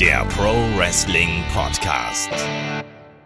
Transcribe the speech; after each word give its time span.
der 0.00 0.26
Pro 0.26 0.52
Wrestling 0.76 1.42
Podcast. 1.54 2.30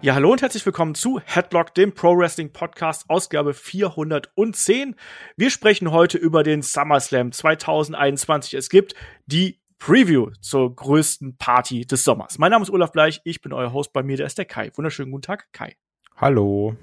Ja, 0.02 0.14
hallo 0.14 0.30
und 0.30 0.40
herzlich 0.40 0.64
willkommen 0.64 0.94
zu 0.94 1.20
Headlock, 1.24 1.74
dem 1.74 1.92
Pro 1.92 2.16
Wrestling 2.16 2.53
Podcast, 2.53 3.10
Ausgabe 3.10 3.54
410. 3.54 4.94
Wir 5.36 5.50
sprechen 5.50 5.90
heute 5.90 6.17
über 6.17 6.44
den 6.44 6.62
SummerSlam 6.62 7.32
2021. 7.32 8.54
Es 8.54 8.68
gibt 8.68 8.94
die 9.26 9.60
Preview 9.78 10.30
zur 10.40 10.76
größten 10.76 11.38
Party 11.38 11.86
des 11.86 12.04
Sommers. 12.04 12.38
Mein 12.38 12.53
Name 12.53 12.62
ist 12.62 12.71
Olaf 12.71 12.92
Bleich, 12.92 13.21
ich 13.24 13.40
bin 13.40 13.52
euer 13.52 13.72
Host, 13.72 13.92
bei 13.92 14.04
mir 14.04 14.16
der 14.16 14.26
ist 14.26 14.38
der 14.38 14.44
Kai. 14.44 14.71
Wunderschönen 14.76 15.10
guten 15.10 15.22
Tag, 15.22 15.48
Kai. 15.52 15.74
Hallo. 16.16 16.77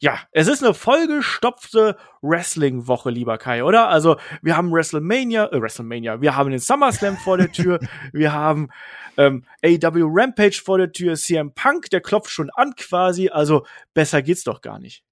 Ja, 0.00 0.20
es 0.30 0.46
ist 0.46 0.62
eine 0.62 0.74
vollgestopfte 0.74 1.96
Wrestling-Woche, 2.22 3.10
lieber 3.10 3.36
Kai, 3.36 3.64
oder? 3.64 3.88
Also, 3.88 4.16
wir 4.42 4.56
haben 4.56 4.72
WrestleMania, 4.72 5.46
äh, 5.46 5.60
WrestleMania, 5.60 6.20
wir 6.20 6.36
haben 6.36 6.50
den 6.50 6.60
SummerSlam 6.60 7.16
vor 7.16 7.36
der 7.36 7.50
Tür, 7.50 7.80
wir 8.12 8.32
haben 8.32 8.68
ähm, 9.16 9.44
AW 9.64 10.02
Rampage 10.04 10.60
vor 10.64 10.78
der 10.78 10.92
Tür, 10.92 11.16
CM 11.16 11.52
Punk, 11.52 11.90
der 11.90 12.00
klopft 12.00 12.30
schon 12.30 12.50
an 12.50 12.74
quasi, 12.76 13.28
also 13.28 13.66
besser 13.92 14.22
geht's 14.22 14.44
doch 14.44 14.60
gar 14.60 14.78
nicht. 14.78 15.02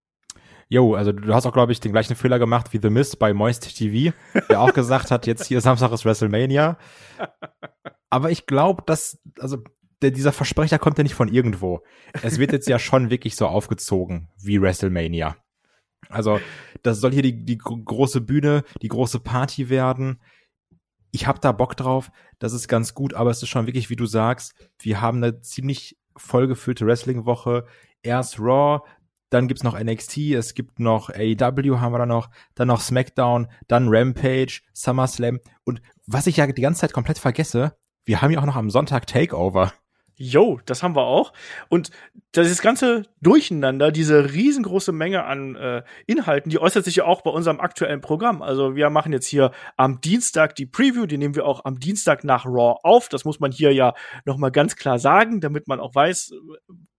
Jo, 0.69 0.95
also 0.95 1.13
du 1.13 1.33
hast 1.33 1.47
auch, 1.47 1.53
glaube 1.53 1.71
ich, 1.71 1.79
den 1.79 1.93
gleichen 1.93 2.17
Fehler 2.17 2.39
gemacht 2.39 2.73
wie 2.73 2.81
The 2.83 2.91
Mist 2.91 3.21
bei 3.21 3.33
Moist 3.33 3.77
TV, 3.77 4.17
der 4.49 4.61
auch 4.61 4.73
gesagt 4.73 5.13
hat, 5.13 5.27
jetzt 5.27 5.47
hier 5.47 5.61
Samstag 5.61 5.93
ist 5.93 6.05
WrestleMania. 6.05 6.77
Aber 8.11 8.31
ich 8.31 8.47
glaube, 8.47 8.83
dass, 8.87 9.19
also 9.39 9.59
der, 10.07 10.13
dieser 10.13 10.33
Versprecher 10.33 10.79
kommt 10.79 10.99
ja 10.99 11.03
nicht 11.03 11.15
von 11.15 11.29
irgendwo. 11.29 11.83
Es 12.23 12.39
wird 12.39 12.53
jetzt 12.53 12.69
ja 12.69 12.79
schon 12.79 13.11
wirklich 13.11 13.35
so 13.35 13.47
aufgezogen 13.49 14.29
wie 14.41 14.61
WrestleMania. 14.61 15.37
Also, 16.09 16.39
das 16.83 17.01
soll 17.01 17.13
hier 17.13 17.23
die, 17.23 17.45
die 17.45 17.59
große 17.59 18.21
Bühne, 18.21 18.63
die 18.83 18.89
große 18.89 19.19
Party 19.19 19.69
werden. 19.69 20.21
Ich 21.11 21.27
hab 21.27 21.41
da 21.41 21.51
Bock 21.51 21.77
drauf, 21.77 22.13
das 22.39 22.53
ist 22.53 22.69
ganz 22.69 22.95
gut, 22.95 23.15
aber 23.15 23.31
es 23.31 23.43
ist 23.43 23.49
schon 23.49 23.67
wirklich, 23.67 23.91
wie 23.91 23.97
du 23.97 24.07
sagst, 24.07 24.55
wir 24.79 25.01
haben 25.01 25.19
eine 25.19 25.41
ziemlich 25.41 25.99
vollgefüllte 26.17 26.87
Wrestling-Woche. 26.87 27.67
Erst 28.03 28.39
Raw, 28.39 28.83
dann 29.31 29.49
gibt's 29.49 29.65
noch 29.65 29.79
NXT, 29.79 30.19
es 30.35 30.55
gibt 30.55 30.79
noch 30.79 31.11
AEW 31.11 31.81
haben 31.81 31.93
wir 31.93 31.99
da 31.99 32.07
noch, 32.07 32.31
dann 32.55 32.69
noch 32.69 32.81
SmackDown, 32.81 33.49
dann 33.67 33.89
Rampage, 33.89 34.61
SummerSlam 34.73 35.41
und 35.65 35.83
was 36.07 36.29
ich 36.29 36.37
ja 36.37 36.47
die 36.47 36.63
ganze 36.63 36.83
Zeit 36.83 36.93
komplett 36.93 37.19
vergesse, 37.19 37.77
wir 38.05 38.23
haben 38.23 38.31
ja 38.31 38.39
auch 38.39 38.47
noch 38.47 38.55
am 38.55 38.71
Sonntag 38.71 39.09
Takeover. 39.09 39.73
Yo, 40.19 40.61
das 40.65 40.83
haben 40.83 40.97
wir 40.97 41.05
auch. 41.05 41.35
Und 41.69 41.91
das 42.33 42.63
ganze 42.63 43.03
Durcheinander, 43.21 43.93
diese 43.93 44.33
riesengroße 44.33 44.91
Menge 44.93 45.25
an 45.25 45.57
äh, 45.57 45.83
Inhalten, 46.07 46.49
die 46.49 46.59
äußert 46.59 46.87
sich 46.87 46.97
ja 46.97 47.05
auch 47.05 47.21
bei 47.21 47.31
unserem 47.31 47.61
aktuellen 47.61 48.01
Programm. 48.01 48.41
Also 48.41 48.75
wir 48.75 48.89
machen 48.89 49.13
jetzt 49.13 49.27
hier 49.27 49.53
am 49.77 50.01
Dienstag 50.01 50.55
die 50.55 50.65
Preview, 50.65 51.05
die 51.05 51.19
nehmen 51.19 51.35
wir 51.35 51.45
auch 51.45 51.67
am 51.67 51.79
Dienstag 51.79 52.25
nach 52.25 52.47
Raw 52.47 52.79
auf. 52.83 53.11
Das 53.11 53.27
muss 53.27 53.41
man 53.41 53.53
hier 53.53 53.73
ja 53.73 53.93
noch 54.25 54.39
mal 54.39 54.51
ganz 54.51 54.77
klar 54.77 54.99
sagen, 54.99 55.43
damit 55.43 55.69
man 55.69 55.81
auch 55.81 55.95
weiß, 55.95 56.33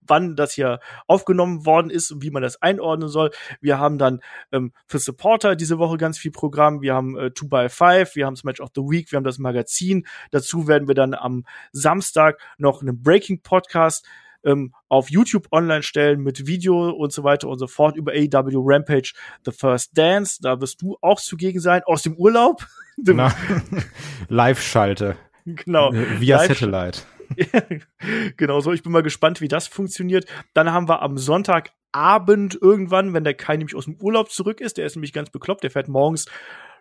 wann 0.08 0.36
das 0.36 0.54
hier 0.54 0.80
aufgenommen 1.08 1.66
worden 1.66 1.90
ist 1.90 2.12
und 2.12 2.24
wie 2.24 2.32
man 2.32 2.42
das 2.42 2.62
einordnen 2.62 3.10
soll. 3.10 3.32
Wir 3.62 3.80
haben 3.80 3.98
dann 3.98 4.22
ähm, 4.52 4.74
für 4.86 5.00
Supporter 5.00 5.56
diese 5.56 5.78
Woche 5.80 5.98
ganz 5.98 6.18
viel 6.18 6.32
Programm. 6.32 6.82
Wir 6.82 6.94
haben 6.94 7.18
äh, 7.18 7.32
2x5, 7.36 8.16
wir 8.16 8.26
haben 8.26 8.36
das 8.36 8.44
Match 8.44 8.62
of 8.62 8.70
the 8.76 8.82
Week, 8.82 9.12
wir 9.12 9.18
haben 9.18 9.24
das 9.24 9.38
Magazin. 9.38 10.06
Dazu 10.32 10.68
werden 10.68 10.88
wir 10.88 10.96
dann 10.96 11.14
am 11.14 11.46
Samstag 11.72 12.40
noch 12.58 12.82
einen 12.82 13.02
Breaking 13.02 13.42
Podcast 13.42 14.06
ähm, 14.44 14.74
auf 14.88 15.10
YouTube 15.10 15.48
online 15.52 15.84
stellen 15.84 16.22
mit 16.22 16.48
Video 16.48 16.90
und 16.90 17.12
so 17.12 17.24
weiter 17.24 17.48
und 17.50 17.60
so 17.60 17.68
fort 17.68 17.98
über 17.98 18.14
AW 18.14 18.52
Rampage 18.56 19.14
The 19.46 19.52
First 19.52 19.98
Dance. 19.98 20.40
Da 20.42 20.62
wirst 20.62 20.82
du 20.82 20.98
auch 21.02 21.20
zugegen 21.20 21.60
sein 21.60 21.82
aus 21.86 22.04
dem 22.04 22.16
Urlaub. 22.16 22.66
Live-Schalte. 24.30 25.18
Genau. 25.46 25.92
Via 25.94 26.38
Live 26.38 26.48
Satellite. 26.48 27.02
genau 28.38 28.60
so. 28.60 28.74
Ich 28.74 28.84
bin 28.84 28.92
mal 28.92 29.04
gespannt, 29.04 29.42
wie 29.42 29.48
das 29.48 29.68
funktioniert. 29.68 30.26
Dann 30.54 30.72
haben 30.72 30.88
wir 30.90 31.02
am 31.02 31.18
Sonntagabend 31.18 32.58
irgendwann, 32.62 33.14
wenn 33.14 33.24
der 33.24 33.34
Kai 33.34 33.58
nämlich 33.58 33.76
aus 33.76 33.86
dem 33.86 33.96
Urlaub 34.02 34.32
zurück 34.32 34.62
ist, 34.62 34.78
der 34.78 34.86
ist 34.86 34.96
nämlich 34.96 35.14
ganz 35.14 35.30
bekloppt, 35.30 35.64
der 35.64 35.72
fährt 35.72 35.88
morgens 35.88 36.26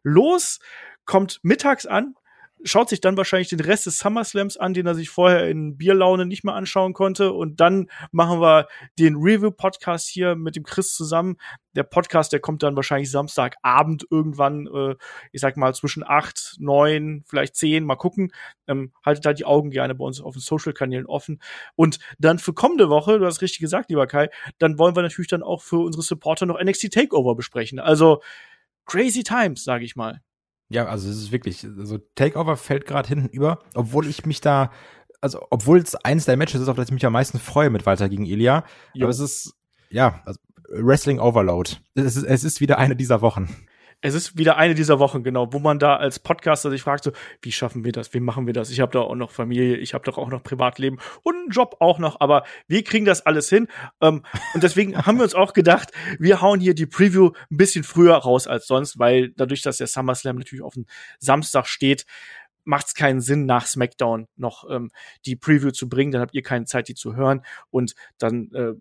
los, 0.02 0.60
kommt 1.04 1.40
mittags 1.42 1.86
an, 1.86 2.14
schaut 2.66 2.88
sich 2.88 3.00
dann 3.00 3.16
wahrscheinlich 3.16 3.48
den 3.48 3.60
Rest 3.60 3.86
des 3.86 3.98
SummerSlams 3.98 4.56
an, 4.56 4.74
den 4.74 4.86
er 4.86 4.94
sich 4.94 5.08
vorher 5.08 5.48
in 5.48 5.76
Bierlaune 5.76 6.26
nicht 6.26 6.44
mehr 6.44 6.54
anschauen 6.54 6.92
konnte. 6.92 7.32
Und 7.32 7.60
dann 7.60 7.86
machen 8.10 8.40
wir 8.40 8.66
den 8.98 9.16
Review-Podcast 9.16 10.08
hier 10.08 10.34
mit 10.34 10.56
dem 10.56 10.64
Chris 10.64 10.92
zusammen. 10.92 11.36
Der 11.74 11.84
Podcast, 11.84 12.32
der 12.32 12.40
kommt 12.40 12.62
dann 12.62 12.76
wahrscheinlich 12.76 13.10
Samstagabend 13.10 14.06
irgendwann, 14.10 14.66
äh, 14.66 14.94
ich 15.32 15.40
sag 15.40 15.56
mal 15.56 15.74
zwischen 15.74 16.02
acht, 16.04 16.56
neun, 16.58 17.22
vielleicht 17.26 17.54
zehn, 17.56 17.84
mal 17.84 17.96
gucken. 17.96 18.32
Ähm, 18.66 18.92
haltet 19.04 19.24
da 19.24 19.32
die 19.32 19.44
Augen 19.44 19.70
gerne 19.70 19.94
bei 19.94 20.04
uns 20.04 20.20
auf 20.20 20.34
den 20.34 20.40
Social-Kanälen 20.40 21.06
offen. 21.06 21.40
Und 21.76 21.98
dann 22.18 22.38
für 22.38 22.52
kommende 22.52 22.88
Woche, 22.88 23.18
du 23.18 23.26
hast 23.26 23.42
richtig 23.42 23.60
gesagt, 23.60 23.90
lieber 23.90 24.06
Kai, 24.06 24.28
dann 24.58 24.78
wollen 24.78 24.96
wir 24.96 25.02
natürlich 25.02 25.28
dann 25.28 25.42
auch 25.42 25.62
für 25.62 25.78
unsere 25.78 26.02
Supporter 26.02 26.46
noch 26.46 26.60
NXT 26.60 26.92
Takeover 26.92 27.36
besprechen. 27.36 27.78
Also 27.78 28.22
crazy 28.86 29.22
times, 29.22 29.64
sage 29.64 29.84
ich 29.84 29.96
mal. 29.96 30.20
Ja, 30.68 30.86
also 30.86 31.08
es 31.08 31.16
ist 31.16 31.32
wirklich, 31.32 31.64
also 31.64 31.98
Takeover 32.14 32.56
fällt 32.56 32.86
gerade 32.86 33.08
hinten 33.08 33.28
über, 33.28 33.60
obwohl 33.74 34.06
ich 34.06 34.26
mich 34.26 34.40
da, 34.40 34.70
also 35.20 35.40
obwohl 35.50 35.78
es 35.78 35.94
eines 35.94 36.24
der 36.24 36.36
Matches 36.36 36.60
ist, 36.60 36.68
auf 36.68 36.76
das 36.76 36.88
ich 36.88 36.94
mich 36.94 37.06
am 37.06 37.12
meisten 37.12 37.38
freue 37.38 37.70
mit 37.70 37.86
Walter 37.86 38.08
gegen 38.08 38.26
Ilya. 38.26 38.64
Jo. 38.92 39.04
Aber 39.04 39.10
es 39.10 39.20
ist, 39.20 39.54
ja, 39.90 40.22
also 40.24 40.40
Wrestling 40.68 41.20
Overload. 41.20 41.76
Es 41.94 42.16
ist, 42.16 42.24
es 42.24 42.44
ist 42.44 42.60
wieder 42.60 42.78
eine 42.78 42.96
dieser 42.96 43.20
Wochen 43.20 43.48
es 44.02 44.14
ist 44.14 44.36
wieder 44.38 44.56
eine 44.56 44.74
dieser 44.74 44.98
Wochen, 44.98 45.22
genau, 45.22 45.52
wo 45.52 45.58
man 45.58 45.78
da 45.78 45.96
als 45.96 46.18
Podcaster 46.18 46.70
sich 46.70 46.82
fragt, 46.82 47.04
so, 47.04 47.12
wie 47.42 47.52
schaffen 47.52 47.84
wir 47.84 47.92
das? 47.92 48.12
Wie 48.14 48.20
machen 48.20 48.46
wir 48.46 48.52
das? 48.52 48.70
Ich 48.70 48.80
habe 48.80 48.92
da 48.92 49.00
auch 49.00 49.14
noch 49.14 49.30
Familie, 49.30 49.76
ich 49.76 49.94
habe 49.94 50.04
doch 50.04 50.18
auch 50.18 50.28
noch 50.28 50.42
Privatleben 50.42 50.98
und 51.22 51.34
einen 51.34 51.50
Job 51.50 51.76
auch 51.80 51.98
noch, 51.98 52.20
aber 52.20 52.44
wir 52.68 52.84
kriegen 52.84 53.04
das 53.04 53.24
alles 53.24 53.48
hin. 53.48 53.68
Ähm, 54.00 54.22
und 54.54 54.62
deswegen 54.62 54.96
haben 55.06 55.18
wir 55.18 55.24
uns 55.24 55.34
auch 55.34 55.52
gedacht, 55.54 55.90
wir 56.18 56.40
hauen 56.40 56.60
hier 56.60 56.74
die 56.74 56.86
Preview 56.86 57.30
ein 57.50 57.56
bisschen 57.56 57.84
früher 57.84 58.16
raus 58.16 58.46
als 58.46 58.66
sonst, 58.66 58.98
weil 58.98 59.30
dadurch, 59.30 59.62
dass 59.62 59.78
der 59.78 59.86
SummerSlam 59.86 60.36
natürlich 60.36 60.64
auf 60.64 60.74
den 60.74 60.86
Samstag 61.18 61.66
steht, 61.66 62.06
macht 62.64 62.88
es 62.88 62.94
keinen 62.94 63.20
Sinn, 63.20 63.46
nach 63.46 63.66
SmackDown 63.66 64.26
noch 64.36 64.68
ähm, 64.68 64.90
die 65.24 65.36
Preview 65.36 65.70
zu 65.70 65.88
bringen. 65.88 66.12
Dann 66.12 66.20
habt 66.20 66.34
ihr 66.34 66.42
keine 66.42 66.64
Zeit, 66.64 66.88
die 66.88 66.94
zu 66.94 67.14
hören. 67.16 67.42
Und 67.70 67.94
dann 68.18 68.50
äh, 68.52 68.72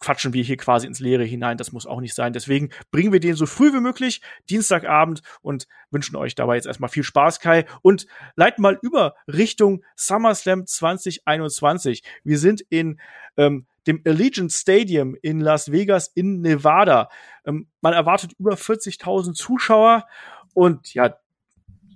quatschen 0.00 0.32
wir 0.32 0.42
hier 0.42 0.56
quasi 0.56 0.86
ins 0.86 1.00
Leere 1.00 1.24
hinein. 1.24 1.56
Das 1.56 1.72
muss 1.72 1.86
auch 1.86 2.00
nicht 2.00 2.14
sein. 2.14 2.32
Deswegen 2.32 2.70
bringen 2.90 3.12
wir 3.12 3.20
den 3.20 3.34
so 3.34 3.46
früh 3.46 3.72
wie 3.72 3.80
möglich, 3.80 4.20
Dienstagabend, 4.50 5.22
und 5.40 5.66
wünschen 5.90 6.16
euch 6.16 6.34
dabei 6.34 6.56
jetzt 6.56 6.66
erstmal 6.66 6.90
viel 6.90 7.02
Spaß, 7.02 7.40
Kai. 7.40 7.64
Und 7.82 8.06
leiten 8.36 8.62
mal 8.62 8.78
über 8.82 9.14
Richtung 9.26 9.84
SummerSlam 9.96 10.66
2021. 10.66 12.02
Wir 12.24 12.38
sind 12.38 12.62
in 12.68 13.00
ähm, 13.36 13.66
dem 13.86 14.02
Allegiant 14.04 14.52
Stadium 14.52 15.16
in 15.22 15.40
Las 15.40 15.72
Vegas 15.72 16.08
in 16.08 16.42
Nevada. 16.42 17.08
Ähm, 17.44 17.68
man 17.80 17.94
erwartet 17.94 18.32
über 18.38 18.54
40.000 18.54 19.32
Zuschauer. 19.32 20.06
Und 20.54 20.92
ja, 20.94 21.18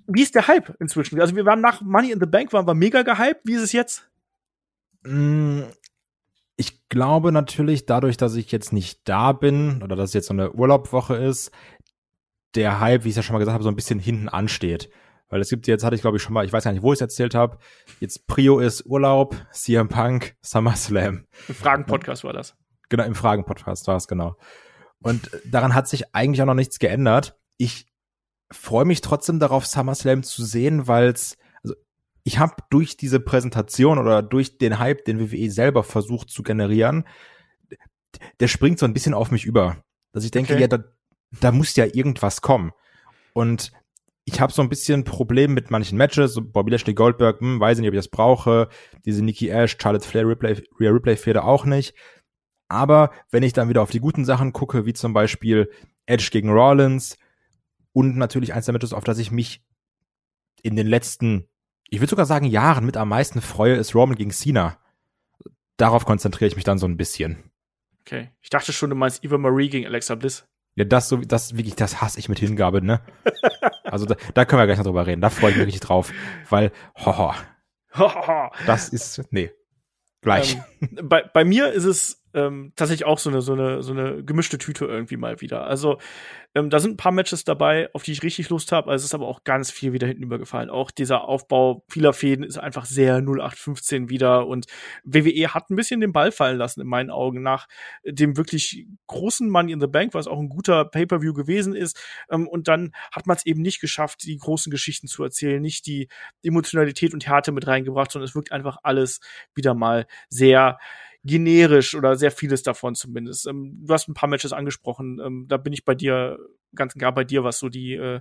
wie 0.06 0.22
ist 0.22 0.34
der 0.34 0.48
Hype 0.48 0.74
inzwischen? 0.80 1.20
Also 1.20 1.36
wir 1.36 1.44
waren 1.44 1.60
nach 1.60 1.80
Money 1.80 2.12
in 2.12 2.20
the 2.20 2.26
Bank, 2.26 2.52
waren 2.52 2.66
wir 2.66 2.74
mega 2.74 3.02
gehypt. 3.02 3.42
Wie 3.44 3.54
ist 3.54 3.62
es 3.62 3.72
jetzt? 3.72 4.08
Mm, 5.04 5.62
glaube 6.92 7.32
natürlich, 7.32 7.86
dadurch, 7.86 8.18
dass 8.18 8.36
ich 8.36 8.52
jetzt 8.52 8.70
nicht 8.70 9.00
da 9.08 9.32
bin 9.32 9.82
oder 9.82 9.96
dass 9.96 10.10
es 10.10 10.14
jetzt 10.14 10.26
so 10.26 10.34
eine 10.34 10.52
Urlaubwoche 10.52 11.16
ist, 11.16 11.50
der 12.54 12.80
Hype, 12.80 13.04
wie 13.04 13.08
ich 13.08 13.12
es 13.12 13.16
ja 13.16 13.22
schon 13.22 13.32
mal 13.32 13.38
gesagt 13.38 13.54
habe, 13.54 13.64
so 13.64 13.70
ein 13.70 13.76
bisschen 13.76 13.98
hinten 13.98 14.28
ansteht. 14.28 14.90
Weil 15.30 15.40
es 15.40 15.48
gibt 15.48 15.66
jetzt, 15.66 15.84
hatte 15.84 15.96
ich 15.96 16.02
glaube 16.02 16.18
ich 16.18 16.22
schon 16.22 16.34
mal, 16.34 16.44
ich 16.44 16.52
weiß 16.52 16.64
gar 16.64 16.72
nicht, 16.72 16.82
wo 16.82 16.92
ich 16.92 16.98
es 16.98 17.00
erzählt 17.00 17.34
habe, 17.34 17.56
jetzt 18.00 18.26
Prio 18.26 18.58
ist 18.58 18.84
Urlaub, 18.84 19.34
CM 19.52 19.88
Punk, 19.88 20.36
SummerSlam. 20.42 21.24
Im 21.48 21.54
Fragen-Podcast 21.54 22.24
war 22.24 22.34
das. 22.34 22.54
Genau, 22.90 23.04
im 23.04 23.14
Fragen-Podcast 23.14 23.86
war 23.86 23.96
es, 23.96 24.06
genau. 24.06 24.36
Und 25.02 25.30
daran 25.46 25.74
hat 25.74 25.88
sich 25.88 26.14
eigentlich 26.14 26.42
auch 26.42 26.46
noch 26.46 26.52
nichts 26.52 26.78
geändert. 26.78 27.38
Ich 27.56 27.86
freue 28.50 28.84
mich 28.84 29.00
trotzdem 29.00 29.38
darauf, 29.40 29.64
SummerSlam 29.64 30.24
zu 30.24 30.44
sehen, 30.44 30.88
weil 30.88 31.08
es 31.08 31.38
ich 32.24 32.38
habe 32.38 32.54
durch 32.70 32.96
diese 32.96 33.20
Präsentation 33.20 33.98
oder 33.98 34.22
durch 34.22 34.58
den 34.58 34.78
Hype, 34.78 35.04
den 35.04 35.18
WWE 35.18 35.50
selber 35.50 35.82
versucht 35.82 36.30
zu 36.30 36.42
generieren, 36.42 37.04
der 38.40 38.48
springt 38.48 38.78
so 38.78 38.86
ein 38.86 38.94
bisschen 38.94 39.14
auf 39.14 39.30
mich 39.30 39.44
über. 39.44 39.82
Dass 40.12 40.24
ich 40.24 40.30
denke, 40.30 40.54
okay. 40.54 40.62
ja, 40.62 40.68
da, 40.68 40.84
da 41.40 41.52
muss 41.52 41.74
ja 41.76 41.86
irgendwas 41.86 42.42
kommen. 42.42 42.72
Und 43.32 43.72
ich 44.24 44.40
habe 44.40 44.52
so 44.52 44.62
ein 44.62 44.68
bisschen 44.68 45.04
Problem 45.04 45.54
mit 45.54 45.70
manchen 45.70 45.98
Matches, 45.98 46.34
so 46.34 46.42
Bobby 46.42 46.70
Lashley 46.70 46.94
Goldberg, 46.94 47.40
hm, 47.40 47.58
weiß 47.58 47.78
nicht, 47.78 47.88
ob 47.88 47.94
ich 47.94 47.98
das 47.98 48.08
brauche, 48.08 48.68
diese 49.04 49.24
Nikki 49.24 49.48
Ash, 49.48 49.76
Charlotte 49.80 50.06
Flair, 50.06 50.28
Replay, 50.28 50.62
Rhea 50.78 50.90
Replay 50.90 51.16
Feder 51.16 51.44
auch 51.44 51.64
nicht. 51.64 51.94
Aber 52.68 53.10
wenn 53.30 53.42
ich 53.42 53.52
dann 53.52 53.68
wieder 53.68 53.82
auf 53.82 53.90
die 53.90 54.00
guten 54.00 54.24
Sachen 54.24 54.52
gucke, 54.52 54.86
wie 54.86 54.92
zum 54.92 55.12
Beispiel 55.12 55.70
Edge 56.06 56.28
gegen 56.30 56.50
Rollins 56.50 57.18
und 57.92 58.16
natürlich 58.16 58.54
eins 58.54 58.66
der 58.66 58.72
Matches, 58.72 58.92
auf 58.92 59.04
das 59.04 59.18
ich 59.18 59.30
mich 59.30 59.64
in 60.62 60.76
den 60.76 60.86
letzten 60.86 61.48
ich 61.92 62.00
würde 62.00 62.08
sogar 62.08 62.24
sagen, 62.24 62.46
Jahren 62.46 62.86
mit 62.86 62.96
am 62.96 63.10
meisten 63.10 63.42
freue, 63.42 63.74
ist 63.74 63.94
Roman 63.94 64.16
gegen 64.16 64.30
Cena. 64.30 64.78
Darauf 65.76 66.06
konzentriere 66.06 66.48
ich 66.48 66.56
mich 66.56 66.64
dann 66.64 66.78
so 66.78 66.86
ein 66.86 66.96
bisschen. 66.96 67.50
Okay. 68.00 68.30
Ich 68.40 68.48
dachte 68.48 68.72
schon, 68.72 68.88
du 68.88 68.96
meinst 68.96 69.22
Eva 69.22 69.36
Marie 69.36 69.68
gegen 69.68 69.86
Alexa 69.86 70.14
Bliss. 70.14 70.46
Ja, 70.74 70.86
das 70.86 71.10
so, 71.10 71.18
das 71.18 71.54
wirklich, 71.54 71.76
das 71.76 72.00
hasse 72.00 72.18
ich 72.18 72.30
mit 72.30 72.38
Hingabe, 72.38 72.80
ne? 72.80 73.02
also 73.84 74.06
da, 74.06 74.16
da 74.32 74.46
können 74.46 74.62
wir 74.62 74.66
gleich 74.66 74.78
noch 74.78 74.86
drüber 74.86 75.06
reden. 75.06 75.20
Da 75.20 75.28
freue 75.28 75.50
ich 75.50 75.58
mich 75.58 75.66
richtig 75.66 75.82
drauf, 75.82 76.10
weil, 76.48 76.72
hoho. 76.96 77.34
das 78.66 78.88
ist, 78.88 79.20
nee, 79.30 79.50
gleich. 80.22 80.58
Ähm, 80.80 81.08
bei, 81.10 81.24
bei 81.24 81.44
mir 81.44 81.72
ist 81.72 81.84
es 81.84 82.21
ähm, 82.34 82.72
tatsächlich 82.76 83.06
auch 83.06 83.18
so 83.18 83.30
eine, 83.30 83.42
so 83.42 83.52
eine, 83.52 83.82
so 83.82 83.92
eine 83.92 84.24
gemischte 84.24 84.58
Tüte 84.58 84.86
irgendwie 84.86 85.16
mal 85.16 85.40
wieder. 85.40 85.66
Also 85.66 85.98
ähm, 86.54 86.68
da 86.68 86.80
sind 86.80 86.92
ein 86.92 86.96
paar 86.96 87.12
Matches 87.12 87.44
dabei, 87.44 87.88
auf 87.94 88.02
die 88.02 88.12
ich 88.12 88.22
richtig 88.22 88.50
Lust 88.50 88.72
habe. 88.72 88.90
Also 88.90 89.02
es 89.02 89.06
ist 89.06 89.14
aber 89.14 89.26
auch 89.26 89.44
ganz 89.44 89.70
viel 89.70 89.92
wieder 89.92 90.06
hinten 90.06 90.22
übergefallen. 90.22 90.68
Auch 90.68 90.90
dieser 90.90 91.24
Aufbau 91.24 91.84
vieler 91.88 92.12
Fäden 92.12 92.44
ist 92.44 92.58
einfach 92.58 92.84
sehr 92.84 93.16
0815 93.16 94.10
wieder. 94.10 94.46
Und 94.46 94.66
WWE 95.04 95.54
hat 95.54 95.70
ein 95.70 95.76
bisschen 95.76 96.00
den 96.00 96.12
Ball 96.12 96.30
fallen 96.30 96.58
lassen, 96.58 96.82
in 96.82 96.86
meinen 96.86 97.10
Augen, 97.10 97.42
nach 97.42 97.68
dem 98.04 98.36
wirklich 98.36 98.86
großen 99.06 99.48
Money 99.48 99.72
in 99.72 99.80
the 99.80 99.86
Bank, 99.86 100.12
was 100.14 100.26
auch 100.26 100.38
ein 100.38 100.50
guter 100.50 100.84
Pay-Per-View 100.84 101.32
gewesen 101.32 101.74
ist. 101.74 101.98
Ähm, 102.30 102.46
und 102.46 102.68
dann 102.68 102.92
hat 103.10 103.26
man 103.26 103.36
es 103.36 103.46
eben 103.46 103.62
nicht 103.62 103.80
geschafft, 103.80 104.24
die 104.24 104.36
großen 104.36 104.70
Geschichten 104.70 105.06
zu 105.06 105.24
erzählen, 105.24 105.62
nicht 105.62 105.86
die 105.86 106.08
Emotionalität 106.42 107.14
und 107.14 107.26
Härte 107.26 107.52
mit 107.52 107.66
reingebracht, 107.66 108.10
sondern 108.10 108.28
es 108.28 108.34
wirkt 108.34 108.52
einfach 108.52 108.78
alles 108.82 109.20
wieder 109.54 109.74
mal 109.74 110.06
sehr 110.28 110.78
generisch 111.24 111.94
oder 111.94 112.16
sehr 112.16 112.30
vieles 112.30 112.62
davon 112.62 112.94
zumindest. 112.94 113.46
Ähm, 113.46 113.78
du 113.84 113.92
hast 113.92 114.08
ein 114.08 114.14
paar 114.14 114.28
Matches 114.28 114.52
angesprochen, 114.52 115.20
ähm, 115.24 115.46
da 115.48 115.56
bin 115.56 115.72
ich 115.72 115.84
bei 115.84 115.94
dir 115.94 116.38
ganz 116.74 116.94
gar 116.94 117.12
bei 117.12 117.22
dir, 117.22 117.44
was 117.44 117.58
so 117.58 117.68
die 117.68 117.94
äh, 117.94 118.20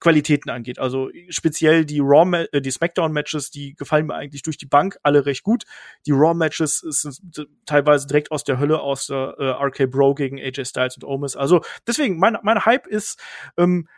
Qualitäten 0.00 0.50
angeht. 0.50 0.78
Also 0.78 1.08
speziell 1.30 1.86
die 1.86 2.00
Raw, 2.00 2.46
äh, 2.52 2.60
die 2.60 2.70
Smackdown 2.70 3.10
Matches, 3.12 3.50
die 3.50 3.74
gefallen 3.74 4.06
mir 4.06 4.14
eigentlich 4.14 4.42
durch 4.42 4.58
die 4.58 4.66
Bank 4.66 4.98
alle 5.02 5.24
recht 5.24 5.42
gut. 5.42 5.64
Die 6.06 6.12
Raw 6.12 6.34
Matches 6.34 6.80
sind 6.80 7.48
teilweise 7.64 8.06
direkt 8.06 8.30
aus 8.30 8.44
der 8.44 8.58
Hölle, 8.58 8.80
aus 8.80 9.06
der 9.06 9.34
äh, 9.38 9.64
RK 9.64 9.90
Bro 9.90 10.14
gegen 10.14 10.38
AJ 10.38 10.66
Styles 10.66 10.96
und 10.96 11.04
Omis. 11.04 11.36
Also 11.36 11.62
deswegen 11.86 12.18
mein 12.18 12.36
mein 12.42 12.66
Hype 12.66 12.86
ist 12.86 13.18
ähm, 13.56 13.88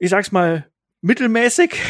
ich 0.00 0.10
sag's 0.10 0.32
mal, 0.32 0.66
mittelmäßig, 1.02 1.80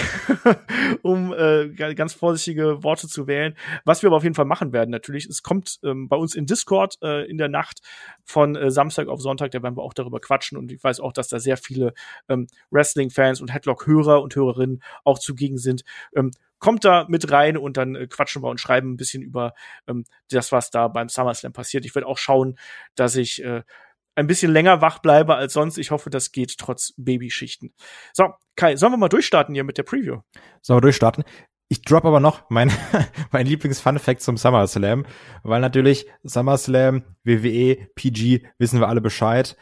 um 1.03 1.33
äh, 1.33 1.69
ganz 1.95 2.15
vorsichtige 2.15 2.83
Worte 2.83 3.09
zu 3.09 3.27
wählen. 3.27 3.57
Was 3.85 4.03
wir 4.03 4.09
aber 4.09 4.17
auf 4.17 4.23
jeden 4.23 4.35
Fall 4.35 4.45
machen 4.45 4.73
werden, 4.73 4.91
natürlich, 4.91 5.27
es 5.27 5.43
kommt 5.43 5.79
ähm, 5.83 6.09
bei 6.09 6.17
uns 6.17 6.35
in 6.35 6.47
Discord 6.47 6.97
äh, 7.03 7.29
in 7.29 7.39
der 7.39 7.49
Nacht 7.49 7.81
von 8.25 8.57
äh, 8.57 8.71
Samstag 8.71 9.09
auf 9.09 9.21
Sonntag, 9.21 9.51
da 9.51 9.63
werden 9.63 9.77
wir 9.77 9.83
auch 9.83 9.95
darüber 9.95 10.21
quatschen 10.21 10.57
und 10.57 10.71
ich 10.71 10.83
weiß 10.83 11.01
auch, 11.01 11.13
dass 11.13 11.29
da 11.29 11.39
sehr 11.39 11.57
viele 11.57 11.93
ähm, 12.29 12.47
Wrestling-Fans 12.71 13.41
und 13.41 13.53
Headlock-Hörer 13.53 14.23
und 14.23 14.35
Hörerinnen 14.35 14.83
auch 15.05 15.19
zugegen 15.19 15.59
sind. 15.59 15.83
Ähm, 16.15 16.31
kommt 16.61 16.85
da 16.85 17.07
mit 17.09 17.33
rein 17.33 17.57
und 17.57 17.77
dann 17.77 17.97
äh, 17.97 18.07
quatschen 18.07 18.43
wir 18.43 18.49
und 18.49 18.61
schreiben 18.61 18.93
ein 18.93 18.97
bisschen 18.97 19.23
über 19.23 19.55
ähm, 19.89 20.05
das, 20.31 20.53
was 20.53 20.71
da 20.71 20.87
beim 20.87 21.09
SummerSlam 21.09 21.53
passiert. 21.53 21.85
Ich 21.85 21.95
werde 21.95 22.07
auch 22.07 22.19
schauen, 22.19 22.57
dass 22.95 23.17
ich 23.17 23.43
äh, 23.43 23.63
ein 24.15 24.27
bisschen 24.27 24.53
länger 24.53 24.81
wach 24.81 24.99
bleibe 24.99 25.37
als 25.37 25.53
sonst. 25.53 25.79
Ich 25.79 25.91
hoffe, 25.91 26.11
das 26.11 26.33
geht 26.33 26.59
trotz 26.59 26.93
Babyschichten. 26.97 27.73
So, 28.13 28.29
Kai, 28.57 28.77
sollen 28.77 28.93
wir 28.93 28.97
mal 28.97 29.09
durchstarten 29.09 29.55
hier 29.55 29.65
mit 29.65 29.79
der 29.79 29.85
Preview? 29.85 30.21
Sollen 30.63 30.79
wir 30.79 30.83
durchstarten? 30.83 31.25
Ich 31.69 31.83
drop 31.83 32.05
aber 32.05 32.19
noch 32.19 32.51
mein, 32.51 32.73
mein 33.31 33.47
Lieblings-Fun-Fact 33.47 34.21
zum 34.21 34.37
SummerSlam, 34.37 35.07
weil 35.45 35.61
natürlich 35.61 36.07
SummerSlam, 36.25 37.05
WWE, 37.23 37.89
PG, 37.95 38.45
wissen 38.59 38.81
wir 38.81 38.89
alle 38.89 39.01
Bescheid. 39.01 39.57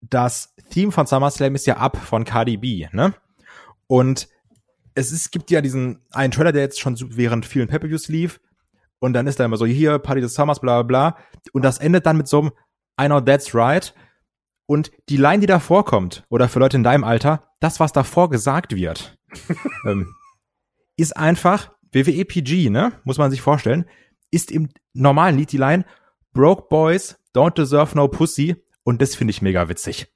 Das 0.00 0.54
Theme 0.70 0.92
von 0.92 1.06
SummerSlam 1.06 1.54
ist 1.54 1.66
ja 1.66 1.78
ab 1.78 1.96
von 1.96 2.24
Cardi 2.24 2.56
B, 2.56 2.86
ne? 2.92 3.14
Und 3.88 4.28
es 4.94 5.10
ist, 5.10 5.32
gibt 5.32 5.50
ja 5.50 5.60
diesen 5.60 6.00
einen 6.12 6.32
Trailer, 6.32 6.52
der 6.52 6.62
jetzt 6.62 6.80
schon 6.80 6.96
während 7.16 7.44
vielen 7.44 7.68
pay 7.68 7.78
lief. 8.08 8.40
Und 9.00 9.14
dann 9.14 9.26
ist 9.26 9.40
da 9.40 9.44
immer 9.44 9.56
so, 9.56 9.66
hier, 9.66 9.98
Party 9.98 10.20
des 10.20 10.34
Summers, 10.34 10.60
bla, 10.60 10.82
bla, 10.82 11.10
bla. 11.10 11.18
Und 11.52 11.64
das 11.64 11.78
endet 11.78 12.06
dann 12.06 12.16
mit 12.16 12.28
so 12.28 12.40
einem 12.40 12.52
I 13.00 13.06
know 13.06 13.20
that's 13.20 13.54
right. 13.54 13.94
Und 14.66 14.90
die 15.08 15.16
Line, 15.16 15.40
die 15.40 15.46
da 15.46 15.60
vorkommt, 15.60 16.24
oder 16.28 16.48
für 16.48 16.58
Leute 16.58 16.76
in 16.76 16.84
deinem 16.84 17.04
Alter, 17.04 17.48
das, 17.60 17.80
was 17.80 17.92
davor 17.92 18.30
gesagt 18.30 18.74
wird, 18.74 19.18
ähm, 19.86 20.14
ist 20.96 21.16
einfach 21.16 21.72
WWE 21.92 22.24
PG, 22.24 22.70
ne? 22.70 22.92
Muss 23.04 23.18
man 23.18 23.30
sich 23.30 23.42
vorstellen. 23.42 23.86
Ist 24.30 24.50
im 24.50 24.70
normalen 24.94 25.36
Lied 25.36 25.52
die 25.52 25.58
Line 25.58 25.84
Broke 26.32 26.68
Boys 26.68 27.18
don't 27.34 27.54
deserve 27.54 27.94
no 27.96 28.08
pussy. 28.08 28.56
Und 28.84 29.02
das 29.02 29.14
finde 29.14 29.32
ich 29.32 29.42
mega 29.42 29.68
witzig. 29.68 30.06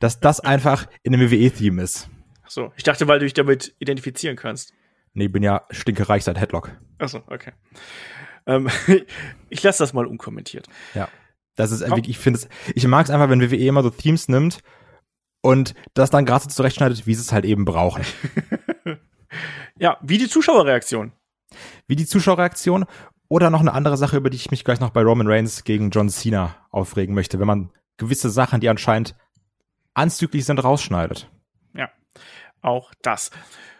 Dass 0.00 0.20
das 0.20 0.40
einfach 0.40 0.86
in 1.02 1.12
dem 1.12 1.20
WWE-Theme 1.20 1.82
ist. 1.82 2.08
so, 2.46 2.72
ich 2.76 2.84
dachte, 2.84 3.08
weil 3.08 3.18
du 3.18 3.24
dich 3.24 3.34
damit 3.34 3.74
identifizieren 3.78 4.36
kannst. 4.36 4.72
Nee, 5.14 5.28
bin 5.28 5.42
ja 5.42 5.64
stinkereich 5.70 6.24
seit 6.24 6.38
Headlock. 6.38 6.72
Ach 6.98 7.08
so, 7.08 7.22
okay. 7.26 7.52
Ähm, 8.46 8.68
ich 9.48 9.62
lasse 9.62 9.82
das 9.82 9.92
mal 9.92 10.06
unkommentiert. 10.06 10.68
Ja. 10.94 11.08
Das 11.56 11.70
ist 11.70 11.80
wirklich, 11.80 12.08
ich 12.08 12.18
finde 12.18 12.40
es, 12.40 12.48
ich 12.74 12.86
mag 12.86 13.04
es 13.04 13.10
einfach, 13.10 13.28
wenn 13.28 13.40
WWE 13.40 13.56
immer 13.56 13.82
so 13.82 13.90
Themes 13.90 14.28
nimmt 14.28 14.58
und 15.40 15.74
das 15.94 16.10
dann 16.10 16.24
gerade 16.24 16.44
so 16.44 16.50
zurechtschneidet, 16.50 17.06
wie 17.06 17.14
sie 17.14 17.20
es 17.20 17.32
halt 17.32 17.44
eben 17.44 17.64
brauchen. 17.64 18.04
ja, 19.78 19.98
wie 20.02 20.18
die 20.18 20.28
Zuschauerreaktion. 20.28 21.12
Wie 21.86 21.96
die 21.96 22.06
Zuschauerreaktion 22.06 22.86
oder 23.28 23.50
noch 23.50 23.60
eine 23.60 23.72
andere 23.72 23.96
Sache, 23.96 24.16
über 24.16 24.30
die 24.30 24.36
ich 24.36 24.50
mich 24.50 24.64
gleich 24.64 24.80
noch 24.80 24.90
bei 24.90 25.02
Roman 25.02 25.28
Reigns 25.28 25.64
gegen 25.64 25.90
John 25.90 26.08
Cena 26.08 26.56
aufregen 26.70 27.14
möchte, 27.14 27.38
wenn 27.38 27.46
man 27.46 27.70
gewisse 27.96 28.30
Sachen, 28.30 28.60
die 28.60 28.68
anscheinend 28.68 29.14
anzüglich 29.94 30.44
sind, 30.44 30.62
rausschneidet. 30.62 31.30
Ja, 31.74 31.90
auch 32.62 32.92
das. 33.02 33.30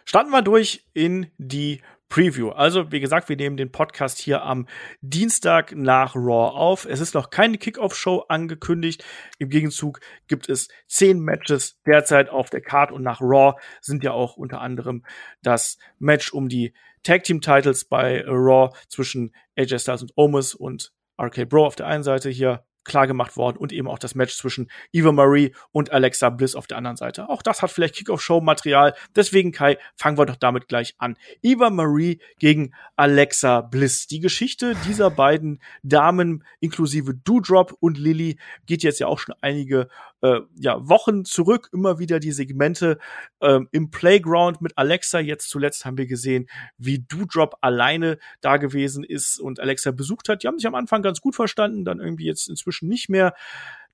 Starten 0.05 0.29
wir 0.29 0.41
durch 0.41 0.85
in 0.93 1.31
die 1.37 1.81
Preview. 2.15 2.51
Also, 2.51 2.93
wie 2.93 3.01
gesagt, 3.01 3.27
wir 3.27 3.35
nehmen 3.35 3.57
den 3.57 3.73
Podcast 3.73 4.19
hier 4.19 4.41
am 4.41 4.69
Dienstag 5.01 5.75
nach 5.75 6.15
Raw 6.15 6.57
auf. 6.57 6.85
Es 6.85 7.01
ist 7.01 7.13
noch 7.13 7.29
keine 7.29 7.57
Kickoff-Show 7.57 8.23
angekündigt. 8.29 9.03
Im 9.37 9.49
Gegenzug 9.49 9.99
gibt 10.29 10.47
es 10.47 10.69
zehn 10.87 11.19
Matches 11.19 11.77
derzeit 11.85 12.29
auf 12.29 12.49
der 12.49 12.61
Card 12.61 12.93
und 12.93 13.03
nach 13.03 13.19
Raw 13.19 13.59
sind 13.81 14.01
ja 14.01 14.13
auch 14.13 14.37
unter 14.37 14.61
anderem 14.61 15.03
das 15.41 15.77
Match 15.99 16.31
um 16.31 16.47
die 16.47 16.73
Tag 17.03 17.25
Team 17.25 17.41
Titles 17.41 17.83
bei 17.83 18.23
Raw 18.25 18.73
zwischen 18.87 19.35
AJ 19.57 19.79
Styles 19.79 20.03
und 20.03 20.13
Omus 20.15 20.55
und 20.55 20.93
RK 21.21 21.43
Bro 21.49 21.65
auf 21.65 21.75
der 21.75 21.87
einen 21.87 22.03
Seite 22.03 22.29
hier 22.29 22.63
klar 22.85 23.07
gemacht 23.07 23.35
worden 23.35 23.57
und 23.57 23.73
eben 23.73 23.87
auch 23.87 23.99
das 23.99 24.15
Match 24.15 24.35
zwischen 24.35 24.69
Eva 24.93 25.11
Marie 25.11 25.53
und 25.71 25.91
Alexa 25.91 26.29
Bliss 26.29 26.55
auf 26.55 26.67
der 26.67 26.77
anderen 26.77 26.97
Seite. 26.97 27.29
Auch 27.29 27.41
das 27.41 27.61
hat 27.61 27.71
vielleicht 27.71 27.95
Kickoff-Show-Material. 27.95 28.93
Deswegen, 29.15 29.51
Kai, 29.51 29.77
fangen 29.95 30.17
wir 30.17 30.25
doch 30.25 30.35
damit 30.35 30.67
gleich 30.67 30.95
an. 30.97 31.17
Eva 31.41 31.69
Marie 31.69 32.19
gegen 32.39 32.73
Alexa 32.95 33.61
Bliss. 33.61 34.07
Die 34.07 34.19
Geschichte 34.19 34.75
dieser 34.87 35.09
beiden 35.11 35.61
Damen 35.83 36.43
inklusive 36.59 37.13
Doudrop 37.13 37.75
und 37.79 37.97
Lilly 37.97 38.37
geht 38.65 38.83
jetzt 38.83 38.99
ja 38.99 39.07
auch 39.07 39.19
schon 39.19 39.35
einige 39.41 39.89
äh, 40.25 40.41
ja, 40.55 40.87
Wochen 40.87 41.25
zurück. 41.25 41.69
Immer 41.71 41.99
wieder 41.99 42.19
die 42.19 42.31
Segmente 42.31 42.97
äh, 43.39 43.59
im 43.71 43.91
Playground 43.91 44.61
mit 44.61 44.77
Alexa. 44.77 45.19
Jetzt 45.19 45.49
zuletzt 45.49 45.85
haben 45.85 45.97
wir 45.97 46.07
gesehen, 46.07 46.47
wie 46.77 46.99
Doudrop 46.99 47.57
alleine 47.61 48.17
da 48.41 48.57
gewesen 48.57 49.03
ist 49.03 49.39
und 49.39 49.59
Alexa 49.59 49.91
besucht 49.91 50.29
hat. 50.29 50.43
Die 50.43 50.47
haben 50.47 50.57
sich 50.57 50.67
am 50.67 50.75
Anfang 50.75 51.01
ganz 51.01 51.21
gut 51.21 51.35
verstanden, 51.35 51.85
dann 51.85 51.99
irgendwie 51.99 52.25
jetzt 52.25 52.49
inzwischen 52.49 52.89
nicht 52.89 53.09
mehr. 53.09 53.33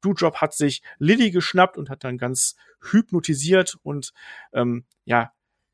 Doudrop 0.01 0.37
hat 0.37 0.53
sich 0.53 0.81
Lilly 0.97 1.31
geschnappt 1.31 1.77
und 1.77 1.89
hat 1.89 2.03
dann 2.03 2.17
ganz 2.17 2.55
hypnotisiert 2.91 3.77
und 3.83 4.13
ähm, 4.53 4.85
ja 5.05 5.31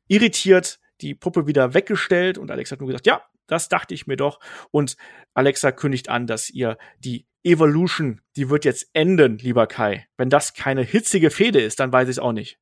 irritiert 0.08 0.80
die 1.00 1.14
Puppe 1.14 1.46
wieder 1.46 1.74
weggestellt 1.74 2.38
und 2.38 2.50
Alexa 2.50 2.72
hat 2.72 2.80
nur 2.80 2.88
gesagt, 2.88 3.06
ja, 3.06 3.22
das 3.46 3.68
dachte 3.68 3.94
ich 3.94 4.06
mir 4.06 4.16
doch. 4.16 4.40
Und 4.70 4.96
Alexa 5.34 5.72
kündigt 5.72 6.08
an, 6.08 6.26
dass 6.26 6.50
ihr 6.50 6.76
die 6.98 7.26
Evolution, 7.48 8.20
die 8.36 8.50
wird 8.50 8.64
jetzt 8.64 8.88
enden, 8.92 9.38
lieber 9.38 9.66
Kai. 9.66 10.06
Wenn 10.16 10.30
das 10.30 10.54
keine 10.54 10.82
hitzige 10.82 11.30
Fehde 11.30 11.60
ist, 11.60 11.80
dann 11.80 11.92
weiß 11.92 12.08
ich 12.08 12.16
es 12.16 12.18
auch 12.18 12.32
nicht. 12.32 12.58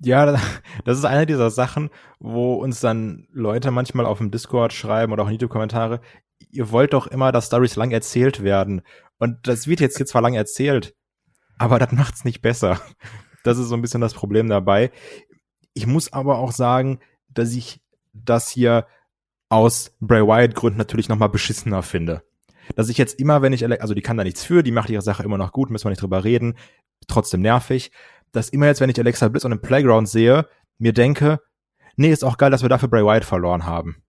Ja, 0.00 0.38
das 0.84 0.98
ist 0.98 1.04
eine 1.04 1.26
dieser 1.26 1.50
Sachen, 1.50 1.90
wo 2.18 2.54
uns 2.54 2.80
dann 2.80 3.26
Leute 3.30 3.70
manchmal 3.70 4.06
auf 4.06 4.18
dem 4.18 4.30
Discord 4.30 4.72
schreiben 4.72 5.12
oder 5.12 5.22
auch 5.22 5.28
in 5.28 5.34
YouTube-Kommentare, 5.34 6.00
ihr 6.50 6.70
wollt 6.70 6.92
doch 6.92 7.06
immer, 7.06 7.32
dass 7.32 7.46
Stories 7.46 7.76
lang 7.76 7.90
erzählt 7.90 8.42
werden. 8.42 8.82
Und 9.18 9.46
das 9.46 9.66
wird 9.66 9.80
jetzt 9.80 9.96
hier 9.96 10.06
zwar 10.06 10.22
lang 10.22 10.34
erzählt, 10.34 10.94
aber 11.58 11.78
das 11.78 11.92
macht's 11.92 12.24
nicht 12.24 12.42
besser. 12.42 12.80
Das 13.44 13.56
ist 13.56 13.68
so 13.68 13.76
ein 13.76 13.80
bisschen 13.80 14.00
das 14.00 14.14
Problem 14.14 14.48
dabei. 14.48 14.90
Ich 15.72 15.86
muss 15.86 16.12
aber 16.12 16.38
auch 16.38 16.50
sagen, 16.50 16.98
dass 17.28 17.54
ich 17.54 17.80
das 18.12 18.50
hier 18.50 18.86
aus 19.48 19.96
Bray 20.00 20.26
Wyatt 20.26 20.56
Gründen 20.56 20.76
natürlich 20.76 21.08
noch 21.08 21.16
mal 21.16 21.28
beschissener 21.28 21.82
finde. 21.82 22.24
Dass 22.76 22.88
ich 22.88 22.98
jetzt 22.98 23.18
immer, 23.18 23.42
wenn 23.42 23.52
ich, 23.52 23.64
also 23.80 23.94
die 23.94 24.02
kann 24.02 24.16
da 24.16 24.24
nichts 24.24 24.44
für, 24.44 24.62
die 24.62 24.72
macht 24.72 24.90
ihre 24.90 25.02
Sache 25.02 25.22
immer 25.22 25.38
noch 25.38 25.52
gut, 25.52 25.70
müssen 25.70 25.84
wir 25.84 25.90
nicht 25.90 26.02
drüber 26.02 26.24
reden, 26.24 26.54
trotzdem 27.06 27.40
nervig, 27.40 27.90
dass 28.32 28.48
immer 28.48 28.66
jetzt, 28.66 28.80
wenn 28.80 28.90
ich 28.90 28.98
Alexa 28.98 29.28
Bliss 29.28 29.44
on 29.44 29.50
dem 29.50 29.60
Playground 29.60 30.08
sehe, 30.08 30.46
mir 30.78 30.92
denke, 30.92 31.40
nee, 31.96 32.10
ist 32.10 32.24
auch 32.24 32.36
geil, 32.36 32.50
dass 32.50 32.62
wir 32.62 32.68
dafür 32.68 32.88
Bray 32.88 33.04
Wyatt 33.04 33.24
verloren 33.24 33.64
haben. 33.66 34.02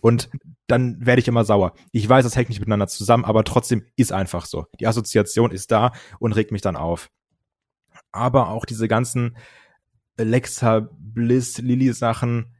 Und 0.00 0.30
dann 0.66 1.04
werde 1.04 1.20
ich 1.20 1.28
immer 1.28 1.44
sauer. 1.44 1.72
Ich 1.92 2.08
weiß, 2.08 2.24
das 2.24 2.36
hängt 2.36 2.48
nicht 2.48 2.60
miteinander 2.60 2.86
zusammen, 2.86 3.24
aber 3.24 3.44
trotzdem 3.44 3.84
ist 3.96 4.12
einfach 4.12 4.46
so. 4.46 4.66
Die 4.78 4.86
Assoziation 4.86 5.50
ist 5.50 5.72
da 5.72 5.92
und 6.18 6.32
regt 6.32 6.52
mich 6.52 6.62
dann 6.62 6.76
auf. 6.76 7.10
Aber 8.12 8.48
auch 8.50 8.64
diese 8.64 8.88
ganzen 8.88 9.36
Alexa, 10.16 10.88
Bliss, 10.98 11.58
Lilly 11.58 11.92
Sachen, 11.92 12.54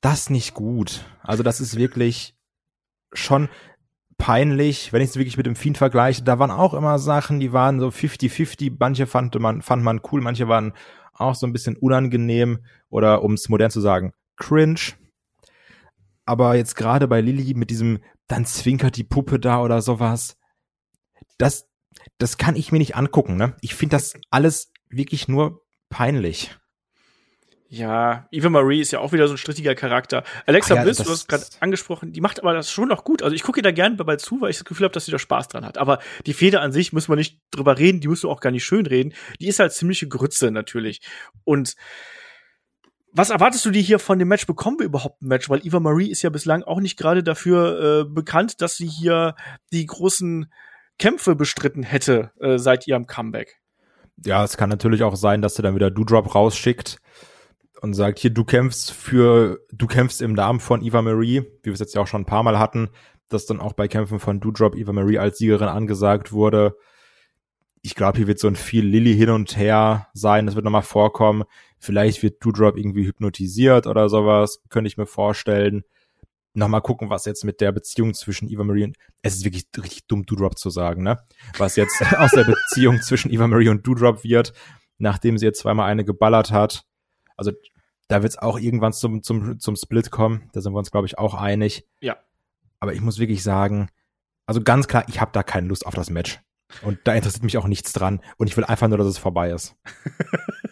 das 0.00 0.30
nicht 0.30 0.54
gut. 0.54 1.04
Also 1.22 1.42
das 1.42 1.60
ist 1.60 1.76
wirklich 1.76 2.34
schon 3.12 3.48
peinlich, 4.20 4.92
wenn 4.92 5.02
ich 5.02 5.10
es 5.10 5.16
wirklich 5.16 5.38
mit 5.38 5.46
dem 5.46 5.56
Fiend 5.56 5.78
vergleiche. 5.78 6.22
Da 6.22 6.38
waren 6.38 6.50
auch 6.50 6.74
immer 6.74 6.98
Sachen, 6.98 7.40
die 7.40 7.52
waren 7.52 7.80
so 7.80 7.88
50-50. 7.88 8.76
Manche 8.78 9.06
fand 9.06 9.36
man, 9.40 9.62
fand 9.62 9.82
man 9.82 10.00
cool, 10.12 10.20
manche 10.20 10.46
waren 10.46 10.74
auch 11.14 11.34
so 11.34 11.46
ein 11.46 11.52
bisschen 11.52 11.76
unangenehm 11.76 12.60
oder 12.90 13.22
um 13.22 13.34
es 13.34 13.48
modern 13.48 13.70
zu 13.70 13.80
sagen, 13.80 14.12
cringe. 14.36 14.92
aber 16.24 16.54
jetzt 16.54 16.76
gerade 16.76 17.08
bei 17.08 17.20
Lilly 17.20 17.54
mit 17.54 17.70
diesem, 17.70 17.98
dann 18.28 18.44
zwinkert 18.44 18.96
die 18.96 19.04
Puppe 19.04 19.40
da 19.40 19.62
oder 19.62 19.82
sowas, 19.82 20.36
das, 21.38 21.66
das 22.18 22.38
kann 22.38 22.56
ich 22.56 22.72
mir 22.72 22.78
nicht 22.78 22.96
angucken, 22.96 23.36
ne? 23.36 23.56
Ich 23.60 23.74
finde 23.74 23.96
das 23.96 24.14
alles 24.30 24.72
wirklich 24.88 25.28
nur 25.28 25.62
peinlich. 25.88 26.56
Ja, 27.72 28.26
Eva 28.32 28.48
Marie 28.48 28.80
ist 28.80 28.90
ja 28.90 28.98
auch 28.98 29.12
wieder 29.12 29.28
so 29.28 29.34
ein 29.34 29.38
strittiger 29.38 29.76
Charakter. 29.76 30.24
Alexa 30.44 30.74
ja, 30.74 30.82
Bliss, 30.82 30.96
du 30.96 31.08
hast 31.08 31.28
gerade 31.28 31.44
angesprochen, 31.60 32.12
die 32.12 32.20
macht 32.20 32.40
aber 32.40 32.52
das 32.52 32.68
schon 32.68 32.88
noch 32.88 33.04
gut. 33.04 33.22
Also 33.22 33.36
ich 33.36 33.44
gucke 33.44 33.60
ihr 33.60 33.62
da 33.62 33.70
gerne 33.70 33.94
dabei 33.94 34.16
zu, 34.16 34.40
weil 34.40 34.50
ich 34.50 34.58
das 34.58 34.64
Gefühl 34.64 34.86
habe, 34.86 34.92
dass 34.92 35.04
sie 35.04 35.12
da 35.12 35.20
Spaß 35.20 35.46
dran 35.46 35.64
hat. 35.64 35.78
Aber 35.78 36.00
die 36.26 36.32
Feder 36.32 36.62
an 36.62 36.72
sich 36.72 36.92
müssen 36.92 37.12
wir 37.12 37.16
nicht 37.16 37.38
drüber 37.52 37.78
reden, 37.78 38.00
die 38.00 38.08
müssen 38.08 38.24
wir 38.24 38.32
auch 38.32 38.40
gar 38.40 38.50
nicht 38.50 38.64
schön 38.64 38.86
reden. 38.86 39.14
Die 39.40 39.46
ist 39.46 39.60
halt 39.60 39.72
ziemliche 39.72 40.08
Grütze 40.08 40.50
natürlich. 40.50 41.00
Und 41.44 41.76
was 43.12 43.30
erwartest 43.30 43.64
du 43.64 43.70
dir 43.70 43.82
hier 43.82 44.00
von 44.00 44.18
dem 44.18 44.26
Match? 44.26 44.48
Bekommen 44.48 44.80
wir 44.80 44.86
überhaupt 44.86 45.22
ein 45.22 45.28
Match? 45.28 45.48
Weil 45.48 45.64
Eva 45.64 45.78
Marie 45.78 46.10
ist 46.10 46.22
ja 46.22 46.30
bislang 46.30 46.64
auch 46.64 46.80
nicht 46.80 46.96
gerade 46.96 47.22
dafür 47.22 48.00
äh, 48.00 48.04
bekannt, 48.04 48.62
dass 48.62 48.78
sie 48.78 48.88
hier 48.88 49.36
die 49.72 49.86
großen 49.86 50.52
Kämpfe 50.98 51.36
bestritten 51.36 51.84
hätte 51.84 52.32
äh, 52.40 52.58
seit 52.58 52.88
ihrem 52.88 53.06
Comeback. 53.06 53.60
Ja, 54.24 54.42
es 54.42 54.56
kann 54.56 54.70
natürlich 54.70 55.04
auch 55.04 55.14
sein, 55.14 55.40
dass 55.40 55.54
sie 55.54 55.62
dann 55.62 55.76
wieder 55.76 55.92
Doudrop 55.92 56.34
rausschickt 56.34 56.98
und 57.80 57.94
sagt, 57.94 58.18
hier, 58.18 58.30
du 58.30 58.44
kämpfst 58.44 58.92
für, 58.92 59.60
du 59.72 59.86
kämpfst 59.86 60.20
im 60.22 60.34
Namen 60.34 60.60
von 60.60 60.82
Eva 60.82 61.02
Marie, 61.02 61.40
wie 61.40 61.66
wir 61.66 61.72
es 61.72 61.80
jetzt 61.80 61.94
ja 61.94 62.02
auch 62.02 62.06
schon 62.06 62.22
ein 62.22 62.26
paar 62.26 62.42
Mal 62.42 62.58
hatten, 62.58 62.90
dass 63.28 63.46
dann 63.46 63.60
auch 63.60 63.72
bei 63.72 63.88
Kämpfen 63.88 64.20
von 64.20 64.40
Doudrop 64.40 64.76
Eva 64.76 64.92
Marie 64.92 65.18
als 65.18 65.38
Siegerin 65.38 65.68
angesagt 65.68 66.32
wurde. 66.32 66.76
Ich 67.82 67.94
glaube, 67.94 68.18
hier 68.18 68.26
wird 68.26 68.38
so 68.38 68.48
ein 68.48 68.56
viel 68.56 68.84
Lilly 68.84 69.16
hin 69.16 69.30
und 69.30 69.56
her 69.56 70.08
sein, 70.12 70.46
das 70.46 70.54
wird 70.54 70.64
nochmal 70.64 70.82
vorkommen. 70.82 71.44
Vielleicht 71.78 72.22
wird 72.22 72.44
Doudrop 72.44 72.76
irgendwie 72.76 73.06
hypnotisiert 73.06 73.86
oder 73.86 74.10
sowas, 74.10 74.62
könnte 74.68 74.88
ich 74.88 74.98
mir 74.98 75.06
vorstellen. 75.06 75.82
Nochmal 76.52 76.82
gucken, 76.82 77.08
was 77.08 77.24
jetzt 77.24 77.44
mit 77.44 77.60
der 77.60 77.72
Beziehung 77.72 78.12
zwischen 78.12 78.50
Eva 78.50 78.64
Marie 78.64 78.84
und, 78.84 78.96
es 79.22 79.36
ist 79.36 79.44
wirklich 79.44 79.68
richtig 79.78 80.06
dumm, 80.06 80.26
Doudrop 80.26 80.58
zu 80.58 80.68
sagen, 80.68 81.02
ne? 81.02 81.18
Was 81.56 81.76
jetzt 81.76 82.02
aus 82.18 82.32
der 82.32 82.44
Beziehung 82.44 83.00
zwischen 83.00 83.32
Eva 83.32 83.46
Marie 83.46 83.70
und 83.70 83.86
Doudrop 83.86 84.24
wird, 84.24 84.52
nachdem 84.98 85.38
sie 85.38 85.46
jetzt 85.46 85.60
zweimal 85.60 85.88
eine 85.88 86.04
geballert 86.04 86.50
hat 86.50 86.84
also 87.40 87.52
da 88.10 88.22
wird 88.22 88.32
es 88.32 88.38
auch 88.38 88.58
irgendwann 88.58 88.92
zum, 88.92 89.22
zum, 89.22 89.60
zum 89.60 89.76
Split 89.76 90.10
kommen. 90.10 90.50
Da 90.52 90.60
sind 90.60 90.72
wir 90.72 90.78
uns, 90.78 90.90
glaube 90.90 91.06
ich, 91.06 91.18
auch 91.18 91.34
einig. 91.34 91.86
Ja. 92.00 92.16
Aber 92.80 92.92
ich 92.92 93.00
muss 93.00 93.18
wirklich 93.18 93.42
sagen, 93.42 93.88
also 94.46 94.60
ganz 94.60 94.88
klar, 94.88 95.04
ich 95.08 95.20
habe 95.20 95.30
da 95.32 95.44
keine 95.44 95.68
Lust 95.68 95.86
auf 95.86 95.94
das 95.94 96.10
Match. 96.10 96.40
Und 96.82 96.98
da 97.04 97.14
interessiert 97.14 97.44
mich 97.44 97.56
auch 97.56 97.68
nichts 97.68 97.92
dran. 97.92 98.20
Und 98.36 98.48
ich 98.48 98.56
will 98.56 98.64
einfach 98.64 98.88
nur, 98.88 98.98
dass 98.98 99.06
es 99.06 99.18
vorbei 99.18 99.50
ist. 99.50 99.76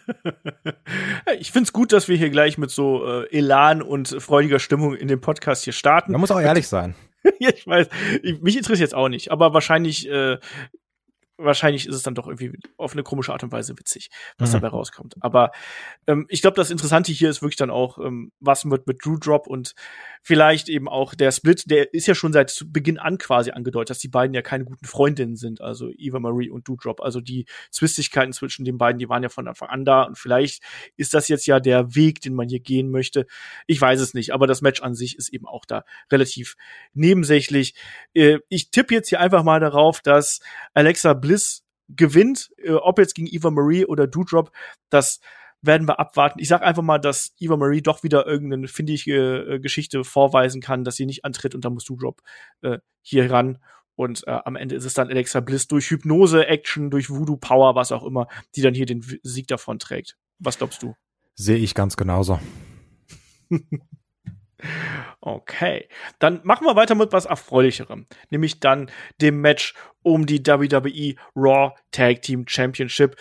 ich 1.38 1.52
find's 1.52 1.73
gut, 1.73 1.92
dass 1.92 2.09
wir 2.09 2.16
hier 2.16 2.30
gleich 2.30 2.59
mit 2.59 2.71
so 2.71 3.07
äh, 3.07 3.37
Elan 3.37 3.83
und 3.83 4.09
freudiger 4.21 4.59
Stimmung 4.59 4.95
in 4.95 5.07
dem 5.07 5.21
Podcast 5.21 5.62
hier 5.62 5.73
starten. 5.73 6.12
Man 6.12 6.21
muss 6.21 6.33
auch 6.33 6.40
ehrlich 6.40 6.66
sein. 6.66 6.97
ja, 7.38 7.50
ich 7.50 7.66
weiß. 7.66 7.88
Ich, 8.23 8.40
mich 8.40 8.57
interessiert 8.57 8.90
jetzt 8.90 8.95
auch 8.95 9.09
nicht. 9.09 9.30
Aber 9.30 9.54
wahrscheinlich 9.54 10.09
äh, 10.09 10.38
wahrscheinlich 11.38 11.87
ist 11.87 11.95
es 11.95 12.02
dann 12.02 12.14
doch 12.14 12.26
irgendwie 12.26 12.59
auf 12.76 12.92
eine 12.92 13.02
komische 13.02 13.33
Art 13.33 13.42
und 13.45 13.52
Weise 13.52 13.78
witzig, 13.78 14.11
was 14.37 14.50
mhm. 14.50 14.54
dabei 14.54 14.68
rauskommt. 14.68 15.14
Aber 15.21 15.52
ähm, 16.07 16.26
ich 16.28 16.42
glaube, 16.42 16.57
das 16.57 16.71
Interessante 16.71 17.12
hier 17.12 17.30
ist 17.30 17.40
wirklich 17.40 17.57
dann 17.57 17.71
auch, 17.71 17.99
ähm, 17.99 18.33
was 18.40 18.68
wird 18.68 18.87
mit 18.87 19.04
Drew 19.04 19.16
Drop 19.16 19.47
und 19.47 19.75
vielleicht 20.22 20.68
eben 20.68 20.88
auch 20.88 21.14
der 21.14 21.32
Split, 21.32 21.64
der 21.70 21.92
ist 21.94 22.06
ja 22.06 22.14
schon 22.14 22.32
seit 22.32 22.64
Beginn 22.68 22.98
an 22.98 23.18
quasi 23.18 23.50
angedeutet, 23.50 23.90
dass 23.90 23.98
die 23.98 24.08
beiden 24.08 24.34
ja 24.34 24.42
keine 24.42 24.64
guten 24.64 24.87
Freundinnen 24.87 25.37
sind, 25.37 25.60
also 25.60 25.90
Eva 25.96 26.18
Marie 26.18 26.50
und 26.50 26.68
Drop. 26.68 27.00
Also 27.00 27.20
die 27.20 27.46
Zwistigkeiten 27.70 28.32
zwischen 28.32 28.64
den 28.64 28.78
beiden, 28.78 28.98
die 28.98 29.08
waren 29.08 29.22
ja 29.22 29.28
von 29.28 29.48
Anfang 29.48 29.68
an 29.68 29.84
da 29.84 30.02
und 30.02 30.18
vielleicht 30.18 30.62
ist 30.96 31.14
das 31.14 31.28
jetzt 31.28 31.46
ja 31.46 31.60
der 31.60 31.94
Weg, 31.94 32.20
den 32.20 32.34
man 32.34 32.48
hier 32.48 32.60
gehen 32.60 32.90
möchte. 32.90 33.26
Ich 33.66 33.80
weiß 33.80 34.00
es 34.00 34.14
nicht, 34.14 34.32
aber 34.32 34.46
das 34.46 34.62
Match 34.62 34.82
an 34.82 34.94
sich 34.94 35.16
ist 35.16 35.32
eben 35.32 35.46
auch 35.46 35.64
da 35.64 35.84
relativ 36.10 36.56
nebensächlich. 36.94 37.75
Äh, 38.14 38.38
ich 38.48 38.70
tippe 38.70 38.94
jetzt 38.94 39.08
hier 39.08 39.20
einfach 39.20 39.42
mal 39.42 39.60
darauf, 39.60 40.00
dass 40.00 40.40
Alexa 40.75 41.14
Bliss 41.14 41.64
gewinnt, 41.88 42.50
äh, 42.58 42.72
ob 42.72 42.98
jetzt 42.98 43.14
gegen 43.14 43.28
Eva 43.30 43.50
Marie 43.50 43.87
oder 43.87 44.06
Doudrop, 44.06 44.50
das 44.90 45.20
werden 45.62 45.88
wir 45.88 45.98
abwarten. 45.98 46.38
Ich 46.40 46.48
sag 46.48 46.62
einfach 46.62 46.82
mal, 46.82 46.98
dass 46.98 47.34
Eva 47.38 47.56
Marie 47.56 47.82
doch 47.82 48.02
wieder 48.02 48.26
irgendeine 48.26 48.68
findige 48.68 49.54
äh, 49.54 49.60
Geschichte 49.60 50.04
vorweisen 50.04 50.60
kann, 50.60 50.84
dass 50.84 50.96
sie 50.96 51.06
nicht 51.06 51.24
antritt 51.24 51.54
und 51.54 51.64
dann 51.64 51.74
muss 51.74 51.84
Doudrop 51.84 52.20
äh, 52.62 52.78
hier 53.02 53.30
ran. 53.30 53.58
Und 53.96 54.26
äh, 54.28 54.38
am 54.44 54.54
Ende 54.54 54.76
ist 54.76 54.84
es 54.84 54.94
dann 54.94 55.08
Alexa 55.08 55.40
Bliss 55.40 55.66
durch 55.66 55.90
Hypnose, 55.90 56.46
Action, 56.46 56.90
durch 56.90 57.10
Voodoo 57.10 57.36
Power, 57.36 57.74
was 57.74 57.90
auch 57.90 58.04
immer, 58.04 58.28
die 58.54 58.62
dann 58.62 58.74
hier 58.74 58.86
den 58.86 59.04
Sieg 59.22 59.48
davon 59.48 59.80
trägt. 59.80 60.16
Was 60.38 60.58
glaubst 60.58 60.82
du? 60.82 60.94
Sehe 61.34 61.56
ich 61.56 61.74
ganz 61.74 61.96
genauso. 61.96 62.38
Okay, 65.20 65.88
dann 66.18 66.40
machen 66.42 66.66
wir 66.66 66.74
weiter 66.74 66.94
mit 66.94 67.12
was 67.12 67.26
Erfreulicherem, 67.26 68.06
nämlich 68.30 68.58
dann 68.58 68.90
dem 69.20 69.40
Match 69.40 69.74
um 70.02 70.26
die 70.26 70.44
WWE 70.44 71.14
Raw 71.36 71.74
Tag 71.92 72.22
Team 72.22 72.44
Championship. 72.48 73.16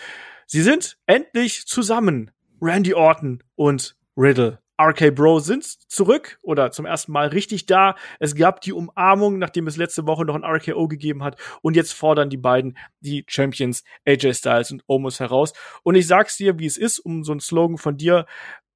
Sie 0.50 0.62
sind 0.62 0.96
endlich 1.04 1.66
zusammen, 1.66 2.30
Randy 2.62 2.94
Orton 2.94 3.42
und 3.54 3.98
Riddle. 4.16 4.62
RK 4.80 5.10
Bro 5.14 5.40
sind 5.40 5.64
zurück 5.64 6.38
oder 6.42 6.70
zum 6.70 6.86
ersten 6.86 7.12
Mal 7.12 7.28
richtig 7.28 7.66
da. 7.66 7.96
Es 8.18 8.34
gab 8.34 8.62
die 8.62 8.72
Umarmung, 8.72 9.38
nachdem 9.38 9.66
es 9.66 9.76
letzte 9.76 10.06
Woche 10.06 10.24
noch 10.24 10.34
ein 10.34 10.44
RKO 10.44 10.88
gegeben 10.88 11.22
hat. 11.22 11.38
Und 11.60 11.76
jetzt 11.76 11.92
fordern 11.92 12.30
die 12.30 12.38
beiden 12.38 12.78
die 13.00 13.26
Champions 13.28 13.84
AJ 14.06 14.32
Styles 14.36 14.70
und 14.70 14.84
Omos 14.86 15.20
heraus. 15.20 15.52
Und 15.82 15.96
ich 15.96 16.06
sag's 16.06 16.38
dir, 16.38 16.58
wie 16.58 16.66
es 16.66 16.78
ist, 16.78 16.98
um 16.98 17.24
so 17.24 17.32
einen 17.32 17.40
Slogan 17.40 17.76
von 17.76 17.98
dir 17.98 18.24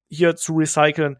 hier 0.09 0.35
zu 0.35 0.53
recyceln 0.53 1.17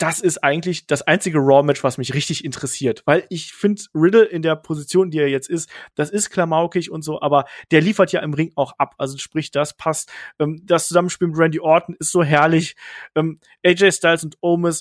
das 0.00 0.20
ist 0.20 0.42
eigentlich 0.42 0.86
das 0.86 1.02
einzige 1.02 1.38
Raw-Match, 1.38 1.84
was 1.84 1.98
mich 1.98 2.14
richtig 2.14 2.42
interessiert. 2.42 3.02
Weil 3.04 3.26
ich 3.28 3.52
finde, 3.52 3.82
Riddle 3.94 4.24
in 4.24 4.40
der 4.40 4.56
Position, 4.56 5.10
die 5.10 5.18
er 5.18 5.28
jetzt 5.28 5.50
ist, 5.50 5.68
das 5.94 6.08
ist 6.08 6.30
klamaukig 6.30 6.90
und 6.90 7.02
so, 7.02 7.20
aber 7.20 7.44
der 7.70 7.82
liefert 7.82 8.10
ja 8.10 8.20
im 8.20 8.32
Ring 8.32 8.50
auch 8.56 8.72
ab. 8.78 8.94
Also 8.96 9.18
sprich, 9.18 9.50
das 9.50 9.76
passt. 9.76 10.10
Ähm, 10.38 10.62
das 10.64 10.88
Zusammenspiel 10.88 11.28
mit 11.28 11.38
Randy 11.38 11.60
Orton 11.60 11.96
ist 11.98 12.12
so 12.12 12.24
herrlich. 12.24 12.76
Ähm, 13.14 13.40
AJ 13.62 13.92
Styles 13.92 14.24
und 14.24 14.38
Omis, 14.40 14.80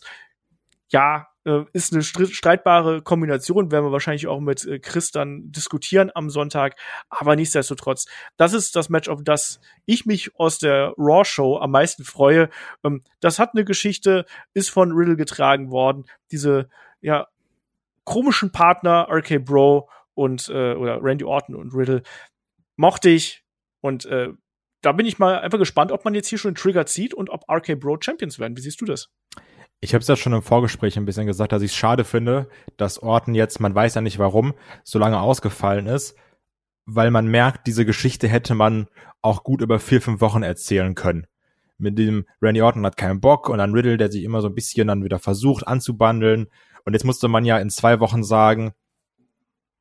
ja, 0.88 1.28
äh, 1.50 1.66
ist 1.74 1.94
eine 1.94 2.04
streitbare 2.04 3.02
Kombination, 3.02 3.72
werden 3.72 3.86
wir 3.86 3.92
wahrscheinlich 3.92 4.28
auch 4.28 4.40
mit 4.40 4.66
äh, 4.66 4.80
Chris 4.80 5.12
dann 5.12 5.52
diskutieren 5.52 6.12
am 6.14 6.30
Sonntag. 6.30 6.76
Aber 7.10 7.36
nichtsdestotrotz, 7.36 8.06
das 8.38 8.54
ist 8.54 8.76
das 8.76 8.90
Match, 8.90 9.10
auf 9.10 9.24
das 9.24 9.60
ich 9.86 10.06
mich 10.06 10.36
aus 10.36 10.60
der 10.60 10.94
Raw 10.98 11.26
Show 11.26 11.58
am 11.58 11.72
meisten 11.72 12.04
freue. 12.04 12.50
Ähm, 12.84 13.04
das 13.20 13.40
hat 13.40 13.52
eine 13.54 13.66
Geschichte, 13.66 14.26
ist 14.54 14.70
von 14.70 14.92
Riddle 14.92 15.16
getragen 15.16 15.72
worden. 15.72 16.06
Diese, 16.32 16.70
ja, 17.02 17.28
komischen 18.04 18.52
Partner, 18.52 19.08
RK 19.10 19.40
Bro 19.40 19.90
und, 20.14 20.50
äh, 20.50 20.74
oder 20.74 21.02
Randy 21.02 21.26
Orton 21.26 21.56
und 21.56 21.74
Riddle, 21.74 22.04
mochte 22.76 23.10
ich. 23.10 23.44
Und 23.82 24.06
äh, 24.06 24.30
da 24.82 24.92
bin 24.92 25.06
ich 25.06 25.20
mal 25.20 25.40
einfach 25.40 25.58
gespannt, 25.58 25.92
ob 25.92 26.06
man 26.06 26.14
jetzt 26.14 26.28
hier 26.28 26.38
schon 26.38 26.50
einen 26.50 26.56
Trigger 26.56 26.86
zieht 26.86 27.14
und 27.14 27.30
ob 27.30 27.50
RK 27.50 27.76
Bro 27.76 27.98
Champions 28.02 28.40
werden. 28.40 28.56
Wie 28.58 28.62
siehst 28.62 28.82
du 28.82 28.86
das? 28.86 29.10
Ich 29.82 29.94
habe 29.94 30.02
es 30.02 30.08
ja 30.08 30.18
schon 30.18 30.34
im 30.34 30.42
Vorgespräch 30.42 30.98
ein 30.98 31.06
bisschen 31.06 31.26
gesagt, 31.26 31.52
dass 31.52 31.62
ich 31.62 31.72
es 31.72 31.78
schade 31.78 32.04
finde, 32.04 32.50
dass 32.76 33.02
Orton 33.02 33.34
jetzt, 33.34 33.60
man 33.60 33.74
weiß 33.74 33.96
ja 33.96 34.02
nicht 34.02 34.20
warum, 34.20 34.54
so 34.84 35.00
lange 35.00 35.20
ausgefallen 35.20 35.88
ist, 35.88 36.16
weil 36.86 37.12
man 37.12 37.28
merkt, 37.28 37.66
diese 37.68 37.86
Geschichte 37.86 38.28
hätte 38.28 38.56
man 38.56 38.88
auch 39.22 39.44
gut 39.44 39.62
über 39.62 39.80
vier, 39.80 40.02
fünf 40.02 40.22
Wochen 40.22 40.44
erzählen 40.44 40.96
können. 40.96 41.28
Mit 41.78 41.98
dem 41.98 42.26
Randy 42.42 42.62
Orton 42.62 42.86
hat 42.86 42.98
keinen 42.98 43.22
Bock 43.22 43.48
und 43.48 43.60
dann 43.60 43.72
Riddle, 43.74 43.98
der 43.98 44.12
sich 44.12 44.24
immer 44.24 44.42
so 44.42 44.50
ein 44.50 44.56
bisschen 44.56 44.90
dann 44.90 45.04
wieder 45.04 45.20
versucht 45.20 45.66
anzubandeln. 45.66 46.48
Und 46.84 46.94
jetzt 46.94 47.06
musste 47.06 47.30
man 47.30 47.46
ja 47.46 47.58
in 47.58 47.70
zwei 47.70 48.02
Wochen 48.02 48.24
sagen, 48.24 48.74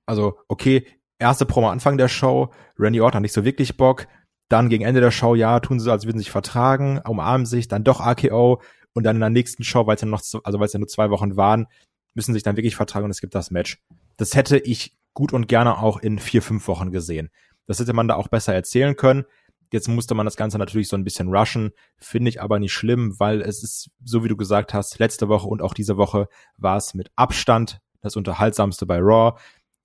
also 0.06 0.38
okay, 0.46 0.86
erste 1.18 1.44
Promo 1.44 1.70
Anfang 1.70 1.98
der 1.98 2.08
Show, 2.08 2.52
Randy 2.78 3.00
Orton 3.00 3.16
hat 3.16 3.22
nicht 3.22 3.34
so 3.34 3.44
wirklich 3.44 3.76
Bock, 3.76 4.06
dann 4.48 4.68
gegen 4.68 4.84
Ende 4.84 5.00
der 5.00 5.10
Show, 5.10 5.34
ja, 5.34 5.58
tun 5.60 5.80
sie, 5.80 5.90
als 5.90 6.06
würden 6.06 6.18
sie 6.18 6.24
sich 6.24 6.30
vertragen, 6.30 7.00
umarmen 7.04 7.46
sich, 7.46 7.68
dann 7.68 7.84
doch 7.84 8.00
AKO, 8.00 8.62
und 8.98 9.04
dann 9.04 9.16
in 9.16 9.20
der 9.20 9.30
nächsten 9.30 9.62
Show, 9.62 9.86
weil 9.86 9.94
es 9.94 10.00
ja 10.00 10.08
noch, 10.08 10.20
also 10.42 10.58
weil 10.58 10.66
es 10.66 10.72
ja 10.72 10.80
nur 10.80 10.88
zwei 10.88 11.08
Wochen 11.10 11.36
waren, 11.36 11.68
müssen 12.14 12.34
sich 12.34 12.42
dann 12.42 12.56
wirklich 12.56 12.74
vertragen 12.74 13.04
und 13.04 13.12
es 13.12 13.20
gibt 13.20 13.36
das 13.36 13.52
Match. 13.52 13.80
Das 14.16 14.34
hätte 14.34 14.58
ich 14.58 14.96
gut 15.14 15.32
und 15.32 15.46
gerne 15.46 15.78
auch 15.78 15.98
in 15.98 16.18
vier, 16.18 16.42
fünf 16.42 16.66
Wochen 16.66 16.90
gesehen. 16.90 17.30
Das 17.66 17.78
hätte 17.78 17.92
man 17.92 18.08
da 18.08 18.16
auch 18.16 18.26
besser 18.26 18.52
erzählen 18.52 18.96
können. 18.96 19.24
Jetzt 19.70 19.86
musste 19.86 20.16
man 20.16 20.26
das 20.26 20.36
Ganze 20.36 20.58
natürlich 20.58 20.88
so 20.88 20.96
ein 20.96 21.04
bisschen 21.04 21.28
rushen, 21.28 21.70
finde 21.96 22.28
ich 22.30 22.42
aber 22.42 22.58
nicht 22.58 22.72
schlimm, 22.72 23.20
weil 23.20 23.40
es 23.40 23.62
ist, 23.62 23.90
so 24.02 24.24
wie 24.24 24.28
du 24.28 24.36
gesagt 24.36 24.74
hast, 24.74 24.98
letzte 24.98 25.28
Woche 25.28 25.46
und 25.46 25.62
auch 25.62 25.74
diese 25.74 25.96
Woche 25.96 26.26
war 26.56 26.76
es 26.76 26.92
mit 26.94 27.12
Abstand 27.14 27.80
das 28.00 28.16
unterhaltsamste 28.16 28.84
bei 28.84 28.98
Raw. 28.98 29.38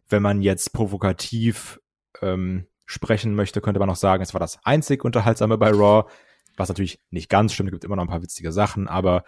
Wenn 0.10 0.24
man 0.24 0.42
jetzt 0.42 0.74
provokativ 0.74 1.80
ähm, 2.24 2.66
sprechen 2.86 3.36
möchte, 3.36 3.62
könnte 3.62 3.80
man 3.80 3.92
auch 3.92 3.96
sagen, 3.96 4.24
es 4.24 4.34
war 4.34 4.40
das 4.40 4.58
einzig 4.64 5.06
unterhaltsame 5.06 5.60
bei 5.60 5.70
Raw. 5.70 6.10
Was 6.58 6.70
natürlich 6.70 7.00
nicht 7.10 7.30
ganz 7.30 7.54
stimmt, 7.54 7.72
gibt 7.72 7.84
immer 7.84 7.96
noch 7.96 8.04
ein 8.04 8.10
paar 8.10 8.22
witzige 8.22 8.52
Sachen, 8.52 8.88
aber 8.88 9.24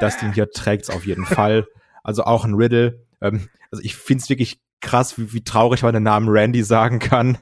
das 0.00 0.18
Ding 0.18 0.32
hier 0.32 0.50
trägt 0.50 0.84
es 0.84 0.90
auf 0.90 1.06
jeden 1.06 1.24
Fall. 1.26 1.66
Also 2.02 2.24
auch 2.24 2.44
ein 2.44 2.54
Riddle. 2.54 3.04
Ähm, 3.20 3.48
also 3.70 3.84
ich 3.84 3.96
finde 3.96 4.22
es 4.22 4.30
wirklich 4.30 4.60
krass, 4.80 5.18
wie, 5.18 5.32
wie 5.32 5.44
traurig 5.44 5.82
man 5.82 5.92
den 5.92 6.02
Namen 6.02 6.28
Randy 6.28 6.62
sagen 6.62 6.98
kann. 6.98 7.38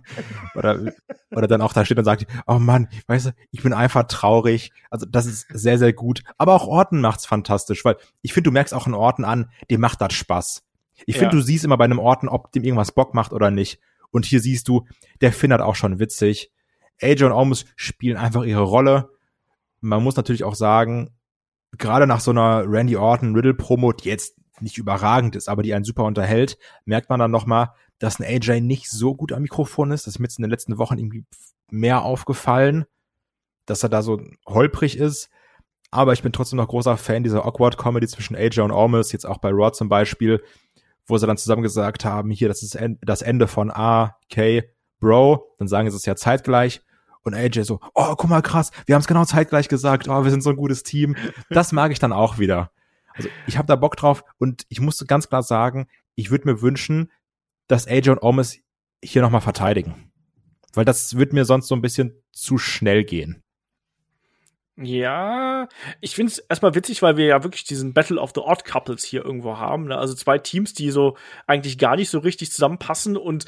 Oder, 0.54 0.92
oder 1.30 1.46
dann 1.46 1.62
auch 1.62 1.72
da 1.72 1.84
steht 1.84 1.98
und 1.98 2.04
sagt, 2.04 2.26
oh 2.46 2.58
Mann, 2.58 2.88
weißt 3.06 3.26
du, 3.26 3.30
ich 3.50 3.62
bin 3.62 3.72
einfach 3.72 4.04
traurig. 4.08 4.72
Also 4.90 5.06
das 5.06 5.26
ist 5.26 5.46
sehr, 5.50 5.78
sehr 5.78 5.92
gut. 5.92 6.22
Aber 6.36 6.54
auch 6.54 6.66
Orton 6.66 7.00
macht's 7.00 7.26
fantastisch, 7.26 7.84
weil 7.84 7.96
ich 8.22 8.32
finde, 8.32 8.48
du 8.48 8.52
merkst 8.52 8.74
auch 8.74 8.86
einen 8.86 8.94
Orten 8.94 9.24
an, 9.24 9.50
dem 9.70 9.80
macht 9.80 10.00
das 10.00 10.12
Spaß. 10.14 10.62
Ich 11.06 11.16
finde, 11.16 11.36
ja. 11.36 11.40
du 11.40 11.40
siehst 11.40 11.64
immer 11.64 11.76
bei 11.76 11.84
einem 11.84 12.00
Orten, 12.00 12.28
ob 12.28 12.50
dem 12.52 12.64
irgendwas 12.64 12.92
Bock 12.92 13.14
macht 13.14 13.32
oder 13.32 13.50
nicht. 13.50 13.78
Und 14.10 14.24
hier 14.24 14.40
siehst 14.40 14.68
du, 14.68 14.86
der 15.20 15.32
Finn 15.32 15.52
hat 15.52 15.60
auch 15.60 15.76
schon 15.76 16.00
witzig. 16.00 16.50
AJ 17.00 17.24
und 17.24 17.32
Almus 17.32 17.66
spielen 17.76 18.16
einfach 18.16 18.42
ihre 18.42 18.62
Rolle. 18.62 19.10
Man 19.80 20.02
muss 20.02 20.16
natürlich 20.16 20.44
auch 20.44 20.54
sagen, 20.54 21.10
gerade 21.76 22.06
nach 22.06 22.20
so 22.20 22.30
einer 22.30 22.64
Randy 22.66 22.96
Orton 22.96 23.34
Riddle 23.34 23.54
Promo, 23.54 23.92
die 23.92 24.08
jetzt 24.08 24.36
nicht 24.60 24.78
überragend 24.78 25.36
ist, 25.36 25.48
aber 25.48 25.62
die 25.62 25.74
einen 25.74 25.84
super 25.84 26.04
unterhält, 26.04 26.58
merkt 26.84 27.10
man 27.10 27.20
dann 27.20 27.30
noch 27.30 27.46
mal, 27.46 27.74
dass 27.98 28.18
ein 28.18 28.24
AJ 28.24 28.60
nicht 28.60 28.90
so 28.90 29.14
gut 29.14 29.32
am 29.32 29.42
Mikrofon 29.42 29.90
ist. 29.90 30.06
Das 30.06 30.14
ist 30.14 30.18
mir 30.18 30.24
jetzt 30.24 30.38
in 30.38 30.42
den 30.42 30.50
letzten 30.50 30.78
Wochen 30.78 30.98
irgendwie 30.98 31.24
mehr 31.70 32.02
aufgefallen, 32.02 32.86
dass 33.66 33.82
er 33.82 33.88
da 33.88 34.02
so 34.02 34.20
holprig 34.46 34.96
ist. 34.96 35.30
Aber 35.90 36.12
ich 36.12 36.22
bin 36.22 36.32
trotzdem 36.32 36.58
noch 36.58 36.68
großer 36.68 36.96
Fan 36.96 37.24
dieser 37.24 37.46
Awkward 37.46 37.78
Comedy 37.78 38.06
zwischen 38.06 38.36
AJ 38.36 38.60
und 38.60 38.72
Almas, 38.72 39.12
jetzt 39.12 39.26
auch 39.26 39.38
bei 39.38 39.50
Raw 39.50 39.72
zum 39.72 39.88
Beispiel, 39.88 40.42
wo 41.06 41.16
sie 41.16 41.26
dann 41.26 41.38
zusammen 41.38 41.62
gesagt 41.62 42.04
haben, 42.04 42.30
hier, 42.30 42.48
das 42.48 42.62
ist 42.62 42.78
das 43.00 43.22
Ende 43.22 43.48
von 43.48 43.70
A, 43.70 44.16
K, 44.30 44.64
Bro. 45.00 45.54
Dann 45.58 45.68
sagen 45.68 45.90
sie 45.90 45.96
es 45.96 46.04
ja 46.04 46.16
zeitgleich. 46.16 46.82
Und 47.28 47.34
AJ 47.34 47.62
so, 47.62 47.80
oh, 47.94 48.14
guck 48.16 48.28
mal, 48.28 48.42
krass, 48.42 48.70
wir 48.86 48.94
haben 48.94 49.00
es 49.00 49.06
genau 49.06 49.24
zeitgleich 49.24 49.68
gesagt, 49.68 50.08
oh, 50.08 50.24
wir 50.24 50.30
sind 50.30 50.42
so 50.42 50.50
ein 50.50 50.56
gutes 50.56 50.82
Team. 50.82 51.16
Das 51.50 51.72
mag 51.72 51.92
ich 51.92 51.98
dann 51.98 52.12
auch 52.12 52.38
wieder. 52.38 52.72
Also 53.14 53.28
ich 53.46 53.58
habe 53.58 53.66
da 53.66 53.76
Bock 53.76 53.96
drauf 53.96 54.24
und 54.38 54.64
ich 54.68 54.80
musste 54.80 55.06
ganz 55.06 55.28
klar 55.28 55.42
sagen, 55.42 55.88
ich 56.14 56.30
würde 56.30 56.48
mir 56.48 56.62
wünschen, 56.62 57.12
dass 57.66 57.86
AJ 57.86 58.10
und 58.10 58.22
Omis 58.22 58.58
hier 59.04 59.22
nochmal 59.22 59.40
verteidigen. 59.40 60.10
Weil 60.72 60.84
das 60.84 61.16
wird 61.16 61.32
mir 61.32 61.44
sonst 61.44 61.68
so 61.68 61.74
ein 61.74 61.82
bisschen 61.82 62.22
zu 62.32 62.58
schnell 62.58 63.04
gehen. 63.04 63.42
Ja, 64.80 65.68
ich 66.00 66.14
finde 66.14 66.30
es 66.30 66.38
erstmal 66.38 66.76
witzig, 66.76 67.02
weil 67.02 67.16
wir 67.16 67.26
ja 67.26 67.42
wirklich 67.42 67.64
diesen 67.64 67.94
Battle 67.94 68.20
of 68.20 68.30
the 68.34 68.40
Odd 68.40 68.64
Couples 68.64 69.02
hier 69.02 69.24
irgendwo 69.24 69.58
haben. 69.58 69.86
Ne? 69.86 69.98
Also 69.98 70.14
zwei 70.14 70.38
Teams, 70.38 70.72
die 70.72 70.92
so 70.92 71.16
eigentlich 71.48 71.78
gar 71.78 71.96
nicht 71.96 72.10
so 72.10 72.20
richtig 72.20 72.52
zusammenpassen 72.52 73.16
und 73.16 73.46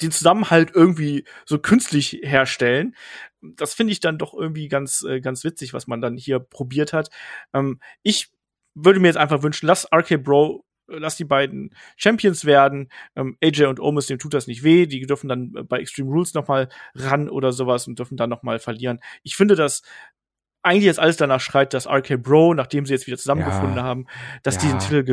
den 0.00 0.10
Zusammenhalt 0.10 0.70
irgendwie 0.74 1.24
so 1.44 1.58
künstlich 1.58 2.20
herstellen. 2.22 2.94
Das 3.40 3.74
finde 3.74 3.92
ich 3.92 4.00
dann 4.00 4.18
doch 4.18 4.34
irgendwie 4.34 4.68
ganz, 4.68 5.02
äh, 5.02 5.20
ganz 5.20 5.44
witzig, 5.44 5.74
was 5.74 5.86
man 5.86 6.00
dann 6.00 6.16
hier 6.16 6.38
probiert 6.38 6.92
hat. 6.92 7.10
Ähm, 7.52 7.80
ich 8.02 8.30
würde 8.74 9.00
mir 9.00 9.08
jetzt 9.08 9.16
einfach 9.16 9.42
wünschen, 9.42 9.66
lass 9.66 9.86
RK 9.92 10.16
Bro, 10.18 10.64
lass 10.86 11.16
die 11.16 11.24
beiden 11.24 11.74
Champions 11.96 12.44
werden. 12.44 12.88
Ähm, 13.16 13.36
AJ 13.42 13.64
und 13.64 13.80
Omus, 13.80 14.06
dem 14.06 14.18
tut 14.18 14.34
das 14.34 14.46
nicht 14.46 14.62
weh. 14.62 14.86
Die 14.86 15.06
dürfen 15.06 15.28
dann 15.28 15.52
bei 15.68 15.78
Extreme 15.78 16.10
Rules 16.10 16.34
noch 16.34 16.48
mal 16.48 16.68
ran 16.94 17.28
oder 17.28 17.52
sowas 17.52 17.86
und 17.86 17.98
dürfen 17.98 18.16
dann 18.16 18.30
noch 18.30 18.42
mal 18.42 18.58
verlieren. 18.58 19.00
Ich 19.22 19.36
finde 19.36 19.54
das 19.56 19.82
eigentlich 20.62 20.84
jetzt 20.84 21.00
alles 21.00 21.16
danach 21.16 21.40
schreit, 21.40 21.74
dass 21.74 21.86
RK 21.86 22.16
Bro, 22.16 22.54
nachdem 22.54 22.86
sie 22.86 22.94
jetzt 22.94 23.06
wieder 23.06 23.18
zusammengefunden 23.18 23.76
ja. 23.76 23.82
haben, 23.82 24.06
dass 24.42 24.56
ja. 24.56 24.62
die 24.62 24.68
den 24.68 24.78
Titel 24.78 25.04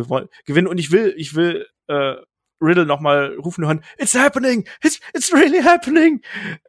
gewinnen. 0.45 0.67
Und 0.67 0.77
ich 0.77 0.91
will, 0.91 1.13
ich 1.17 1.35
will 1.35 1.67
äh, 1.87 2.15
Riddle 2.61 2.85
noch 2.85 2.99
mal 2.99 3.35
rufen 3.35 3.65
hören, 3.65 3.83
It's 3.97 4.13
happening! 4.13 4.67
It's, 4.83 4.99
it's 5.13 5.33
really 5.33 5.61
happening! 5.61 6.21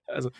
Also 0.06 0.30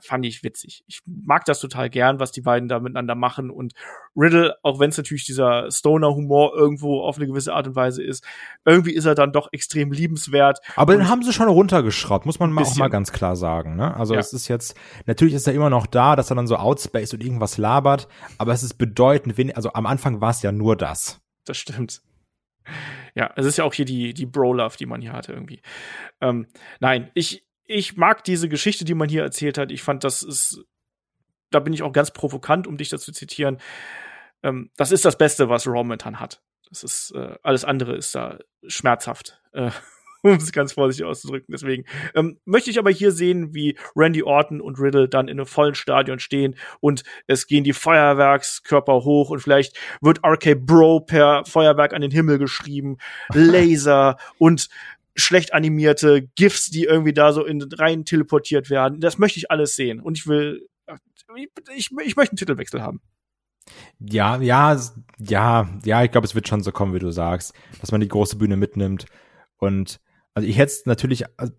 fand 0.00 0.26
ich 0.26 0.42
witzig. 0.42 0.84
Ich 0.86 1.00
mag 1.06 1.44
das 1.44 1.60
total 1.60 1.90
gern, 1.90 2.20
was 2.20 2.32
die 2.32 2.40
beiden 2.40 2.68
da 2.68 2.80
miteinander 2.80 3.14
machen. 3.14 3.50
Und 3.50 3.74
Riddle, 4.16 4.56
auch 4.62 4.78
wenn 4.78 4.90
es 4.90 4.96
natürlich 4.96 5.24
dieser 5.24 5.70
Stoner-Humor 5.70 6.54
irgendwo 6.54 7.02
auf 7.02 7.16
eine 7.16 7.26
gewisse 7.26 7.54
Art 7.54 7.68
und 7.68 7.76
Weise 7.76 8.02
ist, 8.02 8.24
irgendwie 8.64 8.92
ist 8.92 9.04
er 9.04 9.14
dann 9.14 9.32
doch 9.32 9.48
extrem 9.52 9.92
liebenswert. 9.92 10.60
Aber 10.76 10.96
den 10.96 11.08
haben 11.08 11.22
sie 11.22 11.32
schon 11.32 11.48
runtergeschraubt, 11.48 12.26
muss 12.26 12.38
man 12.38 12.52
mal 12.52 12.64
auch 12.64 12.76
mal 12.76 12.88
ganz 12.88 13.12
klar 13.12 13.36
sagen. 13.36 13.76
Ne? 13.76 13.94
Also 13.96 14.14
ja. 14.14 14.20
es 14.20 14.32
ist 14.32 14.48
jetzt, 14.48 14.76
natürlich 15.06 15.34
ist 15.34 15.46
er 15.46 15.54
immer 15.54 15.70
noch 15.70 15.86
da, 15.86 16.16
dass 16.16 16.30
er 16.30 16.36
dann 16.36 16.46
so 16.46 16.56
outspace 16.56 17.14
und 17.14 17.22
irgendwas 17.22 17.58
labert, 17.58 18.08
aber 18.38 18.52
es 18.52 18.62
ist 18.62 18.74
bedeutend 18.74 19.38
wenig, 19.38 19.56
also 19.56 19.72
am 19.72 19.86
Anfang 19.86 20.20
war 20.20 20.30
es 20.30 20.42
ja 20.42 20.52
nur 20.52 20.76
das. 20.76 21.20
Das 21.44 21.56
stimmt. 21.56 22.02
Ja, 23.14 23.32
es 23.36 23.46
ist 23.46 23.58
ja 23.58 23.64
auch 23.64 23.74
hier 23.74 23.84
die, 23.84 24.14
die 24.14 24.26
Bro-Love, 24.26 24.76
die 24.76 24.86
man 24.86 25.00
hier 25.00 25.12
hatte 25.12 25.32
irgendwie. 25.32 25.62
Ähm, 26.20 26.46
nein, 26.80 27.10
ich, 27.14 27.46
ich 27.64 27.96
mag 27.96 28.24
diese 28.24 28.48
Geschichte, 28.48 28.84
die 28.84 28.94
man 28.94 29.08
hier 29.08 29.22
erzählt 29.22 29.58
hat. 29.58 29.70
Ich 29.70 29.82
fand, 29.82 30.04
das 30.04 30.22
ist, 30.22 30.64
da 31.50 31.60
bin 31.60 31.72
ich 31.72 31.82
auch 31.82 31.92
ganz 31.92 32.12
provokant, 32.12 32.66
um 32.66 32.76
dich 32.76 32.88
dazu 32.88 33.12
zu 33.12 33.12
zitieren. 33.12 33.58
Ähm, 34.42 34.70
das 34.76 34.92
ist 34.92 35.04
das 35.04 35.18
Beste, 35.18 35.48
was 35.48 35.66
Raw 35.66 35.76
momentan 35.76 36.20
hat. 36.20 36.42
Das 36.68 36.82
ist, 36.82 37.12
äh, 37.14 37.36
alles 37.42 37.64
andere 37.64 37.96
ist 37.96 38.14
da 38.14 38.38
schmerzhaft. 38.66 39.40
Äh, 39.52 39.70
um 40.22 40.32
es 40.32 40.52
ganz 40.52 40.72
vorsichtig 40.72 41.06
auszudrücken. 41.06 41.52
Deswegen 41.52 41.84
ähm, 42.14 42.38
möchte 42.44 42.70
ich 42.70 42.78
aber 42.78 42.90
hier 42.90 43.12
sehen, 43.12 43.54
wie 43.54 43.76
Randy 43.94 44.22
Orton 44.22 44.60
und 44.60 44.78
Riddle 44.78 45.08
dann 45.08 45.28
in 45.28 45.38
einem 45.38 45.46
vollen 45.46 45.74
Stadion 45.74 46.18
stehen 46.18 46.56
und 46.80 47.04
es 47.26 47.46
gehen 47.46 47.64
die 47.64 47.72
Feuerwerkskörper 47.72 49.04
hoch 49.04 49.30
und 49.30 49.40
vielleicht 49.40 49.78
wird 50.00 50.24
RK 50.24 50.54
Bro 50.54 51.00
per 51.00 51.44
Feuerwerk 51.44 51.92
an 51.92 52.02
den 52.02 52.10
Himmel 52.10 52.38
geschrieben, 52.38 52.98
Laser 53.32 54.16
und 54.38 54.68
schlecht 55.14 55.52
animierte 55.52 56.28
GIFs, 56.36 56.70
die 56.70 56.84
irgendwie 56.84 57.12
da 57.12 57.32
so 57.32 57.44
in 57.44 57.62
rein 57.72 58.04
teleportiert 58.04 58.70
werden. 58.70 59.00
Das 59.00 59.18
möchte 59.18 59.38
ich 59.38 59.50
alles 59.50 59.74
sehen. 59.74 60.00
Und 60.00 60.16
ich 60.16 60.26
will, 60.28 60.68
ich, 61.36 61.48
ich, 61.74 61.90
ich 62.04 62.16
möchte 62.16 62.32
einen 62.32 62.36
Titelwechsel 62.36 62.82
haben. 62.82 63.00
Ja, 63.98 64.40
ja, 64.40 64.80
ja, 65.18 65.68
ja, 65.84 66.04
ich 66.04 66.10
glaube, 66.10 66.26
es 66.26 66.34
wird 66.34 66.48
schon 66.48 66.62
so 66.62 66.72
kommen, 66.72 66.94
wie 66.94 67.00
du 67.00 67.10
sagst, 67.10 67.52
dass 67.80 67.92
man 67.92 68.00
die 68.00 68.08
große 68.08 68.36
Bühne 68.36 68.56
mitnimmt. 68.56 69.06
Und 69.58 70.00
also 70.34 70.48
ich 70.48 70.58
hätte 70.58 70.72
es 70.72 70.86
natürlich, 70.86 71.24
also 71.38 71.52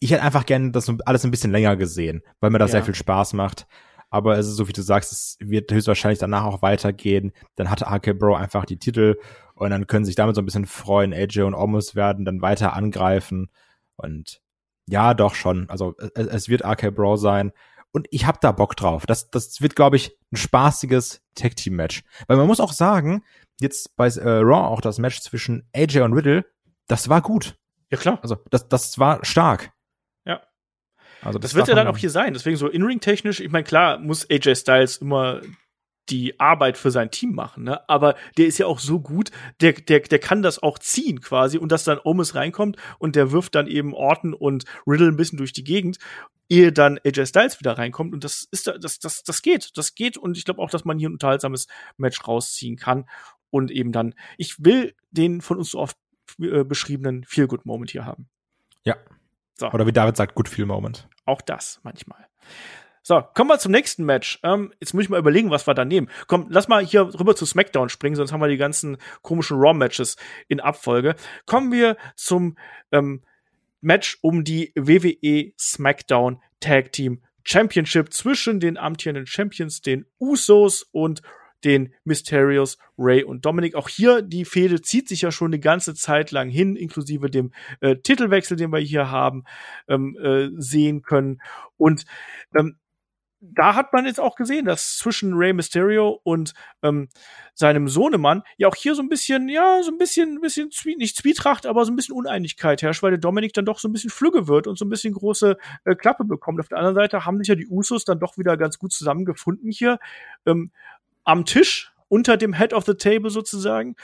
ich 0.00 0.12
hätte 0.12 0.22
einfach 0.22 0.46
gerne 0.46 0.70
das 0.70 0.90
alles 1.04 1.24
ein 1.24 1.30
bisschen 1.30 1.50
länger 1.50 1.76
gesehen, 1.76 2.22
weil 2.40 2.50
mir 2.50 2.58
das 2.58 2.70
ja. 2.70 2.78
sehr 2.78 2.84
viel 2.84 2.94
Spaß 2.94 3.32
macht. 3.32 3.66
Aber 4.10 4.38
es 4.38 4.46
ist 4.46 4.56
so, 4.56 4.68
wie 4.68 4.72
du 4.72 4.80
sagst, 4.80 5.12
es 5.12 5.36
wird 5.40 5.70
höchstwahrscheinlich 5.70 6.18
danach 6.18 6.44
auch 6.44 6.62
weitergehen. 6.62 7.32
Dann 7.56 7.70
hatte 7.70 7.88
AK 7.88 8.18
Bro 8.18 8.36
einfach 8.36 8.64
die 8.64 8.78
Titel 8.78 9.16
und 9.54 9.70
dann 9.70 9.86
können 9.86 10.04
sich 10.04 10.14
damit 10.14 10.34
so 10.34 10.40
ein 10.40 10.46
bisschen 10.46 10.66
freuen. 10.66 11.12
AJ 11.12 11.42
und 11.42 11.54
Omos 11.54 11.94
werden 11.94 12.24
dann 12.24 12.40
weiter 12.40 12.74
angreifen. 12.74 13.50
Und 13.96 14.40
ja, 14.88 15.12
doch 15.12 15.34
schon. 15.34 15.68
Also 15.68 15.94
es, 16.14 16.26
es 16.26 16.48
wird 16.48 16.64
AK 16.64 16.94
Bro 16.94 17.16
sein. 17.16 17.52
Und 17.92 18.06
ich 18.10 18.26
hab 18.26 18.40
da 18.40 18.52
Bock 18.52 18.76
drauf. 18.76 19.04
Das, 19.06 19.30
das 19.30 19.60
wird, 19.60 19.74
glaube 19.76 19.96
ich, 19.96 20.16
ein 20.32 20.36
spaßiges 20.36 21.22
Tag-Team-Match. 21.34 22.02
Weil 22.26 22.36
man 22.36 22.46
muss 22.46 22.60
auch 22.60 22.72
sagen, 22.72 23.24
jetzt 23.60 23.96
bei 23.96 24.08
äh, 24.08 24.28
Raw 24.28 24.68
auch 24.68 24.80
das 24.80 24.98
Match 24.98 25.20
zwischen 25.20 25.68
AJ 25.74 26.00
und 26.00 26.12
Riddle, 26.12 26.44
das 26.86 27.08
war 27.08 27.20
gut. 27.20 27.58
Ja, 27.90 27.98
klar. 27.98 28.18
Also, 28.22 28.36
das, 28.50 28.68
das 28.68 28.98
war 28.98 29.24
stark. 29.24 29.72
Ja. 30.24 30.42
Also, 31.22 31.38
das, 31.38 31.50
das 31.50 31.56
wird 31.56 31.68
ja 31.68 31.74
dann 31.74 31.88
auch 31.88 31.98
hier 31.98 32.10
sein. 32.10 32.34
Deswegen 32.34 32.56
so 32.56 32.68
in-ring-technisch, 32.68 33.40
ich 33.40 33.50
meine, 33.50 33.64
klar 33.64 33.98
muss 33.98 34.28
AJ 34.30 34.56
Styles 34.56 34.98
immer 34.98 35.40
die 36.10 36.38
Arbeit 36.40 36.78
für 36.78 36.90
sein 36.90 37.10
Team 37.10 37.34
machen, 37.34 37.64
ne? 37.64 37.88
Aber 37.88 38.14
der 38.36 38.46
ist 38.46 38.58
ja 38.58 38.66
auch 38.66 38.78
so 38.78 39.00
gut, 39.00 39.30
der, 39.60 39.72
der, 39.72 40.00
der 40.00 40.18
kann 40.18 40.42
das 40.42 40.62
auch 40.62 40.78
ziehen 40.78 41.20
quasi 41.20 41.58
und 41.58 41.70
dass 41.70 41.84
dann 41.84 42.00
Omis 42.02 42.34
reinkommt 42.34 42.76
und 42.98 43.16
der 43.16 43.32
wirft 43.32 43.54
dann 43.54 43.66
eben 43.66 43.94
Orton 43.94 44.34
und 44.34 44.64
Riddle 44.86 45.08
ein 45.08 45.16
bisschen 45.16 45.38
durch 45.38 45.52
die 45.52 45.64
Gegend, 45.64 45.98
ehe 46.48 46.72
dann 46.72 46.98
AJ 47.04 47.26
Styles 47.26 47.60
wieder 47.60 47.76
reinkommt 47.76 48.14
und 48.14 48.24
das 48.24 48.48
ist 48.50 48.66
das, 48.66 48.98
das, 48.98 49.22
das 49.22 49.42
geht, 49.42 49.76
das 49.76 49.94
geht 49.94 50.16
und 50.16 50.38
ich 50.38 50.44
glaube 50.44 50.62
auch, 50.62 50.70
dass 50.70 50.84
man 50.84 50.98
hier 50.98 51.10
ein 51.10 51.14
unterhaltsames 51.14 51.66
Match 51.98 52.26
rausziehen 52.26 52.76
kann 52.76 53.04
und 53.50 53.70
eben 53.70 53.92
dann, 53.92 54.14
ich 54.38 54.64
will 54.64 54.94
den 55.10 55.40
von 55.40 55.58
uns 55.58 55.70
so 55.70 55.78
oft 55.78 55.96
äh, 56.40 56.64
beschriebenen 56.64 57.24
Feel-Good-Moment 57.24 57.90
hier 57.90 58.04
haben. 58.04 58.28
Ja. 58.84 58.96
So. 59.54 59.70
Oder 59.70 59.86
wie 59.86 59.92
David 59.92 60.16
sagt, 60.16 60.34
Good 60.34 60.48
Feel 60.48 60.66
Moment. 60.66 61.08
Auch 61.24 61.40
das 61.40 61.80
manchmal. 61.82 62.26
So, 63.02 63.22
kommen 63.34 63.48
wir 63.48 63.58
zum 63.58 63.72
nächsten 63.72 64.04
Match. 64.04 64.38
Ähm, 64.42 64.72
jetzt 64.80 64.92
muss 64.92 65.04
ich 65.04 65.08
mal 65.08 65.18
überlegen, 65.18 65.50
was 65.50 65.66
wir 65.66 65.74
da 65.74 65.84
nehmen. 65.84 66.10
Komm, 66.26 66.46
lass 66.50 66.68
mal 66.68 66.84
hier 66.84 67.02
rüber 67.18 67.34
zu 67.34 67.46
SmackDown 67.46 67.88
springen, 67.88 68.16
sonst 68.16 68.32
haben 68.32 68.40
wir 68.40 68.48
die 68.48 68.58
ganzen 68.58 68.98
komischen 69.22 69.58
Raw-Matches 69.58 70.16
in 70.46 70.60
Abfolge. 70.60 71.16
Kommen 71.46 71.72
wir 71.72 71.96
zum 72.16 72.58
ähm, 72.92 73.22
Match 73.80 74.18
um 74.20 74.44
die 74.44 74.72
WWE 74.76 75.52
SmackDown 75.58 76.42
Tag 76.60 76.92
Team 76.92 77.22
Championship 77.44 78.12
zwischen 78.12 78.60
den 78.60 78.76
amtierenden 78.76 79.26
Champions, 79.26 79.80
den 79.80 80.04
Usos 80.20 80.82
und 80.92 81.22
den 81.64 81.92
Mysterios, 82.04 82.78
Ray 82.96 83.24
und 83.24 83.44
Dominic. 83.44 83.74
Auch 83.74 83.88
hier, 83.88 84.22
die 84.22 84.44
Fehde 84.44 84.80
zieht 84.80 85.08
sich 85.08 85.22
ja 85.22 85.32
schon 85.32 85.48
eine 85.48 85.60
ganze 85.60 85.94
Zeit 85.94 86.30
lang 86.30 86.48
hin, 86.48 86.76
inklusive 86.76 87.30
dem 87.30 87.52
äh, 87.80 87.96
Titelwechsel, 87.96 88.56
den 88.56 88.70
wir 88.70 88.78
hier 88.78 89.10
haben, 89.10 89.44
ähm, 89.88 90.16
äh, 90.22 90.48
sehen 90.56 91.02
können. 91.02 91.40
Und 91.76 92.04
ähm, 92.56 92.78
da 93.40 93.74
hat 93.74 93.92
man 93.92 94.04
jetzt 94.04 94.18
auch 94.18 94.34
gesehen, 94.34 94.64
dass 94.64 94.96
zwischen 94.96 95.34
Rey 95.34 95.52
Mysterio 95.52 96.20
und 96.24 96.54
ähm, 96.82 97.08
seinem 97.54 97.88
Sohnemann 97.88 98.42
ja 98.56 98.66
auch 98.68 98.74
hier 98.74 98.94
so 98.94 99.02
ein 99.02 99.08
bisschen, 99.08 99.48
ja, 99.48 99.80
so 99.82 99.92
ein 99.92 99.98
bisschen, 99.98 100.36
ein 100.36 100.40
bisschen, 100.40 100.70
Zwie 100.72 100.96
nicht 100.96 101.16
Zwietracht, 101.16 101.66
aber 101.66 101.84
so 101.84 101.92
ein 101.92 101.96
bisschen 101.96 102.16
Uneinigkeit 102.16 102.82
herrscht, 102.82 103.02
weil 103.02 103.12
der 103.12 103.20
Dominik 103.20 103.52
dann 103.52 103.64
doch 103.64 103.78
so 103.78 103.88
ein 103.88 103.92
bisschen 103.92 104.10
flügge 104.10 104.48
wird 104.48 104.66
und 104.66 104.76
so 104.76 104.84
ein 104.84 104.88
bisschen 104.88 105.14
große 105.14 105.56
äh, 105.84 105.94
Klappe 105.94 106.24
bekommt. 106.24 106.58
Auf 106.60 106.68
der 106.68 106.78
anderen 106.78 106.96
Seite 106.96 107.24
haben 107.24 107.38
sich 107.38 107.48
ja 107.48 107.54
die 107.54 107.68
Usos 107.68 108.04
dann 108.04 108.18
doch 108.18 108.38
wieder 108.38 108.56
ganz 108.56 108.78
gut 108.78 108.92
zusammengefunden 108.92 109.70
hier. 109.70 109.98
Ähm, 110.44 110.72
am 111.28 111.44
Tisch 111.44 111.92
unter 112.08 112.38
dem 112.38 112.54
Head 112.54 112.72
of 112.72 112.86
the 112.86 112.94
Table 112.94 113.30
sozusagen. 113.30 113.96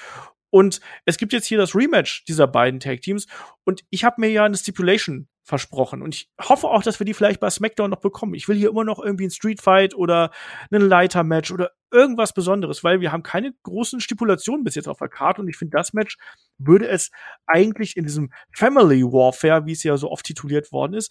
Und 0.50 0.80
es 1.06 1.16
gibt 1.16 1.32
jetzt 1.32 1.46
hier 1.46 1.58
das 1.58 1.74
Rematch 1.74 2.24
dieser 2.26 2.46
beiden 2.46 2.80
Tag 2.80 3.00
Teams. 3.00 3.26
Und 3.64 3.82
ich 3.90 4.04
habe 4.04 4.20
mir 4.20 4.28
ja 4.28 4.44
eine 4.44 4.56
Stipulation 4.56 5.26
versprochen. 5.42 6.02
Und 6.02 6.14
ich 6.14 6.30
hoffe 6.40 6.68
auch, 6.68 6.82
dass 6.82 7.00
wir 7.00 7.06
die 7.06 7.14
vielleicht 7.14 7.40
bei 7.40 7.48
SmackDown 7.48 7.90
noch 7.90 8.00
bekommen. 8.00 8.34
Ich 8.34 8.46
will 8.46 8.56
hier 8.56 8.68
immer 8.68 8.84
noch 8.84 9.02
irgendwie 9.02 9.24
ein 9.24 9.30
Street 9.30 9.60
Fight 9.60 9.94
oder 9.94 10.30
ein 10.70 10.82
Leiter-Match 10.82 11.50
oder 11.50 11.72
irgendwas 11.90 12.34
Besonderes, 12.34 12.84
weil 12.84 13.00
wir 13.00 13.10
haben 13.10 13.22
keine 13.22 13.54
großen 13.62 14.00
Stipulationen 14.00 14.64
bis 14.64 14.74
jetzt 14.74 14.88
auf 14.88 14.98
der 14.98 15.08
Karte. 15.08 15.40
Und 15.40 15.48
ich 15.48 15.56
finde, 15.56 15.76
das 15.76 15.94
Match 15.94 16.18
würde 16.58 16.88
es 16.88 17.10
eigentlich 17.46 17.96
in 17.96 18.04
diesem 18.04 18.30
Family 18.54 19.02
Warfare, 19.02 19.64
wie 19.64 19.72
es 19.72 19.82
ja 19.82 19.96
so 19.96 20.10
oft 20.10 20.26
tituliert 20.26 20.72
worden 20.72 20.92
ist, 20.92 21.10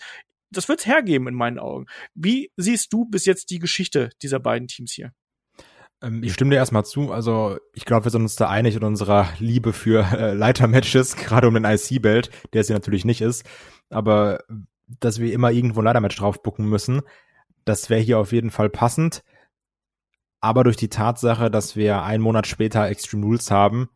das 0.52 0.70
wird's 0.70 0.86
hergeben 0.86 1.28
in 1.28 1.34
meinen 1.34 1.58
Augen. 1.58 1.88
Wie 2.14 2.52
siehst 2.56 2.94
du 2.94 3.06
bis 3.06 3.26
jetzt 3.26 3.50
die 3.50 3.60
Geschichte 3.60 4.12
dieser 4.22 4.40
beiden 4.40 4.68
Teams 4.68 4.92
hier? 4.92 5.12
Ähm, 6.04 6.22
ich 6.22 6.34
stimme 6.34 6.52
dir 6.52 6.58
erstmal 6.58 6.86
zu. 6.86 7.12
Also 7.12 7.58
ich 7.74 7.86
glaube, 7.86 8.06
wir 8.06 8.12
sind 8.12 8.22
uns 8.22 8.36
da 8.36 8.50
einig 8.50 8.76
in 8.76 8.84
unserer 8.84 9.30
Liebe 9.40 9.74
für 9.74 10.06
äh, 10.12 10.34
Leitermatches, 10.34 11.16
gerade 11.16 11.48
um 11.48 11.54
den 11.54 11.66
IC-Belt, 11.66 12.30
der 12.54 12.62
es 12.62 12.70
ja 12.70 12.76
natürlich 12.76 13.06
nicht 13.06 13.22
ist. 13.22 13.46
Aber 13.90 14.44
dass 14.88 15.20
wir 15.20 15.34
immer 15.34 15.52
irgendwo 15.52 15.80
ein 15.80 15.86
Leitermatch 15.86 16.18
draufbucken 16.18 16.68
müssen, 16.68 17.02
das 17.66 17.90
wäre 17.90 18.02
hier 18.02 18.20
auf 18.20 18.32
jeden 18.32 18.52
Fall 18.52 18.70
passend. 18.70 19.24
Aber 20.42 20.66
durch 20.66 20.76
die 20.76 20.90
Tatsache, 20.90 21.50
dass 21.50 21.78
wir 21.78 22.04
einen 22.04 22.22
Monat 22.22 22.48
später 22.48 22.88
Extreme 22.90 23.26
Rules 23.26 23.50
haben, 23.50 23.90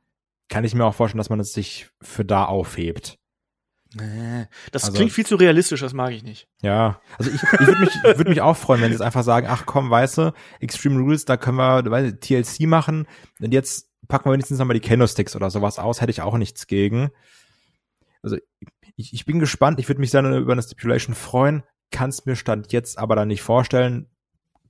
kann 0.47 0.63
ich 0.63 0.73
mir 0.73 0.85
auch 0.85 0.95
vorstellen, 0.95 1.17
dass 1.17 1.29
man 1.29 1.41
es 1.41 1.51
sich 1.51 1.89
für 2.01 2.23
da 2.23 2.45
aufhebt. 2.45 3.19
Das 4.71 4.83
also, 4.83 4.95
klingt 4.95 5.11
viel 5.11 5.25
zu 5.25 5.35
realistisch, 5.35 5.79
das 5.79 5.93
mag 5.93 6.11
ich 6.11 6.23
nicht. 6.23 6.47
Ja, 6.61 6.99
also 7.17 7.31
ich, 7.31 7.41
ich 7.41 7.67
würde 7.67 7.79
mich, 7.79 7.93
würd 8.03 8.27
mich 8.27 8.41
auch 8.41 8.57
freuen, 8.57 8.81
wenn 8.81 8.89
sie 8.89 8.95
es 8.95 9.01
einfach 9.01 9.23
sagen, 9.23 9.47
ach 9.49 9.65
komm, 9.65 9.89
weißt 9.89 10.17
du, 10.17 10.33
Extreme 10.59 10.99
Rules, 10.99 11.25
da 11.25 11.37
können 11.37 11.57
wir 11.57 11.89
weißt, 11.89 12.21
TLC 12.21 12.67
machen 12.67 13.07
und 13.39 13.53
jetzt 13.53 13.89
packen 14.07 14.25
wir 14.25 14.33
wenigstens 14.33 14.59
nochmal 14.59 14.73
die 14.73 14.87
Candlesticks 14.87 15.35
oder 15.35 15.49
sowas 15.49 15.79
aus, 15.79 16.01
hätte 16.01 16.11
ich 16.11 16.21
auch 16.21 16.37
nichts 16.37 16.67
gegen. 16.67 17.11
Also 18.21 18.37
ich, 18.95 19.13
ich 19.13 19.25
bin 19.25 19.39
gespannt, 19.39 19.79
ich 19.79 19.87
würde 19.87 20.01
mich 20.01 20.11
dann 20.11 20.33
über 20.33 20.51
eine 20.51 20.61
Stipulation 20.61 21.15
freuen, 21.15 21.63
kann 21.91 22.09
es 22.09 22.25
mir 22.25 22.35
Stand 22.35 22.73
jetzt 22.73 22.97
aber 22.97 23.15
dann 23.15 23.29
nicht 23.29 23.41
vorstellen. 23.41 24.09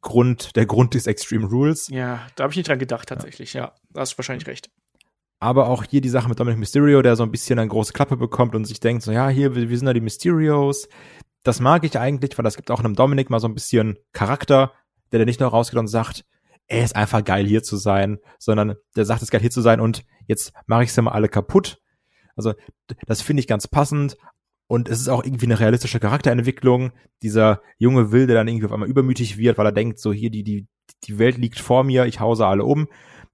Grund, 0.02 0.56
der 0.56 0.68
Grund 0.68 0.94
ist 0.94 1.08
Extreme 1.08 1.48
Rules. 1.48 1.88
Ja, 1.88 2.28
da 2.36 2.44
habe 2.44 2.54
ich 2.54 2.58
nicht 2.58 2.70
dran 2.70 2.80
gedacht 2.80 3.10
tatsächlich, 3.10 3.54
ja. 3.54 3.62
ja 3.62 3.76
da 3.90 4.02
hast 4.02 4.14
du 4.14 4.18
wahrscheinlich 4.20 4.48
recht 4.48 4.70
aber 5.40 5.68
auch 5.68 5.84
hier 5.84 6.02
die 6.02 6.10
Sache 6.10 6.30
mit 6.30 6.40
Dominic 6.40 6.60
Mysterio, 6.60 7.02
der 7.02 7.16
so 7.16 7.24
ein 7.24 7.32
bisschen 7.32 7.60
eine 7.60 7.70
große 7.70 7.94
Klappe 7.94 8.18
bekommt 8.18 8.56
und 8.56 8.66
sich 8.66 8.80
denkt, 8.80 9.04
so 9.04 9.12
ja, 9.12 9.30
hier, 9.30 9.56
wir, 9.56 9.70
wir 9.70 9.78
sind 9.78 9.88
ja 9.88 9.94
die 9.94 10.02
Mysterios. 10.02 10.88
Das 11.44 11.60
mag 11.60 11.84
ich 11.84 11.98
eigentlich, 12.00 12.38
weil 12.38 12.44
das 12.44 12.56
gibt 12.56 12.72
auch 12.72 12.80
einem 12.80 12.96
Dominic 12.96 13.30
mal 13.30 13.40
so 13.40 13.48
ein 13.48 13.54
bisschen 13.54 13.98
Charakter, 14.14 14.74
der 15.12 15.20
der 15.20 15.26
nicht 15.26 15.40
nur 15.40 15.50
rausgeht 15.50 15.80
und 15.80 15.88
sagt, 15.88 16.26
er 16.68 16.84
ist 16.84 16.96
einfach 16.96 17.24
geil 17.24 17.46
hier 17.46 17.64
zu 17.64 17.78
sein, 17.78 18.20
sondern 18.40 18.76
der 18.96 19.06
sagt, 19.06 19.22
es 19.22 19.28
ist 19.28 19.32
geil 19.32 19.42
hier 19.42 19.52
zu 19.52 19.62
sein 19.62 19.80
und 19.80 20.04
jetzt 20.26 20.52
mache 20.66 20.84
ich 20.84 20.92
sie 20.92 21.02
mal 21.02 21.12
alle 21.12 21.30
kaputt. 21.30 21.80
Also 22.36 22.54
das 23.06 23.22
finde 23.22 23.42
ich 23.42 23.48
ganz 23.48 23.68
passend 23.68 24.18
und 24.68 24.90
es 24.90 25.00
ist 25.00 25.08
auch 25.08 25.24
irgendwie 25.24 25.46
eine 25.46 25.60
realistische 25.60 26.00
Charakterentwicklung. 26.00 26.92
Dieser 27.22 27.62
junge 27.78 28.12
Wilde 28.12 28.34
dann 28.34 28.48
irgendwie 28.48 28.66
auf 28.66 28.74
einmal 28.74 28.90
übermütig 28.90 29.38
wird, 29.38 29.58
weil 29.58 29.66
er 29.66 29.72
denkt, 29.72 30.00
so 30.00 30.12
hier 30.12 30.30
die 30.30 30.44
die 30.44 30.68
die 31.04 31.20
Welt 31.20 31.38
liegt 31.38 31.60
vor 31.60 31.84
mir, 31.84 32.06
ich 32.06 32.20
hause 32.20 32.46
alle 32.46 32.66
um. 32.66 32.88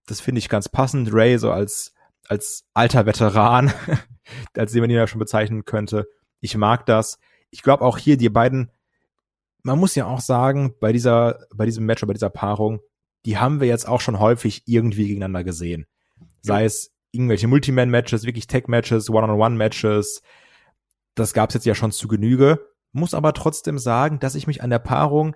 Das 0.06 0.22
finde 0.22 0.40
ich 0.40 0.50
ganz 0.50 0.70
passend. 0.70 1.14
Ray 1.14 1.38
so 1.38 1.52
als 1.52 1.93
als 2.28 2.66
alter 2.74 3.06
Veteran, 3.06 3.74
als 4.58 4.72
den 4.72 4.82
man 4.82 4.90
ihn 4.90 4.96
ja 4.96 5.08
schon 5.08 5.20
bezeichnen 5.20 5.66
könnte. 5.66 6.08
Ich 6.40 6.56
mag 6.58 6.86
das. 6.86 7.20
Ich 7.50 7.62
glaube 7.62 7.84
auch 7.84 7.98
hier 7.98 8.18
die 8.18 8.30
beiden, 8.30 8.72
man 9.64 9.80
muss 9.80 9.96
ja 9.96 10.06
auch 10.06 10.22
sagen, 10.22 10.76
bei 10.80 10.92
dieser, 10.92 11.40
bei 11.56 11.66
diesem 11.66 11.86
Match, 11.86 12.06
bei 12.06 12.14
dieser 12.14 12.30
Paarung, 12.30 12.82
die 13.26 13.38
haben 13.38 13.62
wir 13.62 13.68
jetzt 13.68 13.88
auch 13.88 14.02
schon 14.02 14.20
häufig 14.20 14.64
irgendwie 14.66 15.08
gegeneinander 15.08 15.44
gesehen. 15.44 15.86
Sei 16.42 16.66
es 16.66 16.92
irgendwelche 17.12 17.48
Multiman-Matches, 17.48 18.26
wirklich 18.26 18.48
Tech-Matches, 18.48 19.10
One-on-One-Matches. 19.10 20.22
Das 21.16 21.34
gab's 21.34 21.54
jetzt 21.54 21.66
ja 21.66 21.76
schon 21.76 21.92
zu 21.92 22.08
Genüge. 22.08 22.68
Muss 22.92 23.14
aber 23.14 23.34
trotzdem 23.34 23.78
sagen, 23.78 24.20
dass 24.20 24.36
ich 24.36 24.48
mich 24.48 24.62
an 24.62 24.70
der 24.70 24.80
Paarung 24.80 25.36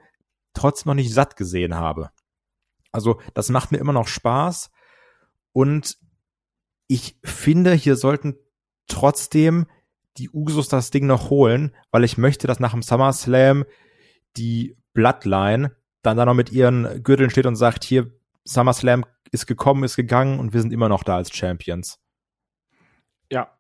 trotzdem 0.53 0.89
noch 0.89 0.95
nicht 0.95 1.13
satt 1.13 1.37
gesehen 1.37 1.75
habe. 1.75 2.09
Also, 2.91 3.21
das 3.33 3.49
macht 3.49 3.71
mir 3.71 3.77
immer 3.77 3.93
noch 3.93 4.07
Spaß. 4.07 4.71
Und 5.53 5.97
ich 6.87 7.17
finde, 7.23 7.73
hier 7.73 7.95
sollten 7.95 8.35
trotzdem 8.87 9.67
die 10.17 10.29
Usos 10.29 10.67
das 10.67 10.89
Ding 10.89 11.05
noch 11.05 11.29
holen, 11.29 11.75
weil 11.91 12.03
ich 12.03 12.17
möchte, 12.17 12.47
dass 12.47 12.59
nach 12.59 12.71
dem 12.71 12.81
SummerSlam 12.81 13.65
die 14.35 14.75
Bloodline 14.93 15.75
dann 16.01 16.17
da 16.17 16.25
noch 16.25 16.33
mit 16.33 16.51
ihren 16.51 17.03
Gürteln 17.03 17.29
steht 17.29 17.45
und 17.45 17.55
sagt, 17.55 17.83
hier, 17.83 18.11
SummerSlam 18.45 19.05
ist 19.31 19.45
gekommen, 19.45 19.83
ist 19.83 19.95
gegangen 19.95 20.39
und 20.39 20.53
wir 20.53 20.61
sind 20.61 20.73
immer 20.73 20.89
noch 20.89 21.03
da 21.03 21.17
als 21.17 21.35
Champions. 21.35 21.99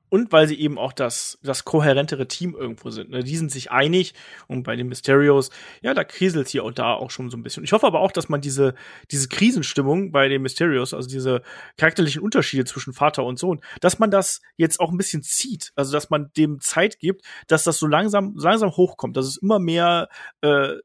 Und 0.09 0.31
weil 0.31 0.47
sie 0.47 0.59
eben 0.59 0.77
auch 0.77 0.93
das, 0.93 1.37
das 1.43 1.65
kohärentere 1.65 2.27
Team 2.27 2.55
irgendwo 2.55 2.89
sind. 2.91 3.09
Ne? 3.09 3.23
Die 3.23 3.35
sind 3.35 3.51
sich 3.51 3.71
einig 3.71 4.13
und 4.47 4.63
bei 4.63 4.75
den 4.75 4.87
Mysterios, 4.87 5.49
ja, 5.81 5.93
da 5.93 6.03
kriselt 6.03 6.47
hier 6.47 6.63
und 6.63 6.79
da 6.79 6.93
auch 6.93 7.11
schon 7.11 7.29
so 7.29 7.37
ein 7.37 7.43
bisschen. 7.43 7.63
Ich 7.63 7.73
hoffe 7.73 7.87
aber 7.87 7.99
auch, 7.99 8.11
dass 8.11 8.29
man 8.29 8.39
diese, 8.39 8.75
diese 9.11 9.27
Krisenstimmung 9.27 10.11
bei 10.11 10.29
den 10.29 10.41
Mysterios, 10.41 10.93
also 10.93 11.09
diese 11.09 11.41
charakterlichen 11.77 12.21
Unterschiede 12.21 12.65
zwischen 12.65 12.93
Vater 12.93 13.25
und 13.25 13.37
Sohn, 13.37 13.59
dass 13.81 13.99
man 13.99 14.09
das 14.09 14.41
jetzt 14.55 14.79
auch 14.79 14.91
ein 14.91 14.97
bisschen 14.97 15.23
zieht. 15.23 15.71
Also, 15.75 15.91
dass 15.91 16.09
man 16.09 16.31
dem 16.37 16.59
Zeit 16.61 16.99
gibt, 16.99 17.23
dass 17.47 17.63
das 17.63 17.77
so 17.77 17.87
langsam, 17.87 18.35
langsam 18.37 18.71
hochkommt, 18.71 19.17
dass 19.17 19.25
es 19.25 19.37
immer 19.37 19.59
mehr 19.59 20.09
äh, 20.41 20.75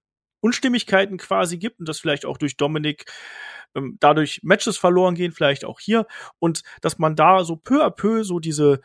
Unstimmigkeiten 0.41 1.19
quasi 1.19 1.59
gibt 1.59 1.79
und 1.79 1.89
das 1.89 2.01
vielleicht 2.01 2.27
auch 2.27 2.37
durch 2.37 2.57
Dominik 2.57 3.05
ähm, 3.75 3.97
dadurch 4.01 4.41
Matches 4.43 4.77
verloren 4.77 5.15
gehen, 5.15 5.33
vielleicht 5.33 5.65
auch 5.65 5.81
hier 5.81 6.07
und 6.39 6.63
dass 6.81 6.99
man 6.99 7.17
da 7.17 7.45
so 7.45 7.57
peu 7.57 7.85
à 7.85 7.91
peu 7.91 8.25
so 8.25 8.41
diese 8.41 8.81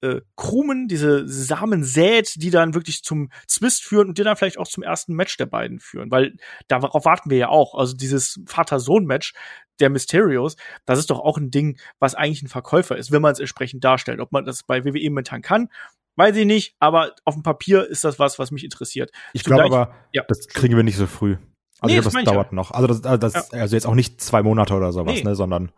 äh, 0.00 0.20
Krumen, 0.36 0.88
diese 0.88 1.26
Samen 1.26 1.82
sät, 1.84 2.34
die 2.36 2.50
dann 2.50 2.74
wirklich 2.74 3.02
zum 3.02 3.30
Zwist 3.46 3.82
führen 3.82 4.08
und 4.08 4.18
die 4.18 4.22
dann 4.22 4.36
vielleicht 4.36 4.58
auch 4.58 4.68
zum 4.68 4.82
ersten 4.82 5.14
Match 5.14 5.36
der 5.36 5.46
beiden 5.46 5.80
führen, 5.80 6.10
weil 6.10 6.36
darauf 6.68 7.04
warten 7.04 7.30
wir 7.30 7.38
ja 7.38 7.48
auch. 7.48 7.74
Also 7.74 7.96
dieses 7.96 8.40
Vater-Sohn-Match 8.46 9.32
der 9.80 9.90
Mysterios, 9.90 10.56
das 10.84 10.98
ist 10.98 11.10
doch 11.10 11.20
auch 11.20 11.36
ein 11.38 11.50
Ding, 11.50 11.78
was 11.98 12.14
eigentlich 12.14 12.42
ein 12.42 12.48
Verkäufer 12.48 12.96
ist, 12.96 13.10
wenn 13.10 13.22
man 13.22 13.32
es 13.32 13.40
entsprechend 13.40 13.82
darstellt. 13.82 14.20
Ob 14.20 14.30
man 14.30 14.44
das 14.44 14.62
bei 14.62 14.84
WWE 14.84 15.10
momentan 15.10 15.42
kann, 15.42 15.68
weiß 16.16 16.36
ich 16.36 16.46
nicht, 16.46 16.76
aber 16.78 17.14
auf 17.24 17.34
dem 17.34 17.42
Papier 17.42 17.86
ist 17.88 18.04
das 18.04 18.18
was, 18.18 18.38
was 18.38 18.50
mich 18.50 18.64
interessiert. 18.64 19.10
Ich 19.32 19.44
glaube 19.44 19.64
aber, 19.64 19.94
ja. 20.12 20.22
das 20.28 20.46
kriegen 20.48 20.76
wir 20.76 20.84
nicht 20.84 20.96
so 20.96 21.06
früh. 21.06 21.36
Also 21.80 21.94
nee, 21.94 22.00
das, 22.00 22.12
das 22.12 22.24
dauert 22.24 22.52
ja. 22.52 22.54
noch. 22.54 22.70
Also 22.70 22.86
das, 22.86 23.02
also 23.04 23.18
das 23.18 23.50
ja. 23.50 23.60
also 23.60 23.74
jetzt 23.74 23.86
auch 23.86 23.94
nicht 23.94 24.20
zwei 24.20 24.42
Monate 24.42 24.74
oder 24.74 24.92
sowas, 24.92 25.16
nee. 25.16 25.24
ne, 25.24 25.34
sondern 25.34 25.72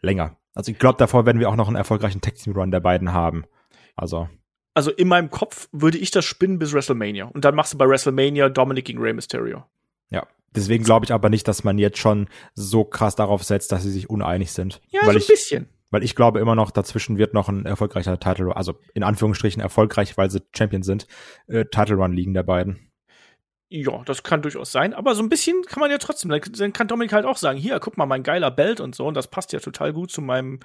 länger. 0.00 0.36
Also 0.54 0.72
ich 0.72 0.78
glaube, 0.78 0.98
davor 0.98 1.26
werden 1.26 1.40
wir 1.40 1.48
auch 1.48 1.56
noch 1.56 1.68
einen 1.68 1.76
erfolgreichen 1.76 2.20
Tag 2.20 2.36
Team 2.36 2.54
Run 2.54 2.70
der 2.70 2.80
beiden 2.80 3.12
haben. 3.12 3.44
Also. 3.96 4.28
Also 4.72 4.90
in 4.90 5.08
meinem 5.08 5.30
Kopf 5.30 5.68
würde 5.72 5.98
ich 5.98 6.10
das 6.10 6.24
spinnen 6.24 6.58
bis 6.58 6.72
WrestleMania. 6.72 7.26
Und 7.26 7.44
dann 7.44 7.54
machst 7.54 7.74
du 7.74 7.78
bei 7.78 7.88
WrestleMania 7.88 8.48
Dominic 8.48 8.84
gegen 8.86 9.00
Rey 9.00 9.12
Mysterio. 9.12 9.64
Ja. 10.10 10.26
Deswegen 10.54 10.84
glaube 10.84 11.04
ich 11.04 11.12
aber 11.12 11.28
nicht, 11.28 11.46
dass 11.48 11.64
man 11.64 11.78
jetzt 11.78 11.98
schon 11.98 12.28
so 12.54 12.84
krass 12.84 13.16
darauf 13.16 13.42
setzt, 13.42 13.72
dass 13.72 13.82
sie 13.82 13.90
sich 13.90 14.08
uneinig 14.08 14.52
sind. 14.52 14.80
Ja, 14.88 15.00
weil 15.02 15.12
so 15.12 15.18
ein 15.18 15.18
ich, 15.18 15.26
bisschen. 15.26 15.68
Weil 15.90 16.02
ich 16.02 16.14
glaube 16.14 16.40
immer 16.40 16.54
noch, 16.54 16.70
dazwischen 16.70 17.18
wird 17.18 17.34
noch 17.34 17.48
ein 17.48 17.66
erfolgreicher 17.66 18.18
Title, 18.18 18.56
also 18.56 18.74
in 18.94 19.02
Anführungsstrichen 19.02 19.62
erfolgreich, 19.62 20.16
weil 20.16 20.30
sie 20.30 20.42
Champion 20.52 20.82
sind, 20.82 21.06
äh, 21.46 21.64
Title 21.66 21.96
Run 21.96 22.12
liegen 22.12 22.34
der 22.34 22.42
beiden. 22.42 22.90
Ja, 23.76 24.02
das 24.04 24.22
kann 24.22 24.40
durchaus 24.40 24.70
sein, 24.70 24.94
aber 24.94 25.16
so 25.16 25.22
ein 25.24 25.28
bisschen 25.28 25.62
kann 25.66 25.80
man 25.80 25.90
ja 25.90 25.98
trotzdem, 25.98 26.30
dann 26.30 26.72
kann 26.72 26.86
Dominik 26.86 27.12
halt 27.12 27.24
auch 27.24 27.36
sagen, 27.36 27.58
hier, 27.58 27.80
guck 27.80 27.96
mal, 27.96 28.06
mein 28.06 28.22
geiler 28.22 28.52
Belt 28.52 28.78
und 28.78 28.94
so, 28.94 29.04
und 29.04 29.14
das 29.14 29.26
passt 29.26 29.52
ja 29.52 29.58
total 29.58 29.92
gut 29.92 30.12
zu 30.12 30.22
meinem 30.22 30.60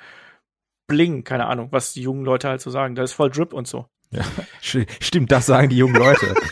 Bling, 0.86 1.24
keine 1.24 1.48
Ahnung, 1.48 1.70
was 1.72 1.94
die 1.94 2.04
jungen 2.04 2.24
Leute 2.24 2.50
halt 2.50 2.62
so 2.62 2.70
sagen, 2.70 2.94
da 2.94 3.02
ist 3.02 3.14
voll 3.14 3.32
Drip 3.32 3.52
und 3.52 3.68
so. 3.68 3.88
Ja, 4.12 4.24
stimmt, 4.62 5.32
das 5.32 5.48
sagen 5.48 5.70
die 5.70 5.78
jungen 5.78 5.96
Leute. 5.96 6.36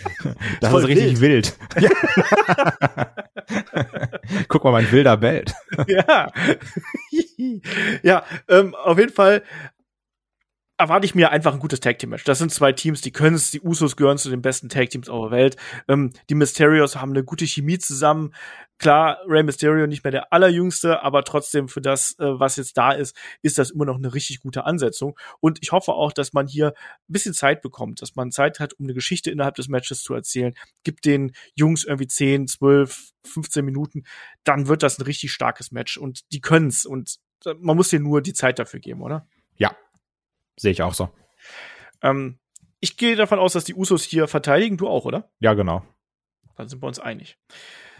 Das 0.59 0.71
Voll 0.71 0.81
ist 0.81 0.87
richtig 0.89 1.21
wild. 1.21 1.57
wild. 1.75 1.89
Ja. 1.89 3.13
Guck 4.49 4.63
mal, 4.65 4.71
mein 4.71 4.91
wilder 4.91 5.15
Belt. 5.15 5.53
ja. 5.87 6.31
ja, 8.03 8.23
ähm, 8.49 8.75
auf 8.75 8.97
jeden 8.97 9.13
Fall 9.13 9.43
erwarte 10.77 11.05
ich 11.05 11.15
mir 11.15 11.31
einfach 11.31 11.53
ein 11.53 11.59
gutes 11.59 11.79
Tag 11.79 11.97
Team 11.97 12.11
Match. 12.11 12.23
Das 12.23 12.37
sind 12.37 12.51
zwei 12.51 12.71
Teams, 12.71 13.01
die 13.01 13.11
können 13.11 13.35
es. 13.35 13.49
Die 13.49 13.61
Usos 13.61 13.95
gehören 13.95 14.17
zu 14.17 14.29
den 14.29 14.43
besten 14.43 14.69
Tag 14.69 14.91
Teams 14.91 15.09
auf 15.09 15.29
der 15.29 15.31
Welt. 15.31 15.57
Ähm, 15.87 16.11
die 16.29 16.35
Mysterios 16.35 16.95
haben 16.95 17.11
eine 17.11 17.23
gute 17.23 17.45
Chemie 17.45 17.79
zusammen. 17.79 18.33
Klar, 18.77 19.17
Rey 19.27 19.41
Mysterio 19.41 19.87
nicht 19.87 20.03
mehr 20.03 20.11
der 20.11 20.31
allerjüngste, 20.31 21.01
aber 21.01 21.23
trotzdem 21.23 21.67
für 21.67 21.81
das, 21.81 22.11
äh, 22.19 22.39
was 22.39 22.57
jetzt 22.57 22.77
da 22.77 22.91
ist, 22.91 23.15
ist 23.41 23.57
das 23.57 23.71
immer 23.71 23.85
noch 23.85 23.95
eine 23.95 24.13
richtig 24.13 24.39
gute 24.39 24.65
Ansetzung. 24.65 25.17
Und 25.39 25.57
ich 25.63 25.71
hoffe 25.71 25.93
auch, 25.93 26.13
dass 26.13 26.33
man 26.33 26.45
hier 26.47 26.67
ein 26.67 27.11
bisschen 27.11 27.33
Zeit 27.33 27.63
bekommt, 27.63 28.03
dass 28.03 28.15
man 28.15 28.31
Zeit 28.31 28.59
hat, 28.59 28.73
um 28.73 28.85
eine 28.85 28.93
Geschichte 28.93 29.31
innerhalb 29.31 29.55
des 29.55 29.67
Matches 29.69 30.03
zu 30.03 30.13
erzählen. 30.13 30.53
Gibt 30.83 31.05
den 31.05 31.31
Jungs 31.55 31.85
irgendwie 31.85 32.07
10, 32.07 32.47
12, 32.47 33.13
15 33.23 33.65
Minuten, 33.65 34.03
dann 34.43 34.67
wird 34.67 34.83
das 34.83 34.99
ein 34.99 35.03
richtig 35.03 35.31
starkes 35.31 35.71
Match 35.71 35.97
und 35.97 36.31
die 36.31 36.39
können's 36.39 36.85
und 36.85 37.17
äh, 37.45 37.55
man 37.59 37.75
muss 37.75 37.89
dir 37.89 37.99
nur 37.99 38.21
die 38.21 38.33
Zeit 38.33 38.59
dafür 38.59 38.79
geben, 38.79 39.01
oder? 39.01 39.27
Ja, 39.55 39.75
Sehe 40.57 40.71
ich 40.71 40.81
auch 40.81 40.93
so. 40.93 41.09
Ähm, 42.01 42.39
ich 42.79 42.97
gehe 42.97 43.15
davon 43.15 43.39
aus, 43.39 43.53
dass 43.53 43.63
die 43.63 43.75
Usos 43.75 44.03
hier 44.03 44.27
verteidigen. 44.27 44.77
Du 44.77 44.87
auch, 44.87 45.05
oder? 45.05 45.29
Ja, 45.39 45.53
genau. 45.53 45.83
Dann 46.55 46.67
sind 46.67 46.81
wir 46.81 46.87
uns 46.87 46.99
einig. 46.99 47.37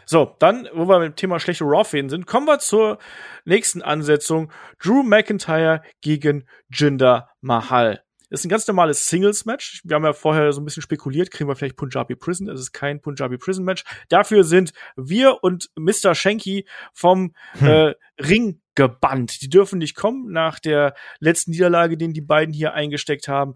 So, 0.06 0.36
dann, 0.40 0.70
wo 0.74 0.88
wir 0.88 1.00
mit 1.00 1.14
dem 1.14 1.16
Thema 1.16 1.40
schlechte 1.40 1.66
Raw-Fäden 1.66 2.10
sind, 2.10 2.28
kommen 2.28 2.48
wir 2.48 2.60
zur 2.60 2.98
nächsten 3.46 3.82
Ansetzung. 3.82 4.52
Drew 4.82 5.04
McIntyre 5.04 5.82
gegen 6.02 6.48
Jinder 6.70 7.30
Mahal. 7.42 8.04
Das 8.30 8.42
ist 8.42 8.46
ein 8.46 8.50
ganz 8.50 8.68
normales 8.68 9.06
Singles-Match. 9.08 9.82
Wir 9.86 9.96
haben 9.96 10.04
ja 10.04 10.14
vorher 10.14 10.52
so 10.52 10.62
ein 10.62 10.66
bisschen 10.66 10.82
spekuliert, 10.82 11.32
kriegen 11.32 11.50
wir 11.50 11.56
vielleicht 11.56 11.78
Punjabi 11.78 12.16
Prison. 12.16 12.50
Es 12.50 12.60
ist 12.60 12.74
kein 12.74 13.02
Punjabi 13.02 13.38
Prison-Match. 13.38 13.84
Dafür 14.10 14.44
sind 14.44 14.74
wir 14.96 15.44
und 15.44 15.70
Mr. 15.76 16.14
Shanky 16.14 16.68
vom 16.94 17.34
hm. 17.54 17.68
äh, 17.68 17.94
Ring 18.20 18.62
gebannt. 18.78 19.42
Die 19.42 19.50
dürfen 19.50 19.80
nicht 19.80 19.96
kommen 19.96 20.32
nach 20.32 20.60
der 20.60 20.94
letzten 21.20 21.52
Niederlage, 21.52 21.98
den 21.98 22.14
die 22.14 22.22
beiden 22.22 22.54
hier 22.54 22.74
eingesteckt 22.74 23.28
haben. 23.28 23.56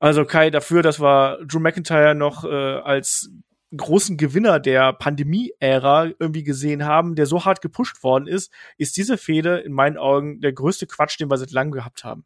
Also 0.00 0.26
Kai, 0.26 0.50
dafür, 0.50 0.82
dass 0.82 1.00
wir 1.00 1.38
Drew 1.46 1.60
McIntyre 1.60 2.14
noch 2.14 2.44
äh, 2.44 2.48
als 2.48 3.30
großen 3.76 4.16
Gewinner 4.16 4.60
der 4.60 4.92
Pandemie-Ära 4.92 6.10
irgendwie 6.18 6.42
gesehen 6.42 6.84
haben, 6.84 7.14
der 7.14 7.26
so 7.26 7.44
hart 7.44 7.60
gepusht 7.60 8.02
worden 8.02 8.26
ist, 8.26 8.52
ist 8.78 8.96
diese 8.96 9.16
Fehde 9.16 9.58
in 9.58 9.72
meinen 9.72 9.96
Augen 9.96 10.40
der 10.40 10.52
größte 10.52 10.86
Quatsch, 10.86 11.20
den 11.20 11.30
wir 11.30 11.36
seit 11.36 11.52
langem 11.52 11.72
gehabt 11.72 12.04
haben. 12.04 12.24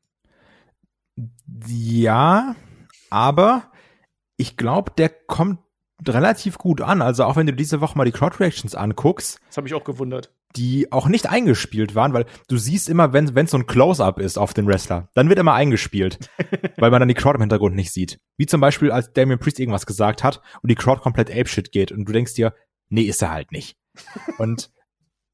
Ja, 1.67 2.57
aber 3.11 3.71
ich 4.37 4.57
glaube, 4.57 4.93
der 4.97 5.11
kommt 5.11 5.59
relativ 6.09 6.59
gut 6.59 6.81
an. 6.81 7.03
Also 7.03 7.25
auch 7.25 7.37
wenn 7.37 7.47
du 7.47 7.53
diese 7.53 7.81
Woche 7.81 7.99
mal 7.99 8.05
die 8.05 8.13
Crowd 8.13 8.39
Reactions 8.41 8.75
anguckst. 8.75 9.41
Das 9.49 9.57
habe 9.57 9.67
ich 9.67 9.75
auch 9.75 9.85
gewundert. 9.85 10.33
Die 10.55 10.93
auch 10.93 11.09
nicht 11.09 11.29
eingespielt 11.29 11.95
waren, 11.95 12.13
weil 12.13 12.27
du 12.49 12.59
siehst 12.59 12.89
immer, 12.89 13.13
wenn 13.13 13.35
wenn 13.35 13.47
so 13.47 13.57
ein 13.57 13.67
Close-up 13.67 14.19
ist 14.19 14.39
auf 14.39 14.53
den 14.53 14.67
Wrestler, 14.67 15.09
dann 15.15 15.29
wird 15.29 15.39
immer 15.39 15.55
eingespielt, 15.55 16.19
weil 16.77 16.91
man 16.91 17.01
dann 17.01 17.09
die 17.09 17.15
Crowd 17.15 17.37
im 17.37 17.41
Hintergrund 17.41 17.75
nicht 17.75 17.93
sieht. 17.93 18.19
Wie 18.37 18.47
zum 18.47 18.61
Beispiel, 18.61 18.91
als 18.91 19.13
Damian 19.13 19.39
Priest 19.39 19.61
irgendwas 19.61 19.87
gesagt 19.87 20.23
hat 20.23 20.43
und 20.63 20.71
die 20.71 20.75
Crowd 20.75 21.01
komplett 21.01 21.31
apeshit 21.31 21.73
geht 21.73 21.91
und 21.91 22.05
du 22.05 22.13
denkst 22.13 22.35
dir, 22.35 22.55
nee, 22.89 23.03
ist 23.03 23.23
er 23.23 23.31
halt 23.31 23.53
nicht. 23.53 23.77
und 24.39 24.71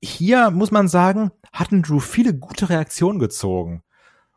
hier 0.00 0.50
muss 0.50 0.70
man 0.70 0.88
sagen, 0.88 1.32
hatten 1.52 1.82
Drew 1.82 2.00
viele 2.00 2.34
gute 2.34 2.68
Reaktionen 2.68 3.18
gezogen. 3.18 3.82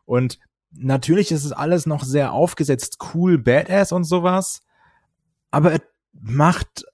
Und 0.06 0.40
natürlich 0.72 1.32
ist 1.32 1.46
es 1.46 1.52
alles 1.52 1.86
noch 1.86 2.04
sehr 2.04 2.34
aufgesetzt, 2.34 2.98
cool, 3.14 3.38
badass 3.38 3.92
und 3.92 4.04
sowas. 4.04 4.62
Aber 5.52 5.74
er 5.74 5.82
macht 6.14 6.86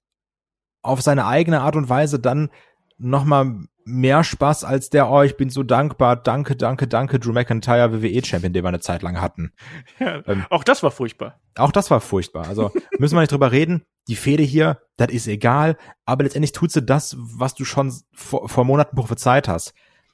auf 0.82 1.02
seine 1.02 1.26
eigene 1.26 1.62
Art 1.62 1.76
und 1.76 1.89
Weise 1.89 2.19
dann 2.19 2.50
noch 2.97 3.25
mal 3.25 3.67
mehr 3.88 4.23
Spaß 4.23 4.65
als 4.65 4.89
der, 4.89 5.10
oh, 5.10 5.21
ich 5.21 5.38
bin 5.38 5.49
so 5.49 5.63
dankbar, 5.63 6.17
danke, 6.17 6.57
danke, 6.57 6.88
danke, 6.88 7.19
Drew 7.19 7.31
McIntyre 7.31 7.93
WWE-Champion, 7.93 8.51
den 8.51 8.63
wir 8.63 8.67
eine 8.67 8.81
Zeit 8.81 9.01
lang 9.01 9.21
hatten. 9.21 9.53
Ja, 9.99 10.21
ähm, 10.27 10.45
auch 10.49 10.63
das 10.63 10.83
war 10.83 10.91
furchtbar. 10.91 11.39
Auch 11.55 11.71
das 11.71 11.89
war 11.89 12.01
furchtbar. 12.01 12.47
Also 12.47 12.71
müssen 12.99 13.15
wir 13.15 13.21
nicht 13.21 13.31
drüber 13.31 13.51
reden. 13.51 13.83
Die 14.07 14.15
Fehde 14.15 14.43
hier, 14.43 14.81
das 14.97 15.10
ist 15.10 15.27
egal, 15.27 15.77
aber 16.05 16.23
letztendlich 16.23 16.51
tut 16.51 16.71
sie 16.71 16.83
das, 16.83 17.15
was 17.17 17.55
du 17.55 17.65
schon 17.65 17.93
vor, 18.13 18.47
vor 18.47 18.63
Monaten 18.63 18.95
prophezeit 18.95 19.47
hast. 19.47 19.73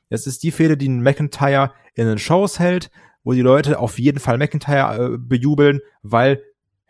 Es 0.09 0.27
ist 0.27 0.43
die 0.43 0.51
Fehde, 0.51 0.77
die 0.77 0.89
McIntyre 0.89 1.73
in 1.95 2.07
den 2.07 2.17
Shows 2.17 2.59
hält, 2.59 2.91
wo 3.23 3.33
die 3.33 3.41
Leute 3.41 3.79
auf 3.79 3.99
jeden 3.99 4.19
Fall 4.19 4.37
McIntyre 4.37 5.13
äh, 5.13 5.17
bejubeln, 5.17 5.81
weil 6.01 6.43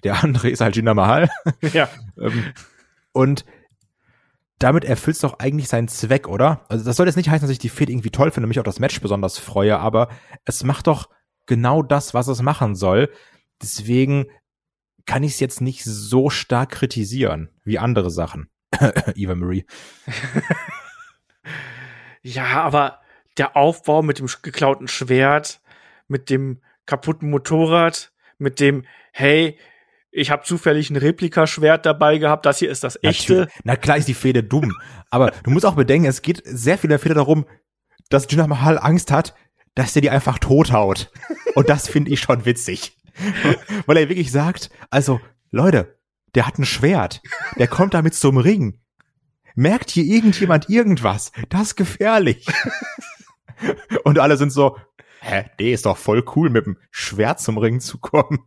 der 0.03 0.23
andere 0.23 0.49
ist 0.49 0.62
halt 0.62 0.75
Jinder 0.75 0.93
Mahal. 0.93 1.29
Ja. 1.73 1.89
ähm, 2.19 2.53
und 3.12 3.45
damit 4.63 4.86
erfüllt 4.86 5.15
es 5.15 5.21
doch 5.21 5.39
eigentlich 5.39 5.67
seinen 5.67 5.89
Zweck, 5.89 6.28
oder? 6.28 6.65
Also 6.69 6.86
das 6.86 6.95
soll 6.95 7.06
jetzt 7.06 7.17
nicht 7.17 7.30
heißen, 7.30 7.45
dass 7.45 7.52
ich 7.52 7.60
die 7.60 7.69
Fehde 7.69 7.91
irgendwie 7.91 8.12
toll 8.12 8.32
finde 8.32 8.45
und 8.45 8.49
mich 8.49 8.60
auf 8.60 8.65
das 8.65 8.80
Match 8.80 8.99
besonders 9.02 9.38
freue, 9.38 9.78
aber 9.78 10.08
es 10.45 10.63
macht 10.63 10.88
doch 10.88 11.10
genau 11.45 11.84
das, 11.84 12.13
was 12.13 12.30
es 12.30 12.41
machen 12.41 12.73
soll. 12.73 13.12
Deswegen 13.62 14.28
kann 15.06 15.23
ich 15.23 15.34
es 15.34 15.39
jetzt 15.41 15.60
nicht 15.60 15.84
so 15.84 16.30
stark 16.30 16.71
kritisieren 16.71 17.49
wie 17.65 17.78
andere 17.78 18.10
Sachen. 18.10 18.49
Eva 19.15 19.36
Marie. 19.36 19.65
ja, 22.21 22.63
aber 22.63 23.02
der 23.38 23.58
Aufbau 23.58 24.02
mit 24.02 24.19
dem 24.19 24.30
geklauten 24.43 24.88
Schwert, 24.88 25.62
mit 26.08 26.30
dem 26.30 26.62
kaputten 26.86 27.30
Motorrad, 27.30 28.13
mit 28.38 28.62
dem, 28.62 28.86
hey, 29.12 29.58
ich 30.13 30.32
habe 30.32 30.43
zufällig 30.43 30.89
ein 30.89 30.95
Replikaschwert 30.95 31.86
dabei 31.86 32.17
gehabt, 32.19 32.45
das 32.45 32.60
hier 32.60 32.69
ist 32.69 32.84
das 32.84 32.99
echte. 33.02 33.34
Natürlich. 33.34 33.60
Na 33.63 33.76
klar 33.76 33.97
ist 33.97 34.08
die 34.08 34.13
Fehde 34.13 34.43
dumm, 34.43 34.73
aber 35.10 35.32
du 35.43 35.49
musst 35.49 35.65
auch 35.65 35.76
bedenken, 35.76 36.08
es 36.08 36.21
geht 36.21 36.41
sehr 36.45 36.78
viel 36.78 36.89
der 36.89 36.99
Fehde 36.99 37.15
darum, 37.15 37.45
dass 38.10 38.28
Jinder 38.30 38.47
Mahal 38.47 38.78
Angst 38.78 39.12
hat, 39.12 39.34
dass 39.76 39.93
der 39.93 40.04
die 40.04 40.12
einfach 40.12 40.38
tothaut. 40.38 41.12
Und 41.56 41.69
das 41.69 41.88
finde 41.88 42.12
ich 42.12 42.19
schon 42.19 42.45
witzig. 42.45 42.95
Weil 43.86 43.97
er 43.97 44.10
wirklich 44.10 44.32
sagt, 44.32 44.69
also 44.89 45.19
Leute, 45.52 45.99
der 46.36 46.47
hat 46.47 46.58
ein 46.58 46.65
Schwert, 46.65 47.21
der 47.58 47.67
kommt 47.67 47.93
damit 47.93 48.13
zum 48.13 48.38
Ring. 48.38 48.80
Merkt 49.56 49.91
hier 49.91 50.04
irgendjemand 50.04 50.69
irgendwas? 50.69 51.32
Das 51.49 51.62
ist 51.62 51.76
gefährlich. 51.76 52.45
Und 54.04 54.19
alle 54.19 54.38
sind 54.38 54.52
so, 54.52 54.78
hä, 55.21 55.45
der 55.60 55.71
ist 55.71 55.86
doch 55.86 55.97
voll 55.97 56.23
cool, 56.36 56.49
mit 56.49 56.65
dem 56.65 56.78
Schwert 56.91 57.39
zum 57.39 57.58
Ring 57.58 57.80
zu 57.80 57.99
kommen. 57.99 58.39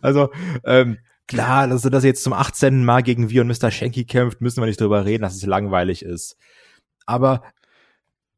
Also, 0.00 0.30
ähm, 0.64 0.98
klar, 1.28 1.68
dass 1.68 1.84
er 1.84 2.00
jetzt 2.00 2.24
zum 2.24 2.32
18. 2.32 2.84
Mal 2.84 3.02
gegen 3.02 3.30
Wir 3.30 3.42
und 3.42 3.48
Mr. 3.48 3.70
Shanky 3.70 4.04
kämpft, 4.04 4.40
müssen 4.40 4.60
wir 4.60 4.66
nicht 4.66 4.80
drüber 4.80 5.04
reden, 5.04 5.22
dass 5.22 5.34
es 5.34 5.46
langweilig 5.46 6.04
ist. 6.04 6.36
Aber 7.06 7.42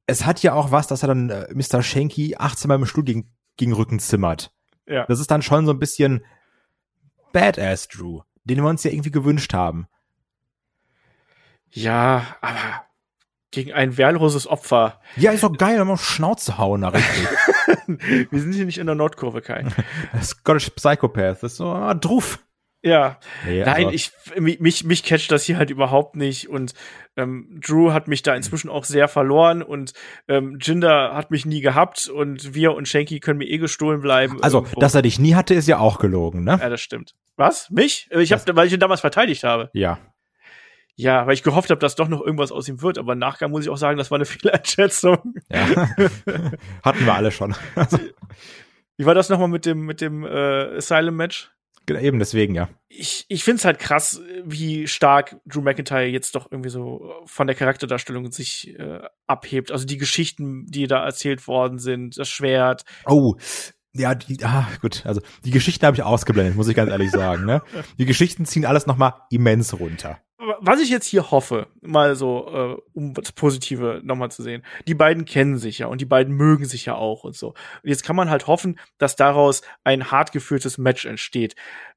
es 0.06 0.26
hat 0.26 0.42
ja 0.42 0.54
auch 0.54 0.70
was, 0.70 0.86
dass 0.86 1.02
er 1.02 1.08
dann 1.08 1.30
äh, 1.30 1.46
Mr. 1.52 1.82
Shanky 1.82 2.36
18 2.36 2.68
Mal 2.68 2.76
im 2.76 2.86
Stuhl 2.86 3.04
gegen, 3.04 3.32
gegen 3.56 3.72
Rücken 3.72 3.98
zimmert. 3.98 4.52
Ja. 4.86 5.06
Das 5.06 5.20
ist 5.20 5.30
dann 5.30 5.42
schon 5.42 5.66
so 5.66 5.72
ein 5.72 5.78
bisschen 5.78 6.24
Badass 7.32 7.88
Drew, 7.88 8.20
den 8.44 8.62
wir 8.62 8.68
uns 8.68 8.84
ja 8.84 8.90
irgendwie 8.90 9.10
gewünscht 9.10 9.54
haben. 9.54 9.86
Ja, 11.70 12.36
aber 12.40 12.84
gegen 13.50 13.72
ein 13.72 13.96
wehrloses 13.96 14.46
Opfer. 14.46 15.00
Ja, 15.16 15.32
ist 15.32 15.42
doch 15.42 15.56
geil, 15.56 15.78
wenn 15.78 15.86
man 15.86 15.94
auf 15.94 16.04
Schnauze 16.04 16.58
hauen, 16.58 16.84
richtig. 16.84 17.28
Wir 18.31 18.40
sind 18.40 18.55
hier 18.55 18.64
nicht 18.66 18.79
in 18.79 18.87
der 18.87 18.94
Nordkurve, 18.94 19.40
Kai. 19.40 19.64
Scottish 20.22 20.70
Psychopath, 20.70 21.42
das 21.42 21.53
ist 21.53 21.57
so 21.57 21.68
ah, 21.68 21.94
druff. 21.94 22.38
Ja, 22.85 23.18
nee, 23.46 23.64
nein, 23.64 23.88
ich 23.92 24.12
mich 24.38 24.85
mich 24.85 25.03
catcht 25.05 25.33
das 25.33 25.44
hier 25.44 25.57
halt 25.57 25.70
überhaupt 25.70 26.16
nicht 26.16 26.50
und 26.50 26.74
ähm, 27.16 27.59
Drew 27.66 27.92
hat 27.92 28.09
mich 28.09 28.20
da 28.20 28.35
inzwischen 28.35 28.68
auch 28.68 28.85
sehr 28.85 29.09
verloren 29.09 29.62
und 29.62 29.94
ähm, 30.29 30.59
Jinder 30.61 31.14
hat 31.14 31.31
mich 31.31 31.46
nie 31.46 31.62
gehabt 31.62 32.09
und 32.09 32.55
wir 32.55 32.74
und 32.74 32.87
Shanky 32.87 33.20
können 33.20 33.38
mir 33.38 33.48
eh 33.48 33.57
gestohlen 33.57 34.03
bleiben. 34.03 34.37
Also, 34.42 34.59
irgendwo. 34.59 34.81
dass 34.81 34.94
er 34.94 35.00
dich 35.00 35.18
nie 35.18 35.35
hatte, 35.35 35.55
ist 35.55 35.66
ja 35.66 35.79
auch 35.79 35.98
gelogen, 35.98 36.44
ne? 36.44 36.59
Ja, 36.61 36.68
das 36.68 36.83
stimmt. 36.83 37.14
Was? 37.37 37.70
Mich? 37.70 38.09
Ich 38.11 38.33
hab, 38.33 38.42
weil 38.55 38.66
ich 38.66 38.74
ihn 38.74 38.81
damals 38.81 39.00
verteidigt 39.00 39.44
habe. 39.44 39.70
Ja. 39.72 39.98
Ja, 40.96 41.26
weil 41.26 41.35
ich 41.35 41.42
gehofft 41.42 41.70
habe, 41.70 41.80
dass 41.80 41.96
doch 41.96 42.09
noch 42.09 42.20
irgendwas 42.20 42.52
aus 42.52 42.68
ihm 42.68 42.80
wird, 42.80 42.98
aber 42.98 43.14
nachher 43.14 43.48
muss 43.48 43.64
ich 43.64 43.70
auch 43.70 43.76
sagen, 43.76 43.98
das 43.98 44.11
war 44.11 44.16
eine 44.16 44.24
Fehleinschätzung. 44.26 45.35
Ja. 45.50 45.66
Hatten 46.83 47.04
wir 47.04 47.14
alle 47.14 47.33
schon. 47.33 47.54
Wie 48.96 49.07
war 49.07 49.14
das 49.14 49.28
nochmal 49.28 49.48
mit 49.48 49.66
dem, 49.66 49.87
mit 49.87 50.00
dem 50.00 50.24
äh, 50.24 50.76
Asylum-Match? 50.76 51.50
Genau, 51.87 52.00
eben 52.00 52.18
deswegen, 52.18 52.54
ja. 52.54 52.70
Ich, 52.88 53.26
ich 53.28 53.44
finde 53.44 53.59
es 53.59 53.64
halt 53.64 53.78
krass, 53.78 54.22
wie 54.42 54.87
stark 54.87 55.37
Drew 55.44 55.61
McIntyre 55.61 56.07
jetzt 56.07 56.35
doch 56.35 56.50
irgendwie 56.50 56.70
so 56.70 57.12
von 57.26 57.46
der 57.46 57.57
Charakterdarstellung 57.57 58.30
sich 58.33 58.78
äh, 58.78 59.00
abhebt. 59.26 59.70
Also 59.70 59.85
die 59.85 59.98
Geschichten, 59.98 60.64
die 60.66 60.87
da 60.87 61.04
erzählt 61.04 61.46
worden 61.46 61.78
sind, 61.78 62.16
das 62.16 62.30
Schwert. 62.30 62.85
Oh, 63.04 63.37
ja, 63.94 64.14
die, 64.14 64.44
ah, 64.44 64.66
gut, 64.80 65.04
also 65.07 65.20
die 65.44 65.50
Geschichten 65.50 65.87
habe 65.87 65.96
ich 65.96 66.02
ausgeblendet, 66.02 66.57
muss 66.57 66.68
ich 66.68 66.76
ganz 66.76 66.90
ehrlich 66.90 67.11
sagen. 67.11 67.44
Ne? 67.44 67.62
Die 67.98 68.07
Geschichten 68.07 68.44
ziehen 68.44 68.66
alles 68.66 68.87
nochmal 68.87 69.14
immens 69.30 69.78
runter 69.78 70.20
was 70.61 70.80
ich 70.80 70.90
jetzt 70.90 71.07
hier 71.07 71.30
hoffe, 71.30 71.68
mal 71.80 72.16
so, 72.16 72.48
äh, 72.48 72.83
um 72.92 73.14
das 73.14 73.33
Positive 73.33 74.00
nochmal 74.04 74.30
zu 74.30 74.42
sehen, 74.42 74.62
die 74.87 74.94
beiden 74.94 75.24
kennen 75.24 75.59
sich 75.59 75.78
ja 75.78 75.87
und 75.87 76.00
die 76.00 76.07
beiden 76.07 76.35
mögen 76.35 76.64
sich 76.64 76.85
ja 76.85 76.94
auch 76.94 77.24
und 77.24 77.37
so. 77.37 77.48
Und 77.48 77.57
jetzt 77.88 78.04
kann 78.04 78.16
man 78.16 78.30
halt 78.30 78.46
hoffen, 78.46 78.78
dass 78.98 79.16
daraus 79.16 79.62
ein 79.85 80.11
hart 80.11 80.33
geführtes 80.33 80.78
Match 80.78 81.07
entsteht, 81.07 81.54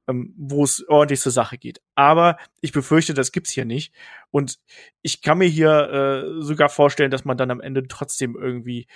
ähm, 0.07 0.33
wo 0.37 0.63
es 0.63 0.87
ordentlich 0.87 1.19
zur 1.19 1.31
Sache 1.31 1.57
geht. 1.57 1.81
Aber 1.95 2.37
ich 2.61 2.71
befürchte, 2.71 3.13
das 3.13 3.31
gibt's 3.31 3.51
hier 3.51 3.65
nicht. 3.65 3.93
Und 4.31 4.59
ich 5.01 5.21
kann 5.21 5.39
mir 5.39 5.47
hier 5.47 5.89
äh, 5.89 6.41
sogar 6.41 6.69
vorstellen, 6.69 7.11
dass 7.11 7.25
man 7.25 7.37
dann 7.37 7.51
am 7.51 7.61
Ende 7.61 7.87
trotzdem 7.87 8.35
irgendwie 8.35 8.87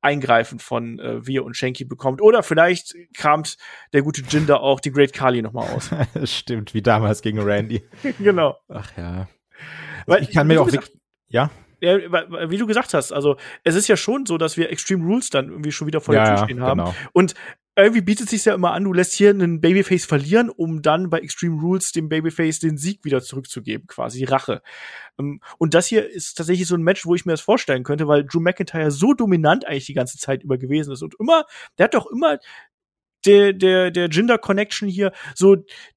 Eingreifen 0.00 0.58
von 0.58 0.98
äh, 0.98 1.26
Wir 1.26 1.44
und 1.44 1.56
Shanky 1.56 1.84
bekommt. 1.84 2.22
Oder 2.22 2.42
vielleicht 2.42 2.94
kramt 3.14 3.56
der 3.92 4.02
gute 4.02 4.22
Jinder 4.22 4.60
auch 4.60 4.80
die 4.80 4.92
Great 4.92 5.12
Kali 5.12 5.42
nochmal 5.42 5.68
aus. 5.72 5.90
Stimmt, 6.24 6.74
wie 6.74 6.82
damals 6.82 7.22
gegen 7.22 7.40
Randy. 7.40 7.82
genau. 8.18 8.56
Ach 8.68 8.90
ja. 8.96 9.28
Weil 10.06 10.22
ich 10.22 10.32
kann 10.32 10.46
mir 10.46 10.60
auch 10.60 10.70
wirklich, 10.70 10.96
ja. 11.28 11.50
Ja, 11.80 11.96
wie 12.50 12.56
du 12.56 12.66
gesagt 12.66 12.92
hast, 12.92 13.12
also 13.12 13.36
es 13.62 13.76
ist 13.76 13.86
ja 13.86 13.96
schon 13.96 14.26
so, 14.26 14.36
dass 14.36 14.56
wir 14.56 14.70
Extreme 14.70 15.04
Rules 15.04 15.30
dann 15.30 15.48
irgendwie 15.48 15.70
schon 15.70 15.86
wieder 15.86 16.00
vor 16.00 16.12
der 16.12 16.24
Tür 16.24 16.44
stehen 16.44 16.60
haben. 16.60 16.78
Genau. 16.78 16.94
Und 17.12 17.34
irgendwie 17.82 18.02
bietet 18.02 18.28
sich 18.28 18.44
ja 18.44 18.54
immer 18.54 18.72
an, 18.72 18.84
du 18.84 18.92
lässt 18.92 19.14
hier 19.14 19.30
einen 19.30 19.60
Babyface 19.60 20.04
verlieren, 20.04 20.50
um 20.50 20.82
dann 20.82 21.10
bei 21.10 21.18
Extreme 21.20 21.60
Rules 21.60 21.92
dem 21.92 22.08
Babyface 22.08 22.58
den 22.58 22.76
Sieg 22.76 23.04
wieder 23.04 23.22
zurückzugeben, 23.22 23.86
quasi 23.86 24.24
Rache. 24.24 24.62
Ähm, 25.18 25.40
und 25.58 25.74
das 25.74 25.86
hier 25.86 26.08
ist 26.08 26.34
tatsächlich 26.34 26.66
so 26.66 26.74
ein 26.74 26.82
Match, 26.82 27.06
wo 27.06 27.14
ich 27.14 27.24
mir 27.24 27.32
das 27.32 27.40
vorstellen 27.40 27.84
könnte, 27.84 28.08
weil 28.08 28.24
Drew 28.24 28.40
McIntyre 28.40 28.90
so 28.90 29.14
dominant 29.14 29.66
eigentlich 29.66 29.86
die 29.86 29.94
ganze 29.94 30.18
Zeit 30.18 30.42
über 30.42 30.58
gewesen 30.58 30.92
ist 30.92 31.02
und 31.02 31.14
immer, 31.20 31.44
der 31.78 31.84
hat 31.84 31.94
doch 31.94 32.06
immer 32.06 32.38
der, 33.28 33.52
der, 33.52 33.90
der 33.90 34.08
Gender 34.08 34.38
Connection 34.38 34.88
hier 34.88 35.12
so 35.34 35.56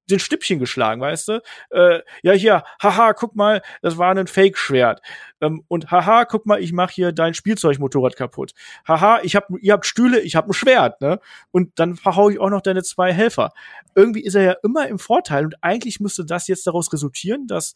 den 0.10 0.20
Stippchen 0.20 0.60
geschlagen, 0.60 1.00
weißt 1.00 1.30
du? 1.30 1.41
Äh, 1.70 2.02
ja, 2.24 2.34
hier, 2.34 2.63
haha, 2.82 3.13
guck 3.13 3.36
mal, 3.36 3.62
das 3.82 3.98
war 3.98 4.13
ein 4.13 4.28
Fake-Schwert. 4.28 5.02
Ähm, 5.39 5.63
und 5.70 5.89
haha, 5.89 6.26
guck 6.26 6.46
mal, 6.46 6.62
ich 6.62 6.74
mach 6.74 6.91
hier 6.91 7.13
dein 7.13 7.34
Spielzeugmotorrad 7.34 8.17
kaputt. 8.17 8.52
Haha, 8.86 9.22
ich 9.24 9.36
hab, 9.38 9.48
ihr 9.62 9.74
habt 9.74 9.86
Stühle, 9.86 10.20
ich 10.20 10.36
hab 10.36 10.48
ein 10.48 10.54
Schwert, 10.54 11.00
ne? 11.00 11.20
Und 11.52 11.80
dann 11.80 11.96
verhau 11.96 12.30
ich 12.30 12.39
auch 12.39 12.50
noch 12.50 12.62
deine 12.62 12.84
zwei 12.84 13.13
Helfer. 13.13 13.52
Irgendwie 13.96 14.24
ist 14.24 14.36
er 14.36 14.44
ja 14.44 14.56
immer 14.63 14.88
im 14.88 15.00
Vorteil 15.00 15.46
und 15.46 15.56
eigentlich 15.63 16.02
müsste 16.02 16.26
das 16.26 16.48
jetzt 16.48 16.67
daraus 16.67 16.91
resultieren, 16.91 17.48
dass 17.48 17.76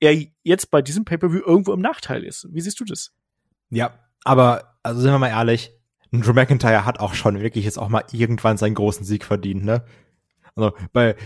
er 0.00 0.16
jetzt 0.42 0.70
bei 0.70 0.82
diesem 0.82 1.04
Pay-Per-View 1.04 1.42
irgendwo 1.46 1.72
im 1.72 1.80
Nachteil 1.80 2.24
ist. 2.24 2.48
Wie 2.50 2.60
siehst 2.60 2.80
du 2.80 2.84
das? 2.84 3.12
Ja, 3.70 3.92
aber 4.24 4.74
also 4.82 5.00
sind 5.00 5.12
wir 5.12 5.18
mal 5.18 5.28
ehrlich, 5.28 5.72
Drew 6.12 6.32
McIntyre 6.32 6.84
hat 6.84 7.00
auch 7.00 7.14
schon 7.14 7.40
wirklich 7.40 7.64
jetzt 7.64 7.78
auch 7.78 7.88
mal 7.88 8.04
irgendwann 8.12 8.56
seinen 8.56 8.74
großen 8.74 9.04
Sieg 9.04 9.24
verdient, 9.24 9.64
ne? 9.64 9.84
Also 10.54 10.72
bei, 10.92 11.16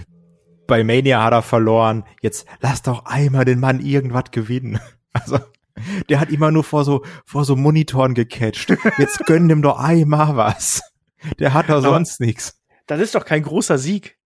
bei 0.66 0.84
Mania 0.84 1.22
hat 1.22 1.32
er 1.32 1.42
verloren. 1.42 2.04
Jetzt 2.20 2.46
lass 2.60 2.82
doch 2.82 3.06
einmal 3.06 3.44
den 3.44 3.60
Mann 3.60 3.80
irgendwas 3.80 4.30
gewinnen. 4.30 4.80
Also, 5.14 5.38
der 6.08 6.20
hat 6.20 6.30
immer 6.30 6.50
nur 6.50 6.64
vor 6.64 6.86
so, 6.86 7.04
vor 7.26 7.44
so 7.44 7.54
Monitoren 7.54 8.14
gecatcht. 8.14 8.74
Jetzt 8.96 9.26
gönn 9.26 9.46
dem 9.46 9.60
doch 9.60 9.78
einmal 9.78 10.36
was. 10.38 10.80
Der 11.38 11.52
hat 11.52 11.68
doch 11.68 11.82
sonst 11.82 12.18
nichts. 12.18 12.58
Das 12.86 12.98
ist 12.98 13.14
doch 13.14 13.26
kein 13.26 13.42
großer 13.42 13.76
Sieg. 13.76 14.16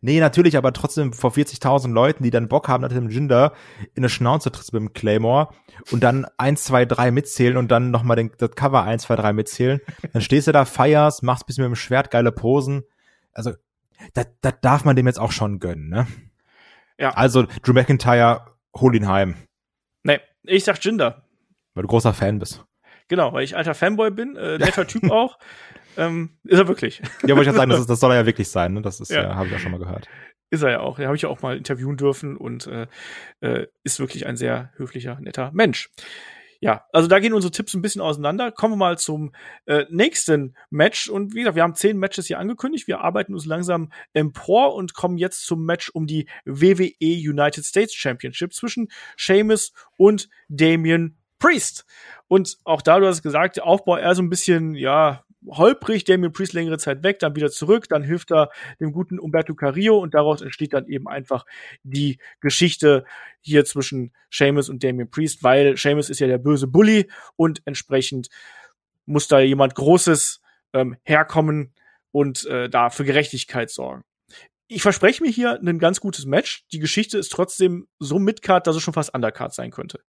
Nee, 0.00 0.20
natürlich, 0.20 0.56
aber 0.56 0.72
trotzdem 0.72 1.12
vor 1.12 1.30
40.000 1.30 1.92
Leuten, 1.92 2.22
die 2.22 2.30
dann 2.30 2.48
Bock 2.48 2.68
haben, 2.68 2.82
nach 2.82 2.90
dem 2.90 3.08
Jinder 3.08 3.52
in 3.94 4.02
eine 4.02 4.08
Schnauze 4.08 4.52
trittst 4.52 4.72
mit 4.72 4.80
dem 4.80 4.92
Claymore 4.92 5.48
und 5.90 6.02
dann 6.02 6.26
eins, 6.36 6.64
zwei, 6.64 6.84
drei 6.84 7.10
mitzählen 7.10 7.56
und 7.56 7.70
dann 7.70 7.90
nochmal 7.90 8.16
den, 8.16 8.32
das 8.38 8.50
Cover 8.52 8.82
eins, 8.82 9.04
zwei, 9.04 9.16
drei 9.16 9.32
mitzählen. 9.32 9.80
Dann 10.12 10.22
stehst 10.22 10.48
du 10.48 10.52
da, 10.52 10.64
feierst, 10.64 11.22
machst 11.22 11.46
bisschen 11.46 11.64
mit 11.64 11.70
dem 11.70 11.76
Schwert 11.76 12.10
geile 12.10 12.32
Posen. 12.32 12.84
Also, 13.32 13.52
das, 14.14 14.26
das 14.40 14.54
darf 14.60 14.84
man 14.84 14.96
dem 14.96 15.06
jetzt 15.06 15.18
auch 15.20 15.32
schon 15.32 15.58
gönnen, 15.58 15.88
ne? 15.88 16.06
Ja. 16.98 17.10
Also, 17.10 17.46
Drew 17.62 17.72
McIntyre, 17.72 18.46
hol 18.74 18.94
ihn 18.94 19.08
heim. 19.08 19.34
Nee, 20.02 20.20
ich 20.44 20.64
sag 20.64 20.82
Jinder. 20.82 21.24
Weil 21.74 21.82
du 21.82 21.88
großer 21.88 22.14
Fan 22.14 22.38
bist. 22.38 22.64
Genau, 23.08 23.32
weil 23.32 23.44
ich 23.44 23.56
alter 23.56 23.74
Fanboy 23.74 24.10
bin, 24.10 24.36
äh, 24.36 24.58
netter 24.58 24.86
Typ 24.86 25.10
auch. 25.10 25.38
Ähm, 25.96 26.30
ist 26.44 26.58
er 26.58 26.68
wirklich. 26.68 27.00
Ja, 27.22 27.36
wollte 27.36 27.42
ich 27.42 27.46
ja 27.48 27.52
sagen, 27.54 27.70
das, 27.70 27.80
ist, 27.80 27.90
das 27.90 28.00
soll 28.00 28.12
er 28.12 28.18
ja 28.18 28.26
wirklich 28.26 28.48
sein, 28.48 28.72
ne? 28.74 28.82
Das 28.82 29.00
ist 29.00 29.10
ja, 29.10 29.22
ja 29.22 29.34
habe 29.34 29.46
ich 29.46 29.52
ja 29.52 29.58
schon 29.58 29.72
mal 29.72 29.78
gehört. 29.78 30.08
Ist 30.50 30.62
er 30.62 30.70
ja 30.70 30.80
auch. 30.80 30.96
Den 30.96 31.06
habe 31.06 31.16
ich 31.16 31.22
ja 31.22 31.28
auch 31.28 31.42
mal 31.42 31.56
interviewen 31.56 31.96
dürfen 31.96 32.36
und 32.36 32.66
äh, 32.66 32.86
äh, 33.40 33.66
ist 33.82 33.98
wirklich 33.98 34.26
ein 34.26 34.36
sehr 34.36 34.72
höflicher, 34.76 35.18
netter 35.20 35.50
Mensch. 35.52 35.90
Ja, 36.60 36.84
also 36.92 37.08
da 37.08 37.18
gehen 37.18 37.34
unsere 37.34 37.50
Tipps 37.50 37.74
ein 37.74 37.82
bisschen 37.82 38.00
auseinander. 38.00 38.50
Kommen 38.50 38.74
wir 38.74 38.78
mal 38.78 38.98
zum 38.98 39.32
äh, 39.66 39.84
nächsten 39.90 40.56
Match. 40.70 41.08
Und 41.08 41.34
wie 41.34 41.40
gesagt, 41.40 41.56
wir 41.56 41.62
haben 41.62 41.74
zehn 41.74 41.98
Matches 41.98 42.26
hier 42.26 42.38
angekündigt. 42.38 42.86
Wir 42.86 43.00
arbeiten 43.00 43.34
uns 43.34 43.44
langsam 43.44 43.92
empor 44.14 44.74
und 44.74 44.94
kommen 44.94 45.18
jetzt 45.18 45.44
zum 45.44 45.64
Match 45.64 45.90
um 45.90 46.06
die 46.06 46.28
WWE 46.44 46.96
United 47.00 47.64
States 47.64 47.94
Championship 47.94 48.54
zwischen 48.54 48.88
Sheamus 49.16 49.72
und 49.98 50.28
Damian 50.48 51.16
Priest. 51.38 51.84
Und 52.28 52.56
auch 52.64 52.82
da, 52.82 52.98
du 52.98 53.06
hast 53.06 53.22
gesagt, 53.22 53.56
der 53.56 53.66
Aufbau 53.66 53.98
eher 53.98 54.14
so 54.14 54.22
ein 54.22 54.30
bisschen, 54.30 54.74
ja, 54.74 55.24
holprig, 55.46 56.04
Damien 56.04 56.32
Priest 56.32 56.52
längere 56.52 56.78
Zeit 56.78 57.02
weg, 57.02 57.18
dann 57.18 57.36
wieder 57.36 57.50
zurück, 57.50 57.88
dann 57.88 58.02
hilft 58.02 58.32
er 58.32 58.50
dem 58.80 58.92
guten 58.92 59.18
Umberto 59.18 59.54
Carrillo 59.54 59.98
und 59.98 60.14
daraus 60.14 60.42
entsteht 60.42 60.72
dann 60.72 60.86
eben 60.86 61.08
einfach 61.08 61.44
die 61.82 62.18
Geschichte 62.40 63.04
hier 63.40 63.64
zwischen 63.64 64.12
Seamus 64.30 64.68
und 64.68 64.82
Damien 64.82 65.10
Priest, 65.10 65.42
weil 65.42 65.76
Seamus 65.76 66.10
ist 66.10 66.20
ja 66.20 66.26
der 66.26 66.38
böse 66.38 66.66
Bully 66.66 67.10
und 67.36 67.62
entsprechend 67.64 68.28
muss 69.04 69.28
da 69.28 69.40
jemand 69.40 69.74
Großes 69.74 70.40
ähm, 70.72 70.96
herkommen 71.04 71.72
und 72.10 72.44
äh, 72.46 72.68
da 72.68 72.90
für 72.90 73.04
Gerechtigkeit 73.04 73.70
sorgen. 73.70 74.02
Ich 74.68 74.82
verspreche 74.82 75.22
mir 75.22 75.30
hier 75.30 75.60
ein 75.60 75.78
ganz 75.78 76.00
gutes 76.00 76.26
Match. 76.26 76.66
Die 76.72 76.80
Geschichte 76.80 77.18
ist 77.18 77.30
trotzdem 77.30 77.86
so 78.00 78.18
Midcard, 78.18 78.66
dass 78.66 78.74
es 78.74 78.82
schon 78.82 78.94
fast 78.94 79.14
Undercard 79.14 79.54
sein 79.54 79.70
könnte. 79.70 80.00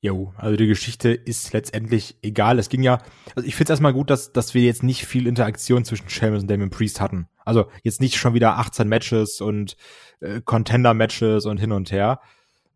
Jo, 0.00 0.32
also 0.36 0.56
die 0.56 0.68
Geschichte 0.68 1.10
ist 1.10 1.52
letztendlich 1.52 2.18
egal. 2.22 2.60
Es 2.60 2.68
ging 2.68 2.84
ja, 2.84 3.02
also 3.34 3.46
ich 3.46 3.56
finde 3.56 3.64
es 3.64 3.70
erstmal 3.70 3.92
gut, 3.92 4.10
dass, 4.10 4.32
dass 4.32 4.54
wir 4.54 4.62
jetzt 4.62 4.84
nicht 4.84 5.06
viel 5.06 5.26
Interaktion 5.26 5.84
zwischen 5.84 6.08
Sheamus 6.08 6.42
und 6.42 6.50
Damien 6.50 6.70
Priest 6.70 7.00
hatten. 7.00 7.28
Also 7.44 7.66
jetzt 7.82 8.00
nicht 8.00 8.16
schon 8.16 8.32
wieder 8.32 8.58
18 8.58 8.86
Matches 8.86 9.40
und 9.40 9.76
äh, 10.20 10.40
Contender-Matches 10.40 11.46
und 11.46 11.58
hin 11.58 11.72
und 11.72 11.90
her. 11.90 12.20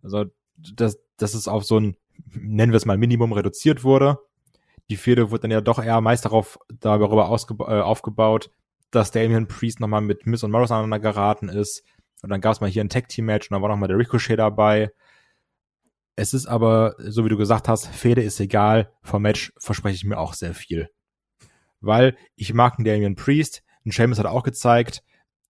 Also 0.02 0.24
dass, 0.56 0.98
dass 1.16 1.34
es 1.34 1.46
auf 1.46 1.64
so 1.64 1.78
ein, 1.78 1.96
nennen 2.32 2.72
wir 2.72 2.76
es 2.76 2.86
mal, 2.86 2.98
Minimum 2.98 3.32
reduziert 3.32 3.84
wurde. 3.84 4.18
Die 4.90 4.96
Fehde 4.96 5.30
wurde 5.30 5.42
dann 5.42 5.52
ja 5.52 5.60
doch 5.60 5.82
eher 5.82 6.00
meist 6.00 6.24
darauf 6.24 6.58
darüber 6.80 7.28
ausgeba 7.28 7.78
äh, 7.78 7.82
aufgebaut, 7.82 8.50
dass 8.90 9.12
Damien 9.12 9.46
Priest 9.46 9.78
nochmal 9.78 10.00
mit 10.00 10.26
Miss 10.26 10.42
und 10.42 10.50
Morris 10.50 10.72
aneinander 10.72 10.98
geraten 10.98 11.48
ist. 11.48 11.84
Und 12.22 12.30
dann 12.30 12.40
gab 12.40 12.52
es 12.52 12.60
mal 12.60 12.68
hier 12.70 12.82
ein 12.82 12.88
Tag-Team-Match 12.88 13.48
und 13.48 13.54
dann 13.54 13.62
war 13.62 13.68
nochmal 13.68 13.88
der 13.88 13.98
Ricochet 13.98 14.36
dabei. 14.38 14.90
Es 16.14 16.34
ist 16.34 16.46
aber, 16.46 16.94
so 16.98 17.24
wie 17.24 17.30
du 17.30 17.36
gesagt 17.36 17.68
hast, 17.68 17.86
Fede 17.86 18.22
ist 18.22 18.38
egal. 18.40 18.92
Vom 19.02 19.22
Match 19.22 19.52
verspreche 19.58 19.96
ich 19.96 20.04
mir 20.04 20.18
auch 20.18 20.34
sehr 20.34 20.54
viel. 20.54 20.90
Weil 21.80 22.16
ich 22.36 22.52
mag 22.52 22.74
einen 22.78 22.84
Damian 22.84 23.16
Priest. 23.16 23.62
Ein 23.84 23.92
Sheamus 23.92 24.18
hat 24.18 24.26
auch 24.26 24.42
gezeigt, 24.42 25.02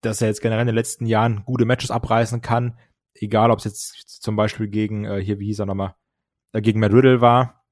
dass 0.02 0.22
er 0.22 0.28
jetzt 0.28 0.40
generell 0.40 0.62
in 0.62 0.68
den 0.68 0.76
letzten 0.76 1.06
Jahren 1.06 1.44
gute 1.44 1.64
Matches 1.64 1.90
abreißen 1.90 2.40
kann. 2.40 2.78
Egal, 3.14 3.50
ob 3.50 3.58
es 3.58 3.64
jetzt 3.64 4.22
zum 4.22 4.36
Beispiel 4.36 4.68
gegen, 4.68 5.04
äh, 5.04 5.22
hier, 5.22 5.38
wie 5.38 5.46
hieß 5.46 5.60
er 5.60 5.66
nochmal, 5.66 5.94
äh, 6.52 6.62
gegen 6.62 6.80
Matt 6.80 6.92
Riddle 6.92 7.20
war. 7.20 7.64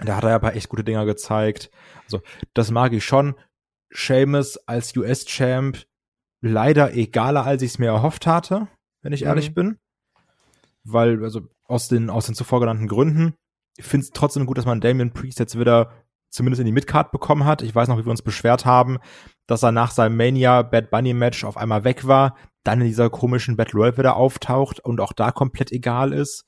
Da 0.00 0.16
hat 0.16 0.24
er 0.24 0.30
ja 0.30 0.36
ein 0.36 0.40
paar 0.40 0.56
echt 0.56 0.68
gute 0.68 0.84
Dinger 0.84 1.04
gezeigt. 1.04 1.70
Also, 2.04 2.22
das 2.54 2.70
mag 2.70 2.92
ich 2.92 3.04
schon. 3.04 3.34
Sheamus 3.90 4.56
als 4.66 4.96
US-Champ 4.96 5.84
leider 6.40 6.94
egaler, 6.94 7.44
als 7.44 7.62
ich 7.62 7.72
es 7.72 7.78
mir 7.78 7.88
erhofft 7.88 8.26
hatte, 8.26 8.68
wenn 9.02 9.12
ich 9.12 9.20
mhm. 9.20 9.26
ehrlich 9.28 9.54
bin. 9.54 9.78
Weil, 10.84 11.22
also, 11.22 11.42
aus 11.64 11.88
den, 11.88 12.10
aus 12.10 12.26
den 12.26 12.34
zuvor 12.34 12.60
genannten 12.60 12.88
Gründen. 12.88 13.34
Ich 13.76 13.84
finde 13.84 14.04
es 14.04 14.10
trotzdem 14.10 14.46
gut, 14.46 14.58
dass 14.58 14.66
man 14.66 14.80
Damien 14.80 15.12
Priest 15.12 15.38
jetzt 15.38 15.58
wieder 15.58 15.92
zumindest 16.28 16.60
in 16.60 16.66
die 16.66 16.72
Midcard 16.72 17.12
bekommen 17.12 17.44
hat. 17.44 17.62
Ich 17.62 17.74
weiß 17.74 17.88
noch, 17.88 17.98
wie 17.98 18.04
wir 18.04 18.10
uns 18.10 18.22
beschwert 18.22 18.64
haben, 18.64 18.98
dass 19.46 19.62
er 19.62 19.72
nach 19.72 19.90
seinem 19.90 20.16
Mania 20.16 20.62
Bad 20.62 20.90
Bunny 20.90 21.14
Match 21.14 21.44
auf 21.44 21.56
einmal 21.56 21.84
weg 21.84 22.06
war, 22.06 22.36
dann 22.64 22.80
in 22.80 22.86
dieser 22.86 23.10
komischen 23.10 23.56
Battle 23.56 23.78
Royale 23.78 23.98
wieder 23.98 24.16
auftaucht 24.16 24.80
und 24.80 25.00
auch 25.00 25.12
da 25.12 25.30
komplett 25.30 25.72
egal 25.72 26.12
ist. 26.12 26.44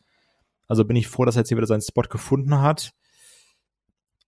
Also 0.66 0.84
bin 0.84 0.96
ich 0.96 1.08
froh, 1.08 1.24
dass 1.24 1.36
er 1.36 1.40
jetzt 1.40 1.48
hier 1.48 1.58
wieder 1.58 1.66
seinen 1.66 1.82
Spot 1.82 2.02
gefunden 2.02 2.60
hat. 2.60 2.92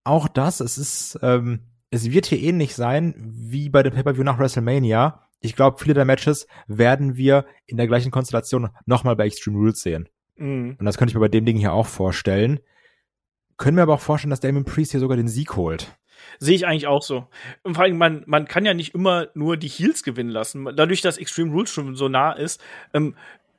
Auch 0.05 0.29
das, 0.29 0.61
es 0.61 0.79
ist, 0.79 1.19
ähm, 1.23 1.61
es 1.91 2.11
wird 2.11 2.27
hier 2.27 2.41
ähnlich 2.41 2.75
sein 2.75 3.15
wie 3.17 3.69
bei 3.71 3.83
dem 3.83 3.95
Pay-Per-View 3.95 4.25
nach 4.25 4.39
WrestleMania. 4.39 5.26
Ich 5.47 5.57
glaube, 5.57 5.79
viele 5.79 5.95
der 5.95 6.05
Matches 6.05 6.47
werden 6.67 7.17
wir 7.17 7.47
in 7.67 7.77
der 7.77 7.87
gleichen 7.87 8.11
Konstellation 8.11 8.71
nochmal 8.85 9.17
bei 9.17 9.27
Extreme 9.27 9.57
Rules 9.59 9.81
sehen. 9.81 10.09
Mhm. 10.37 10.77
Und 10.79 10.85
das 10.85 10.99
könnte 10.99 11.11
ich 11.11 11.15
mir 11.15 11.21
bei 11.21 11.29
dem 11.29 11.45
Ding 11.45 11.57
hier 11.57 11.73
auch 11.73 11.87
vorstellen. 11.87 12.61
Können 13.57 13.77
wir 13.77 13.85
aber 13.85 13.95
auch 13.95 14.01
vorstellen, 14.01 14.31
dass 14.31 14.41
Damon 14.41 14.65
Priest 14.65 14.91
hier 14.91 15.01
sogar 15.01 15.17
den 15.17 15.29
Sieg 15.29 15.57
holt. 15.57 15.97
Sehe 16.39 16.57
ich 16.57 16.67
eigentlich 16.67 16.87
auch 16.87 17.03
so. 17.03 17.29
Und 17.63 17.75
vor 17.75 17.85
allem, 17.85 17.97
man, 17.97 18.25
man 18.27 18.47
kann 18.47 18.65
ja 18.65 18.75
nicht 18.75 18.95
immer 18.95 19.29
nur 19.35 19.57
die 19.57 19.69
Heels 19.69 20.03
gewinnen 20.03 20.31
lassen. 20.31 20.67
Dadurch, 20.77 21.01
dass 21.01 21.19
Extreme 21.19 21.53
Rules 21.53 21.71
schon 21.71 21.95
so 21.95 22.09
nah 22.09 22.33
ist, 22.33 22.61
ähm, 22.93 23.15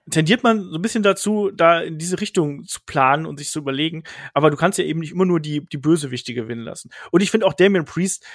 tendiert 0.09 0.43
man 0.43 0.69
so 0.69 0.75
ein 0.75 0.81
bisschen 0.81 1.03
dazu, 1.03 1.51
da 1.53 1.81
in 1.81 1.97
diese 1.97 2.21
Richtung 2.21 2.63
zu 2.63 2.79
planen 2.85 3.25
und 3.25 3.37
sich 3.39 3.49
zu 3.49 3.59
überlegen. 3.59 4.03
Aber 4.33 4.49
du 4.49 4.57
kannst 4.57 4.77
ja 4.77 4.85
eben 4.85 4.99
nicht 4.99 5.11
immer 5.11 5.25
nur 5.25 5.39
die, 5.39 5.65
die 5.65 5.77
Bösewichte 5.77 6.33
gewinnen 6.33 6.63
lassen. 6.63 6.89
Und 7.11 7.21
ich 7.21 7.31
finde 7.31 7.45
auch 7.45 7.53
Damien 7.53 7.85
Priest 7.85 8.25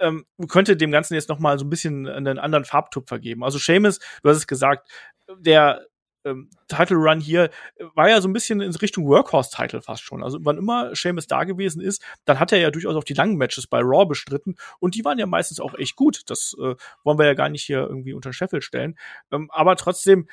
ähm, 0.00 0.24
könnte 0.48 0.76
dem 0.76 0.90
Ganzen 0.90 1.14
jetzt 1.14 1.28
noch 1.28 1.38
mal 1.38 1.58
so 1.58 1.64
ein 1.64 1.70
bisschen 1.70 2.06
einen 2.06 2.38
anderen 2.38 2.64
Farbtupfer 2.64 3.18
geben. 3.18 3.44
Also 3.44 3.58
Seamus, 3.58 3.98
du 4.22 4.28
hast 4.28 4.36
es 4.36 4.46
gesagt, 4.46 4.90
der 5.38 5.86
ähm, 6.24 6.48
Title 6.68 6.96
Run 6.96 7.20
hier 7.20 7.50
äh, 7.76 7.84
war 7.94 8.08
ja 8.08 8.20
so 8.20 8.28
ein 8.28 8.32
bisschen 8.32 8.60
in 8.60 8.74
Richtung 8.74 9.06
Workhorse-Title 9.06 9.82
fast 9.82 10.02
schon. 10.02 10.22
Also 10.22 10.38
wann 10.42 10.58
immer 10.58 10.94
Seamus 10.94 11.26
da 11.26 11.44
gewesen 11.44 11.80
ist, 11.80 12.02
dann 12.24 12.40
hat 12.40 12.52
er 12.52 12.58
ja 12.58 12.70
durchaus 12.70 12.96
auch 12.96 13.04
die 13.04 13.14
langen 13.14 13.36
Matches 13.36 13.66
bei 13.66 13.80
Raw 13.80 14.06
bestritten 14.06 14.56
und 14.80 14.94
die 14.94 15.04
waren 15.04 15.18
ja 15.18 15.26
meistens 15.26 15.60
auch 15.60 15.74
echt 15.74 15.96
gut. 15.96 16.22
Das 16.26 16.56
äh, 16.58 16.74
wollen 17.04 17.18
wir 17.18 17.26
ja 17.26 17.34
gar 17.34 17.48
nicht 17.48 17.64
hier 17.64 17.80
irgendwie 17.80 18.14
unter 18.14 18.32
Scheffel 18.32 18.62
stellen. 18.62 18.96
Ähm, 19.30 19.50
aber 19.52 19.76
trotzdem, 19.76 20.28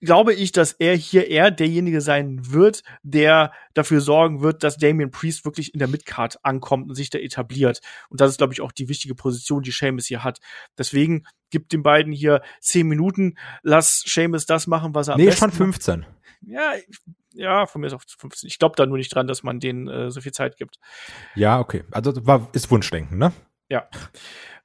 glaube 0.00 0.32
ich, 0.34 0.52
dass 0.52 0.72
er 0.72 0.96
hier 0.96 1.28
eher 1.28 1.50
derjenige 1.50 2.00
sein 2.00 2.52
wird, 2.52 2.82
der 3.02 3.52
dafür 3.74 4.00
sorgen 4.00 4.40
wird, 4.40 4.62
dass 4.62 4.76
Damian 4.76 5.10
Priest 5.10 5.44
wirklich 5.44 5.74
in 5.74 5.78
der 5.78 5.88
Midcard 5.88 6.44
ankommt 6.44 6.88
und 6.88 6.94
sich 6.94 7.10
da 7.10 7.18
etabliert. 7.18 7.80
Und 8.08 8.20
das 8.20 8.30
ist, 8.30 8.38
glaube 8.38 8.52
ich, 8.52 8.60
auch 8.60 8.72
die 8.72 8.88
wichtige 8.88 9.14
Position, 9.14 9.62
die 9.62 9.70
Seamus 9.70 10.06
hier 10.06 10.24
hat. 10.24 10.38
Deswegen 10.76 11.24
gibt 11.50 11.72
den 11.72 11.82
beiden 11.82 12.12
hier 12.12 12.42
zehn 12.60 12.86
Minuten, 12.86 13.36
lass 13.62 14.02
Seamus 14.06 14.46
das 14.46 14.66
machen, 14.66 14.94
was 14.94 15.08
er 15.08 15.16
nee, 15.16 15.24
am 15.24 15.28
besten 15.30 15.40
schon 15.40 15.52
15. 15.52 16.00
Macht. 16.00 16.10
Ja, 16.46 16.74
ja, 17.32 17.66
von 17.66 17.80
mir 17.80 17.88
ist 17.88 17.94
auch 17.94 18.02
15. 18.06 18.48
Ich 18.48 18.58
glaube 18.58 18.76
da 18.76 18.86
nur 18.86 18.98
nicht 18.98 19.14
dran, 19.14 19.26
dass 19.26 19.42
man 19.42 19.60
denen 19.60 19.88
äh, 19.88 20.10
so 20.10 20.20
viel 20.20 20.32
Zeit 20.32 20.56
gibt. 20.56 20.78
Ja, 21.34 21.60
okay. 21.60 21.84
Also 21.90 22.26
war, 22.26 22.48
ist 22.52 22.70
Wunschdenken, 22.70 23.18
ne? 23.18 23.32
Ja. 23.68 23.88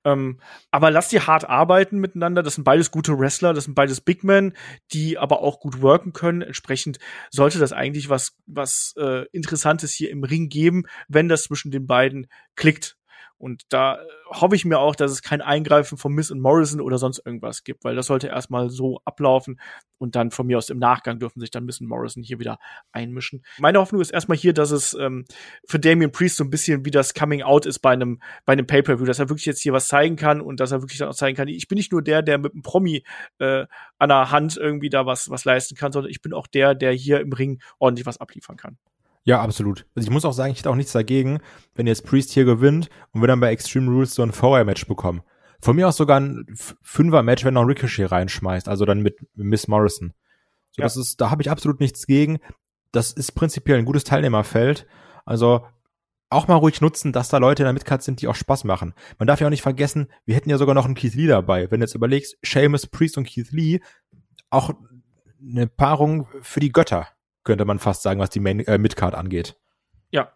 Ähm, 0.06 0.40
aber 0.72 0.92
lass 0.92 1.10
die 1.10 1.22
hart 1.22 1.48
arbeiten 1.48 2.00
miteinander. 2.00 2.44
Das 2.44 2.56
sind 2.56 2.64
beides 2.64 2.92
gute 2.92 3.18
Wrestler, 3.18 3.54
das 3.54 3.66
sind 3.66 3.76
beides 3.76 4.02
Big 4.02 4.24
Men, 4.24 4.54
die 4.92 5.18
aber 5.18 5.42
auch 5.42 5.60
gut 5.60 5.82
worken 5.82 6.14
können. 6.14 6.42
Entsprechend 6.42 7.00
sollte 7.32 7.60
das 7.60 7.74
eigentlich 7.74 8.10
was, 8.10 8.36
was 8.46 8.94
äh, 8.98 9.26
Interessantes 9.32 9.94
hier 9.94 10.10
im 10.10 10.24
Ring 10.24 10.50
geben, 10.50 10.84
wenn 11.08 11.30
das 11.30 11.44
zwischen 11.44 11.72
den 11.72 11.88
beiden 11.88 12.28
klickt. 12.56 12.98
Und 13.44 13.64
da 13.68 14.00
hoffe 14.30 14.56
ich 14.56 14.64
mir 14.64 14.80
auch, 14.80 14.96
dass 14.96 15.12
es 15.12 15.22
kein 15.22 15.42
Eingreifen 15.42 15.98
von 15.98 16.14
Miss 16.14 16.32
und 16.32 16.40
Morrison 16.40 16.80
oder 16.80 16.98
sonst 16.98 17.22
irgendwas 17.26 17.66
gibt, 17.66 17.84
weil 17.84 17.94
das 17.94 18.06
sollte 18.08 18.28
erstmal 18.28 18.70
so 18.70 19.02
ablaufen 19.04 19.60
und 19.98 20.16
dann 20.16 20.32
von 20.32 20.48
mir 20.48 20.58
aus 20.58 20.70
im 20.70 20.80
Nachgang 20.80 21.20
dürfen 21.20 21.42
sich 21.42 21.52
dann 21.52 21.66
Miss 21.66 21.82
und 21.82 21.88
Morrison 21.88 22.24
hier 22.24 22.40
wieder 22.40 22.58
einmischen. 22.94 23.44
Meine 23.60 23.80
Hoffnung 23.80 24.00
ist 24.00 24.12
erstmal 24.12 24.38
hier, 24.38 24.54
dass 24.54 24.72
es 24.72 24.94
ähm, 24.94 25.26
für 25.68 25.78
Damien 25.78 26.14
Priest 26.14 26.38
so 26.38 26.46
ein 26.46 26.52
bisschen 26.52 26.86
wie 26.86 26.92
das 26.92 27.14
Coming 27.14 27.42
Out 27.42 27.66
ist 27.66 27.80
bei 27.80 27.92
einem 27.92 28.22
bei 28.46 28.54
einem 28.54 28.66
Pay-per-View, 28.66 29.04
dass 29.06 29.20
er 29.20 29.28
wirklich 29.28 29.46
jetzt 29.46 29.62
hier 29.62 29.74
was 29.74 29.90
zeigen 29.90 30.16
kann 30.16 30.40
und 30.40 30.62
dass 30.62 30.72
er 30.72 30.82
wirklich 30.82 31.00
dann 31.00 31.10
auch 31.10 31.16
zeigen 31.16 31.36
kann, 31.36 31.50
ich 31.50 31.68
bin 31.68 31.76
nicht 31.76 31.92
nur 31.92 32.02
der, 32.02 32.22
der 32.22 32.38
mit 32.38 32.54
einem 32.54 32.62
Promi 32.62 33.04
äh, 33.40 33.66
an 33.98 34.08
der 34.08 34.32
Hand 34.32 34.56
irgendwie 34.56 34.90
da 34.90 35.06
was 35.06 35.30
was 35.30 35.44
leisten 35.44 35.76
kann, 35.76 35.92
sondern 35.92 36.12
ich 36.12 36.22
bin 36.22 36.32
auch 36.32 36.48
der, 36.48 36.76
der 36.76 36.94
hier 36.94 37.20
im 37.20 37.34
Ring 37.34 37.62
ordentlich 37.78 38.06
was 38.06 38.22
abliefern 38.22 38.56
kann. 38.56 38.78
Ja, 39.26 39.42
absolut. 39.42 39.86
Also 39.96 40.08
ich 40.08 40.12
muss 40.12 40.26
auch 40.26 40.34
sagen, 40.34 40.52
ich 40.52 40.60
hätte 40.60 40.70
auch 40.70 40.76
nichts 40.76 40.92
dagegen, 40.92 41.40
wenn 41.76 41.88
jetzt 41.88 42.06
Priest 42.06 42.32
hier 42.32 42.46
gewinnt 42.46 42.90
und 43.12 43.22
wir 43.22 43.28
dann 43.28 43.40
bei 43.40 43.52
Extreme 43.52 43.90
Rules 43.90 44.16
so 44.16 44.22
ein 44.22 44.34
Vorher-Match 44.34 44.86
bekommen. 44.86 45.22
Von 45.62 45.78
mir 45.78 45.88
aus 45.88 45.96
sogar 45.96 46.20
ein 46.20 46.46
Fünfer-Match, 46.82 47.46
wenn 47.46 47.54
noch 47.54 47.66
Ricochet 47.66 48.12
reinschmeißt, 48.12 48.68
also 48.68 48.84
dann 48.84 49.02
mit 49.02 49.18
Miss 49.36 49.70
Morrison. 49.70 50.14
So, 50.72 50.82
ja. 50.82 50.86
das 50.86 50.98
ist, 50.98 51.22
da 51.22 51.30
habe 51.30 51.42
ich 51.42 51.50
absolut 51.50 51.80
nichts 51.80 52.06
gegen. 52.06 52.40
Das 52.92 53.14
ist 53.14 53.32
prinzipiell 53.32 53.78
ein 53.78 53.86
gutes 53.86 54.04
Teilnehmerfeld. 54.04 54.86
Also 55.26 55.66
auch 56.30 56.48
mal 56.48 56.56
ruhig 56.56 56.82
nutzen, 56.82 57.14
dass 57.14 57.30
da 57.30 57.38
Leute 57.38 57.64
in 57.64 57.66
der 57.66 57.74
Midcard 57.74 58.04
sind, 58.04 58.22
die 58.22 58.28
auch 58.28 58.36
Spaß 58.36 58.66
machen. 58.66 58.94
Man 59.20 59.28
darf 59.28 59.40
ja 59.40 59.48
auch 59.48 59.52
nicht 59.52 59.62
vergessen, 59.62 60.08
wir 60.26 60.36
hätten 60.36 60.50
ja 60.50 60.58
sogar 60.58 60.76
noch 60.76 60.86
einen 60.86 60.96
Keith 60.96 61.16
Lee 61.16 61.28
dabei. 61.28 61.72
Wenn 61.72 61.80
du 61.80 61.86
jetzt 61.86 61.96
überlegst, 61.96 62.38
Seamus 62.44 62.88
Priest 62.88 63.18
und 63.18 63.28
Keith 63.28 63.52
Lee, 63.52 63.80
auch 64.50 64.72
eine 65.42 65.68
Paarung 65.68 66.28
für 66.42 66.60
die 66.60 66.72
Götter 66.72 67.08
könnte 67.44 67.66
man 67.66 67.80
fast 67.80 68.02
sagen, 68.04 68.20
was 68.20 68.30
die 68.30 68.40
Main 68.40 68.60
äh, 68.62 68.78
Midcard 68.78 69.16
angeht. 69.16 69.56
Ja. 70.12 70.32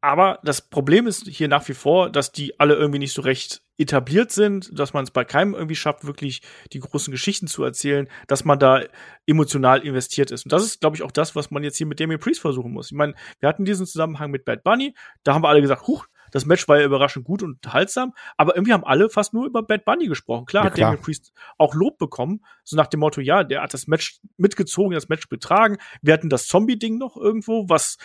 Aber 0.00 0.38
das 0.44 0.60
Problem 0.60 1.06
ist 1.06 1.26
hier 1.26 1.48
nach 1.48 1.66
wie 1.68 1.74
vor, 1.74 2.10
dass 2.10 2.30
die 2.30 2.60
alle 2.60 2.74
irgendwie 2.74 2.98
nicht 2.98 3.12
so 3.12 3.22
recht 3.22 3.62
etabliert 3.78 4.30
sind, 4.30 4.78
dass 4.78 4.94
man 4.94 5.04
es 5.04 5.10
bei 5.10 5.24
keinem 5.24 5.54
irgendwie 5.54 5.74
schafft, 5.74 6.06
wirklich 6.06 6.42
die 6.72 6.80
großen 6.80 7.10
Geschichten 7.10 7.46
zu 7.46 7.64
erzählen, 7.64 8.08
dass 8.26 8.44
man 8.44 8.58
da 8.58 8.82
emotional 9.26 9.80
investiert 9.80 10.30
ist. 10.30 10.44
Und 10.44 10.52
das 10.52 10.64
ist, 10.64 10.80
glaube 10.80 10.96
ich, 10.96 11.02
auch 11.02 11.10
das, 11.10 11.36
was 11.36 11.50
man 11.50 11.64
jetzt 11.64 11.76
hier 11.76 11.86
mit 11.86 12.00
Damien 12.00 12.20
Priest 12.20 12.40
versuchen 12.40 12.72
muss. 12.72 12.90
Ich 12.90 12.96
meine, 12.96 13.14
wir 13.40 13.48
hatten 13.48 13.64
diesen 13.64 13.86
Zusammenhang 13.86 14.30
mit 14.30 14.44
Bad 14.44 14.62
Bunny, 14.62 14.94
da 15.24 15.34
haben 15.34 15.42
wir 15.42 15.48
alle 15.48 15.60
gesagt, 15.60 15.86
huch, 15.86 16.06
das 16.30 16.46
Match 16.46 16.66
war 16.68 16.78
ja 16.78 16.86
überraschend 16.86 17.24
gut 17.24 17.42
und 17.42 17.54
unterhaltsam, 17.54 18.14
aber 18.36 18.56
irgendwie 18.56 18.72
haben 18.72 18.84
alle 18.84 19.10
fast 19.10 19.34
nur 19.34 19.46
über 19.46 19.62
Bad 19.62 19.84
Bunny 19.84 20.06
gesprochen. 20.06 20.46
Klar 20.46 20.64
ja, 20.64 20.70
hat 20.70 20.78
Damien 20.78 21.00
Priest 21.00 21.32
auch 21.58 21.74
Lob 21.74 21.98
bekommen, 21.98 22.44
so 22.64 22.76
nach 22.76 22.86
dem 22.86 23.00
Motto, 23.00 23.20
ja, 23.20 23.44
der 23.44 23.62
hat 23.62 23.74
das 23.74 23.86
Match 23.86 24.20
mitgezogen, 24.36 24.92
das 24.92 25.08
Match 25.08 25.28
betragen. 25.28 25.76
Wir 26.02 26.14
hatten 26.14 26.28
das 26.28 26.46
Zombie-Ding 26.46 26.98
noch 26.98 27.16
irgendwo, 27.16 27.68
was 27.68 27.96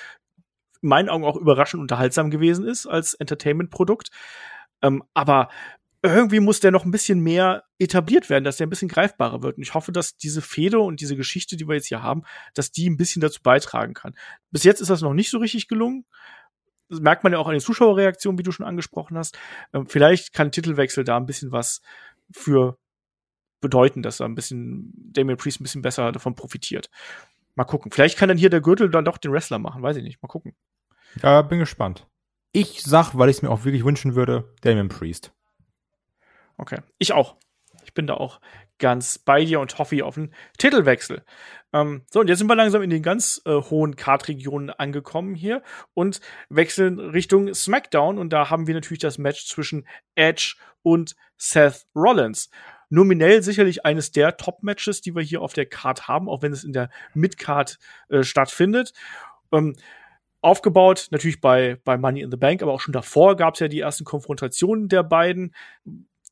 in 0.82 0.90
meinen 0.90 1.10
Augen 1.10 1.26
auch 1.26 1.36
überraschend 1.36 1.82
unterhaltsam 1.82 2.32
gewesen 2.32 2.66
ist 2.66 2.88
als 2.88 3.14
Entertainment-Produkt. 3.14 4.10
Ähm, 4.82 5.04
aber 5.14 5.50
irgendwie 6.04 6.40
muss 6.40 6.60
der 6.60 6.72
noch 6.72 6.84
ein 6.84 6.92
bisschen 6.92 7.20
mehr 7.20 7.64
etabliert 7.78 8.30
werden, 8.30 8.44
dass 8.44 8.58
der 8.58 8.66
ein 8.66 8.72
bisschen 8.72 8.88
greifbarer 8.88 9.44
wird. 9.44 9.58
Und 9.58 9.64
ich 9.64 9.76
hoffe, 9.76 9.92
dass 9.92 10.18
diese 10.18 10.42
Fehde 10.42 10.80
und 10.80 11.00
diese 11.00 11.16
Geschichte, 11.16 11.58
die 11.58 11.68
wir 11.68 11.76
jetzt 11.76 11.88
hier 11.88 12.02
haben, 12.02 12.24
dass 12.56 12.72
die 12.72 12.90
ein 12.90 12.98
bisschen 12.98 13.22
dazu 13.22 13.42
beitragen 13.44 13.94
kann. 13.94 14.16
Bis 14.50 14.64
jetzt 14.64 14.82
ist 14.82 14.90
das 14.90 15.02
noch 15.02 15.14
nicht 15.14 15.30
so 15.30 15.38
richtig 15.38 15.68
gelungen. 15.68 16.06
Das 16.92 17.00
merkt 17.00 17.24
man 17.24 17.32
ja 17.32 17.40
auch 17.40 17.48
an 17.48 17.54
den 17.54 17.62
Zuschauerreaktionen, 17.62 18.38
wie 18.38 18.44
du 18.44 18.52
schon 18.52 18.66
angesprochen 18.66 19.18
hast. 19.18 19.38
Ähm, 19.74 19.88
vielleicht 19.88 20.34
kann 20.34 20.52
Titelwechsel 20.52 21.06
da 21.06 21.16
ein 21.16 21.26
bisschen 21.26 21.54
was 21.54 21.82
für 22.32 22.78
bedeuten, 23.62 24.02
dass 24.02 24.20
er 24.20 24.28
ein 24.28 24.36
bisschen 24.36 24.92
Damien 25.14 25.38
Priest 25.38 25.62
ein 25.62 25.64
bisschen 25.64 25.82
besser 25.82 26.12
davon 26.12 26.36
profitiert. 26.36 26.90
Mal 27.56 27.64
gucken. 27.64 27.92
Vielleicht 27.92 28.18
kann 28.18 28.28
dann 28.28 28.38
hier 28.38 28.50
der 28.50 28.60
Gürtel 28.60 28.90
dann 28.90 29.06
doch 29.06 29.18
den 29.18 29.32
Wrestler 29.32 29.60
machen, 29.60 29.82
weiß 29.82 29.96
ich 29.98 30.04
nicht. 30.04 30.22
Mal 30.22 30.28
gucken. 30.28 30.54
Ja, 31.22 31.42
bin 31.42 31.60
gespannt. 31.60 32.08
Ich 32.52 32.82
sag, 32.82 33.18
weil 33.18 33.30
ich 33.30 33.38
es 33.38 33.42
mir 33.42 33.50
auch 33.50 33.64
wirklich 33.64 33.86
wünschen 33.86 34.16
würde, 34.16 34.54
Damien 34.62 34.90
Priest. 34.90 35.32
Okay, 36.58 36.80
ich 36.98 37.14
auch. 37.14 37.38
Ich 37.92 37.94
bin 37.94 38.08
da 38.08 38.14
auch 38.14 38.40
ganz 38.80 39.20
bei 39.20 39.44
dir 39.44 39.60
und 39.60 39.78
hoffe 39.78 40.06
auf 40.06 40.18
einen 40.18 40.34
Titelwechsel. 40.58 41.26
Ähm, 41.74 42.04
so, 42.10 42.22
und 42.22 42.30
jetzt 42.30 42.40
sind 42.40 42.48
wir 42.48 42.56
langsam 42.56 42.82
in 42.82 42.90
den 42.90 43.04
ganz 43.04 43.42
äh, 43.46 43.52
hohen 43.52 43.98
Kartregionen 43.98 44.70
angekommen 44.70 45.36
hier 45.36 45.62
und 45.94 46.22
wechseln 46.48 46.98
Richtung 46.98 47.54
SmackDown. 47.54 48.18
Und 48.18 48.32
da 48.32 48.50
haben 48.50 48.68
wir 48.68 48.74
natürlich 48.74 49.00
das 49.00 49.18
Match 49.18 49.46
zwischen 49.46 49.86
Edge 50.16 50.56
und 50.84 51.18
Seth 51.36 51.86
Rollins. 51.94 52.50
Nominell 52.90 53.44
sicherlich 53.44 53.86
eines 53.86 54.14
der 54.14 54.38
Top-Matches, 54.38 55.02
die 55.02 55.14
wir 55.14 55.22
hier 55.22 55.42
auf 55.42 55.52
der 55.52 55.66
Card 55.66 56.08
haben, 56.08 56.30
auch 56.30 56.42
wenn 56.42 56.54
es 56.54 56.64
in 56.64 56.72
der 56.72 56.90
Mid-Card 57.14 57.78
äh, 58.08 58.24
stattfindet. 58.24 58.94
Ähm, 59.52 59.76
aufgebaut, 60.40 61.10
natürlich 61.12 61.42
bei, 61.42 61.78
bei 61.84 61.98
Money 61.98 62.22
in 62.22 62.32
the 62.32 62.38
Bank, 62.38 62.64
aber 62.64 62.72
auch 62.72 62.80
schon 62.80 62.94
davor 62.94 63.36
gab 63.36 63.56
es 63.56 63.60
ja 63.60 63.68
die 63.68 63.82
ersten 63.82 64.06
Konfrontationen 64.06 64.88
der 64.88 65.04
beiden 65.04 65.54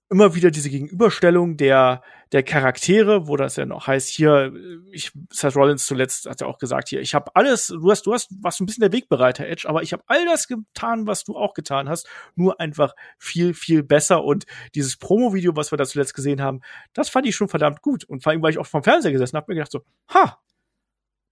immer 0.09 0.33
wieder 0.33 0.49
diese 0.49 0.69
Gegenüberstellung 0.69 1.55
der, 1.55 2.01
der 2.31 2.41
Charaktere, 2.43 3.27
wo 3.27 3.37
das 3.37 3.55
ja 3.57 3.65
noch 3.65 3.87
heißt, 3.87 4.09
hier, 4.09 4.51
ich, 4.91 5.11
Seth 5.31 5.55
Rollins 5.55 5.85
zuletzt 5.85 6.25
hat 6.25 6.41
ja 6.41 6.47
auch 6.47 6.57
gesagt, 6.57 6.89
hier, 6.89 6.99
ich 6.99 7.13
habe 7.13 7.35
alles, 7.35 7.67
du 7.67 7.91
hast, 7.91 8.05
du 8.07 8.13
hast, 8.13 8.29
warst 8.41 8.59
ein 8.59 8.65
bisschen 8.65 8.81
der 8.81 8.91
Wegbereiter, 8.91 9.47
Edge, 9.47 9.69
aber 9.69 9.83
ich 9.83 9.93
habe 9.93 10.03
all 10.07 10.25
das 10.25 10.47
getan, 10.47 11.05
was 11.05 11.23
du 11.23 11.35
auch 11.35 11.53
getan 11.53 11.87
hast, 11.87 12.07
nur 12.35 12.59
einfach 12.59 12.95
viel, 13.19 13.53
viel 13.53 13.83
besser. 13.83 14.23
Und 14.23 14.45
dieses 14.73 14.97
Promo-Video, 14.97 15.55
was 15.55 15.71
wir 15.71 15.77
da 15.77 15.85
zuletzt 15.85 16.15
gesehen 16.15 16.41
haben, 16.41 16.61
das 16.93 17.09
fand 17.09 17.27
ich 17.27 17.35
schon 17.35 17.49
verdammt 17.49 17.81
gut. 17.81 18.03
Und 18.03 18.23
vor 18.23 18.31
allem, 18.31 18.41
weil 18.41 18.51
ich 18.51 18.57
auch 18.57 18.65
vom 18.65 18.83
Fernseher 18.83 19.11
gesessen 19.11 19.37
habe, 19.37 19.51
mir 19.51 19.55
gedacht 19.55 19.71
so, 19.71 19.81
ha, 20.13 20.39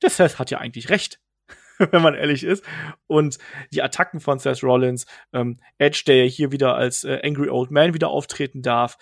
der 0.03 0.11
Seth 0.11 0.37
hat 0.37 0.51
ja 0.51 0.59
eigentlich 0.59 0.89
recht. 0.89 1.19
wenn 1.91 2.01
man 2.01 2.15
ehrlich 2.15 2.43
ist. 2.43 2.63
Und 3.07 3.37
die 3.71 3.81
Attacken 3.81 4.19
von 4.19 4.39
Seth 4.39 4.63
Rollins, 4.63 5.05
ähm, 5.33 5.59
Edge, 5.77 6.03
der 6.07 6.25
hier 6.25 6.51
wieder 6.51 6.75
als 6.75 7.03
äh, 7.03 7.21
Angry 7.23 7.49
Old 7.49 7.71
Man 7.71 7.93
wieder 7.93 8.09
auftreten 8.09 8.61
darf. 8.61 8.97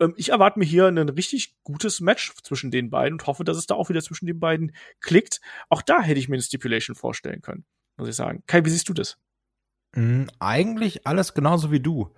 Ähm, 0.00 0.14
ich 0.16 0.30
erwarte 0.30 0.58
mir 0.58 0.64
hier 0.64 0.86
ein 0.86 0.98
richtig 1.08 1.56
gutes 1.62 2.00
Match 2.00 2.32
zwischen 2.42 2.70
den 2.70 2.90
beiden 2.90 3.14
und 3.14 3.26
hoffe, 3.26 3.44
dass 3.44 3.56
es 3.56 3.66
da 3.66 3.74
auch 3.74 3.88
wieder 3.88 4.02
zwischen 4.02 4.26
den 4.26 4.40
beiden 4.40 4.72
klickt. 5.00 5.40
Auch 5.68 5.82
da 5.82 6.00
hätte 6.00 6.20
ich 6.20 6.28
mir 6.28 6.36
eine 6.36 6.42
Stipulation 6.42 6.96
vorstellen 6.96 7.42
können, 7.42 7.64
muss 7.96 8.08
ich 8.08 8.16
sagen. 8.16 8.42
Kai, 8.46 8.64
wie 8.64 8.70
siehst 8.70 8.88
du 8.88 8.94
das? 8.94 9.18
Mm, 9.94 10.24
eigentlich 10.38 11.06
alles 11.06 11.34
genauso 11.34 11.72
wie 11.72 11.80
du. 11.80 12.14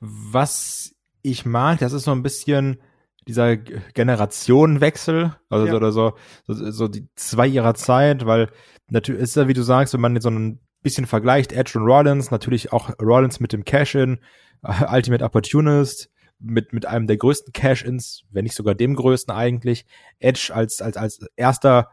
Was 0.00 0.94
ich 1.22 1.46
mag, 1.46 1.78
das 1.78 1.92
ist 1.92 2.04
so 2.04 2.10
ein 2.10 2.24
bisschen 2.24 2.82
dieser 3.28 3.56
Generationenwechsel, 3.56 5.36
also 5.48 5.66
ja. 5.66 5.74
oder 5.74 5.92
so, 5.92 6.14
so, 6.46 6.70
so 6.70 6.88
die 6.88 7.08
zwei 7.14 7.46
ihrer 7.46 7.74
Zeit, 7.74 8.26
weil 8.26 8.50
natürlich 8.88 9.22
ist 9.22 9.36
ja, 9.36 9.48
wie 9.48 9.54
du 9.54 9.62
sagst, 9.62 9.94
wenn 9.94 10.00
man 10.00 10.20
so 10.20 10.30
ein 10.30 10.60
bisschen 10.82 11.06
vergleicht, 11.06 11.52
Edge 11.52 11.78
und 11.78 11.86
Rollins, 11.86 12.30
natürlich 12.30 12.72
auch 12.72 12.90
Rollins 13.00 13.40
mit 13.40 13.52
dem 13.52 13.64
Cash-In, 13.64 14.18
Ultimate 14.92 15.24
Opportunist, 15.24 16.10
mit, 16.38 16.72
mit 16.72 16.86
einem 16.86 17.06
der 17.06 17.16
größten 17.16 17.52
Cash-Ins, 17.52 18.24
wenn 18.30 18.44
nicht 18.44 18.56
sogar 18.56 18.74
dem 18.74 18.96
größten 18.96 19.34
eigentlich, 19.34 19.86
Edge 20.18 20.50
als, 20.52 20.82
als, 20.82 20.96
als 20.96 21.24
erster 21.36 21.90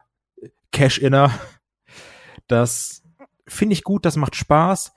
Cash-Inner. 0.72 1.32
Das 2.48 3.04
finde 3.48 3.74
ich 3.74 3.84
gut, 3.84 4.06
das 4.06 4.16
macht 4.16 4.36
Spaß. 4.36 4.92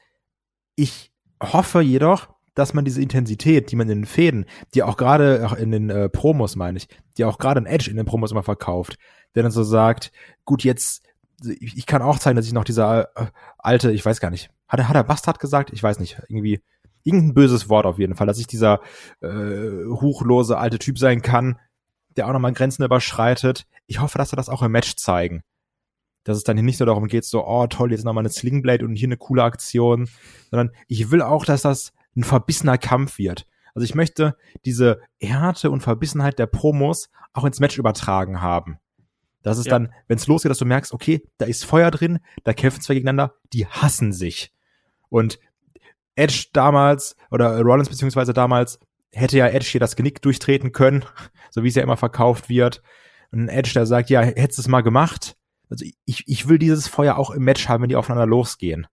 Ich 0.75 1.13
hoffe 1.43 1.81
jedoch, 1.81 2.32
dass 2.55 2.75
man 2.75 2.85
diese 2.85 3.01
Intensität, 3.01 3.71
die 3.71 3.77
man 3.77 3.89
in 3.89 4.01
den 4.01 4.07
Fäden, 4.07 4.47
die 4.75 4.83
auch 4.83 4.97
gerade 4.97 5.57
in 5.59 5.71
den 5.71 5.91
äh, 5.91 6.09
Promos 6.09 6.57
meine 6.57 6.79
ich, 6.79 6.89
die 7.17 7.25
auch 7.25 7.39
gerade 7.39 7.61
in 7.61 7.67
Edge 7.67 7.91
in 7.91 7.97
den 7.97 8.07
Promos 8.07 8.31
immer 8.31 8.43
verkauft, 8.43 8.99
der 9.35 9.43
dann 9.43 9.53
so 9.53 9.63
sagt, 9.63 10.13
gut, 10.45 10.65
jetzt 10.65 11.03
ich 11.45 11.87
kann 11.87 12.03
auch 12.03 12.19
zeigen, 12.19 12.37
dass 12.37 12.47
ich 12.47 12.53
noch 12.53 12.65
dieser 12.65 13.09
äh, 13.17 13.27
alte, 13.59 13.91
ich 13.91 14.05
weiß 14.05 14.21
gar 14.21 14.31
nicht, 14.31 14.51
hat 14.69 14.81
er, 14.81 14.89
hat 14.89 14.97
er 14.97 15.05
Bastard 15.05 15.41
gesagt? 15.41 15.73
Ich 15.73 15.83
weiß 15.83 15.99
nicht, 15.99 16.23
irgendwie 16.29 16.63
irgendein 17.03 17.35
böses 17.35 17.69
Wort 17.69 17.87
auf 17.87 17.99
jeden 17.99 18.15
Fall, 18.15 18.27
dass 18.27 18.39
ich 18.39 18.47
dieser 18.47 18.81
äh, 19.21 19.85
huchlose 19.87 20.57
alte 20.57 20.79
Typ 20.79 20.99
sein 20.99 21.23
kann, 21.23 21.59
der 22.17 22.29
auch 22.29 22.33
nochmal 22.33 22.53
Grenzen 22.53 22.85
überschreitet. 22.85 23.67
Ich 23.87 24.01
hoffe, 24.01 24.19
dass 24.19 24.33
wir 24.33 24.37
das 24.37 24.49
auch 24.49 24.63
im 24.63 24.73
Match 24.73 24.97
zeigen. 24.97 25.43
Dass 26.25 26.37
es 26.37 26.45
dann 26.45 26.57
hier 26.57 26.65
nicht 26.65 26.79
nur 26.79 26.87
darum 26.87 27.09
geht, 27.09 27.25
so, 27.25 27.45
oh 27.45 27.67
toll, 27.67 27.91
jetzt 27.91 28.05
nochmal 28.05 28.23
eine 28.23 28.31
Slingblade 28.31 28.85
und 28.85 28.95
hier 28.95 29.09
eine 29.09 29.17
coole 29.17 29.43
Aktion, 29.43 30.09
sondern 30.51 30.71
ich 30.87 31.11
will 31.11 31.21
auch, 31.21 31.45
dass 31.45 31.63
das 31.63 31.93
ein 32.17 32.25
verbissener 32.25 32.79
Kampf 32.79 33.19
wird. 33.19 33.47
Also 33.75 33.85
ich 33.85 33.95
möchte 33.95 34.37
diese 34.65 35.01
Härte 35.21 35.71
und 35.71 35.81
Verbissenheit 35.81 36.39
der 36.39 36.47
Promos 36.47 37.11
auch 37.33 37.45
ins 37.45 37.61
Match 37.61 37.79
übertragen 37.79 38.43
haben. 38.43 38.79
Das 39.43 39.59
ist 39.59 39.67
ja. 39.67 39.73
dann, 39.73 39.93
wenn 40.07 40.19
es 40.19 40.27
losgeht, 40.27 40.51
dass 40.51 40.59
du 40.59 40.65
merkst, 40.65 40.93
okay, 40.93 41.23
da 41.39 41.47
ist 41.47 41.65
Feuer 41.65 41.91
drin, 41.91 42.21
da 42.45 42.53
kämpfen 42.53 42.81
zwei 42.81 42.95
gegeneinander, 42.95 43.35
die 43.53 43.67
hassen 43.67 44.13
sich. 44.13 44.53
Und 45.09 45.39
Edge 46.15 46.47
damals, 46.53 47.17
oder 47.31 47.61
Rollins 47.61 47.89
beziehungsweise 47.89 48.33
damals, 48.33 48.79
hätte 49.13 49.37
ja 49.37 49.49
Edge 49.49 49.67
hier 49.67 49.81
das 49.81 49.97
Genick 49.97 50.23
durchtreten 50.23 50.73
können, 50.73 51.05
so 51.51 51.63
wie 51.63 51.69
es 51.69 51.75
ja 51.75 51.83
immer 51.83 51.97
verkauft 51.97 52.49
wird. 52.49 52.83
Und 53.31 53.49
Edge, 53.49 53.73
der 53.75 53.87
sagt, 53.87 54.11
ja, 54.11 54.21
hättest 54.21 54.59
du 54.59 54.63
es 54.63 54.69
mal 54.69 54.83
gemacht. 54.83 55.37
Also 55.71 55.87
ich, 56.05 56.25
ich 56.27 56.49
will 56.49 56.59
dieses 56.59 56.87
Feuer 56.87 57.17
auch 57.17 57.31
im 57.31 57.45
Match 57.45 57.69
haben, 57.69 57.83
wenn 57.83 57.89
die 57.89 57.97
aufeinander 57.97 58.27
losgehen. 58.27 58.87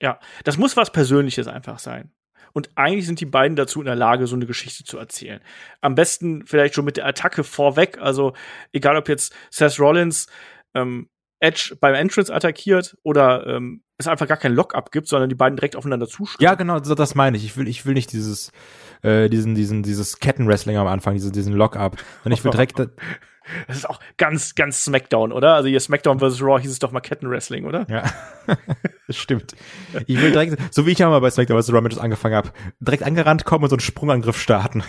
Ja, 0.00 0.18
das 0.44 0.56
muss 0.56 0.76
was 0.76 0.90
Persönliches 0.90 1.46
einfach 1.46 1.78
sein. 1.78 2.10
Und 2.56 2.70
eigentlich 2.74 3.04
sind 3.04 3.20
die 3.20 3.26
beiden 3.26 3.54
dazu 3.54 3.80
in 3.80 3.84
der 3.84 3.96
Lage, 3.96 4.26
so 4.26 4.34
eine 4.34 4.46
Geschichte 4.46 4.82
zu 4.82 4.96
erzählen. 4.96 5.42
Am 5.82 5.94
besten 5.94 6.46
vielleicht 6.46 6.74
schon 6.74 6.86
mit 6.86 6.96
der 6.96 7.04
Attacke 7.04 7.44
vorweg. 7.44 7.98
Also 8.00 8.32
egal 8.72 8.96
ob 8.96 9.10
jetzt 9.10 9.36
Seth 9.50 9.78
Rollins 9.78 10.26
ähm, 10.72 11.10
Edge 11.38 11.76
beim 11.78 11.94
Entrance 11.94 12.34
attackiert 12.34 12.96
oder 13.02 13.46
ähm, 13.46 13.82
es 13.98 14.08
einfach 14.08 14.26
gar 14.26 14.38
kein 14.38 14.54
Lock-up 14.54 14.90
gibt, 14.90 15.06
sondern 15.06 15.28
die 15.28 15.34
beiden 15.34 15.56
direkt 15.56 15.76
aufeinander 15.76 16.06
zuschlagen. 16.06 16.42
Ja, 16.42 16.54
genau, 16.54 16.80
das 16.80 17.14
meine 17.14 17.36
ich. 17.36 17.44
Ich 17.44 17.58
will, 17.58 17.68
ich 17.68 17.84
will 17.84 17.92
nicht 17.92 18.10
dieses, 18.14 18.52
äh, 19.02 19.28
diesen, 19.28 19.54
diesen, 19.54 19.82
dieses 19.82 20.18
Kettenwrestling 20.18 20.78
am 20.78 20.86
Anfang, 20.86 21.12
diesen, 21.12 21.32
diesen 21.32 21.52
Lock-up. 21.52 21.98
Sondern 22.22 22.38
ich 22.38 22.42
will 22.42 22.52
direkt. 22.52 22.80
Das 23.68 23.76
ist 23.76 23.88
auch 23.88 24.00
ganz, 24.16 24.56
ganz 24.56 24.82
Smackdown, 24.82 25.30
oder? 25.30 25.54
Also 25.54 25.68
hier 25.68 25.78
Smackdown 25.78 26.18
vs. 26.18 26.42
Raw 26.42 26.60
hieß 26.60 26.68
es 26.68 26.80
doch 26.80 26.90
mal 26.90 26.98
Kettenwrestling, 26.98 27.64
oder? 27.64 27.86
Ja, 27.88 28.02
stimmt. 29.16 29.54
Ich 30.06 30.20
will 30.20 30.32
direkt, 30.32 30.74
so 30.74 30.86
wie 30.86 30.92
ich 30.92 30.98
ja 30.98 31.08
mal 31.08 31.20
bei 31.20 31.30
Smackdown 31.30 31.62
vs. 31.62 31.72
Raw 31.72 31.80
Matches 31.80 31.98
angefangen 31.98 32.34
habe, 32.34 32.52
direkt 32.80 33.02
angerannt 33.02 33.44
kommen 33.44 33.64
und 33.64 33.70
so 33.70 33.76
einen 33.76 33.80
Sprungangriff 33.80 34.40
starten. 34.40 34.82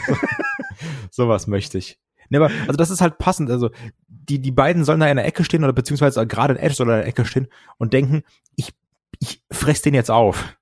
Sowas 1.11 1.47
möchte 1.47 1.78
ich. 1.78 1.99
Nee, 2.30 2.38
aber, 2.38 2.51
also 2.61 2.74
das 2.74 2.89
ist 2.89 3.01
halt 3.01 3.18
passend. 3.18 3.49
Also 3.49 3.70
die, 4.07 4.39
die 4.39 4.51
beiden 4.51 4.84
sollen 4.84 4.99
da 4.99 5.07
in 5.07 5.18
der 5.18 5.26
Ecke 5.26 5.43
stehen 5.43 5.63
oder 5.63 5.74
beziehungsweise 5.74 6.26
gerade 6.28 6.59
Edge 6.59 6.76
soll 6.76 6.88
in 6.89 6.95
der 6.95 7.07
Ecke 7.07 7.26
stehen 7.26 7.47
und 7.78 7.93
denken, 7.93 8.24
ich, 8.55 8.74
ich 9.20 9.43
fress 9.51 9.82
den 9.82 9.93
jetzt 9.93 10.11
auf. 10.11 10.57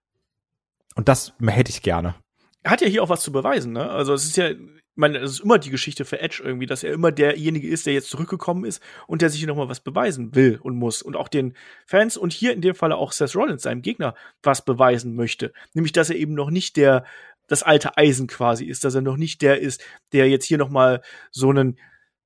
Und 0.95 1.09
das 1.09 1.33
hätte 1.41 1.71
ich 1.71 1.81
gerne. 1.81 2.15
Er 2.63 2.71
hat 2.71 2.81
ja 2.81 2.87
hier 2.87 3.03
auch 3.03 3.09
was 3.09 3.21
zu 3.21 3.31
beweisen, 3.31 3.73
ne? 3.73 3.89
Also 3.89 4.13
es 4.13 4.25
ist 4.25 4.37
ja, 4.37 4.49
meine, 4.95 5.19
es 5.19 5.31
ist 5.31 5.39
immer 5.41 5.59
die 5.59 5.69
Geschichte 5.69 6.05
für 6.05 6.19
Edge 6.19 6.41
irgendwie, 6.43 6.65
dass 6.65 6.83
er 6.83 6.93
immer 6.93 7.11
derjenige 7.11 7.67
ist, 7.67 7.85
der 7.85 7.93
jetzt 7.93 8.09
zurückgekommen 8.09 8.65
ist 8.65 8.81
und 9.07 9.21
der 9.21 9.29
sich 9.29 9.39
hier 9.39 9.47
nochmal 9.47 9.69
was 9.69 9.79
beweisen 9.79 10.35
will 10.35 10.59
und 10.61 10.75
muss. 10.75 11.01
Und 11.01 11.15
auch 11.15 11.27
den 11.27 11.55
Fans 11.85 12.17
und 12.17 12.33
hier 12.33 12.53
in 12.53 12.61
dem 12.61 12.75
Falle 12.75 12.97
auch 12.97 13.11
Seth 13.11 13.35
Rollins, 13.35 13.63
seinem 13.63 13.81
Gegner, 13.81 14.15
was 14.41 14.63
beweisen 14.63 15.15
möchte. 15.15 15.53
Nämlich, 15.73 15.91
dass 15.91 16.09
er 16.09 16.15
eben 16.15 16.33
noch 16.33 16.49
nicht 16.49 16.77
der, 16.77 17.05
das 17.47 17.63
alte 17.63 17.97
Eisen 17.97 18.27
quasi 18.27 18.65
ist, 18.65 18.83
dass 18.83 18.95
er 18.95 19.01
noch 19.01 19.17
nicht 19.17 19.41
der 19.41 19.59
ist, 19.59 19.83
der 20.13 20.29
jetzt 20.29 20.45
hier 20.45 20.57
nochmal 20.57 21.01
so 21.31 21.49
einen, 21.49 21.77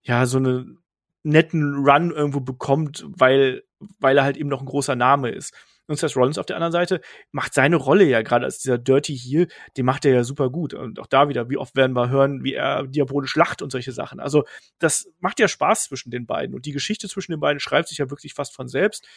ja, 0.03 0.25
so 0.25 0.37
einen 0.37 0.79
netten 1.23 1.75
Run 1.75 2.11
irgendwo 2.11 2.39
bekommt, 2.39 3.05
weil, 3.07 3.63
weil 3.99 4.17
er 4.17 4.23
halt 4.23 4.37
eben 4.37 4.49
noch 4.49 4.61
ein 4.61 4.67
großer 4.67 4.95
Name 4.95 5.29
ist. 5.29 5.53
Und 5.89 5.97
Seth 5.97 6.15
Rollins 6.15 6.37
auf 6.37 6.45
der 6.45 6.55
anderen 6.55 6.71
Seite 6.71 7.01
macht 7.31 7.53
seine 7.53 7.75
Rolle 7.75 8.05
ja 8.05 8.21
gerade 8.21 8.45
als 8.45 8.59
dieser 8.59 8.77
Dirty 8.77 9.17
Heel, 9.17 9.47
den 9.75 9.85
macht 9.85 10.05
er 10.05 10.13
ja 10.13 10.23
super 10.23 10.49
gut. 10.49 10.73
Und 10.73 10.99
auch 10.99 11.07
da 11.07 11.29
wieder, 11.29 11.49
wie 11.49 11.57
oft 11.57 11.75
werden 11.75 11.95
wir 11.95 12.09
hören, 12.09 12.43
wie 12.43 12.53
er 12.53 12.85
diabolisch 12.85 13.35
lacht 13.35 13.61
und 13.61 13.71
solche 13.71 13.91
Sachen. 13.91 14.19
Also 14.19 14.45
das 14.77 15.11
macht 15.19 15.39
ja 15.39 15.47
Spaß 15.47 15.85
zwischen 15.85 16.11
den 16.11 16.27
beiden. 16.27 16.55
Und 16.55 16.65
die 16.65 16.73
Geschichte 16.73 17.09
zwischen 17.09 17.31
den 17.31 17.39
beiden 17.39 17.59
schreibt 17.59 17.89
sich 17.89 17.97
ja 17.97 18.09
wirklich 18.09 18.35
fast 18.35 18.55
von 18.55 18.67
selbst. 18.67 19.07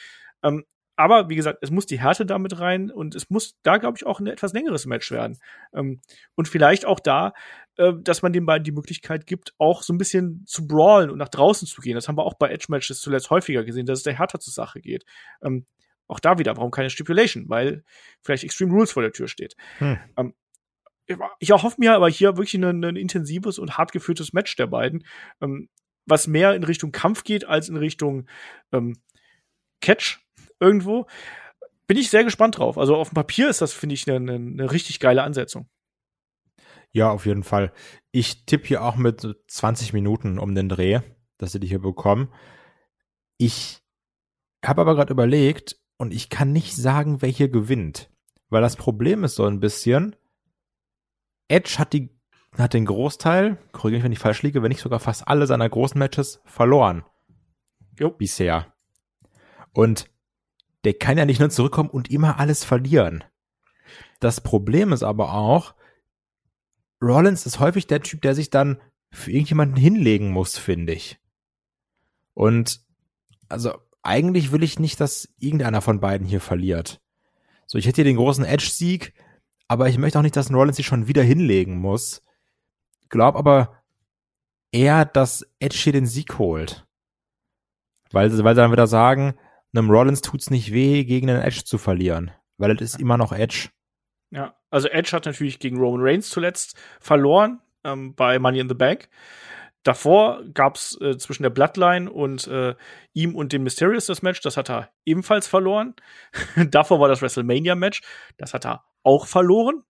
Ähm, 0.43 0.65
aber 0.97 1.29
wie 1.29 1.37
gesagt, 1.37 1.59
es 1.63 1.71
muss 1.71 1.87
die 1.87 2.01
Härte 2.01 2.27
damit 2.27 2.59
rein 2.59 2.91
und 2.91 3.15
es 3.15 3.31
muss 3.31 3.59
da, 3.63 3.79
glaube 3.79 3.97
ich, 3.97 4.07
auch 4.07 4.21
ein 4.21 4.27
etwas 4.27 4.53
längeres 4.53 4.87
Match 4.87 5.11
werden. 5.11 5.39
Ähm, 5.75 6.01
und 6.35 6.49
vielleicht 6.49 6.85
auch 6.85 7.01
da, 7.01 7.33
äh, 7.77 7.93
dass 8.03 8.23
man 8.23 8.33
den 8.33 8.47
beiden 8.47 8.65
die 8.65 8.73
Möglichkeit 8.73 9.27
gibt, 9.27 9.55
auch 9.59 9.83
so 9.83 9.93
ein 9.93 9.99
bisschen 9.99 10.45
zu 10.47 10.67
brawlen 10.67 11.11
und 11.11 11.19
nach 11.19 11.29
draußen 11.29 11.67
zu 11.67 11.81
gehen. 11.81 11.95
Das 11.95 12.09
haben 12.09 12.17
wir 12.17 12.25
auch 12.25 12.35
bei 12.35 12.51
Edge-Matches 12.51 13.01
zuletzt 13.01 13.31
häufiger 13.31 13.65
gesehen, 13.65 13.87
dass 13.87 14.01
es 14.01 14.05
da 14.05 14.11
härter 14.11 14.41
zur 14.41 14.53
Sache 14.53 14.81
geht. 14.81 15.05
Ähm, 15.43 15.67
auch 16.13 16.21
da 16.21 16.39
wieder, 16.39 16.57
warum 16.57 16.71
keine 16.71 16.91
Stipulation? 16.91 17.49
Weil 17.49 17.85
vielleicht 18.23 18.45
Extreme 18.45 18.73
Rules 18.73 18.93
vor 18.93 19.03
der 19.03 19.13
Tür 19.13 19.29
steht. 19.29 19.57
Hm. 19.79 19.99
Ähm, 20.17 20.35
ich 21.39 21.51
erhoffe 21.51 21.77
mir 21.79 21.95
aber 21.95 22.09
hier 22.09 22.37
wirklich 22.37 22.55
ein, 22.55 22.85
ein, 22.85 22.97
intensives 22.97 23.59
und 23.59 23.77
hart 23.77 23.93
geführtes 23.93 24.33
Match 24.33 24.55
der 24.57 24.67
beiden, 24.69 25.05
ähm, 25.41 25.69
was 26.07 26.27
mehr 26.27 26.55
in 26.55 26.65
Richtung 26.65 26.93
Kampf 26.93 27.25
geht 27.25 27.45
als 27.45 27.69
in 27.69 27.77
Richtung 27.77 28.29
ähm, 28.73 28.97
Catch 29.81 30.21
irgendwo. 30.61 31.07
Bin 31.87 31.97
ich 31.97 32.11
sehr 32.11 32.25
gespannt 32.25 32.59
drauf. 32.59 32.79
Also 32.79 32.97
auf 32.97 33.11
dem 33.11 33.15
Papier 33.15 33.49
ist 33.49 33.61
das, 33.61 33.73
finde 33.73 33.95
ich, 33.95 34.09
eine, 34.09 34.35
eine 34.35 34.71
richtig 34.71 35.01
geile 35.01 35.23
Ansetzung. 35.23 35.69
Ja, 36.93 37.11
auf 37.11 37.27
jeden 37.27 37.43
Fall. 37.43 37.73
Ich 38.13 38.45
tippe 38.45 38.69
hier 38.69 38.85
auch 38.85 38.97
mit 38.97 39.27
20 39.49 39.93
Minuten 39.93 40.39
um 40.39 40.55
den 40.55 40.69
Dreh, 40.69 41.01
dass 41.39 41.53
sie 41.53 41.61
die 41.61 41.67
hier 41.67 41.81
bekommen. 41.81 42.33
Ich 43.39 43.83
habe 44.65 44.83
aber 44.83 44.95
gerade 44.95 45.13
überlegt 45.13 45.82
und 46.03 46.13
ich 46.13 46.31
kann 46.31 46.51
nicht 46.51 46.75
sagen, 46.75 47.23
wer 47.23 47.29
hier 47.29 47.49
gewinnt. 47.49 48.11
Weil 48.51 48.61
das 48.61 48.75
Problem 48.75 49.23
ist 49.23 49.37
so 49.37 49.47
ein 49.47 49.61
bisschen, 49.61 50.17
Edge 51.47 51.77
hat 51.79 51.93
die 51.93 52.11
hat 52.59 52.75
den 52.75 52.87
Großteil, 52.87 53.57
korrigiere 53.71 53.99
mich, 53.99 54.05
wenn 54.05 54.13
ich 54.13 54.19
falsch 54.19 54.43
liege, 54.43 54.65
wenn 54.65 54.71
nicht 54.71 54.81
sogar 54.81 54.99
fast 54.99 55.29
alle 55.29 55.47
seiner 55.47 55.69
großen 55.69 55.97
Matches 55.97 56.41
verloren. 56.45 57.05
Jo. 58.01 58.11
Bisher. 58.11 58.75
Und 59.73 60.11
der 60.83 60.95
kann 60.95 61.19
ja 61.19 61.25
nicht 61.25 61.39
nur 61.39 61.51
zurückkommen 61.51 61.89
und 61.89 62.11
immer 62.11 62.41
alles 62.41 62.65
verlieren. 62.65 63.23
Das 64.19 64.41
Problem 64.41 64.93
ist 64.93 65.05
aber 65.05 65.35
auch, 65.35 65.73
Rollins 67.01 67.47
ist 67.47 67.61
häufig 67.61 67.87
der 67.87 68.03
Typ, 68.03 68.23
der 68.23 68.35
sich 68.35 68.51
dann 68.51 68.81
für 69.13 69.31
irgendjemanden 69.31 69.77
hinlegen 69.77 70.33
muss, 70.33 70.59
finde 70.59 70.95
ich. 70.95 71.21
Und 72.35 72.81
also 73.49 73.79
eigentlich 74.03 74.53
will 74.53 74.63
ich 74.63 74.79
nicht, 74.79 75.01
dass 75.01 75.29
irgendeiner 75.39 75.81
von 75.81 76.01
beiden 76.01 76.27
hier 76.27 76.41
verliert. 76.41 77.01
So, 77.67 77.79
ich 77.79 77.87
hätte 77.87 77.97
hier 77.97 78.05
den 78.05 78.17
großen 78.17 78.45
Edge-Sieg, 78.45 79.15
aber 79.69 79.89
ich 79.89 79.99
möchte 79.99 80.19
auch 80.19 80.23
nicht, 80.23 80.37
dass 80.37 80.53
Rollins 80.53 80.77
sich 80.77 80.87
schon 80.87 81.09
wieder 81.09 81.23
hinlegen 81.23 81.79
muss. 81.79 82.23
Glaub 83.09 83.37
aber 83.37 83.83
eher, 84.73 85.05
dass 85.05 85.47
Edge 85.61 85.77
hier 85.77 85.93
den 85.93 86.07
Sieg 86.07 86.39
holt. 86.39 86.87
Weil, 88.11 88.31
weil 88.45 88.55
sie 88.55 88.61
dann 88.61 88.73
wieder 88.73 88.87
sagen, 88.87 89.35
einem 89.75 89.91
Rollins 89.91 90.21
tut's 90.21 90.51
nicht 90.51 90.73
weh, 90.73 91.05
gegen 91.05 91.29
den 91.29 91.41
Edge 91.41 91.63
zu 91.65 91.79
verlieren, 91.79 92.31
weil 92.59 92.73
es 92.73 92.81
ist 92.81 93.01
immer 93.01 93.17
noch 93.17 93.33
Edge. 93.33 93.71
Ja, 94.31 94.55
also 94.71 94.89
Edge 94.89 95.13
hat 95.13 95.27
natürlich 95.27 95.59
gegen 95.59 95.79
Roman 95.79 96.03
Reigns 96.03 96.29
zuletzt 96.29 96.77
verloren 97.01 97.61
ähm, 97.85 98.15
bei 98.15 98.39
Money 98.39 98.61
in 98.61 98.69
the 98.69 98.75
Bank. 98.75 99.09
Davor 99.83 100.45
gab's 100.55 100.97
äh, 101.01 101.17
zwischen 101.19 101.43
der 101.43 101.51
Bloodline 101.51 102.11
und 102.11 102.47
äh, 102.47 102.75
ihm 103.15 103.35
und 103.35 103.53
dem 103.53 103.65
Mysterious 103.65 104.07
das 104.07 104.23
Match, 104.23 104.41
das 104.41 104.57
hat 104.57 104.71
er 104.71 104.91
ebenfalls 105.05 105.49
verloren. 105.49 105.95
Davor 106.71 107.01
war 107.01 107.09
das 107.09 107.21
WrestleMania-Match, 107.21 108.03
das 108.39 108.55
hat 108.55 108.65
er 108.65 108.85
auch 109.03 109.27
verloren. 109.27 109.83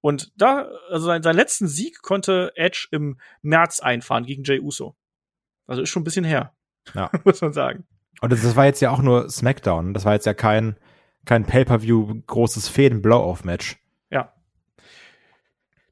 Und 0.00 0.32
da, 0.36 0.68
also 0.90 1.06
sein, 1.06 1.22
seinen 1.22 1.36
letzten 1.36 1.68
Sieg 1.68 2.02
konnte 2.02 2.52
Edge 2.56 2.88
im 2.90 3.18
März 3.40 3.80
einfahren 3.80 4.24
gegen 4.24 4.44
Jay 4.44 4.60
Uso. 4.60 4.96
Also 5.66 5.82
ist 5.82 5.90
schon 5.90 6.02
ein 6.02 6.04
bisschen 6.04 6.24
her, 6.24 6.54
ja. 6.94 7.10
muss 7.24 7.40
man 7.40 7.52
sagen. 7.52 7.84
Und 8.20 8.32
das, 8.32 8.42
das 8.42 8.54
war 8.54 8.66
jetzt 8.66 8.80
ja 8.80 8.90
auch 8.90 9.02
nur 9.02 9.28
SmackDown. 9.28 9.94
Das 9.94 10.04
war 10.04 10.12
jetzt 10.12 10.26
ja 10.26 10.34
kein, 10.34 10.76
kein 11.24 11.44
Pay-Per-View 11.44 12.22
großes 12.26 12.68
Fäden-Blow-Off-Match. 12.68 13.81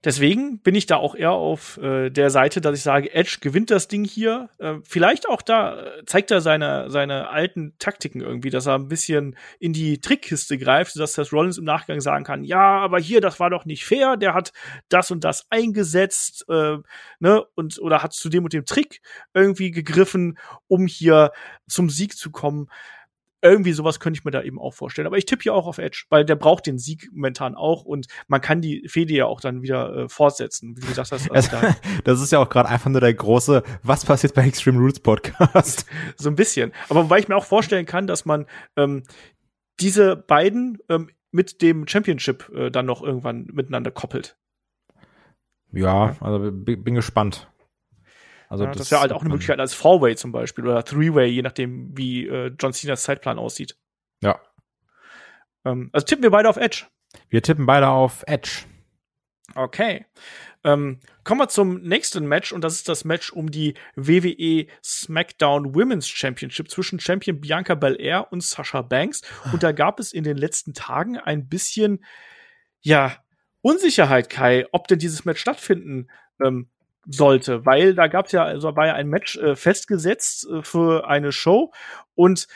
Deswegen 0.02 0.60
bin 0.60 0.74
ich 0.74 0.86
da 0.86 0.96
auch 0.96 1.14
eher 1.14 1.32
auf 1.32 1.76
äh, 1.76 2.08
der 2.08 2.30
Seite, 2.30 2.62
dass 2.62 2.78
ich 2.78 2.82
sage, 2.82 3.12
Edge 3.12 3.38
gewinnt 3.42 3.70
das 3.70 3.86
Ding 3.86 4.04
hier. 4.04 4.48
Äh, 4.58 4.76
vielleicht 4.82 5.28
auch 5.28 5.42
da 5.42 5.78
äh, 5.78 6.04
zeigt 6.06 6.30
er 6.30 6.40
seine, 6.40 6.90
seine 6.90 7.28
alten 7.28 7.74
Taktiken 7.78 8.22
irgendwie, 8.22 8.48
dass 8.48 8.64
er 8.64 8.76
ein 8.76 8.88
bisschen 8.88 9.36
in 9.58 9.74
die 9.74 10.00
Trickkiste 10.00 10.56
greift, 10.56 10.98
dass 10.98 11.12
das 11.12 11.34
Rollins 11.34 11.58
im 11.58 11.64
Nachgang 11.64 12.00
sagen 12.00 12.24
kann, 12.24 12.44
ja, 12.44 12.78
aber 12.78 12.98
hier, 12.98 13.20
das 13.20 13.40
war 13.40 13.50
doch 13.50 13.66
nicht 13.66 13.84
fair, 13.84 14.16
der 14.16 14.32
hat 14.32 14.54
das 14.88 15.10
und 15.10 15.22
das 15.22 15.46
eingesetzt, 15.50 16.46
äh, 16.48 16.78
ne, 17.18 17.44
und 17.54 17.78
oder 17.78 18.02
hat 18.02 18.14
zu 18.14 18.30
dem 18.30 18.44
und 18.44 18.54
dem 18.54 18.64
Trick 18.64 19.02
irgendwie 19.34 19.70
gegriffen, 19.70 20.38
um 20.66 20.86
hier 20.86 21.30
zum 21.68 21.90
Sieg 21.90 22.16
zu 22.16 22.30
kommen 22.30 22.68
irgendwie 23.42 23.72
sowas 23.72 24.00
könnte 24.00 24.18
ich 24.18 24.24
mir 24.24 24.30
da 24.30 24.42
eben 24.42 24.58
auch 24.58 24.74
vorstellen. 24.74 25.06
Aber 25.06 25.16
ich 25.16 25.24
tippe 25.24 25.42
hier 25.42 25.54
auch 25.54 25.66
auf 25.66 25.78
Edge, 25.78 26.04
weil 26.10 26.24
der 26.24 26.36
braucht 26.36 26.66
den 26.66 26.78
Sieg 26.78 27.08
momentan 27.12 27.54
auch 27.54 27.84
und 27.84 28.06
man 28.28 28.40
kann 28.40 28.60
die 28.60 28.86
Fehde 28.88 29.14
ja 29.14 29.26
auch 29.26 29.40
dann 29.40 29.62
wieder 29.62 29.94
äh, 29.96 30.08
fortsetzen. 30.08 30.76
Wie 30.76 30.86
du 30.86 30.92
sagst, 30.92 31.12
das, 31.12 31.30
also 31.30 31.56
das 32.04 32.20
ist 32.20 32.32
ja 32.32 32.38
auch 32.38 32.48
gerade 32.48 32.68
einfach 32.68 32.90
nur 32.90 33.00
der 33.00 33.14
große 33.14 33.62
Was 33.82 34.04
passiert 34.04 34.34
bei 34.34 34.46
Extreme 34.46 34.78
Rules 34.78 35.00
Podcast. 35.00 35.86
so 36.16 36.28
ein 36.28 36.36
bisschen. 36.36 36.72
Aber 36.88 37.08
weil 37.08 37.20
ich 37.20 37.28
mir 37.28 37.36
auch 37.36 37.44
vorstellen 37.44 37.86
kann, 37.86 38.06
dass 38.06 38.24
man 38.24 38.46
ähm, 38.76 39.04
diese 39.80 40.16
beiden 40.16 40.78
ähm, 40.88 41.10
mit 41.30 41.62
dem 41.62 41.86
Championship 41.86 42.50
äh, 42.54 42.70
dann 42.70 42.86
noch 42.86 43.02
irgendwann 43.02 43.46
miteinander 43.52 43.90
koppelt. 43.90 44.36
Ja, 45.72 46.16
also 46.20 46.50
bin 46.50 46.94
gespannt. 46.94 47.48
Also 48.50 48.64
ja, 48.64 48.70
das, 48.70 48.78
das 48.78 48.90
wäre 48.90 49.00
halt 49.00 49.12
auch 49.12 49.20
eine 49.20 49.30
Möglichkeit 49.30 49.60
als 49.60 49.74
Four-Way 49.74 50.16
zum 50.16 50.32
Beispiel 50.32 50.66
oder 50.66 50.84
Three-Way, 50.84 51.30
je 51.30 51.42
nachdem, 51.42 51.96
wie 51.96 52.26
äh, 52.26 52.52
John 52.58 52.72
Cenas 52.72 53.04
Zeitplan 53.04 53.38
aussieht. 53.38 53.78
Ja. 54.22 54.40
Ähm, 55.64 55.88
also 55.92 56.04
tippen 56.04 56.24
wir 56.24 56.30
beide 56.30 56.48
auf 56.48 56.56
Edge. 56.56 56.86
Wir 57.28 57.42
tippen 57.42 57.64
beide 57.64 57.88
auf 57.88 58.24
Edge. 58.26 58.64
Okay. 59.54 60.04
Ähm, 60.64 60.98
kommen 61.22 61.40
wir 61.40 61.48
zum 61.48 61.80
nächsten 61.82 62.26
Match 62.26 62.52
und 62.52 62.62
das 62.62 62.74
ist 62.74 62.88
das 62.88 63.04
Match 63.04 63.32
um 63.32 63.52
die 63.52 63.74
WWE 63.94 64.66
SmackDown 64.84 65.74
Women's 65.76 66.08
Championship 66.08 66.70
zwischen 66.70 66.98
Champion 66.98 67.40
Bianca 67.40 67.76
Belair 67.76 68.32
und 68.32 68.42
Sasha 68.42 68.82
Banks. 68.82 69.22
Und 69.52 69.62
da 69.62 69.70
gab 69.70 70.00
es 70.00 70.12
in 70.12 70.24
den 70.24 70.36
letzten 70.36 70.74
Tagen 70.74 71.18
ein 71.18 71.48
bisschen, 71.48 72.04
ja, 72.80 73.16
Unsicherheit, 73.62 74.28
Kai, 74.28 74.66
ob 74.72 74.88
denn 74.88 74.98
dieses 74.98 75.24
Match 75.24 75.40
stattfinden 75.40 76.08
ähm, 76.44 76.68
sollte, 77.06 77.64
weil 77.64 77.94
da 77.94 78.06
gab 78.06 78.26
es 78.26 78.32
ja, 78.32 78.44
also 78.44 78.76
war 78.76 78.86
ja 78.86 78.94
ein 78.94 79.08
Match 79.08 79.36
äh, 79.36 79.56
festgesetzt 79.56 80.48
äh, 80.50 80.62
für 80.62 81.08
eine 81.08 81.32
Show 81.32 81.72
und 82.14 82.46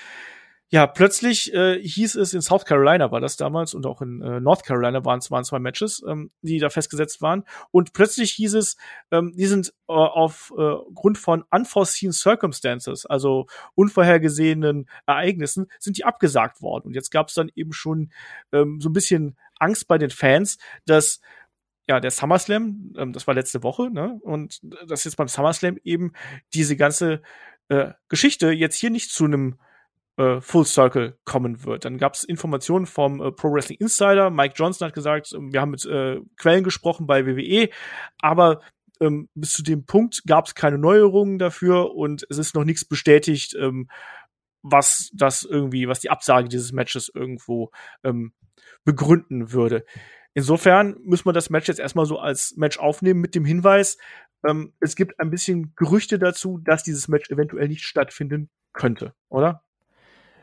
ja, 0.75 0.89
plötzlich 0.89 1.55
äh, 1.55 1.81
hieß 1.81 2.17
es 2.17 2.35
in 2.35 2.41
South 2.41 2.65
Carolina 2.65 3.13
war 3.13 3.21
das 3.21 3.37
damals 3.37 3.75
und 3.75 3.87
auch 3.87 4.03
in 4.03 4.21
äh, 4.23 4.41
North 4.41 4.65
Carolina 4.65 5.05
waren 5.05 5.21
es 5.21 5.31
waren 5.31 5.45
zwei 5.45 5.61
Matches, 5.61 6.03
ähm, 6.05 6.33
die 6.43 6.59
da 6.59 6.69
festgesetzt 6.69 7.23
waren. 7.23 7.45
Und 7.71 7.93
plötzlich 7.93 8.33
hieß 8.33 8.55
es, 8.55 8.77
ähm, 9.13 9.33
die 9.37 9.47
sind 9.47 9.69
äh, 9.89 9.93
auf 9.93 10.53
äh, 10.59 11.15
von 11.15 11.45
unforeseen 11.49 12.11
circumstances, 12.13 13.07
also 13.07 13.47
unvorhergesehenen 13.77 14.89
Ereignissen, 15.07 15.69
sind 15.79 15.97
die 15.97 16.05
abgesagt 16.05 16.61
worden. 16.61 16.89
Und 16.89 16.95
jetzt 16.95 17.13
gab 17.13 17.29
es 17.29 17.35
dann 17.35 17.53
eben 17.55 17.73
schon 17.73 18.11
ähm, 18.51 18.81
so 18.81 18.89
ein 18.89 18.95
bisschen 18.95 19.37
Angst 19.61 19.87
bei 19.87 19.99
den 19.99 20.11
Fans, 20.11 20.59
dass 20.87 21.21
ja, 21.89 22.01
der 22.01 22.11
SummerSlam, 22.11 22.93
ähm, 22.97 23.13
das 23.13 23.27
war 23.27 23.35
letzte 23.35 23.63
Woche, 23.63 23.91
ne? 23.91 24.19
Und 24.23 24.61
dass 24.87 25.05
jetzt 25.05 25.17
beim 25.17 25.29
SummerSlam 25.29 25.79
eben 25.85 26.13
diese 26.55 26.77
ganze 26.77 27.23
äh, 27.69 27.93
Geschichte 28.09 28.51
jetzt 28.51 28.77
hier 28.77 28.91
nicht 28.91 29.11
zu 29.11 29.25
einem 29.25 29.59
äh, 30.17 30.41
Full 30.41 30.65
Circle 30.65 31.19
kommen 31.25 31.65
wird. 31.65 31.85
Dann 31.85 31.99
gab 31.99 32.15
es 32.15 32.25
Informationen 32.25 32.87
vom 32.87 33.21
äh, 33.21 33.33
Pro 33.33 33.53
Wrestling 33.53 33.79
Insider. 33.81 34.31
Mike 34.31 34.55
Johnson 34.57 34.87
hat 34.87 34.95
gesagt, 34.95 35.33
ähm, 35.35 35.53
wir 35.53 35.61
haben 35.61 35.71
mit 35.71 35.85
äh, 35.85 36.21
Quellen 36.37 36.65
gesprochen 36.65 37.07
bei 37.07 37.27
WWE, 37.27 37.69
aber 38.21 38.61
ähm, 39.01 39.29
bis 39.35 39.53
zu 39.53 39.63
dem 39.63 39.87
Punkt 39.87 40.23
gab 40.27 40.47
es 40.47 40.55
keine 40.55 40.79
Neuerungen 40.79 41.39
dafür 41.39 41.95
und 41.95 42.25
es 42.31 42.39
ist 42.39 42.55
noch 42.55 42.65
nichts 42.65 42.85
bestätigt, 42.85 43.55
ähm, 43.59 43.89
was 44.63 45.11
das 45.13 45.43
irgendwie, 45.43 45.89
was 45.89 46.01
die 46.01 46.11
Absage 46.11 46.49
dieses 46.49 46.73
Matches 46.73 47.11
irgendwo 47.13 47.71
ähm, 48.03 48.33
begründen 48.85 49.53
würde. 49.53 49.85
Insofern 50.35 50.97
muss 51.05 51.25
man 51.25 51.35
das 51.35 51.49
Match 51.49 51.69
jetzt 51.69 51.79
erstmal 51.79 52.07
so 52.07 52.19
als 52.19 52.57
Match 52.57 52.79
aufnehmen 52.79 53.21
mit 53.21 53.35
dem 53.35 53.45
Hinweis, 53.45 53.99
ähm, 54.47 54.73
es 54.81 54.97
gibt 54.97 55.19
ein 55.21 55.31
bisschen 55.31 55.75
Gerüchte 55.77 56.19
dazu, 56.19 56.59
dass 56.59 56.83
dieses 56.83 57.09
Match 57.09 57.31
eventuell 57.31 57.69
nicht 57.69 57.85
stattfinden 57.85 58.51
könnte, 58.73 59.15
oder? 59.29 59.63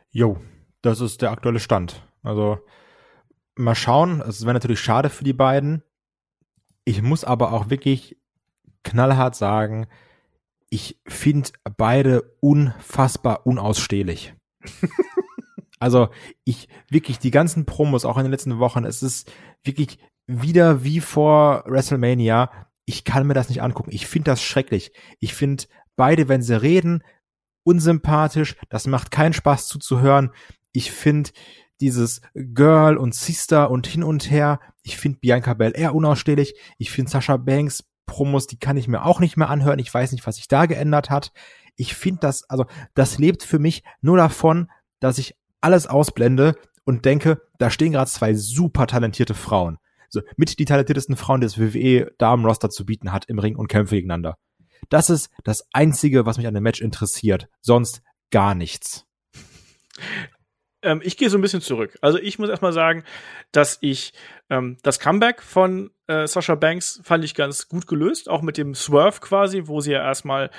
Jo, 0.09 0.39
das 0.81 1.01
ist 1.01 1.21
der 1.21 1.31
aktuelle 1.31 1.59
Stand. 1.59 2.07
Also 2.23 2.59
mal 3.55 3.75
schauen. 3.75 4.21
Es 4.21 4.43
wäre 4.43 4.53
natürlich 4.53 4.79
schade 4.79 5.09
für 5.09 5.23
die 5.23 5.33
beiden. 5.33 5.83
Ich 6.85 7.01
muss 7.01 7.23
aber 7.23 7.53
auch 7.53 7.69
wirklich 7.69 8.17
knallhart 8.83 9.35
sagen, 9.35 9.87
ich 10.69 10.99
finde 11.05 11.51
beide 11.77 12.23
unfassbar 12.39 13.45
unausstehlich. 13.45 14.33
also 15.81 16.09
ich 16.43 16.69
wirklich 16.89 17.17
die 17.17 17.31
ganzen 17.31 17.65
Promos 17.65 18.05
auch 18.05 18.17
in 18.17 18.23
den 18.23 18.31
letzten 18.31 18.59
Wochen, 18.59 18.85
es 18.85 19.01
ist 19.01 19.31
wirklich 19.63 19.97
wieder 20.27 20.83
wie 20.83 21.01
vor 21.01 21.63
WrestleMania. 21.65 22.51
Ich 22.85 23.03
kann 23.03 23.25
mir 23.25 23.33
das 23.33 23.49
nicht 23.49 23.63
angucken. 23.63 23.89
Ich 23.91 24.05
finde 24.05 24.31
das 24.31 24.43
schrecklich. 24.43 24.91
Ich 25.19 25.33
finde 25.33 25.63
beide, 25.95 26.29
wenn 26.29 26.43
sie 26.43 26.61
reden, 26.61 27.03
unsympathisch, 27.63 28.55
das 28.69 28.85
macht 28.85 29.09
keinen 29.09 29.33
Spaß 29.33 29.67
zuzuhören. 29.67 30.29
Ich 30.71 30.91
finde 30.91 31.31
dieses 31.79 32.21
Girl 32.35 32.95
und 32.95 33.15
Sister 33.15 33.71
und 33.71 33.87
hin 33.87 34.03
und 34.03 34.29
her, 34.29 34.59
ich 34.83 34.97
finde 34.97 35.17
Bianca 35.17 35.55
Belair 35.55 35.95
unausstehlich. 35.95 36.53
Ich 36.77 36.91
finde 36.91 37.09
Sascha 37.09 37.37
Banks 37.37 37.83
Promos, 38.05 38.45
die 38.45 38.59
kann 38.59 38.77
ich 38.77 38.87
mir 38.87 39.03
auch 39.03 39.19
nicht 39.19 39.35
mehr 39.35 39.49
anhören. 39.49 39.79
Ich 39.79 39.91
weiß 39.91 40.11
nicht, 40.11 40.27
was 40.27 40.35
sich 40.35 40.47
da 40.47 40.67
geändert 40.67 41.09
hat. 41.09 41.31
Ich 41.75 41.95
finde 41.95 42.19
das, 42.21 42.47
also 42.49 42.67
das 42.93 43.17
lebt 43.17 43.41
für 43.41 43.57
mich 43.57 43.83
nur 44.01 44.17
davon, 44.17 44.69
dass 44.99 45.17
ich 45.17 45.35
alles 45.61 45.87
ausblende 45.87 46.55
und 46.83 47.05
denke, 47.05 47.41
da 47.59 47.69
stehen 47.69 47.93
gerade 47.93 48.09
zwei 48.09 48.33
super 48.33 48.87
talentierte 48.87 49.33
Frauen. 49.33 49.77
Also 50.13 50.21
mit 50.35 50.59
die 50.59 50.65
talentiertesten 50.65 51.15
Frauen, 51.15 51.41
die 51.41 51.47
das 51.47 51.57
WWE 51.57 52.11
Damenroster 52.17 52.69
zu 52.69 52.85
bieten 52.85 53.13
hat 53.13 53.25
im 53.25 53.39
Ring 53.39 53.55
und 53.55 53.67
kämpfen 53.67 53.95
gegeneinander. 53.95 54.37
Das 54.89 55.09
ist 55.09 55.29
das 55.43 55.65
Einzige, 55.71 56.25
was 56.25 56.37
mich 56.37 56.47
an 56.47 56.53
dem 56.53 56.63
Match 56.63 56.81
interessiert. 56.81 57.47
Sonst 57.61 58.01
gar 58.29 58.55
nichts. 58.55 59.05
Ähm, 60.81 61.01
ich 61.03 61.15
gehe 61.15 61.29
so 61.29 61.37
ein 61.37 61.41
bisschen 61.41 61.61
zurück. 61.61 61.97
Also 62.01 62.17
ich 62.17 62.39
muss 62.39 62.49
erstmal 62.49 62.73
sagen, 62.73 63.03
dass 63.51 63.77
ich 63.81 64.13
ähm, 64.49 64.77
das 64.83 64.99
Comeback 64.99 65.41
von 65.41 65.91
äh, 66.07 66.27
Sasha 66.27 66.55
Banks 66.55 66.99
fand 67.03 67.23
ich 67.23 67.35
ganz 67.35 67.67
gut 67.67 67.87
gelöst, 67.87 68.29
auch 68.29 68.41
mit 68.41 68.57
dem 68.57 68.73
Swerve 68.73 69.19
quasi, 69.21 69.67
wo 69.67 69.79
sie 69.81 69.91
ja 69.91 70.03
erstmal 70.03 70.49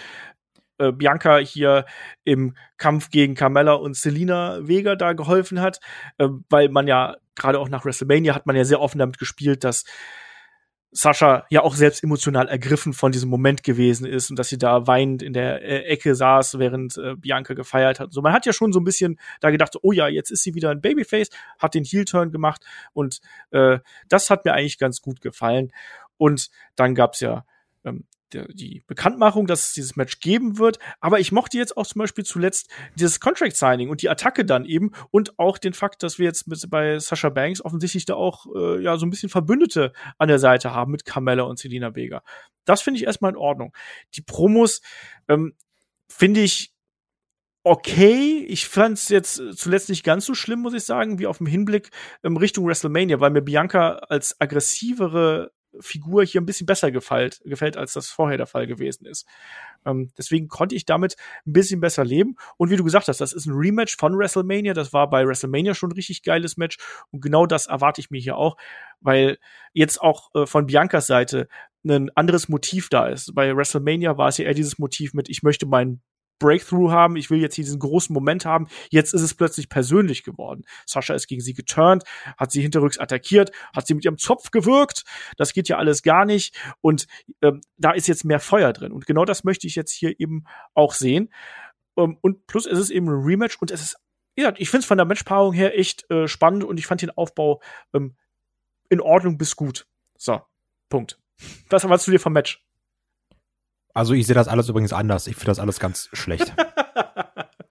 äh, 0.78 0.92
Bianca 0.92 1.38
hier 1.38 1.86
im 2.24 2.56
Kampf 2.76 3.10
gegen 3.10 3.34
Carmella 3.34 3.74
und 3.74 3.96
Selina 3.96 4.66
Vega 4.66 4.96
da 4.96 5.12
geholfen 5.12 5.60
hat, 5.60 5.80
äh, 6.18 6.28
weil 6.48 6.68
man 6.68 6.86
ja 6.86 7.16
gerade 7.34 7.58
auch 7.58 7.68
nach 7.68 7.84
WrestleMania 7.84 8.34
hat 8.34 8.46
man 8.46 8.56
ja 8.56 8.64
sehr 8.64 8.80
offen 8.80 8.98
damit 8.98 9.18
gespielt, 9.18 9.64
dass 9.64 9.84
Sascha 10.94 11.46
ja 11.48 11.62
auch 11.62 11.74
selbst 11.74 12.04
emotional 12.04 12.48
ergriffen 12.48 12.92
von 12.92 13.12
diesem 13.12 13.30
Moment 13.30 13.62
gewesen 13.62 14.04
ist 14.04 14.28
und 14.28 14.38
dass 14.38 14.50
sie 14.50 14.58
da 14.58 14.86
weinend 14.86 15.22
in 15.22 15.32
der 15.32 15.62
äh, 15.62 15.84
Ecke 15.84 16.14
saß, 16.14 16.58
während 16.58 16.98
äh, 16.98 17.14
Bianca 17.16 17.54
gefeiert 17.54 17.98
hat. 17.98 18.12
So, 18.12 18.20
man 18.20 18.34
hat 18.34 18.44
ja 18.44 18.52
schon 18.52 18.72
so 18.72 18.80
ein 18.80 18.84
bisschen 18.84 19.18
da 19.40 19.50
gedacht, 19.50 19.76
oh 19.80 19.92
ja, 19.92 20.08
jetzt 20.08 20.30
ist 20.30 20.42
sie 20.42 20.54
wieder 20.54 20.70
ein 20.70 20.82
Babyface, 20.82 21.30
hat 21.58 21.74
den 21.74 21.84
Heel-Turn 21.84 22.30
gemacht 22.30 22.62
und 22.92 23.20
äh, 23.52 23.78
das 24.10 24.28
hat 24.28 24.44
mir 24.44 24.52
eigentlich 24.52 24.78
ganz 24.78 25.00
gut 25.00 25.22
gefallen. 25.22 25.72
Und 26.18 26.50
dann 26.76 26.94
gab's 26.94 27.20
ja 27.20 27.46
ähm, 27.84 28.04
die 28.34 28.82
Bekanntmachung, 28.86 29.46
dass 29.46 29.68
es 29.68 29.72
dieses 29.74 29.96
Match 29.96 30.20
geben 30.20 30.58
wird. 30.58 30.78
Aber 31.00 31.20
ich 31.20 31.32
mochte 31.32 31.58
jetzt 31.58 31.76
auch 31.76 31.86
zum 31.86 32.00
Beispiel 32.00 32.24
zuletzt 32.24 32.70
dieses 32.96 33.20
Contract 33.20 33.56
Signing 33.56 33.90
und 33.90 34.02
die 34.02 34.08
Attacke 34.08 34.44
dann 34.44 34.64
eben 34.64 34.92
und 35.10 35.38
auch 35.38 35.58
den 35.58 35.72
Fakt, 35.72 36.02
dass 36.02 36.18
wir 36.18 36.26
jetzt 36.26 36.46
mit, 36.48 36.68
bei 36.70 36.98
Sasha 36.98 37.28
Banks 37.28 37.64
offensichtlich 37.64 38.04
da 38.04 38.14
auch 38.14 38.46
äh, 38.54 38.82
ja 38.82 38.96
so 38.96 39.06
ein 39.06 39.10
bisschen 39.10 39.28
Verbündete 39.28 39.92
an 40.18 40.28
der 40.28 40.38
Seite 40.38 40.72
haben 40.72 40.92
mit 40.92 41.04
Carmella 41.04 41.44
und 41.44 41.58
Selina 41.58 41.94
Vega. 41.94 42.22
Das 42.64 42.82
finde 42.82 42.98
ich 42.98 43.06
erstmal 43.06 43.32
in 43.32 43.36
Ordnung. 43.36 43.74
Die 44.14 44.22
Promos 44.22 44.82
ähm, 45.28 45.54
finde 46.08 46.40
ich 46.40 46.72
okay. 47.64 48.44
Ich 48.48 48.66
fand 48.68 48.98
es 48.98 49.08
jetzt 49.08 49.40
zuletzt 49.56 49.88
nicht 49.88 50.04
ganz 50.04 50.26
so 50.26 50.34
schlimm, 50.34 50.60
muss 50.60 50.74
ich 50.74 50.84
sagen, 50.84 51.18
wie 51.18 51.26
auf 51.26 51.38
dem 51.38 51.46
Hinblick 51.46 51.90
ähm, 52.24 52.36
Richtung 52.36 52.66
WrestleMania, 52.66 53.20
weil 53.20 53.30
mir 53.30 53.42
Bianca 53.42 53.94
als 54.08 54.40
aggressivere 54.40 55.52
Figur 55.80 56.24
hier 56.24 56.40
ein 56.40 56.46
bisschen 56.46 56.66
besser 56.66 56.90
gefällt, 56.90 57.40
gefällt 57.44 57.76
als 57.76 57.92
das 57.92 58.08
vorher 58.08 58.36
der 58.36 58.46
Fall 58.46 58.66
gewesen 58.66 59.06
ist. 59.06 59.26
Ähm, 59.84 60.10
deswegen 60.16 60.48
konnte 60.48 60.74
ich 60.74 60.84
damit 60.84 61.16
ein 61.46 61.52
bisschen 61.52 61.80
besser 61.80 62.04
leben. 62.04 62.36
Und 62.56 62.70
wie 62.70 62.76
du 62.76 62.84
gesagt 62.84 63.08
hast, 63.08 63.20
das 63.20 63.32
ist 63.32 63.46
ein 63.46 63.54
Rematch 63.54 63.96
von 63.96 64.16
WrestleMania. 64.16 64.74
Das 64.74 64.92
war 64.92 65.08
bei 65.08 65.26
WrestleMania 65.26 65.74
schon 65.74 65.90
ein 65.90 65.94
richtig 65.94 66.22
geiles 66.22 66.56
Match. 66.56 66.78
Und 67.10 67.20
genau 67.20 67.46
das 67.46 67.66
erwarte 67.66 68.00
ich 68.00 68.10
mir 68.10 68.20
hier 68.20 68.36
auch, 68.36 68.56
weil 69.00 69.38
jetzt 69.72 70.00
auch 70.00 70.34
äh, 70.34 70.46
von 70.46 70.66
Biancas 70.66 71.06
Seite 71.06 71.48
ein 71.84 72.10
anderes 72.14 72.48
Motiv 72.48 72.88
da 72.88 73.08
ist. 73.08 73.34
Bei 73.34 73.56
WrestleMania 73.56 74.16
war 74.16 74.28
es 74.28 74.38
ja 74.38 74.44
eher 74.44 74.54
dieses 74.54 74.78
Motiv 74.78 75.14
mit, 75.14 75.28
ich 75.28 75.42
möchte 75.42 75.66
meinen 75.66 76.00
Breakthrough 76.42 76.90
haben, 76.90 77.16
ich 77.16 77.30
will 77.30 77.40
jetzt 77.40 77.54
hier 77.54 77.64
diesen 77.64 77.78
großen 77.78 78.12
Moment 78.12 78.44
haben. 78.44 78.66
Jetzt 78.90 79.14
ist 79.14 79.22
es 79.22 79.34
plötzlich 79.34 79.68
persönlich 79.68 80.24
geworden. 80.24 80.64
Sascha 80.86 81.14
ist 81.14 81.28
gegen 81.28 81.40
sie 81.40 81.54
geturnt, 81.54 82.04
hat 82.36 82.50
sie 82.50 82.60
hinterrücks 82.60 82.98
attackiert, 82.98 83.52
hat 83.74 83.86
sie 83.86 83.94
mit 83.94 84.04
ihrem 84.04 84.18
Zopf 84.18 84.50
gewürgt. 84.50 85.04
Das 85.36 85.52
geht 85.52 85.68
ja 85.68 85.78
alles 85.78 86.02
gar 86.02 86.24
nicht. 86.24 86.54
Und 86.80 87.06
ähm, 87.40 87.60
da 87.78 87.92
ist 87.92 88.08
jetzt 88.08 88.24
mehr 88.24 88.40
Feuer 88.40 88.72
drin. 88.72 88.92
Und 88.92 89.06
genau 89.06 89.24
das 89.24 89.44
möchte 89.44 89.66
ich 89.66 89.76
jetzt 89.76 89.92
hier 89.92 90.18
eben 90.18 90.44
auch 90.74 90.92
sehen. 90.92 91.32
Ähm, 91.96 92.18
und 92.20 92.46
plus 92.46 92.66
es 92.66 92.78
ist 92.78 92.90
eben 92.90 93.08
ein 93.08 93.24
Rematch 93.24 93.58
und 93.60 93.70
es 93.70 93.80
ist, 93.80 93.96
ja, 94.36 94.52
ich 94.56 94.70
finde 94.70 94.80
es 94.80 94.86
von 94.86 94.98
der 94.98 95.06
Matchpaarung 95.06 95.52
her 95.52 95.78
echt 95.78 96.10
äh, 96.10 96.26
spannend 96.26 96.64
und 96.64 96.78
ich 96.78 96.86
fand 96.86 97.02
den 97.02 97.10
Aufbau 97.10 97.60
ähm, 97.94 98.16
in 98.88 99.00
Ordnung 99.00 99.38
bis 99.38 99.56
gut. 99.56 99.86
So, 100.16 100.40
Punkt. 100.88 101.18
Was 101.70 101.84
erwartest 101.84 102.08
du 102.08 102.12
dir 102.12 102.20
vom 102.20 102.32
Match? 102.32 102.62
Also 103.94 104.14
ich 104.14 104.26
sehe 104.26 104.34
das 104.34 104.48
alles 104.48 104.68
übrigens 104.68 104.92
anders. 104.92 105.26
Ich 105.26 105.34
finde 105.34 105.48
das 105.48 105.58
alles 105.58 105.78
ganz 105.80 106.08
schlecht. 106.12 106.54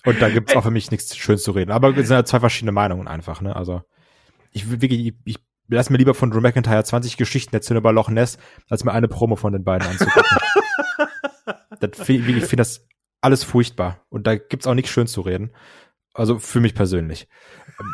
Und 0.06 0.22
da 0.22 0.30
gibt 0.30 0.50
es 0.50 0.56
auch 0.56 0.64
für 0.64 0.72
mich 0.72 0.92
nichts 0.92 1.16
Schönes 1.16 1.44
zu 1.44 1.52
reden. 1.52 1.72
Aber 1.72 1.90
es 1.90 2.08
sind 2.08 2.18
ja 2.18 2.26
zwei 2.26 2.40
verschiedene 2.40 2.72
Meinungen 2.72 3.08
einfach, 3.08 3.42
ne? 3.42 3.56
Also 3.56 3.82
ich 4.52 4.70
wirklich, 4.82 5.08
ich, 5.08 5.14
ich 5.26 5.38
lass 5.68 5.90
mir 5.90 5.98
lieber 5.98 6.14
von 6.14 6.32
Drew 6.32 6.42
McIntyre 6.42 6.84
20 6.84 7.18
Geschichten 7.18 7.56
erzählen 7.56 7.78
über 7.78 7.94
Loch 7.94 8.10
Ness, 8.10 8.38
als 8.70 8.84
mir 8.84 8.92
eine 8.92 9.08
Promo 9.08 9.36
von 9.36 9.54
den 9.54 9.64
beiden 9.64 9.88
anzugucken. 9.88 10.38
das, 11.80 12.10
ich 12.10 12.24
finde 12.24 12.56
das 12.58 12.86
alles 13.22 13.44
furchtbar. 13.44 14.06
Und 14.10 14.28
da 14.28 14.36
gibt's 14.36 14.68
auch 14.68 14.74
nichts 14.74 14.92
schön 14.92 15.08
zu 15.08 15.22
reden. 15.22 15.52
Also 16.14 16.40
für 16.40 16.60
mich 16.60 16.76
persönlich. 16.76 17.28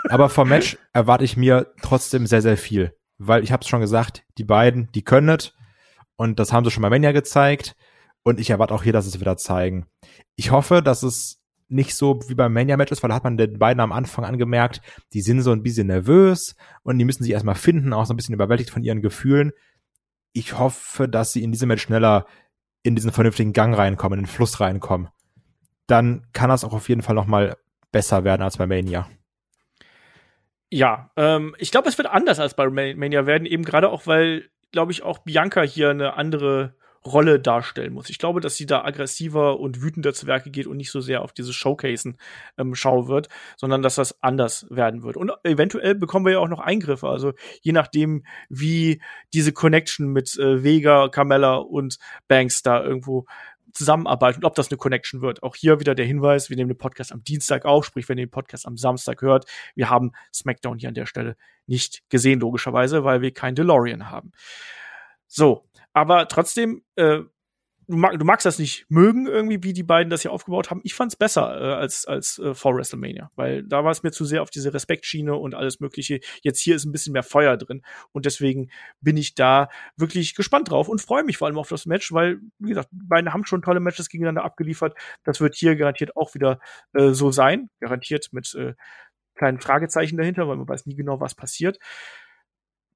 Aber 0.09 0.29
vom 0.29 0.49
Match 0.49 0.77
erwarte 0.93 1.23
ich 1.23 1.37
mir 1.37 1.73
trotzdem 1.81 2.25
sehr, 2.25 2.41
sehr 2.41 2.57
viel. 2.57 2.93
Weil 3.19 3.43
ich 3.43 3.51
habe 3.51 3.61
es 3.61 3.67
schon 3.67 3.81
gesagt, 3.81 4.23
die 4.37 4.43
beiden, 4.43 4.91
die 4.93 5.03
können 5.03 5.29
es. 5.29 5.53
Und 6.15 6.39
das 6.39 6.51
haben 6.51 6.65
sie 6.65 6.71
schon 6.71 6.81
bei 6.81 6.89
Mania 6.89 7.11
gezeigt. 7.11 7.75
Und 8.27 8.41
ich 8.41 8.49
erwarte 8.49 8.73
auch 8.73 8.83
hier, 8.83 8.91
dass 8.91 9.05
es 9.05 9.21
wieder 9.21 9.37
zeigen. 9.37 9.85
Ich 10.35 10.51
hoffe, 10.51 10.81
dass 10.83 11.01
es 11.01 11.41
nicht 11.69 11.95
so 11.95 12.19
wie 12.27 12.35
beim 12.35 12.51
Mania-Match 12.51 12.91
ist, 12.91 13.01
weil 13.01 13.07
da 13.07 13.15
hat 13.15 13.23
man 13.23 13.37
den 13.37 13.57
beiden 13.57 13.79
am 13.79 13.93
Anfang 13.93 14.25
angemerkt, 14.25 14.81
die 15.13 15.21
sind 15.21 15.39
so 15.43 15.53
ein 15.53 15.63
bisschen 15.63 15.87
nervös 15.87 16.57
und 16.83 16.99
die 16.99 17.05
müssen 17.05 17.23
sich 17.23 17.31
erstmal 17.31 17.55
finden, 17.55 17.93
auch 17.93 18.05
so 18.05 18.13
ein 18.13 18.17
bisschen 18.17 18.35
überwältigt 18.35 18.69
von 18.69 18.83
ihren 18.83 19.01
Gefühlen. 19.01 19.53
Ich 20.33 20.59
hoffe, 20.59 21.07
dass 21.07 21.31
sie 21.31 21.41
in 21.41 21.53
diesem 21.53 21.69
Match 21.69 21.83
schneller 21.83 22.25
in 22.83 22.95
diesen 22.95 23.13
vernünftigen 23.13 23.53
Gang 23.53 23.77
reinkommen, 23.77 24.19
in 24.19 24.25
den 24.25 24.29
Fluss 24.29 24.59
reinkommen. 24.59 25.07
Dann 25.87 26.27
kann 26.33 26.49
das 26.49 26.65
auch 26.65 26.73
auf 26.73 26.89
jeden 26.89 27.03
Fall 27.03 27.15
noch 27.15 27.27
mal 27.27 27.55
besser 27.93 28.25
werden 28.25 28.41
als 28.41 28.57
bei 28.57 28.67
Mania. 28.67 29.07
Ja, 30.69 31.11
ähm, 31.15 31.55
ich 31.59 31.71
glaube, 31.71 31.87
es 31.87 31.97
wird 31.97 32.09
anders 32.09 32.41
als 32.41 32.55
bei 32.55 32.69
Mania 32.69 33.25
werden, 33.25 33.45
eben 33.45 33.63
gerade 33.63 33.87
auch, 33.87 34.05
weil, 34.05 34.49
glaube 34.73 34.91
ich, 34.91 35.01
auch 35.01 35.19
Bianca 35.19 35.61
hier 35.61 35.91
eine 35.91 36.15
andere 36.15 36.75
Rolle 37.11 37.39
darstellen 37.39 37.93
muss. 37.93 38.09
Ich 38.09 38.19
glaube, 38.19 38.41
dass 38.41 38.55
sie 38.55 38.65
da 38.65 38.83
aggressiver 38.83 39.59
und 39.59 39.81
wütender 39.81 40.13
zu 40.13 40.27
Werke 40.27 40.51
geht 40.51 40.67
und 40.67 40.77
nicht 40.77 40.91
so 40.91 41.01
sehr 41.01 41.21
auf 41.21 41.33
dieses 41.33 41.55
Showcasen 41.55 42.17
ähm, 42.57 42.75
schau 42.75 43.07
wird, 43.07 43.29
sondern 43.55 43.81
dass 43.81 43.95
das 43.95 44.21
anders 44.21 44.67
werden 44.69 45.03
wird. 45.03 45.17
Und 45.17 45.31
eventuell 45.43 45.95
bekommen 45.95 46.25
wir 46.25 46.33
ja 46.33 46.39
auch 46.39 46.47
noch 46.47 46.59
Eingriffe. 46.59 47.07
Also 47.07 47.33
je 47.61 47.71
nachdem, 47.71 48.23
wie 48.49 49.01
diese 49.33 49.53
Connection 49.53 50.07
mit 50.11 50.37
äh, 50.37 50.63
Vega, 50.63 51.09
Carmella 51.09 51.55
und 51.55 51.97
Banks 52.27 52.61
da 52.61 52.83
irgendwo 52.83 53.25
zusammenarbeiten 53.73 54.39
und 54.39 54.45
ob 54.45 54.55
das 54.55 54.71
eine 54.71 54.77
Connection 54.77 55.21
wird. 55.21 55.43
Auch 55.43 55.55
hier 55.55 55.79
wieder 55.79 55.95
der 55.95 56.05
Hinweis, 56.05 56.49
wir 56.49 56.57
nehmen 56.57 56.69
den 56.69 56.77
Podcast 56.77 57.11
am 57.11 57.23
Dienstag 57.23 57.65
auf, 57.65 57.85
sprich, 57.85 58.09
wenn 58.09 58.17
ihr 58.17 58.25
den 58.25 58.31
Podcast 58.31 58.65
am 58.65 58.75
Samstag 58.75 59.21
hört, 59.21 59.45
wir 59.75 59.89
haben 59.89 60.11
SmackDown 60.33 60.79
hier 60.79 60.89
an 60.89 60.95
der 60.95 61.05
Stelle 61.05 61.37
nicht 61.67 62.01
gesehen, 62.09 62.39
logischerweise, 62.39 63.03
weil 63.03 63.21
wir 63.21 63.31
kein 63.31 63.55
DeLorean 63.55 64.09
haben. 64.09 64.31
So, 65.37 65.69
aber 65.93 66.27
trotzdem, 66.27 66.81
äh, 66.95 67.19
du, 67.87 67.95
mag, 67.95 68.17
du 68.17 68.25
magst 68.25 68.43
das 68.43 68.57
nicht 68.57 68.87
mögen, 68.89 69.27
irgendwie, 69.27 69.61
wie 69.61 69.71
die 69.71 69.83
beiden 69.83 70.09
das 70.09 70.23
hier 70.23 70.31
aufgebaut 70.31 70.71
haben. 70.71 70.81
Ich 70.83 70.95
fand's 70.95 71.15
besser 71.15 71.61
äh, 71.61 71.73
als, 71.75 72.07
als 72.07 72.39
äh, 72.39 72.55
vor 72.55 72.75
WrestleMania, 72.75 73.29
weil 73.35 73.61
da 73.61 73.83
war 73.83 73.91
es 73.91 74.01
mir 74.01 74.09
zu 74.09 74.25
sehr 74.25 74.41
auf 74.41 74.49
diese 74.49 74.73
Respektschiene 74.73 75.35
und 75.35 75.53
alles 75.53 75.79
Mögliche. 75.79 76.21
Jetzt 76.41 76.59
hier 76.59 76.75
ist 76.75 76.85
ein 76.85 76.91
bisschen 76.91 77.13
mehr 77.13 77.21
Feuer 77.21 77.55
drin 77.55 77.83
und 78.13 78.25
deswegen 78.25 78.71
bin 78.99 79.15
ich 79.15 79.35
da 79.35 79.69
wirklich 79.95 80.33
gespannt 80.33 80.71
drauf 80.71 80.89
und 80.89 81.03
freue 81.03 81.23
mich 81.23 81.37
vor 81.37 81.47
allem 81.47 81.59
auf 81.59 81.69
das 81.69 81.85
Match, 81.85 82.11
weil, 82.11 82.39
wie 82.57 82.69
gesagt, 82.69 82.89
beide 82.91 83.31
haben 83.31 83.45
schon 83.45 83.61
tolle 83.61 83.79
Matches 83.79 84.09
gegeneinander 84.09 84.43
abgeliefert. 84.43 84.97
Das 85.23 85.39
wird 85.39 85.53
hier 85.53 85.75
garantiert 85.75 86.17
auch 86.17 86.33
wieder 86.33 86.59
äh, 86.93 87.11
so 87.11 87.29
sein, 87.29 87.69
garantiert 87.79 88.29
mit 88.31 88.55
äh, 88.55 88.73
kleinen 89.35 89.59
Fragezeichen 89.59 90.17
dahinter, 90.17 90.47
weil 90.47 90.57
man 90.57 90.67
weiß 90.67 90.87
nie 90.87 90.95
genau, 90.95 91.19
was 91.19 91.35
passiert 91.35 91.77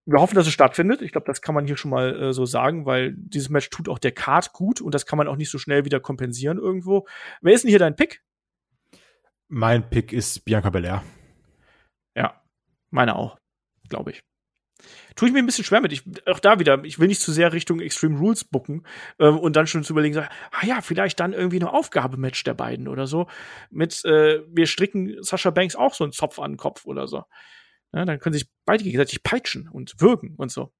wir 0.06 0.20
hoffen, 0.20 0.36
dass 0.36 0.48
es 0.48 0.54
stattfindet. 0.54 1.02
Ich 1.02 1.12
glaube, 1.12 1.28
das 1.28 1.42
kann 1.42 1.56
man 1.56 1.66
hier 1.66 1.78
schon 1.78 1.92
mal 1.92 2.22
äh, 2.22 2.34
so 2.34 2.46
sagen, 2.46 2.86
weil 2.86 3.14
dieses 3.16 3.50
Match 3.50 3.70
tut 3.70 3.88
auch 3.88 4.00
der 4.00 4.12
Card 4.12 4.54
gut 4.54 4.82
und 4.82 4.94
das 4.94 5.06
kann 5.06 5.18
man 5.18 5.28
auch 5.28 5.36
nicht 5.36 5.52
so 5.52 5.58
schnell 5.58 5.86
wieder 5.86 6.00
kompensieren 6.00 6.58
irgendwo. 6.58 7.08
Wer 7.42 7.54
ist 7.54 7.64
denn 7.64 7.70
hier 7.70 7.80
dein 7.80 7.96
Pick? 7.96 8.24
Mein 9.48 9.90
Pick 9.90 10.14
ist 10.14 10.46
Bianca 10.46 10.70
Belair. 10.70 11.04
Ja, 12.16 12.42
meine 12.90 13.16
auch, 13.16 13.38
glaube 13.90 14.12
ich. 14.12 14.24
Tue 15.16 15.28
ich 15.28 15.34
mir 15.34 15.40
ein 15.40 15.46
bisschen 15.46 15.66
schwer 15.66 15.82
mit. 15.82 15.92
Ich, 15.94 16.04
auch 16.26 16.40
da 16.40 16.60
wieder, 16.60 16.84
ich 16.84 16.98
will 16.98 17.08
nicht 17.08 17.22
zu 17.22 17.32
sehr 17.32 17.54
Richtung 17.54 17.80
Extreme 17.80 18.18
Rules 18.18 18.44
bucken 18.44 18.84
ähm, 19.20 19.38
und 19.38 19.56
dann 19.56 19.68
schon 19.68 19.84
zu 19.84 19.94
überlegen, 19.94 20.16
sagen, 20.16 20.30
ah 20.52 20.66
ja, 20.66 20.82
vielleicht 20.82 21.20
dann 21.20 21.34
irgendwie 21.34 21.58
eine 21.58 21.72
Aufgabematch 21.72 22.44
der 22.44 22.54
beiden 22.54 22.88
oder 22.88 23.06
so. 23.06 23.28
Mit, 23.70 24.04
äh, 24.06 24.42
wir 24.48 24.66
stricken 24.66 25.22
Sascha 25.22 25.52
Banks 25.52 25.76
auch 25.76 25.94
so 25.94 26.04
einen 26.04 26.14
Zopf 26.14 26.40
an 26.40 26.54
den 26.54 26.58
Kopf 26.58 26.86
oder 26.86 27.08
so. 27.08 27.26
Ja, 27.94 28.06
dann 28.06 28.20
können 28.20 28.34
sich 28.34 28.50
beide 28.66 28.84
gegenseitig 28.84 29.24
peitschen 29.24 29.68
und 29.68 30.00
würgen 30.00 30.36
und 30.38 30.52
so. 30.52 30.72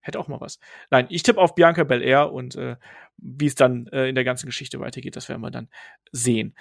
Hätte 0.00 0.20
auch 0.20 0.28
mal 0.28 0.40
was. 0.40 0.58
Nein, 0.90 1.06
ich 1.10 1.22
tippe 1.22 1.40
auf 1.40 1.54
Bianca 1.54 1.82
Belair 1.82 2.32
und 2.32 2.54
äh, 2.56 2.76
wie 3.16 3.46
es 3.46 3.54
dann 3.54 3.86
äh, 3.88 4.08
in 4.08 4.14
der 4.14 4.24
ganzen 4.24 4.46
Geschichte 4.46 4.78
weitergeht, 4.78 5.16
das 5.16 5.28
werden 5.28 5.40
wir 5.40 5.50
dann 5.50 5.68
sehen. 6.12 6.54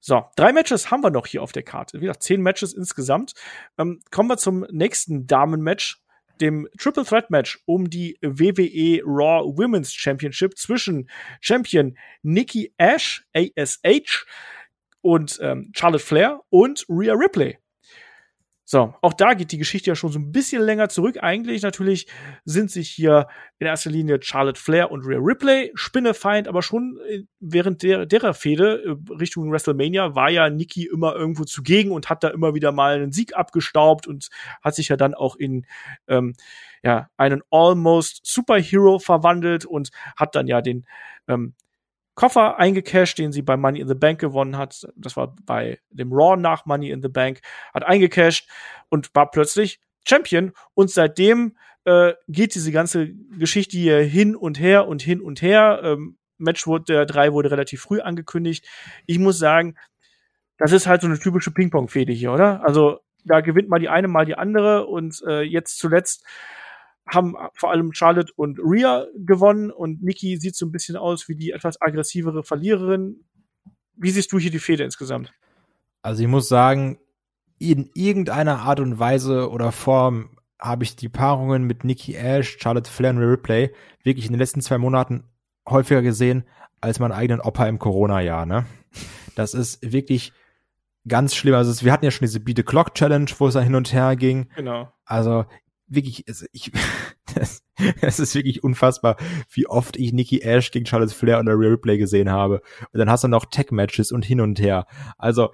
So, 0.00 0.24
drei 0.36 0.52
Matches 0.52 0.90
haben 0.90 1.02
wir 1.02 1.10
noch 1.10 1.26
hier 1.26 1.42
auf 1.42 1.52
der 1.52 1.64
Karte. 1.64 1.98
Wie 1.98 2.06
gesagt, 2.06 2.22
zehn 2.22 2.40
Matches 2.40 2.72
insgesamt. 2.72 3.34
Ähm, 3.76 4.00
kommen 4.10 4.30
wir 4.30 4.38
zum 4.38 4.64
nächsten 4.70 5.26
Damenmatch, 5.26 6.00
dem 6.40 6.68
Triple 6.78 7.04
Threat 7.04 7.30
Match 7.30 7.60
um 7.66 7.90
die 7.90 8.16
WWE 8.22 9.02
Raw 9.04 9.44
Women's 9.44 9.92
Championship 9.92 10.56
zwischen 10.56 11.10
Champion 11.40 11.98
Nikki 12.22 12.72
Ash, 12.78 13.26
ASH, 13.34 14.24
und 15.00 15.38
ähm, 15.42 15.70
Charlotte 15.74 16.04
Flair 16.04 16.40
und 16.50 16.84
Rhea 16.88 17.14
Ripley. 17.14 17.58
So, 18.70 18.92
auch 19.00 19.14
da 19.14 19.32
geht 19.32 19.50
die 19.52 19.56
Geschichte 19.56 19.88
ja 19.88 19.94
schon 19.94 20.12
so 20.12 20.18
ein 20.18 20.30
bisschen 20.30 20.60
länger 20.60 20.90
zurück. 20.90 21.16
Eigentlich 21.22 21.62
natürlich 21.62 22.06
sind 22.44 22.70
sich 22.70 22.90
hier 22.90 23.26
in 23.58 23.66
erster 23.66 23.88
Linie 23.88 24.18
Charlotte 24.20 24.60
Flair 24.60 24.90
und 24.90 25.06
Rhea 25.06 25.16
Ripley 25.18 25.72
Spinnefeind, 25.74 26.48
aber 26.48 26.60
schon 26.60 27.00
äh, 27.08 27.22
während 27.40 27.82
der, 27.82 28.04
derer 28.04 28.34
Fehde 28.34 28.82
äh, 28.84 29.14
Richtung 29.14 29.50
WrestleMania 29.50 30.14
war 30.14 30.28
ja 30.28 30.50
Nikki 30.50 30.84
immer 30.84 31.16
irgendwo 31.16 31.44
zugegen 31.44 31.92
und 31.92 32.10
hat 32.10 32.22
da 32.22 32.28
immer 32.28 32.54
wieder 32.54 32.70
mal 32.70 32.96
einen 32.96 33.10
Sieg 33.10 33.34
abgestaubt 33.34 34.06
und 34.06 34.28
hat 34.62 34.74
sich 34.74 34.88
ja 34.88 34.98
dann 34.98 35.14
auch 35.14 35.36
in 35.36 35.64
ähm, 36.06 36.34
ja, 36.82 37.08
einen 37.16 37.40
Almost 37.50 38.20
Superhero 38.26 38.98
verwandelt 38.98 39.64
und 39.64 39.88
hat 40.14 40.34
dann 40.34 40.46
ja 40.46 40.60
den 40.60 40.84
ähm, 41.26 41.54
Koffer 42.18 42.58
eingecashed, 42.58 43.18
den 43.18 43.30
sie 43.30 43.42
bei 43.42 43.56
Money 43.56 43.78
in 43.78 43.86
the 43.86 43.94
Bank 43.94 44.18
gewonnen 44.18 44.58
hat. 44.58 44.88
Das 44.96 45.16
war 45.16 45.36
bei 45.46 45.78
dem 45.90 46.12
Raw 46.12 46.36
nach 46.36 46.66
Money 46.66 46.90
in 46.90 47.00
the 47.00 47.08
Bank, 47.08 47.42
hat 47.72 47.84
eingecashed 47.84 48.48
und 48.88 49.14
war 49.14 49.30
plötzlich 49.30 49.78
Champion. 50.04 50.50
Und 50.74 50.90
seitdem 50.90 51.56
äh, 51.84 52.14
geht 52.26 52.56
diese 52.56 52.72
ganze 52.72 53.14
Geschichte 53.38 53.76
hier 53.76 54.00
hin 54.00 54.34
und 54.34 54.58
her 54.58 54.88
und 54.88 55.00
hin 55.00 55.20
und 55.20 55.42
her. 55.42 55.80
Ähm, 55.84 56.18
Match 56.38 56.66
wurde, 56.66 56.86
der 56.86 57.06
drei 57.06 57.32
wurde 57.32 57.52
relativ 57.52 57.82
früh 57.82 58.00
angekündigt. 58.00 58.66
Ich 59.06 59.20
muss 59.20 59.38
sagen, 59.38 59.76
das 60.56 60.72
ist 60.72 60.88
halt 60.88 61.02
so 61.02 61.06
eine 61.06 61.20
typische 61.20 61.52
Ping-Pong-Fehde 61.52 62.12
hier, 62.12 62.32
oder? 62.32 62.64
Also 62.64 62.98
da 63.24 63.42
gewinnt 63.42 63.68
mal 63.68 63.78
die 63.78 63.90
eine, 63.90 64.08
mal 64.08 64.26
die 64.26 64.34
andere 64.34 64.86
und 64.86 65.22
äh, 65.24 65.42
jetzt 65.42 65.78
zuletzt 65.78 66.26
haben 67.08 67.34
vor 67.54 67.70
allem 67.70 67.92
Charlotte 67.92 68.32
und 68.36 68.58
Rhea 68.58 69.06
gewonnen 69.16 69.70
und 69.70 70.02
Nikki 70.02 70.36
sieht 70.36 70.56
so 70.56 70.66
ein 70.66 70.72
bisschen 70.72 70.96
aus 70.96 71.28
wie 71.28 71.36
die 71.36 71.50
etwas 71.50 71.80
aggressivere 71.80 72.42
Verliererin. 72.42 73.24
Wie 73.96 74.10
siehst 74.10 74.32
du 74.32 74.38
hier 74.38 74.50
die 74.50 74.58
Fehde 74.58 74.84
insgesamt? 74.84 75.32
Also 76.02 76.22
ich 76.22 76.28
muss 76.28 76.48
sagen, 76.48 76.98
in 77.58 77.90
irgendeiner 77.94 78.60
Art 78.60 78.80
und 78.80 78.98
Weise 78.98 79.50
oder 79.50 79.72
Form 79.72 80.38
habe 80.60 80.84
ich 80.84 80.96
die 80.96 81.08
Paarungen 81.08 81.64
mit 81.64 81.84
Nikki 81.84 82.14
Ash, 82.14 82.58
Charlotte 82.60 82.90
Flair 82.90 83.10
und 83.10 83.18
Ripley 83.18 83.72
wirklich 84.02 84.26
in 84.26 84.32
den 84.32 84.40
letzten 84.40 84.60
zwei 84.60 84.78
Monaten 84.78 85.24
häufiger 85.68 86.02
gesehen 86.02 86.44
als 86.80 86.98
meinen 86.98 87.12
eigenen 87.12 87.40
Opa 87.40 87.66
im 87.66 87.78
Corona-Jahr. 87.78 88.46
Ne? 88.46 88.66
Das 89.34 89.54
ist 89.54 89.92
wirklich 89.92 90.32
ganz 91.06 91.34
schlimm. 91.34 91.54
Also 91.54 91.84
wir 91.84 91.92
hatten 91.92 92.04
ja 92.04 92.10
schon 92.10 92.26
diese 92.26 92.40
Beat 92.40 92.56
the 92.56 92.62
Clock 92.62 92.94
Challenge, 92.94 93.30
wo 93.38 93.48
es 93.48 93.54
dann 93.54 93.64
hin 93.64 93.74
und 93.74 93.92
her 93.92 94.16
ging. 94.16 94.48
Genau. 94.56 94.92
Also 95.04 95.46
wirklich, 95.88 96.24
also 96.28 96.46
ich, 96.52 96.70
das, 97.34 97.62
das 98.00 98.20
ist 98.20 98.34
wirklich 98.34 98.62
unfassbar, 98.62 99.16
wie 99.50 99.66
oft 99.66 99.96
ich 99.96 100.12
Nikki 100.12 100.40
Ash 100.40 100.70
gegen 100.70 100.86
Charlotte 100.86 101.14
Flair 101.14 101.38
und 101.38 101.48
Rhea 101.48 101.70
Ripley 101.70 101.98
gesehen 101.98 102.30
habe. 102.30 102.62
Und 102.92 102.98
dann 102.98 103.10
hast 103.10 103.24
du 103.24 103.28
noch 103.28 103.46
Tech-Matches 103.46 104.12
und 104.12 104.24
hin 104.24 104.40
und 104.40 104.60
her. 104.60 104.86
Also, 105.16 105.52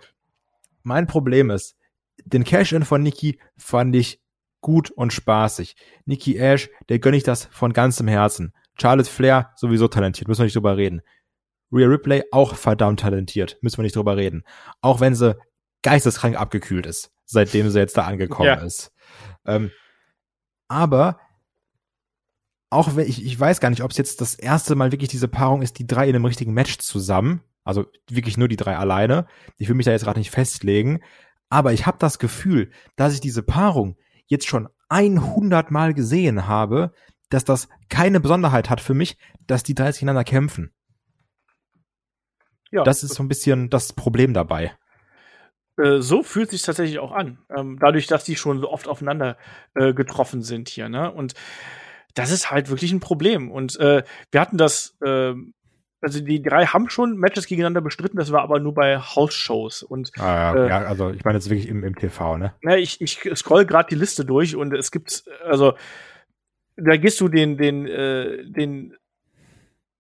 mein 0.83 1.07
Problem 1.07 1.51
ist, 1.51 1.77
den 2.25 2.45
Cash-In 2.45 2.85
von 2.85 3.03
Nikki 3.03 3.39
fand 3.57 3.95
ich 3.97 4.21
gut 4.61 4.91
und 4.91 5.13
spaßig. 5.13 5.77
Nikki 6.07 6.37
Ash, 6.39 6.71
der 6.89 6.99
gönne 6.99 7.17
ich 7.17 7.23
das 7.23 7.47
von 7.47 7.73
ganzem 7.73 8.09
Herzen. 8.09 8.55
Charlotte 8.81 9.11
Flair, 9.11 9.53
sowieso 9.57 9.89
talentiert, 9.89 10.29
müssen 10.29 10.41
wir 10.41 10.47
nicht 10.47 10.57
drüber 10.57 10.77
reden. 10.77 11.03
Rhea 11.71 11.87
Ripley, 11.87 12.25
auch 12.31 12.55
verdammt 12.55 13.01
talentiert, 13.01 13.59
müssen 13.61 13.79
wir 13.79 13.83
nicht 13.83 13.97
drüber 13.97 14.17
reden. 14.17 14.45
Auch 14.81 15.01
wenn 15.01 15.15
sie 15.15 15.37
geisteskrank 15.83 16.41
abgekühlt 16.41 16.87
ist, 16.87 17.13
seitdem 17.25 17.69
sie 17.71 17.79
jetzt 17.79 17.97
da 17.97 18.05
angekommen 18.05 18.47
ja. 18.47 18.55
ist. 18.55 18.93
Ähm, 19.45 19.71
aber 20.75 21.21
auch 22.69 22.97
wenn 22.97 23.09
ich, 23.09 23.25
ich 23.25 23.39
weiß 23.39 23.61
gar 23.61 23.71
nicht, 23.71 23.85
ob 23.85 23.93
es 23.93 23.97
jetzt 23.97 24.21
das 24.21 24.35
erste 24.35 24.75
Mal 24.75 24.91
wirklich 24.91 25.09
diese 25.09 25.29
Paarung 25.29 25.63
ist, 25.63 25.79
die 25.79 25.87
drei 25.87 26.09
in 26.09 26.17
einem 26.17 26.25
richtigen 26.25 26.53
Match 26.53 26.79
zusammen. 26.79 27.43
Also 27.63 27.87
wirklich 28.11 28.37
nur 28.37 28.49
die 28.49 28.57
drei 28.57 28.77
alleine. 28.77 29.27
Ich 29.57 29.69
will 29.69 29.77
mich 29.77 29.87
da 29.87 29.93
jetzt 29.93 30.03
gerade 30.03 30.19
nicht 30.19 30.33
festlegen. 30.33 31.01
Aber 31.49 31.73
ich 31.73 31.87
habe 31.87 31.99
das 31.99 32.19
Gefühl, 32.19 32.73
dass 32.97 33.15
ich 33.15 33.21
diese 33.21 33.45
Paarung 33.45 33.97
jetzt 34.27 34.49
schon 34.49 34.69
100 34.89 35.71
Mal 35.71 35.95
gesehen 35.95 36.49
habe, 36.49 36.93
dass 37.31 37.45
das 37.45 37.69
keine 37.89 38.19
Besonderheit 38.19 38.69
hat 38.69 38.81
für 38.81 38.95
mich, 38.95 39.17
dass 39.47 39.63
die 39.63 39.75
drei 39.75 39.93
gegeneinander 39.93 40.25
kämpfen. 40.25 40.73
Ja. 42.73 42.83
Das 42.83 43.05
ist 43.05 43.15
so 43.15 43.23
ein 43.23 43.29
bisschen 43.29 43.71
das 43.71 43.93
Problem 43.93 44.35
dabei. 44.35 44.77
Äh, 45.77 46.01
so 46.01 46.23
fühlt 46.23 46.51
sich 46.51 46.63
tatsächlich 46.63 46.99
auch 46.99 47.13
an. 47.13 47.39
Ähm, 47.55 47.79
dadurch, 47.81 48.07
dass 48.07 48.25
die 48.25 48.37
schon 48.37 48.61
so 48.61 48.71
oft 48.71 48.89
aufeinander 48.89 49.37
äh, 49.75 49.93
getroffen 49.93 50.43
sind 50.43 50.69
hier, 50.69 50.89
ne? 50.89 51.11
Und 51.11 51.35
das 52.15 52.31
ist 52.31 52.51
halt 52.51 52.71
wirklich 52.71 52.93
ein 52.93 53.01
Problem. 53.01 53.51
Und 53.51 53.79
äh, 53.81 54.05
wir 54.31 54.41
hatten 54.41 54.57
das, 54.57 54.97
äh, 55.05 55.35
also 56.01 56.21
die 56.21 56.43
drei 56.43 56.67
haben 56.67 56.89
schon 56.89 57.17
Matches 57.17 57.47
gegeneinander 57.47 57.81
bestritten, 57.81 58.19
das 58.19 58.31
war 58.31 58.43
aber 58.43 58.61
nur 58.61 58.75
bei 58.75 58.99
House-Shows. 58.99 59.83
Und 59.83 60.13
ah, 60.19 60.23
ja, 60.23 60.55
äh, 60.55 60.69
ja, 60.69 60.79
also 60.85 61.11
ich 61.11 61.25
meine 61.25 61.39
jetzt 61.39 61.51
wirklich 61.51 61.69
im, 61.69 61.83
im 61.83 61.97
TV, 61.97 62.37
ne? 62.39 62.55
Ja, 62.63 62.77
ich, 62.77 63.01
ich 63.01 63.21
scroll 63.35 63.67
gerade 63.67 63.89
die 63.89 63.97
Liste 63.97 64.25
durch 64.25 64.55
und 64.55 64.73
es 64.75 64.93
gibt, 64.93 65.25
also 65.45 65.75
da 66.77 66.97
gehst 66.97 67.21
du 67.21 67.29
den, 67.29 67.57
den, 67.57 67.87
äh, 67.87 68.45
den 68.45 68.95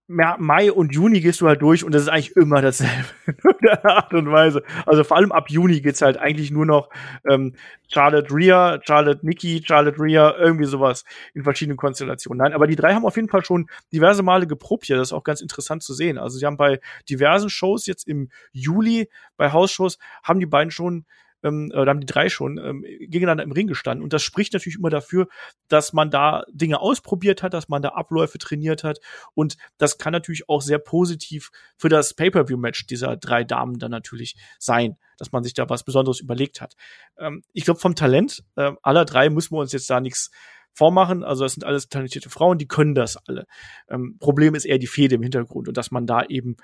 Mai 0.07 0.71
und 0.71 0.95
Juni 0.95 1.21
gehst 1.21 1.41
du 1.41 1.49
halt 1.49 1.63
durch 1.63 1.83
und 1.83 1.95
das 1.95 2.03
ist 2.03 2.09
eigentlich 2.09 2.37
immer 2.37 2.61
dasselbe 2.61 3.07
in 3.27 3.57
der 3.63 3.85
Art 3.87 4.13
und 4.13 4.31
Weise. 4.31 4.63
Also 4.85 5.03
vor 5.03 5.17
allem 5.17 5.33
ab 5.33 5.49
Juni 5.49 5.81
geht's 5.81 6.03
halt 6.03 6.19
eigentlich 6.19 6.51
nur 6.51 6.67
noch 6.67 6.91
ähm, 7.27 7.55
Charlotte 7.89 8.31
Rhea, 8.31 8.81
Charlotte 8.83 9.25
Nikki, 9.25 9.63
Charlotte 9.65 9.99
Rhea, 9.99 10.35
irgendwie 10.39 10.67
sowas 10.67 11.05
in 11.33 11.43
verschiedenen 11.43 11.79
Konstellationen. 11.79 12.43
Nein, 12.43 12.53
aber 12.53 12.67
die 12.67 12.77
drei 12.77 12.95
haben 12.95 13.07
auf 13.07 13.17
jeden 13.17 13.31
Fall 13.31 13.45
schon 13.45 13.67
diverse 13.93 14.23
Male 14.23 14.47
geprobt 14.47 14.85
hier. 14.85 14.97
Das 14.97 15.09
ist 15.09 15.13
auch 15.15 15.25
ganz 15.25 15.41
interessant 15.41 15.83
zu 15.83 15.95
sehen. 15.95 16.19
Also 16.19 16.39
sie 16.39 16.45
haben 16.45 16.59
bei 16.59 16.81
diversen 17.09 17.49
Shows 17.49 17.87
jetzt 17.87 18.07
im 18.07 18.29
Juli, 18.53 19.09
bei 19.39 19.53
Hausshows, 19.53 19.99
haben 20.23 20.39
die 20.39 20.47
beiden 20.47 20.71
schon 20.71 21.07
ähm, 21.45 21.71
oder 21.73 21.91
haben 21.91 22.01
die 22.01 22.07
drei 22.07 22.29
schon 22.29 22.59
ähm, 22.59 22.83
gegeneinander 22.83 23.45
im 23.45 23.53
Ring 23.53 23.69
gestanden. 23.69 24.03
Und 24.03 24.13
das 24.13 24.23
spricht 24.23 24.53
natürlich 24.53 24.79
immer 24.79 24.91
dafür, 24.91 25.29
dass 25.69 25.93
man 25.93 26.11
da 26.11 26.45
Dinge 26.51 26.81
ausprobiert 26.81 27.43
hat, 27.43 27.55
dass 27.55 27.69
man 27.69 27.83
da 27.83 27.91
Abläufe 27.91 28.39
trainiert 28.39 28.83
hat. 28.83 28.99
Und 29.35 29.57
das 29.79 29.99
kann 29.99 30.13
natürlich 30.13 30.49
auch 30.49 30.63
sehr 30.63 30.79
positiv 30.79 31.51
für 31.77 31.89
das 31.89 32.15
Pay-per-view-Match 32.15 32.87
dieser 32.87 33.17
drei 33.17 33.45
Damen 33.45 33.79
dann 33.79 33.91
natürlich 33.91 34.37
sein, 34.59 34.97
dass 35.19 35.31
man 35.31 35.45
sich 35.45 35.55
da 35.55 35.69
was 35.69 35.85
Besonderes 35.85 36.21
überlegt 36.21 36.61
hat. 36.61 36.75
Ähm, 37.19 37.43
ich 37.53 37.65
glaube, 37.65 37.81
vom 37.81 37.95
Talent 37.95 38.43
äh, 38.57 38.73
aller 38.83 39.05
drei 39.05 39.31
müssen 39.31 39.55
wir 39.55 39.61
uns 39.61 39.73
jetzt 39.73 39.89
da 39.91 40.01
nichts 40.01 40.31
vormachen. 40.73 41.23
Also 41.23 41.45
das 41.45 41.53
sind 41.53 41.65
alles 41.65 41.89
talentierte 41.89 42.31
Frauen, 42.31 42.59
die 42.59 42.67
können 42.67 42.95
das 42.95 43.17
alle. 43.29 43.47
Ähm, 43.89 44.17
Problem 44.19 44.55
ist 44.55 44.65
eher 44.65 44.79
die 44.79 44.89
Fehde 44.89 45.15
im 45.15 45.23
Hintergrund 45.23 45.69
und 45.69 45.77
dass 45.77 45.91
man 45.91 46.07
da 46.07 46.25
eben 46.25 46.57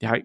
ja 0.00 0.16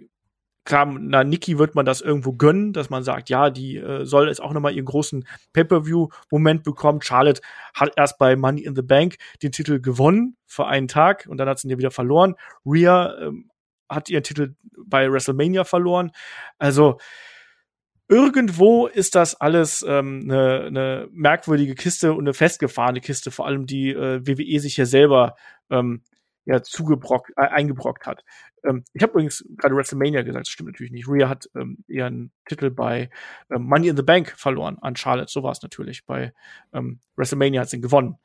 klar, 0.68 0.86
na 0.86 1.24
Nikki 1.24 1.58
wird 1.58 1.76
man 1.76 1.86
das 1.86 2.02
irgendwo 2.02 2.34
gönnen, 2.34 2.74
dass 2.74 2.90
man 2.90 3.02
sagt, 3.02 3.30
ja, 3.30 3.50
die 3.50 3.78
äh, 3.78 4.06
soll 4.06 4.28
jetzt 4.28 4.42
auch 4.42 4.52
nochmal 4.52 4.74
ihren 4.74 4.86
großen 4.86 5.26
Pay-per-view-Moment 5.54 6.64
bekommen. 6.64 7.02
Charlotte 7.02 7.42
hat 7.74 7.94
erst 7.96 8.18
bei 8.18 8.36
Money 8.36 8.64
in 8.64 8.76
the 8.76 8.82
Bank 8.82 9.16
den 9.42 9.54
Titel 9.54 9.80
gewonnen 9.80 10.36
für 10.46 10.68
einen 10.68 10.90
Tag 10.90 11.26
und 11.30 11.38
dann 11.38 11.48
hat 11.48 11.60
sie 11.60 11.68
ihn 11.68 11.72
ja 11.72 11.78
wieder 11.78 11.90
verloren. 11.90 12.36
Rhea 12.66 13.16
ähm, 13.18 13.50
hat 13.88 14.10
ihren 14.10 14.24
Titel 14.24 14.56
bei 14.86 15.10
WrestleMania 15.10 15.64
verloren. 15.64 16.12
Also 16.58 16.98
irgendwo 18.10 18.88
ist 18.88 19.16
das 19.16 19.36
alles 19.36 19.86
ähm, 19.88 20.28
eine 20.30 20.70
ne 20.70 21.08
merkwürdige 21.12 21.76
Kiste 21.76 22.12
und 22.12 22.26
eine 22.26 22.34
festgefahrene 22.34 23.00
Kiste, 23.00 23.32
vor 23.32 23.48
allem 23.48 23.66
die 23.68 23.92
äh, 23.92 24.20
WWE 24.28 24.60
sich 24.60 24.76
ja 24.76 24.86
selber 24.86 25.36
ähm, 25.70 26.02
ja 26.48 26.64
zugebrockt, 26.64 27.32
äh, 27.36 27.42
eingebrockt 27.42 28.08
hat. 28.08 28.24
Ähm, 28.64 28.86
ich 28.94 29.04
habe 29.04 29.12
übrigens 29.12 29.46
gerade 29.58 29.76
WrestleMania 29.76 30.24
gesagt, 30.24 30.48
das 30.48 30.52
stimmt 30.52 30.70
natürlich 30.70 30.94
nicht. 30.94 31.08
Rhea 31.08 31.28
hat 31.28 31.50
ähm, 31.56 31.84
ihren 31.88 32.32
Titel 32.48 32.72
bei 32.72 33.10
ähm, 33.52 33.64
Money 33.64 33.90
in 33.90 33.98
the 33.98 34.04
Bank 34.04 34.34
verloren 34.36 34.78
an 34.82 34.96
Charlotte. 34.96 35.30
So 35.30 35.44
war 35.44 35.52
es 35.52 35.62
natürlich. 35.62 36.06
Bei 36.06 36.34
ähm, 36.74 37.00
WrestleMania 37.18 37.62
hat 37.62 37.70
sie 37.70 37.78
ihn 37.78 37.82
gewonnen. 37.82 38.18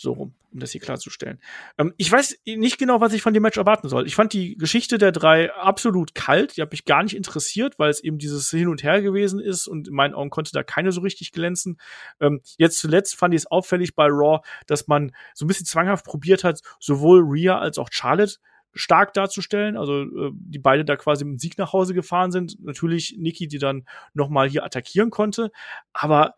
So 0.00 0.12
rum, 0.12 0.32
um 0.52 0.60
das 0.60 0.70
hier 0.70 0.80
klarzustellen. 0.80 1.40
Ähm, 1.76 1.92
ich 1.96 2.12
weiß 2.12 2.38
nicht 2.46 2.78
genau, 2.78 3.00
was 3.00 3.12
ich 3.14 3.20
von 3.20 3.34
dem 3.34 3.42
Match 3.42 3.58
erwarten 3.58 3.88
soll. 3.88 4.06
Ich 4.06 4.14
fand 4.14 4.32
die 4.32 4.56
Geschichte 4.56 4.96
der 4.96 5.10
drei 5.10 5.52
absolut 5.52 6.14
kalt. 6.14 6.56
Die 6.56 6.62
hat 6.62 6.70
mich 6.70 6.84
gar 6.84 7.02
nicht 7.02 7.16
interessiert, 7.16 7.80
weil 7.80 7.90
es 7.90 7.98
eben 7.98 8.16
dieses 8.16 8.48
Hin 8.48 8.68
und 8.68 8.84
Her 8.84 9.02
gewesen 9.02 9.40
ist 9.40 9.66
und 9.66 9.88
in 9.88 9.94
meinen 9.94 10.14
Augen 10.14 10.30
konnte 10.30 10.52
da 10.52 10.62
keine 10.62 10.92
so 10.92 11.00
richtig 11.00 11.32
glänzen. 11.32 11.80
Ähm, 12.20 12.42
jetzt 12.58 12.78
zuletzt 12.78 13.16
fand 13.16 13.34
ich 13.34 13.40
es 13.40 13.46
auffällig 13.48 13.96
bei 13.96 14.06
Raw, 14.06 14.38
dass 14.68 14.86
man 14.86 15.10
so 15.34 15.44
ein 15.44 15.48
bisschen 15.48 15.66
zwanghaft 15.66 16.04
probiert 16.04 16.44
hat, 16.44 16.60
sowohl 16.78 17.20
Rhea 17.24 17.58
als 17.58 17.76
auch 17.76 17.88
Charlotte 17.90 18.36
stark 18.74 19.14
darzustellen, 19.14 19.76
also 19.76 20.02
äh, 20.02 20.30
die 20.32 20.60
beide 20.60 20.84
da 20.84 20.94
quasi 20.94 21.24
mit 21.24 21.32
dem 21.32 21.38
Sieg 21.38 21.58
nach 21.58 21.72
Hause 21.72 21.92
gefahren 21.92 22.30
sind. 22.30 22.62
Natürlich 22.64 23.16
Nikki, 23.18 23.48
die 23.48 23.58
dann 23.58 23.84
nochmal 24.14 24.48
hier 24.48 24.62
attackieren 24.62 25.10
konnte, 25.10 25.50
aber 25.92 26.36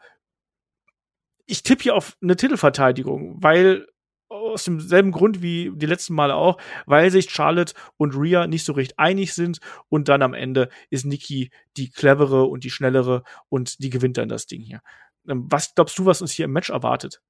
ich 1.50 1.62
tippe 1.62 1.82
hier 1.82 1.94
auf 1.94 2.16
eine 2.22 2.36
Titelverteidigung, 2.36 3.42
weil 3.42 3.86
aus 4.28 4.64
demselben 4.64 5.10
Grund 5.10 5.42
wie 5.42 5.72
die 5.74 5.86
letzten 5.86 6.14
Male 6.14 6.36
auch, 6.36 6.58
weil 6.86 7.10
sich 7.10 7.30
Charlotte 7.30 7.74
und 7.96 8.14
Rhea 8.14 8.46
nicht 8.46 8.64
so 8.64 8.72
recht 8.72 8.96
einig 8.98 9.34
sind 9.34 9.58
und 9.88 10.08
dann 10.08 10.22
am 10.22 10.34
Ende 10.34 10.68
ist 10.88 11.04
Nikki 11.04 11.50
die 11.76 11.90
clevere 11.90 12.44
und 12.44 12.62
die 12.62 12.70
schnellere 12.70 13.24
und 13.48 13.82
die 13.82 13.90
gewinnt 13.90 14.18
dann 14.18 14.28
das 14.28 14.46
Ding 14.46 14.62
hier. 14.62 14.80
Ähm, 15.28 15.46
was 15.50 15.74
glaubst 15.74 15.98
du, 15.98 16.06
was 16.06 16.22
uns 16.22 16.30
hier 16.30 16.44
im 16.44 16.52
Match 16.52 16.70
erwartet? 16.70 17.20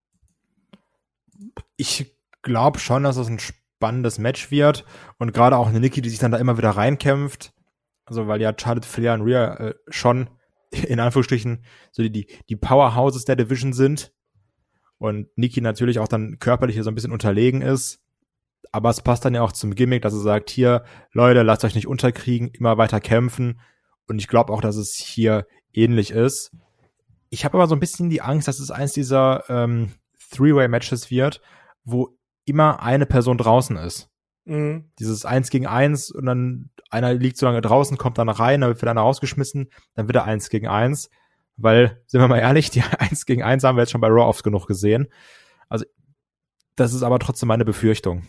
Ich 1.78 2.14
glaube 2.42 2.78
schon, 2.78 3.02
dass 3.02 3.16
es 3.16 3.28
ein 3.28 3.38
spannendes 3.38 4.18
Match 4.18 4.50
wird 4.50 4.84
und 5.18 5.32
gerade 5.32 5.56
auch 5.56 5.68
eine 5.68 5.80
Nikki, 5.80 6.02
die 6.02 6.10
sich 6.10 6.18
dann 6.18 6.32
da 6.32 6.38
immer 6.38 6.58
wieder 6.58 6.70
reinkämpft. 6.70 7.54
Also 8.04 8.26
weil 8.26 8.42
ja 8.42 8.52
Charlotte 8.54 8.86
Flair 8.86 9.14
und 9.14 9.22
Rhea 9.22 9.54
äh, 9.54 9.74
schon 9.88 10.28
in 10.70 11.00
Anführungsstrichen 11.00 11.64
so 11.92 12.02
die, 12.02 12.26
die 12.48 12.56
Powerhouses 12.56 13.24
der 13.24 13.36
Division 13.36 13.72
sind 13.72 14.12
und 14.98 15.26
Nikki 15.36 15.60
natürlich 15.60 15.98
auch 15.98 16.08
dann 16.08 16.38
körperlich 16.38 16.74
hier 16.74 16.84
so 16.84 16.90
ein 16.90 16.94
bisschen 16.94 17.12
unterlegen 17.12 17.62
ist. 17.62 18.00
Aber 18.72 18.90
es 18.90 19.00
passt 19.00 19.24
dann 19.24 19.34
ja 19.34 19.42
auch 19.42 19.52
zum 19.52 19.74
Gimmick, 19.74 20.02
dass 20.02 20.12
er 20.12 20.20
sagt, 20.20 20.50
hier, 20.50 20.84
Leute, 21.12 21.42
lasst 21.42 21.64
euch 21.64 21.74
nicht 21.74 21.86
unterkriegen, 21.86 22.48
immer 22.48 22.76
weiter 22.76 23.00
kämpfen. 23.00 23.60
Und 24.06 24.18
ich 24.18 24.28
glaube 24.28 24.52
auch, 24.52 24.60
dass 24.60 24.76
es 24.76 24.94
hier 24.94 25.46
ähnlich 25.72 26.10
ist. 26.10 26.52
Ich 27.30 27.44
habe 27.44 27.56
aber 27.56 27.66
so 27.66 27.74
ein 27.74 27.80
bisschen 27.80 28.10
die 28.10 28.20
Angst, 28.20 28.46
dass 28.46 28.58
es 28.58 28.70
eins 28.70 28.92
dieser 28.92 29.48
ähm, 29.48 29.92
Three-Way-Matches 30.32 31.10
wird, 31.10 31.40
wo 31.84 32.16
immer 32.44 32.82
eine 32.82 33.06
Person 33.06 33.38
draußen 33.38 33.76
ist. 33.76 34.09
Mhm. 34.50 34.90
Dieses 34.98 35.24
Eins 35.24 35.48
gegen 35.50 35.68
Eins 35.68 36.10
und 36.10 36.26
dann 36.26 36.70
einer 36.90 37.14
liegt 37.14 37.36
so 37.36 37.46
lange 37.46 37.60
draußen, 37.60 37.96
kommt 37.98 38.18
dann 38.18 38.28
rein, 38.28 38.62
dann 38.62 38.70
wird 38.70 38.84
einer 38.84 39.00
rausgeschmissen, 39.00 39.70
dann 39.94 40.08
wird 40.08 40.16
er 40.16 40.24
Eins 40.24 40.50
gegen 40.50 40.66
Eins. 40.66 41.08
Weil, 41.56 42.02
sind 42.06 42.20
wir 42.20 42.26
mal 42.26 42.40
ehrlich, 42.40 42.70
die 42.70 42.82
Eins 42.98 43.26
gegen 43.26 43.44
Eins 43.44 43.62
haben 43.62 43.76
wir 43.76 43.82
jetzt 43.82 43.92
schon 43.92 44.00
bei 44.00 44.08
Raw 44.08 44.22
oft 44.22 44.42
genug 44.42 44.66
gesehen. 44.66 45.06
Also, 45.68 45.84
das 46.74 46.92
ist 46.92 47.04
aber 47.04 47.20
trotzdem 47.20 47.46
meine 47.46 47.64
Befürchtung. 47.64 48.26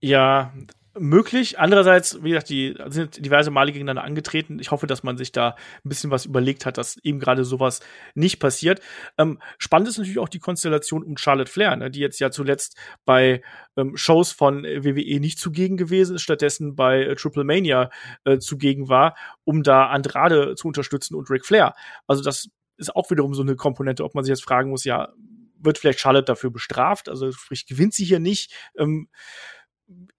Ja, 0.00 0.52
möglich. 0.98 1.58
Andererseits, 1.58 2.22
wie 2.22 2.30
gesagt, 2.30 2.48
die 2.48 2.76
sind 2.86 3.24
diverse 3.24 3.50
Male 3.50 3.72
gegeneinander 3.72 4.04
angetreten. 4.04 4.58
Ich 4.58 4.70
hoffe, 4.70 4.86
dass 4.86 5.02
man 5.02 5.16
sich 5.16 5.32
da 5.32 5.56
ein 5.84 5.88
bisschen 5.88 6.10
was 6.10 6.24
überlegt 6.24 6.66
hat, 6.66 6.78
dass 6.78 6.96
eben 7.02 7.18
gerade 7.18 7.44
sowas 7.44 7.80
nicht 8.14 8.38
passiert. 8.38 8.80
Ähm, 9.18 9.40
spannend 9.58 9.88
ist 9.88 9.98
natürlich 9.98 10.18
auch 10.18 10.28
die 10.28 10.38
Konstellation 10.38 11.02
um 11.02 11.16
Charlotte 11.16 11.50
Flair, 11.50 11.76
ne, 11.76 11.90
die 11.90 12.00
jetzt 12.00 12.18
ja 12.18 12.30
zuletzt 12.30 12.76
bei 13.04 13.42
ähm, 13.76 13.96
Shows 13.96 14.32
von 14.32 14.64
WWE 14.64 15.20
nicht 15.20 15.38
zugegen 15.38 15.76
gewesen 15.76 16.16
ist, 16.16 16.22
stattdessen 16.22 16.74
bei 16.74 17.02
äh, 17.02 17.14
Triple 17.14 17.44
Mania 17.44 17.90
äh, 18.24 18.38
zugegen 18.38 18.88
war, 18.88 19.16
um 19.44 19.62
da 19.62 19.86
Andrade 19.86 20.54
zu 20.54 20.68
unterstützen 20.68 21.14
und 21.14 21.30
Ric 21.30 21.44
Flair. 21.44 21.74
Also 22.06 22.22
das 22.22 22.48
ist 22.76 22.94
auch 22.94 23.10
wiederum 23.10 23.34
so 23.34 23.42
eine 23.42 23.56
Komponente, 23.56 24.04
ob 24.04 24.14
man 24.14 24.24
sich 24.24 24.30
jetzt 24.30 24.44
fragen 24.44 24.70
muss, 24.70 24.84
ja, 24.84 25.12
wird 25.58 25.78
vielleicht 25.78 26.00
Charlotte 26.00 26.24
dafür 26.24 26.50
bestraft? 26.50 27.08
Also 27.08 27.32
sprich, 27.32 27.66
gewinnt 27.66 27.94
sie 27.94 28.04
hier 28.04 28.20
nicht? 28.20 28.52
Ähm, 28.78 29.08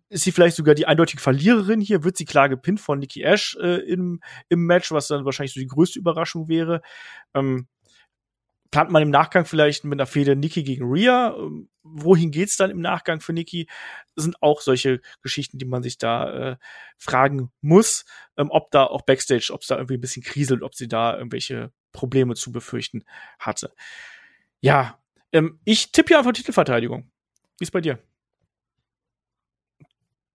ist 0.10 0.24
sie 0.24 0.32
vielleicht 0.32 0.56
sogar 0.56 0.76
die 0.76 0.88
eindeutige 0.88 1.22
Verliererin 1.22 1.82
hier, 1.82 2.04
wird 2.04 2.18
sie 2.18 2.26
klar 2.26 2.50
gepinnt 2.50 2.80
von 2.80 3.00
Nikki 3.00 3.24
Ash 3.24 3.58
äh, 3.62 3.80
im, 3.82 4.22
im 4.50 4.66
Match, 4.66 4.92
was 4.92 5.08
dann 5.08 5.26
wahrscheinlich 5.26 5.54
so 5.54 5.60
die 5.60 5.68
größte 5.68 6.00
Überraschung 6.00 6.48
wäre. 6.48 6.82
Ähm, 7.34 7.68
plant 8.72 8.92
man 8.92 9.04
im 9.04 9.10
Nachgang 9.10 9.46
vielleicht 9.46 9.84
mit 9.84 10.00
einer 10.00 10.08
Fehde 10.08 10.36
Nikki 10.36 10.64
gegen 10.64 10.86
Rhea? 10.86 11.36
Ähm, 11.38 11.70
wohin 11.84 12.32
geht's 12.32 12.58
dann 12.58 12.70
im 12.70 12.82
Nachgang 12.82 13.22
für 13.22 13.34
Nikki? 13.34 13.68
Das 14.16 14.24
sind 14.24 14.42
auch 14.42 14.62
solche 14.62 15.02
Geschichten, 15.22 15.58
die 15.58 15.66
man 15.66 15.84
sich 15.84 15.98
da 15.98 16.52
äh, 16.52 16.58
fragen 16.98 17.52
muss, 17.62 18.06
ähm, 18.38 18.50
ob 18.50 18.72
da 18.72 18.86
auch 18.86 19.02
Backstage, 19.04 19.52
ob 19.52 19.62
es 19.62 19.68
da 19.68 19.76
irgendwie 19.76 19.96
ein 19.96 20.02
bisschen 20.02 20.24
kriselt, 20.24 20.64
ob 20.64 20.76
sie 20.76 20.88
da 20.88 21.18
irgendwelche 21.18 21.72
Probleme 21.92 22.36
zu 22.36 22.52
befürchten 22.52 23.04
hatte. 23.40 23.74
Ja, 24.60 25.00
ähm, 25.32 25.60
ich 25.66 25.92
tippe 25.92 26.14
ja 26.14 26.20
einfach 26.20 26.34
Titelverteidigung. 26.34 27.10
Wie 27.60 27.64
ist 27.64 27.72
bei 27.72 27.82
dir? 27.82 28.00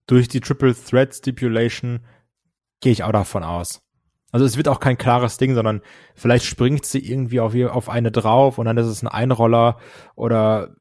Durch 0.07 0.29
die 0.29 0.41
Triple 0.41 0.75
Threat 0.75 1.15
Stipulation 1.15 2.01
gehe 2.81 2.93
ich 2.93 3.05
auch 3.05 3.13
davon 3.13 3.45
aus. 3.45 3.83
Also 4.33 4.47
es 4.47 4.57
wird 4.57 4.69
auch 4.69 4.81
kein 4.81 4.97
klares 4.97 5.37
Ding, 5.37 5.55
sondern 5.55 5.83
vielleicht 6.15 6.47
springt 6.47 6.87
sie 6.87 6.99
irgendwie 6.99 7.41
auf, 7.41 7.55
auf 7.55 7.89
eine 7.89 8.11
drauf 8.11 8.59
und 8.59 8.65
dann 8.65 8.79
ist 8.79 8.87
es 8.87 9.03
ein 9.03 9.09
Einroller 9.09 9.79
oder 10.15 10.75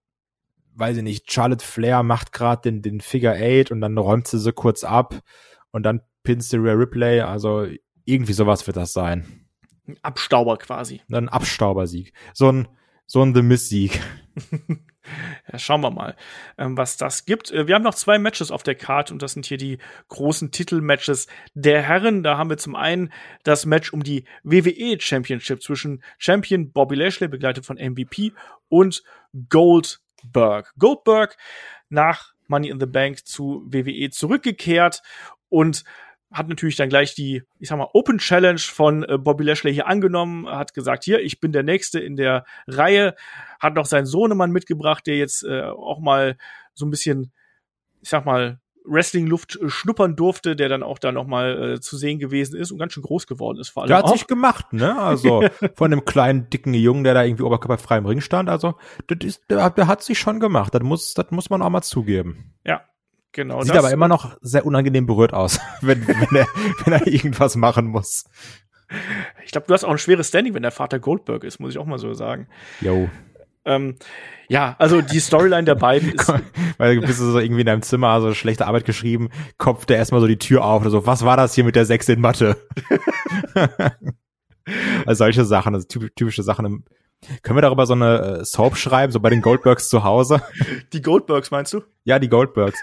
weiß 0.73 0.97
ich 0.97 1.03
nicht, 1.03 1.31
Charlotte 1.31 1.65
Flair 1.65 2.01
macht 2.01 2.31
gerade 2.31 2.61
den, 2.61 2.81
den 2.81 3.01
Figure 3.01 3.35
Eight 3.35 3.71
und 3.71 3.81
dann 3.81 3.97
räumt 3.97 4.27
sie 4.27 4.39
so 4.39 4.53
kurz 4.53 4.83
ab 4.83 5.21
und 5.71 5.83
dann 5.83 6.01
pinnt 6.23 6.43
sie 6.43 6.57
Rare 6.57 6.79
Ripley. 6.79 7.21
Also 7.21 7.67
irgendwie 8.05 8.33
sowas 8.33 8.65
wird 8.67 8.77
das 8.77 8.93
sein. 8.93 9.47
Ein 9.87 9.97
Abstauber 10.01 10.57
quasi. 10.57 11.01
Ein 11.11 11.29
Abstaubersieg. 11.29 12.13
So 12.33 12.51
ein, 12.51 12.67
so 13.05 13.21
ein 13.21 13.35
The 13.35 13.41
Miss-Sieg. 13.41 13.99
Ja, 15.51 15.59
schauen 15.59 15.81
wir 15.81 15.91
mal, 15.91 16.15
ähm, 16.57 16.77
was 16.77 16.97
das 16.97 17.25
gibt. 17.25 17.51
Äh, 17.51 17.67
wir 17.67 17.75
haben 17.75 17.83
noch 17.83 17.95
zwei 17.95 18.19
Matches 18.19 18.51
auf 18.51 18.63
der 18.63 18.75
Karte 18.75 19.13
und 19.13 19.21
das 19.21 19.33
sind 19.33 19.45
hier 19.45 19.57
die 19.57 19.79
großen 20.09 20.51
Titelmatches 20.51 21.27
der 21.53 21.81
Herren. 21.81 22.23
Da 22.23 22.37
haben 22.37 22.49
wir 22.49 22.57
zum 22.57 22.75
einen 22.75 23.11
das 23.43 23.65
Match 23.65 23.93
um 23.93 24.03
die 24.03 24.25
WWE 24.43 24.99
Championship 24.99 25.63
zwischen 25.63 26.03
Champion 26.17 26.71
Bobby 26.71 26.95
Lashley, 26.95 27.27
begleitet 27.27 27.65
von 27.65 27.77
MVP, 27.77 28.33
und 28.69 29.03
Goldberg. 29.49 30.73
Goldberg 30.77 31.37
nach 31.89 32.33
Money 32.47 32.69
in 32.69 32.79
the 32.79 32.85
Bank 32.85 33.25
zu 33.25 33.63
WWE 33.65 34.09
zurückgekehrt 34.11 35.01
und 35.49 35.83
hat 36.31 36.47
natürlich 36.47 36.77
dann 36.77 36.89
gleich 36.89 37.13
die, 37.13 37.43
ich 37.59 37.69
sag 37.69 37.77
mal, 37.77 37.89
Open 37.93 38.17
Challenge 38.17 38.59
von 38.59 39.03
äh, 39.03 39.17
Bobby 39.17 39.43
Lashley 39.43 39.73
hier 39.73 39.87
angenommen, 39.87 40.47
hat 40.47 40.73
gesagt, 40.73 41.03
hier, 41.03 41.19
ich 41.19 41.39
bin 41.39 41.51
der 41.51 41.63
Nächste 41.63 41.99
in 41.99 42.15
der 42.15 42.45
Reihe, 42.67 43.15
hat 43.59 43.75
noch 43.75 43.85
seinen 43.85 44.05
Sohnemann 44.05 44.51
mitgebracht, 44.51 45.05
der 45.07 45.17
jetzt 45.17 45.43
äh, 45.43 45.63
auch 45.63 45.99
mal 45.99 46.37
so 46.73 46.85
ein 46.85 46.89
bisschen, 46.91 47.31
ich 48.01 48.09
sag 48.09 48.25
mal, 48.25 48.59
Wrestling-Luft 48.85 49.59
äh, 49.61 49.69
schnuppern 49.69 50.15
durfte, 50.15 50.55
der 50.55 50.69
dann 50.69 50.83
auch 50.83 50.99
da 50.99 51.11
noch 51.11 51.27
mal 51.27 51.73
äh, 51.73 51.79
zu 51.81 51.97
sehen 51.97 52.17
gewesen 52.17 52.55
ist 52.57 52.71
und 52.71 52.79
ganz 52.79 52.93
schön 52.93 53.03
groß 53.03 53.27
geworden 53.27 53.59
ist 53.59 53.69
vor 53.69 53.83
allem. 53.83 53.89
Der 53.89 53.97
hat 53.97 54.05
auch. 54.05 54.13
sich 54.13 54.25
gemacht, 54.25 54.73
ne? 54.73 54.97
Also 54.97 55.43
von 55.75 55.91
dem 55.91 56.05
kleinen 56.05 56.49
dicken 56.49 56.73
Jungen, 56.73 57.03
der 57.03 57.13
da 57.13 57.23
irgendwie 57.23 57.43
oberkörperfrei 57.43 57.97
im 57.97 58.05
Ring 58.05 58.21
stand. 58.21 58.49
Also 58.49 58.75
das 59.07 59.19
ist, 59.23 59.43
der, 59.49 59.69
der 59.69 59.87
hat 59.87 60.01
sich 60.01 60.17
schon 60.17 60.39
gemacht. 60.39 60.73
Das 60.73 60.81
muss, 60.81 61.13
das 61.13 61.29
muss 61.31 61.49
man 61.49 61.61
auch 61.61 61.69
mal 61.69 61.81
zugeben. 61.81 62.53
Ja, 62.65 62.81
Genau. 63.33 63.61
Sieht 63.61 63.75
aber 63.75 63.91
immer 63.91 64.07
noch 64.07 64.37
sehr 64.41 64.65
unangenehm 64.65 65.05
berührt 65.05 65.33
aus, 65.33 65.59
wenn, 65.81 66.07
wenn, 66.07 66.35
er, 66.35 66.47
wenn 66.83 66.93
er 66.93 67.07
irgendwas 67.07 67.55
machen 67.55 67.87
muss. 67.87 68.25
Ich 69.45 69.51
glaube, 69.51 69.67
du 69.67 69.73
hast 69.73 69.85
auch 69.85 69.91
ein 69.91 69.97
schweres 69.97 70.27
Standing, 70.27 70.53
wenn 70.53 70.63
der 70.63 70.71
Vater 70.71 70.99
Goldberg 70.99 71.43
ist, 71.45 71.59
muss 71.59 71.71
ich 71.71 71.77
auch 71.77 71.85
mal 71.85 71.97
so 71.97 72.13
sagen. 72.13 72.47
Jo. 72.81 73.09
Ähm, 73.63 73.95
ja, 74.49 74.75
also 74.79 75.01
die 75.01 75.19
Storyline 75.19 75.63
der 75.63 75.75
beiden 75.75 76.11
ist. 76.15 76.33
Weil 76.77 76.95
du 76.95 77.07
bist 77.07 77.19
so 77.19 77.39
irgendwie 77.39 77.61
in 77.61 77.67
deinem 77.67 77.83
Zimmer, 77.83 78.19
so 78.19 78.33
schlechte 78.33 78.67
Arbeit 78.67 78.85
geschrieben, 78.85 79.29
kopft 79.57 79.89
der 79.89 79.97
erstmal 79.97 80.19
so 80.19 80.27
die 80.27 80.39
Tür 80.39 80.65
auf 80.65 80.81
oder 80.81 80.89
so, 80.89 81.05
was 81.05 81.23
war 81.23 81.37
das 81.37 81.53
hier 81.53 81.63
mit 81.63 81.75
der 81.75 81.85
Sechs 81.85 82.09
in 82.09 82.19
Mathe? 82.19 82.57
also 85.05 85.23
solche 85.23 85.45
Sachen, 85.45 85.73
also 85.73 85.87
typische 85.87 86.43
Sachen 86.43 86.65
im, 86.65 86.83
können 87.43 87.57
wir 87.57 87.61
darüber 87.61 87.85
so 87.85 87.93
eine 87.93 88.39
äh, 88.39 88.45
Soap 88.45 88.77
schreiben, 88.77 89.13
so 89.13 89.19
bei 89.19 89.29
den 89.29 89.41
Goldbergs 89.41 89.89
zu 89.89 90.03
Hause? 90.03 90.41
Die 90.91 91.01
Goldbergs 91.01 91.51
meinst 91.51 91.71
du? 91.73 91.81
Ja, 92.03 92.19
die 92.19 92.29
Goldbergs. 92.29 92.79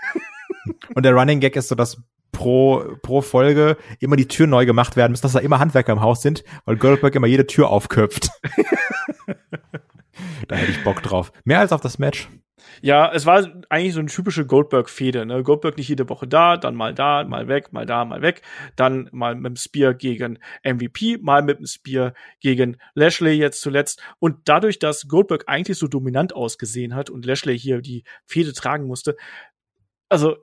Und 0.95 1.05
der 1.05 1.15
Running 1.15 1.41
Gag 1.41 1.57
ist 1.57 1.69
so, 1.69 1.75
dass 1.75 2.03
pro, 2.33 2.97
pro 3.03 3.21
Folge 3.21 3.77
immer 4.01 4.17
die 4.17 4.29
Tür 4.29 4.47
neu 4.47 4.67
gemacht 4.67 4.97
werden 4.97 5.13
müssen, 5.13 5.23
dass 5.23 5.33
da 5.33 5.41
immer 5.41 5.59
Handwerker 5.59 5.93
im 5.93 6.01
Haus 6.01 6.23
sind, 6.23 6.45
weil 6.65 6.77
Goldberg 6.77 7.15
immer 7.15 7.27
jede 7.27 7.47
Tür 7.47 7.71
aufköpft. 7.71 8.31
da 10.49 10.57
hätte 10.57 10.71
ich 10.71 10.85
Bock 10.85 11.03
drauf. 11.03 11.33
Mehr 11.45 11.61
als 11.61 11.73
auf 11.73 11.81
das 11.81 11.99
Match. 11.99 12.29
Ja, 12.81 13.11
es 13.13 13.27
war 13.27 13.47
eigentlich 13.71 13.95
so 13.95 14.01
eine 14.01 14.09
typische 14.09 14.47
Goldberg-Fehde. 14.47 15.27
Ne? 15.27 15.43
Goldberg 15.43 15.77
nicht 15.77 15.89
jede 15.89 16.09
Woche 16.09 16.29
da, 16.29 16.57
dann 16.57 16.75
mal 16.75 16.95
da, 16.95 17.25
mal 17.25 17.49
weg, 17.49 17.73
mal 17.73 17.87
da, 17.87 18.05
mal 18.05 18.23
weg. 18.23 18.43
Dann 18.77 19.09
mal 19.13 19.35
mit 19.35 19.47
dem 19.47 19.57
Spear 19.57 19.95
gegen 19.95 20.39
MVP, 20.65 21.19
mal 21.21 21.43
mit 21.43 21.59
dem 21.59 21.67
Spear 21.67 22.13
gegen 22.41 22.77
Lashley 22.95 23.33
jetzt 23.33 23.63
zuletzt. 23.63 24.03
Und 24.19 24.37
dadurch, 24.45 24.79
dass 24.79 25.09
Goldberg 25.09 25.45
eigentlich 25.47 25.79
so 25.79 25.89
dominant 25.89 26.35
ausgesehen 26.35 26.95
hat 26.95 27.11
und 27.11 27.27
Lashley 27.27 27.59
hier 27.59 27.81
die 27.81 28.05
Fehde 28.27 28.53
tragen 28.53 28.87
musste, 28.87 29.17
also 30.09 30.37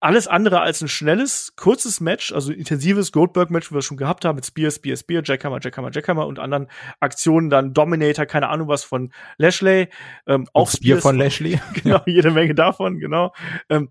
alles 0.00 0.28
andere 0.28 0.60
als 0.60 0.80
ein 0.80 0.88
schnelles, 0.88 1.54
kurzes 1.56 2.00
Match, 2.00 2.32
also 2.32 2.52
intensives 2.52 3.10
Goldberg-Match, 3.10 3.70
wie 3.70 3.74
wir 3.74 3.82
schon 3.82 3.96
gehabt 3.96 4.24
haben, 4.24 4.36
mit 4.36 4.46
Spear, 4.46 4.70
Spear, 4.70 4.96
Spear, 4.96 5.22
Jackhammer, 5.24 5.58
Jackhammer, 5.60 5.90
Jackhammer 5.90 6.26
und 6.26 6.38
anderen 6.38 6.68
Aktionen, 7.00 7.50
dann 7.50 7.74
Dominator, 7.74 8.26
keine 8.26 8.48
Ahnung 8.48 8.68
was 8.68 8.84
von 8.84 9.12
Lashley. 9.38 9.88
Ähm, 10.26 10.46
auch 10.52 10.70
Spear 10.70 11.00
von 11.00 11.18
Lashley. 11.18 11.60
genau, 11.82 12.00
jede 12.06 12.30
Menge 12.30 12.54
davon, 12.54 13.00
genau. 13.00 13.32
Ähm, 13.68 13.90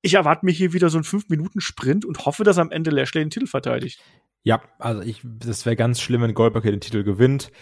ich 0.00 0.14
erwarte 0.14 0.46
mir 0.46 0.52
hier 0.52 0.72
wieder 0.72 0.88
so 0.88 0.96
einen 0.96 1.04
5-Minuten-Sprint 1.04 2.04
und 2.04 2.24
hoffe, 2.24 2.44
dass 2.44 2.58
am 2.58 2.70
Ende 2.70 2.90
Lashley 2.90 3.22
den 3.22 3.30
Titel 3.30 3.46
verteidigt. 3.46 4.02
Ja, 4.44 4.62
also 4.78 5.02
ich, 5.02 5.20
das 5.22 5.66
wäre 5.66 5.76
ganz 5.76 6.00
schlimm, 6.00 6.22
wenn 6.22 6.34
Goldberg 6.34 6.64
hier 6.64 6.72
den 6.72 6.80
Titel 6.80 7.04
gewinnt. 7.04 7.52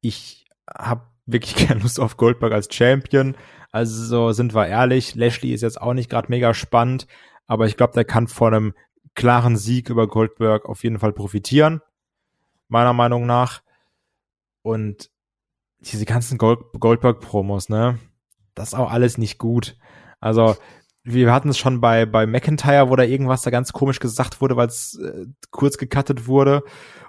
Ich 0.00 0.46
habe 0.72 1.06
wirklich 1.26 1.54
keine 1.68 1.80
Lust 1.80 1.98
auf 1.98 2.16
Goldberg 2.16 2.52
als 2.52 2.72
Champion. 2.72 3.36
Also 3.72 4.04
so 4.04 4.32
sind 4.32 4.54
wir 4.54 4.68
ehrlich, 4.68 5.14
Lashley 5.14 5.52
ist 5.52 5.62
jetzt 5.62 5.80
auch 5.80 5.94
nicht 5.94 6.10
gerade 6.10 6.28
mega 6.28 6.54
spannend 6.54 7.06
aber 7.52 7.66
ich 7.66 7.76
glaube, 7.76 7.92
der 7.92 8.06
kann 8.06 8.28
von 8.28 8.54
einem 8.54 8.74
klaren 9.14 9.58
Sieg 9.58 9.90
über 9.90 10.08
Goldberg 10.08 10.64
auf 10.66 10.84
jeden 10.84 10.98
Fall 10.98 11.12
profitieren, 11.12 11.82
meiner 12.68 12.94
Meinung 12.94 13.26
nach. 13.26 13.62
Und 14.62 15.10
diese 15.80 16.06
ganzen 16.06 16.38
Gold 16.38 16.60
Goldberg-Promos, 16.78 17.68
ne, 17.68 17.98
das 18.54 18.68
ist 18.68 18.74
auch 18.74 18.90
alles 18.90 19.18
nicht 19.18 19.38
gut. 19.38 19.76
Also 20.18 20.56
wir 21.04 21.32
hatten 21.32 21.48
es 21.48 21.58
schon 21.58 21.80
bei 21.80 22.06
bei 22.06 22.26
McIntyre, 22.26 22.88
wo 22.88 22.96
da 22.96 23.02
irgendwas 23.02 23.42
da 23.42 23.50
ganz 23.50 23.72
komisch 23.72 24.00
gesagt 24.00 24.40
wurde, 24.40 24.56
weil 24.56 24.68
es 24.68 24.98
äh, 24.98 25.26
kurz 25.50 25.78
gecuttet 25.78 26.26
wurde. 26.26 26.62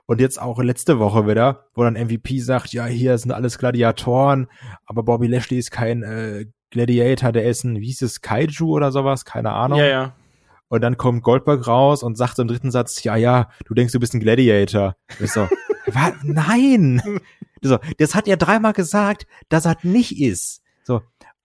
Und 0.06 0.20
jetzt 0.20 0.42
auch 0.42 0.62
letzte 0.62 1.00
Woche 1.00 1.28
wieder, 1.28 1.68
wo 1.74 1.84
dann 1.84 1.94
MVP 1.94 2.40
sagt, 2.40 2.74
ja, 2.74 2.86
hier 2.86 3.18
sind 3.18 3.32
alles 3.32 3.58
Gladiatoren, 3.58 4.48
aber 4.86 5.04
Bobby 5.04 5.28
Lashley 5.28 5.58
ist 5.58 5.72
kein 5.72 6.04
äh, 6.04 6.46
Gladiator, 6.72 7.32
der 7.32 7.46
ist 7.46 7.64
ein, 7.64 7.80
wie 7.80 7.86
hieß 7.86 8.02
es, 8.02 8.22
Kaiju 8.22 8.68
oder 8.68 8.92
sowas, 8.92 9.24
keine 9.24 9.52
Ahnung. 9.54 9.80
Ja, 9.80 9.86
ja. 9.86 10.16
Und 10.68 10.82
dann 10.82 10.98
kommt 10.98 11.24
Goldberg 11.24 11.68
raus 11.68 12.04
und 12.04 12.18
sagt 12.18 12.40
im 12.40 12.48
dritten 12.48 12.72
Satz, 12.72 13.04
ja, 13.04 13.16
ja, 13.16 13.50
du 13.66 13.76
denkst, 13.76 13.94
du 13.94 14.00
bist 14.00 14.14
ein 14.14 14.20
Gladiator. 14.20 14.96
Ich 15.20 15.32
so, 15.32 15.48
was? 15.86 16.14
Nein! 16.24 17.02
So, 17.62 17.78
das 17.98 18.16
hat 18.16 18.28
er 18.28 18.38
dreimal 18.38 18.74
gesagt, 18.74 19.26
dass 19.48 19.66
er 19.66 19.78
nicht 19.84 20.20
ist. 20.20 20.64
So, 20.84 21.02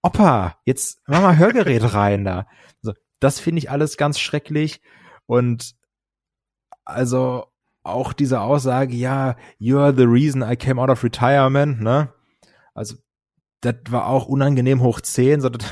Opa, 0.09 0.57
jetzt 0.65 1.03
mach 1.07 1.21
mal 1.21 1.37
Hörgerät 1.37 1.83
rein 1.95 2.25
da. 2.25 2.47
So, 2.81 2.95
das 3.21 3.41
finde 3.41 3.59
ich 3.59 3.71
alles 3.71 3.99
ganz 3.99 4.19
schrecklich. 4.19 4.81
Und 5.27 5.75
also 6.87 7.47
auch 7.83 8.15
diese 8.15 8.41
Aussage, 8.41 8.95
ja, 8.95 9.37
you're 9.61 9.95
the 9.95 10.05
reason 10.05 10.43
I 10.43 10.57
came 10.57 10.81
out 10.81 10.89
of 10.89 11.05
retirement, 11.05 11.83
ne? 11.83 12.13
Also, 12.73 12.97
das 13.61 13.75
war 13.91 14.07
auch 14.07 14.27
unangenehm 14.27 14.83
hoch 14.83 15.03
zehn. 15.03 15.43
So, 15.43 15.51
das, 15.51 15.71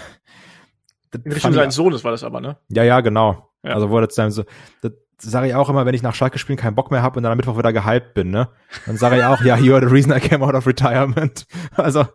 das 1.12 1.22
In 1.24 1.32
Richtung 1.32 1.53
seines 1.55 1.74
Sohnes 1.74 2.05
war 2.05 2.11
das 2.11 2.22
aber, 2.22 2.43
ne? 2.43 2.59
Ja, 2.68 2.84
ja, 2.84 3.01
genau. 3.01 3.51
Ja. 3.62 3.72
Also 3.72 3.89
wurde 3.89 4.07
dann 4.14 4.30
so, 4.30 4.45
das 4.82 4.93
sage 5.19 5.49
ich 5.49 5.55
auch 5.55 5.69
immer, 5.69 5.87
wenn 5.87 5.95
ich 5.95 6.03
nach 6.03 6.14
Schalke 6.14 6.39
spielen 6.39 6.59
keinen 6.59 6.75
Bock 6.75 6.91
mehr 6.91 7.03
habe 7.03 7.17
und 7.19 7.23
dann 7.23 7.33
am 7.33 7.39
Mittwoch 7.39 7.57
wieder 7.57 7.73
gehypt 7.73 8.14
bin, 8.14 8.31
ne? 8.31 8.49
Dann 8.85 8.97
sage 8.97 9.17
ich 9.17 9.25
auch, 9.25 9.41
ja, 9.43 9.57
you 9.57 9.75
are 9.75 9.87
the 9.87 9.93
reason 9.93 10.12
I 10.12 10.21
came 10.21 10.45
out 10.45 10.55
of 10.55 10.67
retirement. 10.67 11.47
Also 11.77 12.07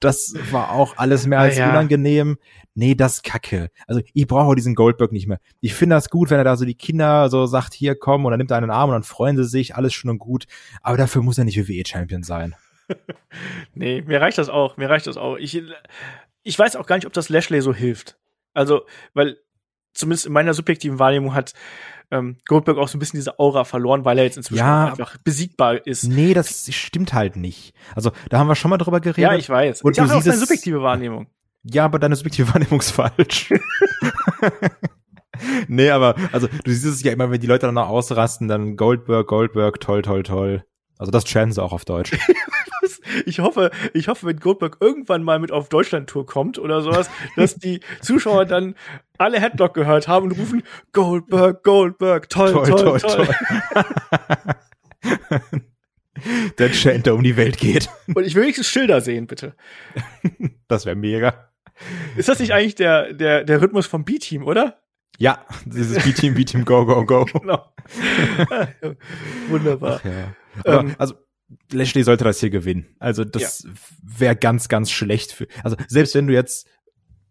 das 0.00 0.34
war 0.50 0.70
auch 0.70 0.96
alles 0.96 1.26
mehr 1.26 1.40
als 1.40 1.56
ja. 1.56 1.70
unangenehm. 1.70 2.38
Nee, 2.74 2.94
das 2.94 3.22
kacke. 3.22 3.70
Also 3.86 4.02
ich 4.14 4.26
brauche 4.26 4.54
diesen 4.54 4.74
Goldberg 4.74 5.12
nicht 5.12 5.26
mehr. 5.26 5.40
Ich 5.60 5.74
finde 5.74 5.96
das 5.96 6.10
gut, 6.10 6.30
wenn 6.30 6.38
er 6.38 6.44
da 6.44 6.56
so 6.56 6.64
die 6.64 6.76
Kinder 6.76 7.28
so 7.28 7.46
sagt, 7.46 7.74
hier 7.74 7.96
komm 7.96 8.24
und 8.24 8.30
dann 8.30 8.38
nimmt 8.38 8.50
er 8.50 8.56
einen 8.56 8.70
Arm 8.70 8.90
und 8.90 8.94
dann 8.94 9.02
freuen 9.02 9.36
sie 9.36 9.44
sich, 9.44 9.74
alles 9.74 9.92
schön 9.92 10.10
und 10.10 10.18
gut. 10.18 10.44
Aber 10.80 10.96
dafür 10.96 11.22
muss 11.22 11.38
er 11.38 11.44
nicht 11.44 11.58
WWE-Champion 11.58 12.22
sein. 12.22 12.54
nee, 13.74 14.02
mir 14.02 14.20
reicht 14.20 14.38
das 14.38 14.48
auch, 14.48 14.76
mir 14.76 14.88
reicht 14.88 15.06
das 15.06 15.16
auch. 15.16 15.36
Ich, 15.36 15.60
ich 16.42 16.58
weiß 16.58 16.76
auch 16.76 16.86
gar 16.86 16.96
nicht, 16.96 17.06
ob 17.06 17.12
das 17.12 17.28
Lashley 17.28 17.60
so 17.60 17.74
hilft. 17.74 18.16
Also, 18.54 18.82
weil 19.14 19.38
zumindest 19.92 20.26
in 20.26 20.32
meiner 20.32 20.54
subjektiven 20.54 20.98
Wahrnehmung 20.98 21.34
hat 21.34 21.54
ähm, 22.10 22.38
Goldberg 22.46 22.78
auch 22.78 22.88
so 22.88 22.96
ein 22.96 23.00
bisschen 23.00 23.18
diese 23.18 23.38
Aura 23.38 23.64
verloren, 23.64 24.04
weil 24.04 24.18
er 24.18 24.24
jetzt 24.24 24.36
inzwischen 24.36 24.58
ja, 24.58 24.86
einfach 24.86 25.16
besiegbar 25.18 25.86
ist. 25.86 26.04
Nee, 26.04 26.34
das 26.34 26.72
stimmt 26.74 27.12
halt 27.12 27.36
nicht. 27.36 27.74
Also, 27.94 28.10
da 28.28 28.38
haben 28.38 28.48
wir 28.48 28.56
schon 28.56 28.70
mal 28.70 28.78
drüber 28.78 29.00
geredet. 29.00 29.30
Ja, 29.30 29.36
ich 29.36 29.48
weiß. 29.48 29.82
Und 29.82 29.92
ich 29.92 29.96
sage 29.96 30.16
auch 30.16 30.22
deine 30.22 30.36
subjektive 30.36 30.82
Wahrnehmung. 30.82 31.28
Ja, 31.62 31.84
aber 31.84 31.98
deine 31.98 32.16
subjektive 32.16 32.48
Wahrnehmung 32.54 32.80
ist 32.80 32.90
falsch. 32.90 33.52
nee, 35.68 35.90
aber, 35.90 36.16
also, 36.32 36.48
du 36.48 36.70
siehst 36.70 36.84
es 36.84 37.02
ja 37.02 37.12
immer, 37.12 37.30
wenn 37.30 37.40
die 37.40 37.46
Leute 37.46 37.66
dann 37.66 37.76
noch 37.76 37.88
ausrasten, 37.88 38.48
dann 38.48 38.76
Goldberg, 38.76 39.26
Goldberg, 39.28 39.80
toll, 39.80 40.02
toll, 40.02 40.22
toll. 40.22 40.64
Also, 40.98 41.12
das 41.12 41.24
chance 41.24 41.54
sie 41.54 41.62
auch 41.62 41.72
auf 41.72 41.84
Deutsch. 41.84 42.12
ich 43.26 43.40
hoffe, 43.40 43.70
ich 43.94 44.08
hoffe, 44.08 44.26
wenn 44.26 44.38
Goldberg 44.38 44.78
irgendwann 44.80 45.22
mal 45.22 45.38
mit 45.38 45.52
auf 45.52 45.68
Deutschland-Tour 45.68 46.26
kommt 46.26 46.58
oder 46.58 46.80
sowas, 46.82 47.10
dass 47.36 47.56
die 47.56 47.80
Zuschauer 48.00 48.44
dann 48.44 48.74
alle 49.18 49.40
Headlock 49.40 49.74
gehört 49.74 50.08
haben 50.08 50.26
und 50.26 50.38
rufen 50.38 50.62
Goldberg, 50.92 51.62
Goldberg, 51.62 52.28
toll, 52.28 52.52
toll, 52.52 52.66
toll. 52.66 53.00
toll. 53.00 53.26
toll. 53.26 53.28
der 56.58 56.70
Chant, 56.72 57.06
der 57.06 57.14
um 57.14 57.22
die 57.22 57.36
Welt 57.36 57.58
geht. 57.58 57.88
Und 58.14 58.26
ich 58.26 58.34
will 58.34 58.42
wenigstens 58.42 58.68
Schilder 58.68 59.00
sehen, 59.00 59.26
bitte. 59.26 59.54
Das 60.68 60.86
wäre 60.86 60.96
mega. 60.96 61.50
Ist 62.16 62.28
das 62.28 62.40
nicht 62.40 62.52
eigentlich 62.52 62.74
der, 62.74 63.12
der, 63.12 63.44
der 63.44 63.62
Rhythmus 63.62 63.86
vom 63.86 64.04
B-Team, 64.04 64.44
oder? 64.44 64.80
Ja, 65.18 65.44
dieses 65.64 66.02
B-Team, 66.02 66.34
B-Team, 66.34 66.64
go, 66.64 66.84
go, 66.84 67.04
go. 67.04 67.24
Genau. 67.24 67.72
Wunderbar. 69.48 70.00
ja. 70.04 70.34
Aber, 70.64 70.80
ähm, 70.80 70.94
also 70.98 71.14
Lashley 71.72 72.02
sollte 72.02 72.24
das 72.24 72.40
hier 72.40 72.50
gewinnen. 72.50 72.94
Also 72.98 73.24
das 73.24 73.64
ja. 73.64 73.70
wäre 74.02 74.36
ganz, 74.36 74.68
ganz 74.68 74.90
schlecht 74.90 75.32
für. 75.32 75.46
Also 75.62 75.76
selbst 75.88 76.14
wenn 76.14 76.26
du 76.26 76.32
jetzt 76.32 76.68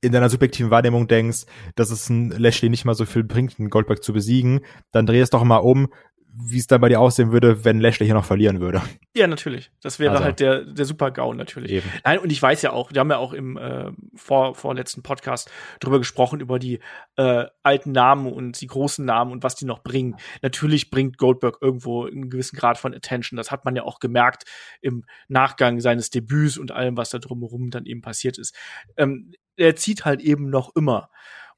in 0.01 0.11
deiner 0.11 0.29
subjektiven 0.29 0.71
Wahrnehmung 0.71 1.07
denkst, 1.07 1.45
dass 1.75 1.91
es 1.91 2.09
ein 2.09 2.29
Lashley 2.29 2.69
nicht 2.69 2.85
mal 2.85 2.95
so 2.95 3.05
viel 3.05 3.23
bringt, 3.23 3.59
einen 3.59 3.69
Goldberg 3.69 4.03
zu 4.03 4.13
besiegen, 4.13 4.61
dann 4.91 5.05
dreh 5.05 5.19
es 5.19 5.29
doch 5.29 5.43
mal 5.43 5.57
um, 5.57 5.87
wie 6.31 6.57
es 6.57 6.67
dann 6.67 6.81
bei 6.81 6.89
dir 6.89 6.99
aussehen 6.99 7.31
würde, 7.31 7.65
wenn 7.65 7.79
Lashley 7.79 8.05
hier 8.05 8.13
noch 8.13 8.25
verlieren 8.25 8.59
würde. 8.59 8.81
Ja, 9.15 9.27
natürlich. 9.27 9.71
Das 9.81 9.99
wäre 9.99 10.11
also, 10.11 10.23
halt 10.23 10.39
der, 10.39 10.63
der 10.63 10.85
Super-GAU 10.85 11.33
natürlich. 11.33 11.71
Eben. 11.71 11.89
Nein, 12.03 12.19
und 12.19 12.31
ich 12.31 12.41
weiß 12.41 12.61
ja 12.61 12.71
auch, 12.71 12.93
wir 12.93 12.99
haben 12.99 13.09
ja 13.09 13.17
auch 13.17 13.33
im 13.33 13.57
äh, 13.57 13.91
vor, 14.15 14.55
vorletzten 14.55 15.01
Podcast 15.03 15.51
drüber 15.79 15.97
gesprochen, 15.97 16.39
über 16.39 16.59
die 16.59 16.79
äh, 17.17 17.45
alten 17.63 17.91
Namen 17.91 18.31
und 18.31 18.61
die 18.61 18.67
großen 18.67 19.03
Namen 19.03 19.31
und 19.31 19.43
was 19.43 19.55
die 19.55 19.65
noch 19.65 19.83
bringen. 19.83 20.15
Natürlich 20.41 20.89
bringt 20.89 21.17
Goldberg 21.17 21.57
irgendwo 21.61 22.05
einen 22.05 22.29
gewissen 22.29 22.57
Grad 22.57 22.77
von 22.77 22.93
Attention. 22.93 23.37
Das 23.37 23.51
hat 23.51 23.65
man 23.65 23.75
ja 23.75 23.83
auch 23.83 23.99
gemerkt 23.99 24.43
im 24.81 25.05
Nachgang 25.27 25.79
seines 25.79 26.09
Debüts 26.09 26.57
und 26.57 26.71
allem, 26.71 26.95
was 26.95 27.09
da 27.09 27.17
drumherum 27.17 27.71
dann 27.71 27.85
eben 27.85 28.01
passiert 28.01 28.37
ist. 28.37 28.55
Ähm, 28.97 29.33
er 29.57 29.75
zieht 29.75 30.05
halt 30.05 30.21
eben 30.21 30.49
noch 30.49 30.75
immer. 30.75 31.09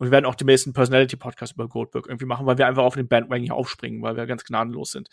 Und 0.02 0.08
wir 0.08 0.12
werden 0.14 0.26
auch 0.26 0.34
den 0.34 0.48
nächsten 0.48 0.74
Personality-Podcast 0.74 1.54
über 1.54 1.68
Goldberg 1.68 2.08
irgendwie 2.08 2.26
machen, 2.26 2.48
weil 2.48 2.58
wir 2.58 2.66
einfach 2.66 2.82
auf 2.82 2.96
den 2.96 3.08
Bandwagon 3.08 3.44
hier 3.44 3.54
aufspringen, 3.54 4.02
weil 4.02 4.16
wir 4.18 4.26
ganz 4.26 4.44
gnadenlos 4.44 4.90
sind. 4.90 5.10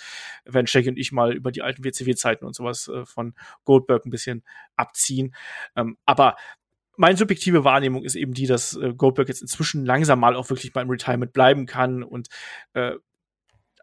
Wenn 0.46 0.66
Shaggy 0.66 0.88
und 0.88 0.98
ich 0.98 1.12
mal 1.12 1.34
über 1.34 1.52
die 1.52 1.60
alten 1.60 1.84
WCW-Zeiten 1.84 2.46
und 2.46 2.56
sowas 2.56 2.88
äh, 2.88 3.04
von 3.04 3.34
Goldberg 3.64 4.06
ein 4.06 4.10
bisschen 4.10 4.42
abziehen. 4.76 5.34
Ähm, 5.76 5.98
aber 6.06 6.36
meine 6.96 7.18
subjektive 7.18 7.64
Wahrnehmung 7.64 8.02
ist 8.02 8.14
eben 8.14 8.32
die, 8.32 8.46
dass 8.46 8.78
äh, 8.78 8.94
Goldberg 8.94 9.28
jetzt 9.28 9.42
inzwischen 9.42 9.84
langsam 9.84 10.20
mal 10.20 10.34
auch 10.34 10.48
wirklich 10.48 10.72
beim 10.72 10.88
Retirement 10.88 11.34
bleiben 11.34 11.66
kann 11.66 12.02
und 12.02 12.28
äh, 12.72 12.92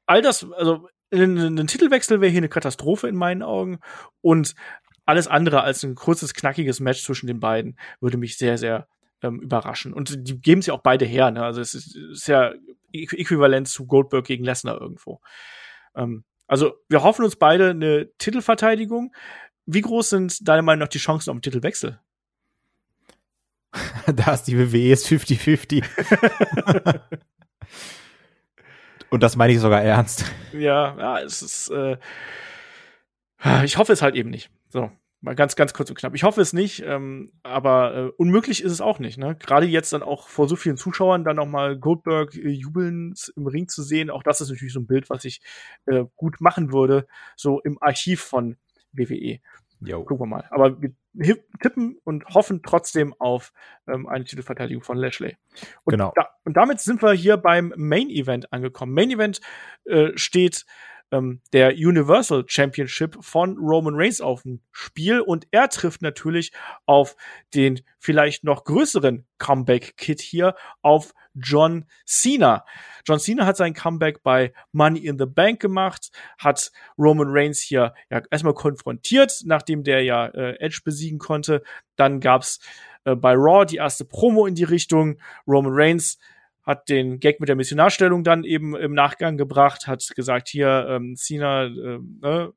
all 0.07 0.23
das, 0.23 0.51
also 0.53 0.89
ein 1.13 1.67
Titelwechsel 1.67 2.19
wäre 2.19 2.31
hier 2.31 2.39
eine 2.39 2.49
Katastrophe 2.49 3.07
in 3.07 3.15
meinen 3.15 3.43
Augen 3.43 3.77
und 4.21 4.55
alles 5.05 5.27
andere 5.27 5.61
als 5.61 5.83
ein 5.83 5.93
kurzes, 5.93 6.33
knackiges 6.33 6.79
Match 6.79 7.03
zwischen 7.03 7.27
den 7.27 7.39
beiden 7.39 7.77
würde 8.01 8.17
mich 8.17 8.39
sehr, 8.39 8.57
sehr 8.57 8.87
ähm, 9.25 9.39
überraschen. 9.41 9.93
Und 9.93 10.27
die 10.27 10.39
geben 10.39 10.59
es 10.59 10.67
ja 10.67 10.73
auch 10.73 10.81
beide 10.81 11.05
her. 11.05 11.31
Ne? 11.31 11.43
Also 11.43 11.61
es 11.61 11.73
ist, 11.73 11.95
ist 11.95 12.27
ja 12.27 12.53
äquivalent 12.93 13.67
zu 13.67 13.85
Goldberg 13.87 14.25
gegen 14.25 14.45
Lesnar 14.45 14.79
irgendwo. 14.79 15.21
Ähm, 15.95 16.23
Also 16.47 16.75
wir 16.89 17.01
hoffen 17.03 17.25
uns 17.25 17.35
beide 17.35 17.71
eine 17.71 18.09
Titelverteidigung. 18.17 19.13
Wie 19.65 19.81
groß 19.81 20.09
sind 20.09 20.47
deiner 20.47 20.61
Meinung 20.61 20.81
nach 20.81 20.89
die 20.89 20.99
Chancen 20.99 21.31
auf 21.31 21.37
den 21.37 21.41
Titelwechsel? 21.41 21.99
da 24.15 24.33
ist 24.33 24.43
die 24.43 24.57
WWE 24.57 24.93
ist 24.93 25.07
50-50. 25.07 25.83
Und 29.09 29.23
das 29.23 29.35
meine 29.35 29.53
ich 29.53 29.59
sogar 29.59 29.81
ernst. 29.81 30.25
Ja, 30.53 30.95
ja, 30.97 31.19
es 31.19 31.41
ist. 31.41 31.69
Äh, 31.69 31.97
ich 33.63 33.77
hoffe 33.77 33.93
es 33.93 34.01
halt 34.01 34.15
eben 34.15 34.29
nicht. 34.29 34.49
So, 34.69 34.91
mal 35.25 35.35
ganz, 35.35 35.55
ganz 35.55 35.73
kurz 35.73 35.89
und 35.89 35.97
knapp. 35.97 36.13
Ich 36.13 36.23
hoffe 36.23 36.39
es 36.39 36.53
nicht, 36.53 36.83
ähm, 36.85 37.33
aber 37.41 37.95
äh, 37.95 38.11
unmöglich 38.17 38.63
ist 38.63 38.71
es 38.71 38.79
auch 38.79 38.99
nicht. 38.99 39.17
Ne? 39.17 39.35
Gerade 39.35 39.65
jetzt 39.65 39.91
dann 39.91 40.03
auch 40.03 40.27
vor 40.27 40.47
so 40.47 40.55
vielen 40.55 40.77
Zuschauern 40.77 41.23
dann 41.23 41.37
noch 41.37 41.47
mal 41.47 41.77
Goldberg 41.77 42.35
äh, 42.35 42.49
jubeln 42.49 43.15
im 43.35 43.47
Ring 43.47 43.67
zu 43.67 43.81
sehen. 43.81 44.11
Auch 44.11 44.21
das 44.21 44.39
ist 44.39 44.49
natürlich 44.49 44.73
so 44.73 44.79
ein 44.79 44.87
Bild, 44.87 45.09
was 45.09 45.25
ich 45.25 45.41
äh, 45.87 46.05
gut 46.15 46.39
machen 46.41 46.71
würde, 46.71 47.07
so 47.35 47.59
im 47.61 47.81
Archiv 47.81 48.21
von 48.21 48.55
WWE. 48.93 49.39
Jo. 49.81 50.03
Gucken 50.03 50.27
wir 50.27 50.29
mal. 50.29 50.45
Aber 50.51 50.77
wir 51.13 51.37
tippen 51.61 51.97
und 52.03 52.25
hoffen 52.27 52.61
trotzdem 52.63 53.13
auf 53.19 53.51
ähm, 53.87 54.07
eine 54.07 54.25
Titelverteidigung 54.25 54.83
von 54.83 54.97
Lashley. 54.97 55.37
Und 55.83 55.91
genau. 55.91 56.13
Da, 56.15 56.29
und 56.43 56.55
damit 56.55 56.79
sind 56.81 57.01
wir 57.01 57.13
hier 57.13 57.37
beim 57.37 57.73
Main 57.75 58.09
Event 58.09 58.53
angekommen. 58.53 58.93
Main 58.93 59.09
Event 59.09 59.41
äh, 59.85 60.11
steht 60.15 60.65
ähm, 61.11 61.41
der 61.53 61.73
Universal 61.73 62.45
Championship 62.47 63.17
von 63.21 63.57
Roman 63.57 63.95
Reigns 63.95 64.21
auf 64.21 64.43
dem 64.43 64.61
Spiel 64.71 65.19
und 65.21 65.47
er 65.51 65.69
trifft 65.69 66.01
natürlich 66.01 66.51
auf 66.85 67.15
den 67.53 67.81
vielleicht 67.99 68.43
noch 68.43 68.63
größeren 68.63 69.25
Comeback-Kit 69.37 70.21
hier, 70.21 70.55
auf 70.81 71.13
John 71.33 71.85
Cena. 72.05 72.65
John 73.05 73.19
Cena 73.19 73.45
hat 73.45 73.57
sein 73.57 73.73
Comeback 73.73 74.23
bei 74.23 74.53
Money 74.71 75.05
in 75.05 75.19
the 75.19 75.25
Bank 75.25 75.59
gemacht, 75.59 76.11
hat 76.37 76.71
Roman 76.97 77.27
Reigns 77.29 77.59
hier 77.59 77.93
ja 78.09 78.21
erstmal 78.31 78.53
konfrontiert, 78.53 79.41
nachdem 79.45 79.83
der 79.83 80.03
ja 80.03 80.27
äh, 80.27 80.55
Edge 80.59 80.81
besiegen 80.83 81.19
konnte. 81.19 81.61
Dann 81.95 82.19
gab's 82.19 82.59
äh, 83.03 83.15
bei 83.15 83.33
Raw 83.33 83.65
die 83.65 83.77
erste 83.77 84.05
Promo 84.05 84.45
in 84.45 84.55
die 84.55 84.63
Richtung. 84.63 85.19
Roman 85.47 85.73
Reigns 85.73 86.17
hat 86.65 86.89
den 86.89 87.19
Gag 87.19 87.39
mit 87.39 87.49
der 87.49 87.55
Missionarstellung 87.55 88.23
dann 88.23 88.43
eben 88.43 88.75
im 88.75 88.93
Nachgang 88.93 89.37
gebracht, 89.37 89.87
hat 89.87 90.03
gesagt, 90.15 90.49
hier, 90.49 90.87
ähm, 90.89 91.15
Cena, 91.15 91.65
äh, 91.65 91.99
ne, 92.21 92.53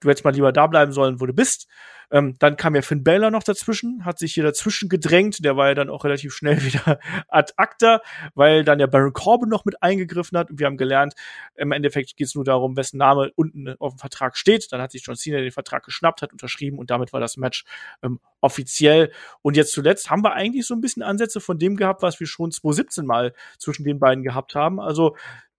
du 0.00 0.08
hättest 0.08 0.24
mal 0.24 0.32
lieber 0.34 0.52
da 0.52 0.66
bleiben 0.66 0.92
sollen, 0.92 1.20
wo 1.20 1.26
du 1.26 1.32
bist. 1.32 1.68
Ähm, 2.14 2.36
dann 2.38 2.56
kam 2.56 2.76
ja 2.76 2.82
Finn 2.82 3.02
Balor 3.02 3.32
noch 3.32 3.42
dazwischen, 3.42 4.04
hat 4.04 4.20
sich 4.20 4.34
hier 4.34 4.44
dazwischen 4.44 4.88
gedrängt. 4.88 5.44
Der 5.44 5.56
war 5.56 5.66
ja 5.66 5.74
dann 5.74 5.90
auch 5.90 6.04
relativ 6.04 6.32
schnell 6.32 6.62
wieder 6.64 7.00
ad 7.26 7.52
acta, 7.56 8.00
weil 8.34 8.62
dann 8.62 8.78
der 8.78 8.86
Baron 8.86 9.12
Corbin 9.12 9.48
noch 9.48 9.64
mit 9.64 9.82
eingegriffen 9.82 10.38
hat. 10.38 10.48
Und 10.48 10.60
wir 10.60 10.66
haben 10.66 10.76
gelernt, 10.76 11.14
im 11.56 11.72
Endeffekt 11.72 12.16
geht 12.16 12.28
es 12.28 12.36
nur 12.36 12.44
darum, 12.44 12.76
wessen 12.76 12.98
Name 12.98 13.32
unten 13.34 13.68
auf 13.80 13.94
dem 13.94 13.98
Vertrag 13.98 14.36
steht. 14.36 14.70
Dann 14.70 14.80
hat 14.80 14.92
sich 14.92 15.04
John 15.04 15.16
Cena 15.16 15.38
den 15.38 15.50
Vertrag 15.50 15.84
geschnappt, 15.84 16.22
hat 16.22 16.30
unterschrieben 16.30 16.78
und 16.78 16.88
damit 16.88 17.12
war 17.12 17.18
das 17.18 17.36
Match 17.36 17.64
ähm, 18.00 18.20
offiziell. 18.40 19.10
Und 19.42 19.56
jetzt 19.56 19.72
zuletzt 19.72 20.08
haben 20.08 20.22
wir 20.22 20.34
eigentlich 20.34 20.66
so 20.66 20.74
ein 20.74 20.80
bisschen 20.80 21.02
Ansätze 21.02 21.40
von 21.40 21.58
dem 21.58 21.74
gehabt, 21.74 22.02
was 22.02 22.20
wir 22.20 22.28
schon 22.28 22.52
2017 22.52 23.04
mal 23.04 23.34
zwischen 23.58 23.82
den 23.82 23.98
beiden 23.98 24.22
gehabt 24.22 24.54
haben. 24.54 24.78
Also 24.78 25.16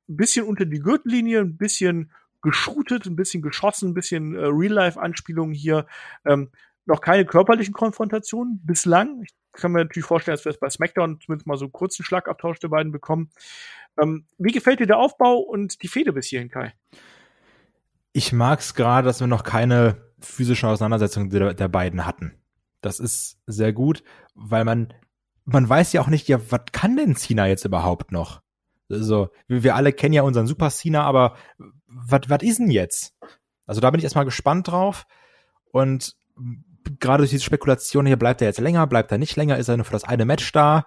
ein 0.08 0.16
bisschen 0.16 0.46
unter 0.46 0.66
die 0.66 0.80
Gürtellinie, 0.80 1.42
ein 1.42 1.58
bisschen 1.58 2.12
geshootet, 2.46 3.06
ein 3.06 3.18
bisschen 3.18 3.42
geschossen, 3.42 3.90
ein 3.90 3.94
bisschen 3.94 4.36
äh, 4.36 4.46
Real-Life-Anspielungen 4.46 5.54
hier. 5.54 5.86
Ähm, 6.26 6.52
noch 6.86 7.02
keine 7.02 7.26
körperlichen 7.26 7.74
Konfrontationen 7.74 8.62
bislang. 8.64 9.24
Ich 9.24 9.34
kann 9.54 9.72
mir 9.72 9.80
natürlich 9.80 10.06
vorstellen, 10.06 10.38
dass 10.38 10.46
wir 10.46 10.52
es 10.52 10.60
bei 10.60 10.70
SmackDown 10.70 11.20
zumindest 11.20 11.48
mal 11.48 11.58
so 11.58 11.66
einen 11.66 11.72
kurzen 11.72 12.04
Schlagabtausch 12.06 12.60
der 12.60 12.70
beiden 12.70 12.92
bekommen. 12.92 13.32
Ähm, 14.02 14.26
wie 14.38 14.52
gefällt 14.52 14.80
dir 14.80 14.88
der 14.88 15.00
Aufbau 15.00 15.38
und 15.38 15.82
die 15.82 15.88
Fehde 15.88 16.14
bis 16.14 16.28
hierhin, 16.28 16.50
Kai? 16.50 16.74
Ich 18.14 18.32
mag 18.32 18.60
es 18.60 18.76
gerade, 18.76 19.06
dass 19.06 19.20
wir 19.20 19.28
noch 19.28 19.44
keine 19.44 19.98
physische 20.20 20.68
Auseinandersetzung 20.68 21.30
der, 21.30 21.54
der 21.54 21.68
beiden 21.68 22.06
hatten. 22.06 22.34
Das 22.82 23.00
ist 23.00 23.40
sehr 23.48 23.74
gut, 23.74 24.04
weil 24.36 24.64
man, 24.64 24.94
man 25.46 25.68
weiß 25.68 25.94
ja 25.94 26.02
auch 26.02 26.08
nicht, 26.08 26.28
ja, 26.28 26.40
was 26.52 26.62
kann 26.72 26.96
denn 26.96 27.16
Cena 27.16 27.48
jetzt 27.48 27.66
überhaupt 27.66 28.12
noch? 28.12 28.42
Also, 28.90 29.30
wir, 29.48 29.76
alle 29.76 29.94
kennen 29.94 30.14
ja 30.14 30.22
unseren 30.22 30.46
Super 30.46 30.70
Cena, 30.70 31.04
aber 31.04 31.36
was 31.96 32.42
ist 32.42 32.60
denn 32.60 32.70
jetzt? 32.70 33.16
Also 33.66 33.82
da 33.82 33.90
bin 33.90 34.00
ich 34.00 34.04
erstmal 34.04 34.26
gespannt 34.26 34.68
drauf. 34.68 35.08
Und 35.72 36.16
gerade 37.00 37.22
durch 37.22 37.32
diese 37.32 37.44
Spekulation 37.44 38.06
hier, 38.06 38.18
bleibt 38.18 38.42
er 38.42 38.48
jetzt 38.48 38.60
länger, 38.60 38.86
bleibt 38.88 39.12
er 39.12 39.18
nicht 39.18 39.36
länger, 39.36 39.58
ist 39.58 39.70
er 39.70 39.78
nur 39.78 39.86
für 39.86 39.94
das 39.94 40.04
eine 40.04 40.26
Match 40.26 40.52
da? 40.52 40.86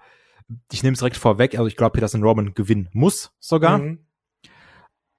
Ich 0.73 0.83
nehme 0.83 0.95
es 0.95 1.01
direkt 1.01 1.17
vorweg, 1.17 1.55
also 1.55 1.67
ich 1.67 1.77
glaube, 1.77 2.01
dass 2.01 2.15
ein 2.15 2.23
Roman 2.23 2.55
gewinnen 2.55 2.89
muss 2.93 3.33
sogar. 3.39 3.79
Mhm. 3.79 4.07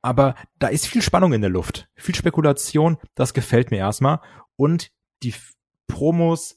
Aber 0.01 0.35
da 0.59 0.67
ist 0.67 0.87
viel 0.87 1.01
Spannung 1.01 1.33
in 1.33 1.41
der 1.41 1.49
Luft, 1.49 1.89
viel 1.95 2.15
Spekulation, 2.15 2.97
das 3.15 3.33
gefällt 3.33 3.69
mir 3.69 3.77
erstmal. 3.77 4.21
Und 4.55 4.91
die 5.23 5.33
Promos 5.87 6.55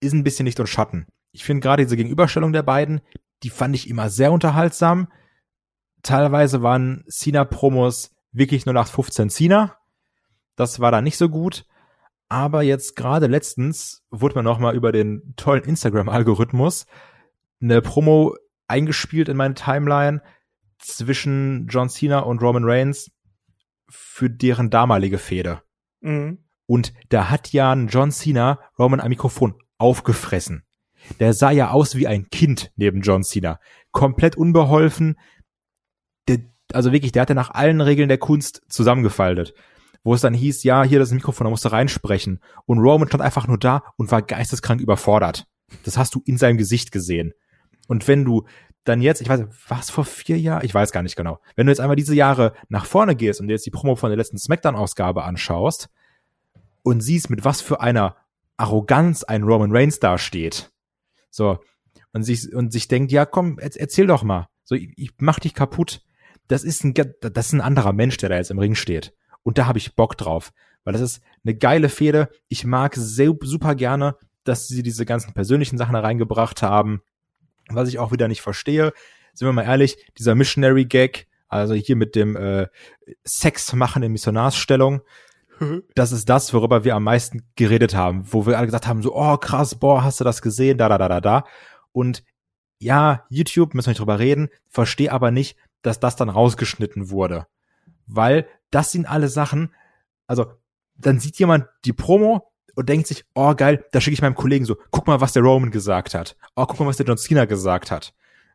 ist 0.00 0.12
ein 0.12 0.24
bisschen 0.24 0.46
Licht 0.46 0.60
und 0.60 0.66
Schatten. 0.66 1.06
Ich 1.32 1.44
finde 1.44 1.60
gerade 1.60 1.84
diese 1.84 1.96
Gegenüberstellung 1.96 2.52
der 2.52 2.62
beiden, 2.62 3.00
die 3.42 3.50
fand 3.50 3.74
ich 3.74 3.88
immer 3.88 4.08
sehr 4.08 4.32
unterhaltsam. 4.32 5.08
Teilweise 6.02 6.62
waren 6.62 7.04
Cena-Promos 7.08 8.13
wirklich 8.34 8.66
nur 8.66 8.74
nach 8.74 8.88
15 8.88 9.30
Cena. 9.30 9.76
Das 10.56 10.80
war 10.80 10.92
da 10.92 11.00
nicht 11.00 11.16
so 11.16 11.28
gut. 11.28 11.64
Aber 12.28 12.62
jetzt 12.62 12.96
gerade 12.96 13.26
letztens 13.26 14.04
wurde 14.10 14.36
mir 14.36 14.42
noch 14.42 14.58
mal 14.58 14.74
über 14.74 14.92
den 14.92 15.34
tollen 15.36 15.64
Instagram-Algorithmus 15.64 16.86
eine 17.60 17.80
Promo 17.80 18.36
eingespielt 18.66 19.28
in 19.28 19.36
meine 19.36 19.54
Timeline 19.54 20.22
zwischen 20.78 21.66
John 21.68 21.88
Cena 21.88 22.20
und 22.20 22.42
Roman 22.42 22.64
Reigns 22.64 23.10
für 23.88 24.28
deren 24.28 24.70
damalige 24.70 25.18
Fehde. 25.18 25.62
Mhm. 26.00 26.38
Und 26.66 26.92
da 27.10 27.30
hat 27.30 27.52
ja 27.52 27.72
ein 27.72 27.88
John 27.88 28.10
Cena 28.10 28.58
Roman 28.78 29.00
am 29.00 29.08
Mikrofon 29.08 29.54
aufgefressen. 29.78 30.64
Der 31.20 31.34
sah 31.34 31.50
ja 31.50 31.70
aus 31.70 31.96
wie 31.96 32.06
ein 32.06 32.30
Kind 32.30 32.72
neben 32.76 33.02
John 33.02 33.22
Cena. 33.22 33.60
Komplett 33.92 34.36
unbeholfen, 34.36 35.18
also 36.74 36.92
wirklich, 36.92 37.12
der 37.12 37.22
hatte 37.22 37.34
nach 37.34 37.50
allen 37.50 37.80
Regeln 37.80 38.08
der 38.08 38.18
Kunst 38.18 38.62
zusammengefaltet. 38.68 39.54
Wo 40.02 40.14
es 40.14 40.20
dann 40.20 40.34
hieß, 40.34 40.64
ja, 40.64 40.82
hier 40.82 40.98
das 40.98 41.12
Mikrofon, 41.12 41.46
da 41.46 41.50
musst 41.50 41.64
du 41.64 41.70
reinsprechen. 41.70 42.40
Und 42.66 42.78
Roman 42.78 43.08
stand 43.08 43.22
einfach 43.22 43.46
nur 43.46 43.58
da 43.58 43.82
und 43.96 44.10
war 44.10 44.20
geisteskrank 44.20 44.80
überfordert. 44.80 45.46
Das 45.84 45.96
hast 45.96 46.14
du 46.14 46.22
in 46.26 46.36
seinem 46.36 46.58
Gesicht 46.58 46.92
gesehen. 46.92 47.32
Und 47.88 48.06
wenn 48.06 48.24
du 48.24 48.44
dann 48.84 49.00
jetzt, 49.00 49.22
ich 49.22 49.28
weiß, 49.28 49.46
was 49.68 49.90
vor 49.90 50.04
vier 50.04 50.38
Jahren? 50.38 50.64
Ich 50.64 50.74
weiß 50.74 50.92
gar 50.92 51.02
nicht 51.02 51.16
genau. 51.16 51.40
Wenn 51.56 51.66
du 51.66 51.72
jetzt 51.72 51.80
einmal 51.80 51.96
diese 51.96 52.14
Jahre 52.14 52.52
nach 52.68 52.84
vorne 52.84 53.16
gehst 53.16 53.40
und 53.40 53.48
dir 53.48 53.54
jetzt 53.54 53.64
die 53.64 53.70
Promo 53.70 53.96
von 53.96 54.10
der 54.10 54.18
letzten 54.18 54.38
Smackdown-Ausgabe 54.38 55.24
anschaust 55.24 55.88
und 56.82 57.00
siehst, 57.00 57.30
mit 57.30 57.44
was 57.46 57.62
für 57.62 57.80
einer 57.80 58.16
Arroganz 58.58 59.24
ein 59.24 59.42
Roman 59.42 59.74
Reigns 59.74 60.00
dasteht. 60.00 60.70
So. 61.30 61.58
Und 62.12 62.22
sich, 62.24 62.54
und 62.54 62.72
sich 62.72 62.86
denkt, 62.86 63.10
ja, 63.10 63.24
komm, 63.24 63.58
erzähl 63.58 64.06
doch 64.06 64.22
mal. 64.22 64.48
So, 64.64 64.74
ich, 64.74 64.92
ich 64.96 65.10
mach 65.18 65.40
dich 65.40 65.54
kaputt 65.54 66.02
das 66.48 66.64
ist 66.64 66.84
ein, 66.84 66.94
das 66.94 67.46
ist 67.46 67.52
ein 67.52 67.60
anderer 67.60 67.92
Mensch, 67.92 68.16
der 68.18 68.28
da 68.28 68.36
jetzt 68.36 68.50
im 68.50 68.58
Ring 68.58 68.74
steht. 68.74 69.14
Und 69.42 69.58
da 69.58 69.66
habe 69.66 69.78
ich 69.78 69.94
Bock 69.94 70.16
drauf, 70.16 70.52
weil 70.84 70.92
das 70.92 71.02
ist 71.02 71.22
eine 71.44 71.54
geile 71.54 71.88
Fehde. 71.88 72.28
Ich 72.48 72.64
mag 72.64 72.94
sehr, 72.96 73.32
super 73.42 73.74
gerne, 73.74 74.16
dass 74.44 74.68
sie 74.68 74.82
diese 74.82 75.06
ganzen 75.06 75.32
persönlichen 75.32 75.78
Sachen 75.78 75.94
da 75.94 76.00
reingebracht 76.00 76.62
haben. 76.62 77.02
Was 77.68 77.88
ich 77.88 77.98
auch 77.98 78.12
wieder 78.12 78.28
nicht 78.28 78.42
verstehe, 78.42 78.92
sind 79.32 79.48
wir 79.48 79.52
mal 79.52 79.64
ehrlich, 79.64 79.96
dieser 80.18 80.34
Missionary 80.34 80.84
Gag, 80.84 81.26
also 81.48 81.74
hier 81.74 81.96
mit 81.96 82.14
dem 82.14 82.36
äh, 82.36 82.68
Sex 83.24 83.72
machen 83.72 84.02
in 84.02 84.12
Missionarsstellung, 84.12 85.00
das 85.94 86.12
ist 86.12 86.28
das, 86.28 86.52
worüber 86.52 86.84
wir 86.84 86.94
am 86.94 87.04
meisten 87.04 87.42
geredet 87.56 87.94
haben, 87.94 88.32
wo 88.32 88.46
wir 88.46 88.58
alle 88.58 88.66
gesagt 88.66 88.86
haben, 88.86 89.02
so, 89.02 89.14
oh 89.14 89.36
krass, 89.36 89.74
boah, 89.74 90.04
hast 90.04 90.20
du 90.20 90.24
das 90.24 90.42
gesehen, 90.42 90.78
da, 90.78 90.88
da, 90.88 90.98
da, 90.98 91.08
da, 91.08 91.20
da. 91.20 91.44
Und 91.92 92.22
ja, 92.78 93.24
YouTube, 93.30 93.74
müssen 93.74 93.86
wir 93.86 93.90
nicht 93.92 94.00
drüber 94.00 94.18
reden, 94.18 94.48
verstehe 94.68 95.12
aber 95.12 95.30
nicht, 95.30 95.56
dass 95.84 96.00
das 96.00 96.16
dann 96.16 96.28
rausgeschnitten 96.28 97.10
wurde. 97.10 97.46
Weil 98.06 98.46
das 98.70 98.90
sind 98.90 99.06
alle 99.06 99.28
Sachen, 99.28 99.72
also 100.26 100.46
dann 100.96 101.20
sieht 101.20 101.38
jemand 101.38 101.66
die 101.84 101.92
Promo 101.92 102.50
und 102.74 102.88
denkt 102.88 103.06
sich, 103.06 103.24
oh 103.34 103.54
geil, 103.54 103.84
da 103.92 104.00
schicke 104.00 104.14
ich 104.14 104.22
meinem 104.22 104.34
Kollegen 104.34 104.64
so, 104.64 104.76
guck 104.90 105.06
mal, 105.06 105.20
was 105.20 105.32
der 105.32 105.42
Roman 105.42 105.70
gesagt 105.70 106.14
hat. 106.14 106.36
Oh, 106.56 106.66
guck 106.66 106.80
mal, 106.80 106.86
was 106.86 106.96
der 106.96 107.06
John 107.06 107.18
Cena 107.18 107.44
gesagt 107.44 107.90
hat. 107.90 108.14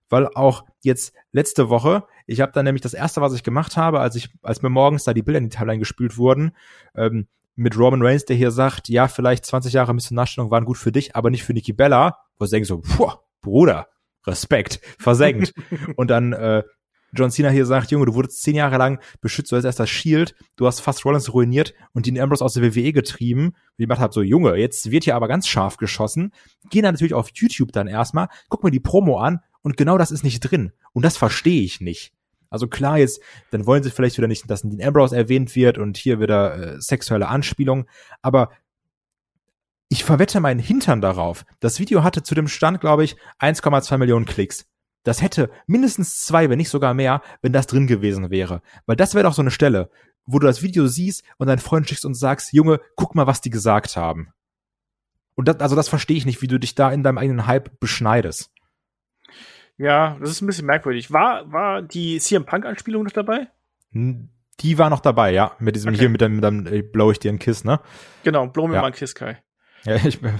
Weil 0.10 0.28
auch 0.34 0.66
jetzt 0.82 1.14
letzte 1.32 1.70
Woche, 1.70 2.04
ich 2.26 2.42
habe 2.42 2.52
dann 2.52 2.66
nämlich 2.66 2.82
das 2.82 2.94
erste, 2.94 3.22
was 3.22 3.34
ich 3.34 3.44
gemacht 3.44 3.78
habe, 3.78 4.00
als 4.00 4.16
ich, 4.16 4.30
als 4.42 4.62
mir 4.62 4.70
morgens 4.70 5.04
da 5.04 5.14
die 5.14 5.22
Bilder 5.22 5.38
in 5.38 5.50
die 5.50 5.56
Timeline 5.56 5.80
gespült 5.80 6.18
wurden, 6.18 6.52
ähm, 6.96 7.28
mit 7.56 7.78
Roman 7.78 8.02
Reigns, 8.02 8.26
der 8.26 8.36
hier 8.36 8.52
sagt, 8.52 8.90
ja, 8.90 9.08
vielleicht 9.08 9.46
20 9.46 9.74
Jahre 9.74 9.94
Missionarstellung 9.94 10.50
waren 10.50 10.66
gut 10.66 10.78
für 10.78 10.92
dich, 10.92 11.16
aber 11.16 11.30
nicht 11.30 11.44
für 11.44 11.54
Nikki 11.54 11.74
Bella, 11.74 12.18
wo 12.38 12.46
ich 12.46 12.52
denke 12.52 12.66
so, 12.66 12.80
puh, 12.80 13.12
Bruder, 13.42 13.88
Respekt, 14.26 14.80
versenkt. 14.98 15.54
und 15.98 16.10
dann 16.10 16.34
äh, 16.34 16.64
John 17.14 17.32
Cena 17.32 17.50
hier 17.50 17.66
sagt, 17.66 17.92
Junge, 17.92 18.06
du 18.06 18.14
wurdest 18.14 18.42
zehn 18.42 18.56
Jahre 18.56 18.78
lang 18.78 19.00
beschützt, 19.22 19.52
du 19.52 19.56
hast 19.56 19.66
erst 19.66 19.80
das 19.80 19.90
Shield, 19.90 20.36
du 20.56 20.68
hast 20.68 20.80
fast 20.80 21.06
Rollins 21.06 21.34
ruiniert 21.34 21.74
und 21.94 22.06
den 22.06 22.20
Ambrose 22.20 22.44
aus 22.44 22.54
der 22.54 22.64
WWE 22.64 22.94
getrieben. 22.94 23.48
Und 23.48 23.56
ich 23.78 23.86
gemacht 23.86 24.00
habe 24.00 24.14
so, 24.14 24.22
Junge, 24.22 24.56
jetzt 24.56 24.92
wird 24.92 25.04
hier 25.04 25.16
aber 25.16 25.28
ganz 25.28 25.48
scharf 25.48 25.78
geschossen. 25.78 26.32
Geh 26.70 26.82
dann 26.82 26.94
natürlich 26.94 27.14
auf 27.14 27.30
YouTube 27.34 27.72
dann 27.72 27.88
erstmal, 27.88 28.28
guck 28.50 28.64
mir 28.64 28.72
die 28.72 28.80
Promo 28.80 29.20
an 29.20 29.40
und 29.62 29.78
genau 29.78 29.98
das 29.98 30.12
ist 30.12 30.24
nicht 30.24 30.40
drin. 30.42 30.72
Und 30.94 31.04
das 31.04 31.18
verstehe 31.18 31.64
ich 31.64 31.82
nicht. 31.82 32.14
Also 32.50 32.68
klar, 32.68 32.98
jetzt, 32.98 33.22
dann 33.52 33.66
wollen 33.66 33.84
sie 33.84 33.92
vielleicht 33.92 34.18
wieder 34.18 34.28
nicht, 34.28 34.50
dass 34.50 34.64
Dean 34.64 34.82
Ambrose 34.82 35.16
erwähnt 35.16 35.56
wird 35.56 35.78
und 35.78 35.98
hier 35.98 36.20
wieder 36.20 36.76
äh, 36.76 36.82
sexuelle 36.82 37.28
Anspielung, 37.28 37.86
aber 38.22 38.50
ich 39.90 40.04
verwette 40.04 40.40
meinen 40.40 40.60
Hintern 40.60 41.02
darauf. 41.02 41.46
Das 41.60 41.80
Video 41.80 42.04
hatte 42.04 42.22
zu 42.24 42.36
dem 42.36 42.48
Stand, 42.48 42.80
glaube 42.80 43.04
ich, 43.04 43.16
1,2 43.40 43.98
Millionen 43.98 44.26
Klicks. 44.26 44.66
Das 45.10 45.24
hätte 45.24 45.50
mindestens 45.66 46.24
zwei, 46.24 46.52
wenn 46.52 46.60
nicht 46.60 46.70
sogar 46.70 46.94
mehr, 46.94 47.24
wenn 47.42 47.52
das 47.52 47.66
drin 47.66 47.88
gewesen 47.88 48.30
wäre. 48.30 48.62
Weil 48.86 48.96
das 48.96 49.16
wäre 49.16 49.24
doch 49.24 49.34
so 49.34 49.42
eine 49.42 49.50
Stelle, 49.50 49.90
wo 50.28 50.38
du 50.38 50.46
das 50.46 50.62
Video 50.62 50.86
siehst 50.86 51.24
und 51.38 51.48
deinen 51.48 51.58
Freund 51.58 51.90
schickst 51.90 52.06
und 52.06 52.14
sagst, 52.14 52.54
Junge, 52.54 52.80
guck 52.96 53.16
mal, 53.16 53.26
was 53.26 53.42
die 53.42 53.50
gesagt 53.50 53.98
haben. 53.98 54.32
Und 55.34 55.48
das, 55.48 55.62
also 55.62 55.76
das 55.76 55.90
verstehe 55.90 56.16
ich 56.16 56.28
nicht, 56.28 56.44
wie 56.44 56.48
du 56.48 56.60
dich 56.60 56.76
da 56.76 56.92
in 56.92 57.02
deinem 57.02 57.18
eigenen 57.18 57.48
Hype 57.48 57.80
beschneidest. 57.80 58.52
Ja, 59.78 60.16
das 60.20 60.30
ist 60.30 60.42
ein 60.44 60.46
bisschen 60.46 60.68
merkwürdig. 60.68 61.12
War, 61.12 61.52
war 61.52 61.82
die 61.82 62.20
CM 62.20 62.46
Punk-Anspielung 62.46 63.04
noch 63.04 63.12
dabei? 63.12 63.48
Die 63.92 64.78
war 64.78 64.92
noch 64.92 65.00
dabei, 65.00 65.34
ja. 65.34 65.56
Mit 65.58 65.76
diesem 65.76 65.90
okay. 65.90 66.02
hier, 66.02 66.10
mit 66.10 66.22
dem, 66.22 66.36
mit 66.36 66.44
dem 66.44 66.68
äh, 66.68 66.84
blow 66.84 67.10
ich 67.10 67.18
dir 67.18 67.30
einen 67.30 67.40
Kiss, 67.40 67.64
ne? 67.64 67.80
Genau, 68.24 68.46
blow 68.46 68.68
mir 68.68 68.76
ja. 68.76 68.82
mal 68.82 68.88
einen 68.88 68.96
Kiss, 68.96 69.16
Kai. 69.16 69.42
Ja, 69.86 69.96
ich 69.96 70.22
bin, 70.22 70.36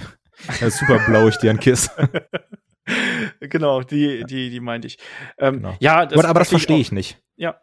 ja, 0.60 0.70
super 0.70 1.00
blow 1.06 1.26
ich 1.26 1.38
dir 1.38 1.50
einen 1.50 1.58
Kiss. 1.58 1.90
genau, 3.40 3.82
die, 3.82 4.24
die, 4.24 4.50
die 4.50 4.60
meinte 4.60 4.86
ich. 4.86 4.98
Ähm, 5.38 5.56
genau. 5.56 5.76
Ja, 5.80 6.06
das 6.06 6.18
aber, 6.18 6.28
aber 6.28 6.40
das 6.40 6.48
verstehe 6.48 6.76
ich, 6.76 6.88
ich 6.88 6.92
nicht. 6.92 7.22
Ja, 7.36 7.60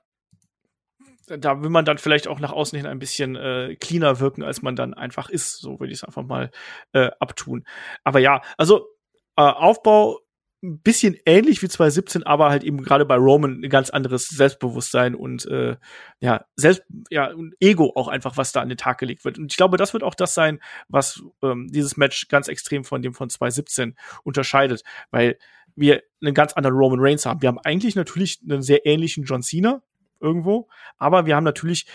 da 1.28 1.62
will 1.62 1.70
man 1.70 1.86
dann 1.86 1.98
vielleicht 1.98 2.28
auch 2.28 2.40
nach 2.40 2.54
außen 2.54 2.78
hin 2.78 2.88
ein 2.88 3.00
bisschen 3.00 3.36
äh, 3.36 3.76
cleaner 3.80 4.20
wirken, 4.20 4.44
als 4.44 4.62
man 4.62 4.76
dann 4.76 4.94
einfach 4.94 5.30
ist. 5.30 5.60
So 5.60 5.80
würde 5.80 5.92
ich 5.92 6.00
es 6.00 6.04
einfach 6.04 6.24
mal 6.24 6.52
äh, 6.94 7.10
abtun. 7.20 7.66
Aber 8.04 8.20
ja, 8.20 8.42
also 8.58 8.88
äh, 9.36 9.42
Aufbau 9.42 10.20
ein 10.64 10.80
bisschen 10.80 11.16
ähnlich 11.26 11.62
wie 11.62 11.68
2017, 11.68 12.24
aber 12.24 12.50
halt 12.50 12.64
eben 12.64 12.82
gerade 12.84 13.06
bei 13.06 13.16
Roman 13.16 13.62
ein 13.64 13.70
ganz 13.70 13.92
anderes 13.92 14.28
Selbstbewusstsein 14.28 15.14
und 15.14 15.46
äh, 15.46 15.78
ja, 16.20 16.46
selbst 16.56 16.84
ja, 17.12 17.32
und 17.32 17.54
Ego 17.60 17.94
auch 17.96 18.08
einfach, 18.08 18.38
was 18.38 18.52
da 18.52 18.62
an 18.62 18.70
den 18.70 18.78
Tag 18.78 18.98
gelegt 18.98 19.24
wird. 19.24 19.38
Und 19.38 19.52
ich 19.52 19.58
glaube, 19.58 19.78
das 19.78 19.94
wird 19.94 20.04
auch 20.04 20.16
das 20.16 20.34
sein, 20.34 20.60
was 20.88 21.22
ähm, 21.44 21.68
dieses 21.70 21.96
Match 21.96 22.28
ganz 22.28 22.48
extrem 22.48 22.84
von 22.84 23.04
dem 23.04 23.14
von 23.14 23.30
2017 23.30 23.96
unterscheidet, 24.24 24.84
weil 25.12 25.38
wir 25.76 26.02
einen 26.22 26.34
ganz 26.34 26.54
anderen 26.54 26.76
Roman 26.76 27.00
Reigns 27.00 27.26
haben. 27.28 27.42
Wir 27.44 27.50
haben 27.50 27.60
eigentlich 27.60 27.96
natürlich 27.96 28.40
einen 28.50 28.64
sehr 28.64 28.86
ähnlichen 28.88 29.26
John 29.26 29.44
Cena 29.44 29.84
irgendwo, 30.20 30.70
aber 30.98 31.28
wir 31.28 31.36
haben 31.36 31.44
natürlich 31.44 31.86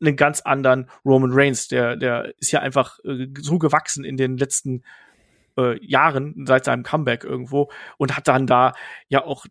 einen 0.00 0.16
ganz 0.16 0.40
anderen 0.40 0.88
Roman 1.04 1.32
Reigns, 1.32 1.68
der 1.68 1.96
der 1.96 2.32
ist 2.38 2.50
ja 2.50 2.60
einfach 2.60 2.98
äh, 3.04 3.28
so 3.38 3.58
gewachsen 3.58 4.04
in 4.04 4.16
den 4.16 4.38
letzten 4.38 4.84
äh, 5.56 5.84
Jahren 5.84 6.44
seit 6.46 6.64
seinem 6.64 6.82
Comeback 6.82 7.24
irgendwo 7.24 7.70
und 7.98 8.16
hat 8.16 8.28
dann 8.28 8.46
da 8.46 8.74
ja 9.08 9.24
auch 9.24 9.46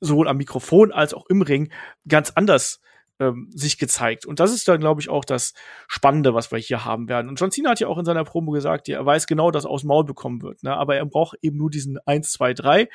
sowohl 0.00 0.28
am 0.28 0.36
Mikrofon 0.36 0.92
als 0.92 1.14
auch 1.14 1.26
im 1.26 1.42
Ring 1.42 1.72
ganz 2.08 2.30
anders 2.30 2.80
ähm, 3.20 3.48
sich 3.54 3.78
gezeigt. 3.78 4.26
Und 4.26 4.40
das 4.40 4.52
ist 4.52 4.66
dann, 4.66 4.80
glaube 4.80 5.00
ich, 5.00 5.08
auch 5.08 5.24
das 5.24 5.54
Spannende, 5.86 6.34
was 6.34 6.50
wir 6.50 6.58
hier 6.58 6.84
haben 6.84 7.08
werden. 7.08 7.28
Und 7.28 7.38
John 7.38 7.50
Cena 7.50 7.70
hat 7.70 7.80
ja 7.80 7.88
auch 7.88 7.98
in 7.98 8.04
seiner 8.04 8.24
Promo 8.24 8.50
gesagt, 8.52 8.88
er 8.88 9.04
weiß 9.06 9.26
genau, 9.26 9.50
dass 9.50 9.64
er 9.64 9.70
aus 9.70 9.84
Maul 9.84 10.04
bekommen 10.04 10.42
wird, 10.42 10.62
ne? 10.62 10.76
aber 10.76 10.96
er 10.96 11.06
braucht 11.06 11.38
eben 11.42 11.56
nur 11.56 11.70
diesen 11.70 11.98
1, 12.04 12.32
2, 12.32 12.54
3. 12.54 12.88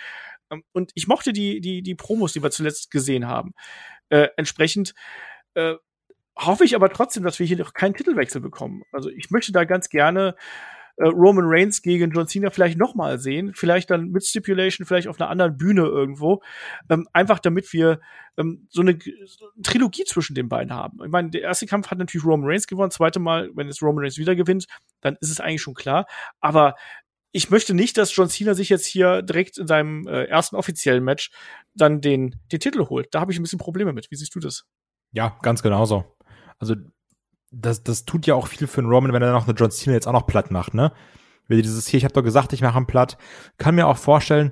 Und 0.74 0.92
ich 0.96 1.08
mochte 1.08 1.34
die, 1.34 1.62
die, 1.62 1.82
die 1.82 1.96
Promos, 1.96 2.34
die 2.34 2.44
wir 2.44 2.52
zuletzt 2.52 2.92
gesehen 2.92 3.28
haben. 3.28 3.54
Äh, 4.10 4.30
entsprechend 4.38 4.94
äh, 5.56 5.76
hoffe 6.38 6.64
ich 6.64 6.76
aber 6.76 6.90
trotzdem, 6.90 7.24
dass 7.24 7.40
wir 7.40 7.46
hier 7.46 7.58
noch 7.58 7.74
keinen 7.74 7.94
Titelwechsel 7.96 8.42
bekommen. 8.42 8.84
Also 8.92 9.10
ich 9.10 9.30
möchte 9.30 9.52
da 9.52 9.66
ganz 9.66 9.90
gerne 9.90 10.36
äh, 10.98 11.06
Roman 11.06 11.46
Reigns 11.48 11.82
gegen 11.82 12.12
John 12.12 12.28
Cena 12.28 12.50
vielleicht 12.50 12.78
nochmal 12.78 13.20
sehen, 13.20 13.54
vielleicht 13.54 13.90
dann 13.90 14.10
mit 14.10 14.26
Stipulation, 14.26 14.86
vielleicht 14.86 15.08
auf 15.08 15.20
einer 15.20 15.30
anderen 15.30 15.58
Bühne 15.58 15.84
irgendwo, 15.84 16.42
ähm, 16.90 17.08
einfach 17.14 17.40
damit 17.40 17.72
wir 17.74 18.00
ähm, 18.38 18.68
so, 18.70 18.82
eine, 18.82 18.98
so 19.26 19.46
eine 19.54 19.64
Trilogie 19.64 20.04
zwischen 20.04 20.36
den 20.36 20.50
beiden 20.50 20.74
haben. 20.74 21.00
Ich 21.04 21.12
meine, 21.12 21.30
der 21.30 21.42
erste 21.42 21.66
Kampf 21.66 21.90
hat 21.90 21.98
natürlich 21.98 22.26
Roman 22.26 22.50
Reigns 22.50 22.68
gewonnen, 22.68 22.92
zweite 22.92 23.20
Mal, 23.20 23.50
wenn 23.56 23.68
jetzt 23.68 23.82
Roman 23.82 24.04
Reigns 24.04 24.18
wieder 24.18 24.36
gewinnt, 24.36 24.68
dann 25.02 25.18
ist 25.22 25.32
es 25.32 25.40
eigentlich 25.40 25.62
schon 25.62 25.76
klar. 25.76 26.06
Aber 26.40 26.76
ich 27.32 27.50
möchte 27.50 27.74
nicht, 27.74 27.98
dass 27.98 28.16
John 28.16 28.30
Cena 28.30 28.54
sich 28.54 28.70
jetzt 28.70 28.86
hier 28.86 29.22
direkt 29.22 29.58
in 29.58 29.68
seinem 29.68 30.08
äh, 30.08 30.24
ersten 30.24 30.56
offiziellen 30.56 31.04
Match 31.04 31.32
dann 31.76 32.02
den, 32.02 32.40
den 32.52 32.60
Titel 32.60 32.86
holt. 32.86 33.10
Da 33.12 33.20
habe 33.20 33.32
ich 33.32 33.40
ein 33.40 33.44
bisschen 33.44 33.60
Probleme 33.60 33.94
mit. 33.94 34.10
Wie 34.10 34.16
siehst 34.16 34.34
du 34.34 34.40
das? 34.40 34.66
Ja, 35.12 35.38
ganz 35.42 35.62
genauso. 35.62 36.06
Also 36.58 36.76
das, 37.52 37.84
das 37.84 38.06
tut 38.06 38.28
ja 38.28 38.36
auch 38.36 38.48
viel 38.48 38.68
für 38.68 38.82
einen 38.82 38.90
Roman, 38.90 39.14
wenn 39.14 39.22
er 39.22 39.32
noch 39.32 39.48
eine 39.48 39.58
John 39.58 39.72
Cena 39.72 39.94
jetzt 39.94 40.08
auch 40.08 40.14
noch 40.14 40.28
platt 40.28 40.52
macht, 40.52 40.74
ne? 40.74 40.92
Wenn 41.48 41.62
dieses 41.62 41.88
hier, 41.88 41.98
ich 41.98 42.04
habe 42.04 42.14
doch 42.14 42.24
gesagt, 42.24 42.52
ich 42.54 42.62
mache 42.62 42.76
einen 42.76 42.88
platt, 42.88 43.18
kann 43.58 43.76
mir 43.76 43.88
auch 43.88 43.98
vorstellen, 43.98 44.52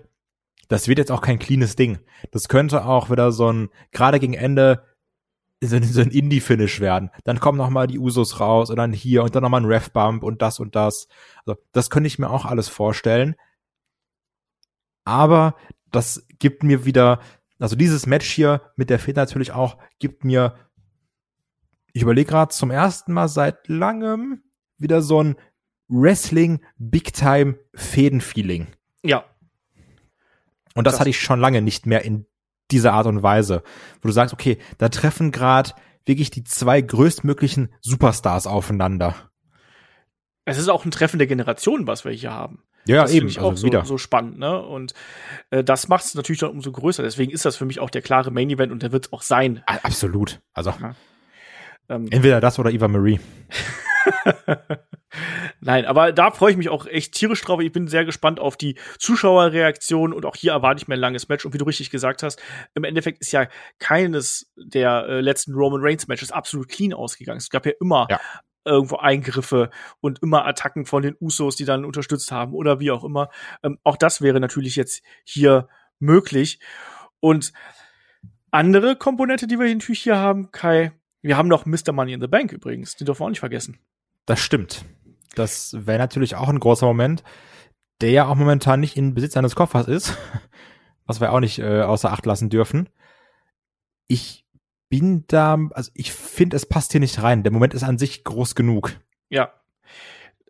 das 0.68 0.88
wird 0.88 0.98
jetzt 0.98 1.12
auch 1.12 1.22
kein 1.22 1.40
cleanes 1.40 1.76
Ding. 1.76 2.00
Das 2.32 2.48
könnte 2.48 2.86
auch 2.86 3.10
wieder 3.10 3.32
so 3.32 3.52
ein, 3.52 3.70
gerade 3.92 4.20
gegen 4.20 4.34
Ende, 4.34 4.84
so, 5.62 5.78
so 5.82 6.02
ein 6.02 6.12
Indie-Finish 6.12 6.80
werden. 6.80 7.12
Dann 7.24 7.40
kommen 7.40 7.58
noch 7.58 7.70
mal 7.70 7.88
die 7.88 8.00
Usos 8.00 8.40
raus 8.40 8.70
und 8.70 8.78
dann 8.78 8.94
hier 8.94 9.24
und 9.24 9.36
dann 9.36 9.44
noch 9.44 9.50
mal 9.50 9.62
ein 9.62 9.66
Ref-Bump 9.66 10.24
und 10.24 10.42
das 10.42 10.60
und 10.60 10.76
das. 10.76 11.08
Also, 11.46 11.60
das 11.72 11.90
könnte 11.90 12.08
ich 12.08 12.20
mir 12.20 12.30
auch 12.30 12.46
alles 12.46 12.70
vorstellen. 12.70 13.36
Aber 15.04 15.56
das 15.92 16.26
gibt 16.40 16.64
mir 16.64 16.86
wieder, 16.86 17.20
also 17.60 17.76
dieses 17.76 18.06
Match 18.06 18.30
hier 18.30 18.62
mit 18.76 18.90
der 18.90 19.00
Fehde 19.00 19.20
natürlich 19.20 19.52
auch, 19.52 19.78
gibt 20.00 20.24
mir 20.24 20.56
ich 21.96 22.02
überlege 22.02 22.30
gerade 22.30 22.54
zum 22.54 22.72
ersten 22.72 23.14
Mal 23.14 23.30
seit 23.30 23.70
langem 23.70 24.44
wieder 24.78 25.02
so 25.02 25.24
ein 25.24 25.38
Wrestling 25.88 26.60
Big 26.78 27.14
Time 27.14 27.58
Fäden-Feeling. 27.74 28.68
Ja. 29.02 29.24
Und 30.74 30.86
das, 30.86 30.96
das 30.96 31.00
hatte 31.00 31.10
ich 31.10 31.22
schon 31.22 31.40
lange 31.40 31.62
nicht 31.62 31.86
mehr 31.86 32.04
in 32.04 32.26
dieser 32.70 32.92
Art 32.92 33.08
und 33.08 33.24
Weise, 33.24 33.64
wo 34.02 34.10
du 34.10 34.12
sagst, 34.12 34.34
okay, 34.34 34.58
da 34.78 34.90
treffen 34.90 35.32
gerade 35.32 35.72
wirklich 36.06 36.32
die 36.32 36.44
zwei 36.44 36.82
größtmöglichen 36.82 37.74
Superstars 37.80 38.46
aufeinander. 38.46 39.16
Es 40.44 40.58
ist 40.58 40.68
auch 40.68 40.84
ein 40.84 40.92
Treffen 40.92 41.18
der 41.18 41.28
Generation, 41.28 41.88
was 41.88 42.04
wir 42.04 42.12
hier 42.12 42.34
haben. 42.34 42.62
Ja, 42.88 43.04
das 43.04 43.14
eben. 43.14 43.30
Ich 43.30 43.40
auch 43.40 43.52
also 43.52 43.62
so, 43.62 43.68
wieder. 43.68 43.86
so 43.86 43.98
spannend, 43.98 44.38
ne? 44.38 44.62
Und 44.62 44.94
äh, 45.50 45.64
das 45.64 45.88
macht 45.88 46.04
es 46.04 46.14
natürlich 46.14 46.42
dann 46.42 46.52
umso 46.52 46.74
größer. 46.74 47.04
Deswegen 47.04 47.32
ist 47.32 47.46
das 47.46 47.56
für 47.56 47.66
mich 47.66 47.80
auch 47.80 47.90
der 47.90 48.02
klare 48.02 48.32
Main 48.32 48.50
Event 48.50 48.74
und 48.74 48.84
der 48.84 48.92
wird 48.92 49.06
es 49.06 49.14
auch 49.14 49.22
sein. 49.22 49.64
Absolut. 49.66 50.42
Also. 50.54 50.72
Ja. 50.82 50.94
Ähm, 51.90 52.08
Entweder 52.10 52.42
das 52.42 52.60
oder 52.60 52.72
Eva 52.72 52.88
Marie. 52.88 53.20
Nein, 55.62 55.86
aber 55.86 56.12
da 56.12 56.32
freue 56.32 56.52
ich 56.52 56.58
mich 56.58 56.70
auch 56.70 56.86
echt 56.86 57.14
tierisch 57.14 57.42
drauf. 57.42 57.60
Ich 57.60 57.72
bin 57.72 57.88
sehr 57.88 58.06
gespannt 58.06 58.40
auf 58.40 58.58
die 58.58 58.78
Zuschauerreaktion 59.00 60.14
und 60.14 60.26
auch 60.26 60.36
hier 60.36 60.52
erwarte 60.52 60.82
ich 60.82 60.88
mir 60.88 60.96
ein 60.96 61.00
langes 61.00 61.28
Match. 61.30 61.46
Und 61.46 61.54
wie 61.54 61.58
du 61.58 61.66
richtig 61.66 61.90
gesagt 61.90 62.24
hast, 62.24 62.42
im 62.74 62.84
Endeffekt 62.84 63.22
ist 63.22 63.32
ja 63.32 63.48
keines 63.80 64.52
der 64.58 65.06
äh, 65.08 65.22
letzten 65.22 65.54
Roman 65.54 65.82
Reigns 65.82 66.08
Matches 66.08 66.32
absolut 66.32 66.70
clean 66.70 66.94
ausgegangen. 66.94 67.38
Es 67.38 67.50
gab 67.50 67.66
ja 67.66 67.72
immer 67.80 68.08
ja. 68.10 68.20
irgendwo 68.64 68.98
Eingriffe 68.98 69.70
und 70.02 70.22
immer 70.22 70.46
Attacken 70.46 70.86
von 70.86 71.04
den 71.04 71.16
Usos, 71.20 71.56
die 71.56 71.66
dann 71.66 71.86
unterstützt 71.86 72.32
haben 72.32 72.54
oder 72.54 72.80
wie 72.80 72.92
auch 72.92 73.04
immer. 73.04 73.30
Ähm, 73.64 73.80
auch 73.84 73.98
das 73.98 74.22
wäre 74.22 74.40
natürlich 74.40 74.76
jetzt 74.76 75.02
hier 75.24 75.68
möglich. 76.00 76.60
Und 77.20 77.54
andere 78.52 78.96
Komponente, 78.96 79.48
die 79.48 79.60
wir 79.60 79.74
natürlich 79.74 80.04
hier 80.04 80.18
haben, 80.18 80.52
Kai, 80.52 80.92
wir 81.26 81.38
haben 81.38 81.48
noch 81.48 81.66
Mr. 81.66 81.92
Money 81.92 82.14
in 82.14 82.22
the 82.22 82.28
Bank 82.28 82.52
übrigens, 82.52 82.96
den 82.96 83.06
dürfen 83.06 83.22
wir 83.22 83.26
auch 83.26 83.30
nicht 83.30 83.40
vergessen. 83.40 83.80
Das 84.26 84.40
stimmt. 84.40 84.86
Das 85.36 85.76
wäre 85.78 85.98
natürlich 85.98 86.36
auch 86.36 86.50
ein 86.50 86.60
großer 86.60 86.86
Moment, 86.86 87.24
der 88.02 88.12
ja 88.12 88.28
auch 88.28 88.36
momentan 88.36 88.80
nicht 88.80 88.96
in 88.96 89.14
Besitz 89.14 89.36
eines 89.36 89.56
Koffers 89.56 89.88
ist, 89.88 90.18
was 91.06 91.22
wir 91.22 91.32
auch 91.32 91.40
nicht 91.40 91.60
äh, 91.60 91.82
außer 91.82 92.12
Acht 92.12 92.26
lassen 92.26 92.50
dürfen. 92.50 92.90
Ich 94.08 94.46
bin 94.90 95.26
da, 95.28 95.58
also 95.72 95.92
ich 95.96 96.14
finde, 96.14 96.56
es 96.56 96.68
passt 96.68 96.92
hier 96.92 97.02
nicht 97.02 97.22
rein. 97.22 97.44
Der 97.44 97.52
Moment 97.52 97.74
ist 97.74 97.84
an 97.84 97.98
sich 97.98 98.24
groß 98.24 98.54
genug. 98.54 98.92
Ja. 99.30 99.52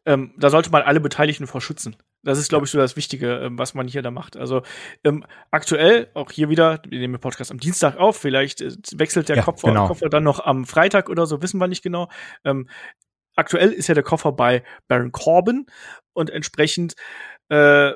Ähm, 0.06 0.34
da 0.38 0.50
sollte 0.50 0.72
man 0.72 0.84
alle 0.84 1.00
Beteiligten 1.00 1.48
vor 1.48 1.62
schützen. 1.62 1.96
Das 2.26 2.38
ist, 2.38 2.50
glaube 2.50 2.66
ich, 2.66 2.72
so 2.72 2.78
das 2.78 2.96
Wichtige, 2.96 3.36
ähm, 3.38 3.58
was 3.58 3.74
man 3.74 3.88
hier 3.88 4.02
da 4.02 4.12
macht. 4.12 4.36
Also 4.36 4.64
ähm, 5.04 5.26
aktuell, 5.52 6.10
auch 6.14 6.32
hier 6.32 6.50
wieder, 6.50 6.82
wir 6.88 7.00
nehmen 7.00 7.14
den 7.14 7.22
Podcast 7.22 7.52
am 7.52 7.60
Dienstag 7.60 7.98
auf, 7.98 8.18
vielleicht 8.18 8.62
äh, 8.62 8.72
wechselt 8.96 9.30
der 9.30 9.38
ja, 9.38 9.44
Koffer, 9.44 9.70
genau. 9.70 9.88
Koffer 9.88 10.10
dann 10.10 10.24
noch 10.24 10.40
am 10.40 10.66
Freitag 10.66 11.10
oder 11.10 11.26
so, 11.26 11.42
wissen 11.42 11.60
wir 11.60 11.68
nicht 11.68 11.84
genau. 11.84 12.10
Ähm, 12.44 12.68
aktuell 13.36 13.72
ist 13.72 13.88
ja 13.88 13.94
der 13.94 14.04
Koffer 14.04 14.32
bei 14.32 14.64
Baron 14.88 15.12
Corbin 15.12 15.68
und 16.14 16.30
entsprechend 16.30 16.96
äh, 17.50 17.92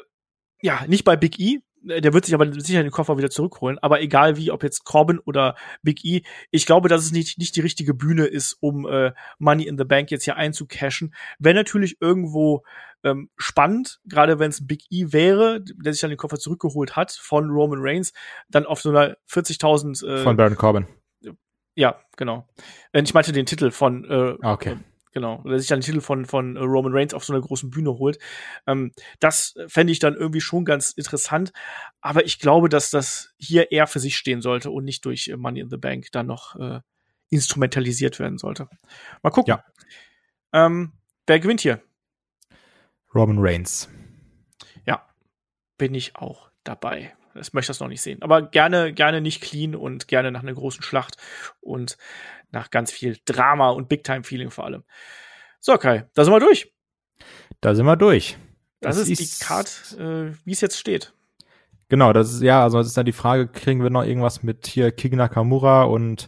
ja, 0.62 0.86
nicht 0.88 1.06
bei 1.06 1.16
Big 1.16 1.40
E, 1.40 1.60
der 1.82 2.14
wird 2.14 2.26
sich 2.26 2.34
aber 2.34 2.52
sicher 2.60 2.82
den 2.82 2.92
Koffer 2.92 3.18
wieder 3.18 3.30
zurückholen. 3.30 3.78
Aber 3.80 4.02
egal 4.02 4.38
wie, 4.38 4.52
ob 4.52 4.64
jetzt 4.64 4.84
Corbin 4.84 5.20
oder 5.20 5.56
Big 5.82 6.04
E, 6.04 6.24
ich 6.52 6.66
glaube, 6.66 6.90
dass 6.90 7.04
es 7.04 7.12
nicht, 7.12 7.38
nicht 7.38 7.56
die 7.56 7.62
richtige 7.62 7.94
Bühne 7.94 8.26
ist, 8.26 8.58
um 8.60 8.88
äh, 8.88 9.14
Money 9.38 9.68
in 9.68 9.78
the 9.78 9.84
Bank 9.84 10.12
jetzt 10.12 10.24
hier 10.24 10.36
einzucashen. 10.36 11.14
Wenn 11.40 11.56
natürlich 11.56 11.98
irgendwo 12.02 12.64
ähm, 13.04 13.30
spannend, 13.38 14.00
gerade 14.06 14.40
wenn 14.40 14.50
es 14.50 14.66
Big 14.66 14.84
E 14.90 15.12
wäre, 15.12 15.62
der 15.62 15.94
sich 15.94 16.02
dann 16.02 16.10
den 16.10 16.18
Koffer 16.18 16.38
zurückgeholt 16.38 16.96
hat 16.96 17.12
von 17.12 17.50
Roman 17.50 17.80
Reigns, 17.82 18.14
dann 18.50 18.66
auf 18.66 18.82
so 18.82 18.90
einer 18.90 19.16
40.000 19.30 20.06
äh, 20.06 20.24
von 20.24 20.36
Baron 20.36 20.56
Corbin. 20.56 20.88
Ja, 21.76 22.02
genau. 22.18 22.46
Äh, 22.92 23.02
ich 23.04 23.14
meinte 23.14 23.32
den 23.32 23.46
Titel 23.46 23.72
von 23.72 24.04
äh, 24.04 24.36
ah, 24.42 24.54
okay. 24.54 24.78
Genau. 25.12 25.42
Oder 25.44 25.60
sich 25.60 25.68
dann 25.68 25.80
den 25.80 25.86
Titel 25.86 26.02
von, 26.02 26.26
von 26.26 26.58
Roman 26.58 26.94
Reigns 26.94 27.14
auf 27.14 27.24
so 27.24 27.34
einer 27.34 27.42
großen 27.42 27.70
Bühne 27.70 27.98
holt. 27.98 28.20
Ähm, 28.68 28.92
das 29.20 29.56
fände 29.68 29.92
ich 29.92 30.00
dann 30.00 30.16
irgendwie 30.16 30.42
schon 30.42 30.66
ganz 30.66 30.92
interessant. 30.92 31.52
Aber 32.02 32.26
ich 32.26 32.40
glaube, 32.40 32.70
dass 32.70 32.90
das 32.90 33.34
hier 33.38 33.72
eher 33.72 33.88
für 33.88 34.00
sich 34.00 34.16
stehen 34.16 34.42
sollte 34.42 34.72
und 34.72 34.86
nicht 34.86 35.06
durch 35.06 35.34
Money 35.36 35.62
in 35.62 35.70
the 35.70 35.78
Bank 35.78 36.12
dann 36.12 36.28
noch 36.28 36.56
äh, 36.56 36.80
instrumentalisiert 37.30 38.20
werden 38.20 38.38
sollte. 38.38 38.70
Mal 39.22 39.30
gucken. 39.30 39.52
Ja. 39.52 39.64
Ähm, 40.52 40.94
wer 41.28 41.40
gewinnt 41.40 41.62
hier? 41.62 41.82
Roman 43.14 43.38
Reigns. 43.40 43.90
Ja, 44.86 45.08
bin 45.78 45.94
ich 45.94 46.16
auch 46.16 46.52
dabei. 46.64 47.16
Ich 47.36 47.54
möchte 47.54 47.70
das 47.70 47.80
noch 47.80 47.88
nicht 47.88 48.02
sehen. 48.02 48.22
Aber 48.22 48.42
gerne, 48.42 48.94
gerne 48.94 49.22
nicht 49.22 49.42
clean 49.42 49.76
und 49.76 50.08
gerne 50.08 50.32
nach 50.32 50.42
einer 50.42 50.54
großen 50.54 50.84
Schlacht 50.84 51.18
und 51.62 51.98
nach 52.52 52.72
ganz 52.72 52.92
viel 52.92 53.18
Drama 53.26 53.70
und 53.70 53.90
Big-Time-Feeling 53.90 54.52
vor 54.52 54.66
allem. 54.66 54.84
So, 55.60 55.78
Kai, 55.78 56.10
da 56.14 56.24
sind 56.24 56.34
wir 56.34 56.40
durch. 56.40 56.74
Da 57.62 57.76
sind 57.76 57.86
wir 57.86 57.96
durch. 57.96 58.38
Das, 58.80 58.96
das 58.96 59.10
ist, 59.10 59.20
ist 59.20 59.42
die 59.42 59.46
Card, 59.46 59.98
äh, 60.00 60.34
wie 60.46 60.52
es 60.52 60.62
jetzt 60.62 60.80
steht. 60.80 61.14
Genau, 61.90 62.14
das 62.14 62.34
ist 62.34 62.42
ja, 62.42 62.64
also 62.64 62.78
das 62.78 62.88
ist 62.88 62.98
dann 62.98 63.06
die 63.06 63.12
Frage, 63.12 63.48
kriegen 63.48 63.82
wir 63.84 63.90
noch 63.90 64.04
irgendwas 64.04 64.44
mit 64.44 64.68
hier 64.68 64.92
King 64.92 65.18
Nakamura 65.18 65.84
und 65.84 66.28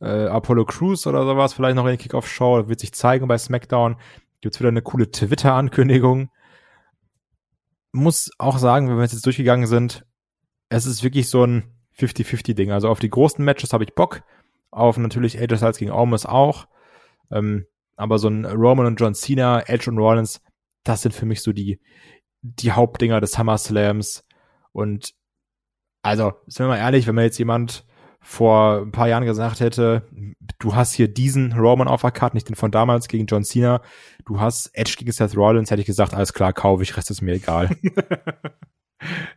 äh, 0.00 0.26
Apollo 0.26 0.66
Crews 0.66 1.06
oder 1.06 1.24
sowas, 1.24 1.52
vielleicht 1.52 1.76
noch 1.76 1.84
in 1.84 1.90
der 1.90 1.96
Kickoff-Show, 1.96 2.68
wird 2.68 2.80
sich 2.80 2.92
zeigen 2.94 3.28
bei 3.28 3.36
SmackDown. 3.36 3.96
Gibt's 4.40 4.58
wieder 4.58 4.68
eine 4.68 4.82
coole 4.82 5.10
Twitter-Ankündigung. 5.10 6.30
Muss 7.92 8.30
auch 8.38 8.58
sagen, 8.58 8.88
wenn 8.88 8.96
wir 8.96 9.02
jetzt 9.02 9.26
durchgegangen 9.26 9.66
sind, 9.66 10.04
es 10.72 10.86
ist 10.86 11.02
wirklich 11.02 11.28
so 11.28 11.44
ein 11.44 11.64
50-50-Ding. 11.98 12.72
Also 12.72 12.88
auf 12.88 12.98
die 12.98 13.10
großen 13.10 13.44
Matches 13.44 13.72
habe 13.72 13.84
ich 13.84 13.94
Bock, 13.94 14.22
auf 14.70 14.96
natürlich 14.96 15.38
AJ 15.38 15.58
Styles 15.58 15.76
gegen 15.76 15.90
Almas 15.90 16.24
auch. 16.26 16.66
Ähm, 17.30 17.66
aber 17.96 18.18
so 18.18 18.28
ein 18.28 18.46
Roman 18.46 18.86
und 18.86 18.96
John 18.96 19.14
Cena, 19.14 19.60
Edge 19.66 19.90
und 19.90 19.98
Rollins, 19.98 20.40
das 20.82 21.02
sind 21.02 21.12
für 21.12 21.26
mich 21.26 21.42
so 21.42 21.52
die, 21.52 21.78
die 22.40 22.72
Hauptdinger 22.72 23.20
des 23.20 23.32
SummerSlams. 23.32 24.24
Und 24.72 25.12
also, 26.00 26.32
sind 26.46 26.64
wir 26.64 26.68
mal 26.68 26.78
ehrlich, 26.78 27.06
wenn 27.06 27.14
mir 27.14 27.24
jetzt 27.24 27.38
jemand 27.38 27.84
vor 28.20 28.80
ein 28.80 28.92
paar 28.92 29.08
Jahren 29.08 29.24
gesagt 29.24 29.60
hätte, 29.60 30.08
du 30.58 30.74
hast 30.74 30.94
hier 30.94 31.08
diesen 31.08 31.52
Roman 31.52 31.88
auf 31.88 32.00
der 32.00 32.12
Karte, 32.12 32.36
nicht 32.36 32.48
den 32.48 32.56
von 32.56 32.70
damals 32.70 33.08
gegen 33.08 33.26
John 33.26 33.44
Cena, 33.44 33.82
du 34.24 34.40
hast 34.40 34.70
Edge 34.74 34.94
gegen 34.96 35.12
Seth 35.12 35.36
Rollins, 35.36 35.70
hätte 35.70 35.80
ich 35.80 35.86
gesagt, 35.86 36.14
alles 36.14 36.32
klar, 36.32 36.52
kaufe 36.52 36.82
ich, 36.82 36.96
Rest 36.96 37.10
ist 37.10 37.20
mir 37.20 37.34
egal. 37.34 37.76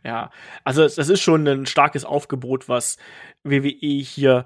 ja, 0.03 0.31
also 0.63 0.83
das 0.83 0.97
ist 1.09 1.21
schon 1.21 1.47
ein 1.47 1.65
starkes 1.65 2.05
Aufgebot, 2.05 2.69
was 2.69 2.97
WWE 3.43 4.01
hier 4.01 4.45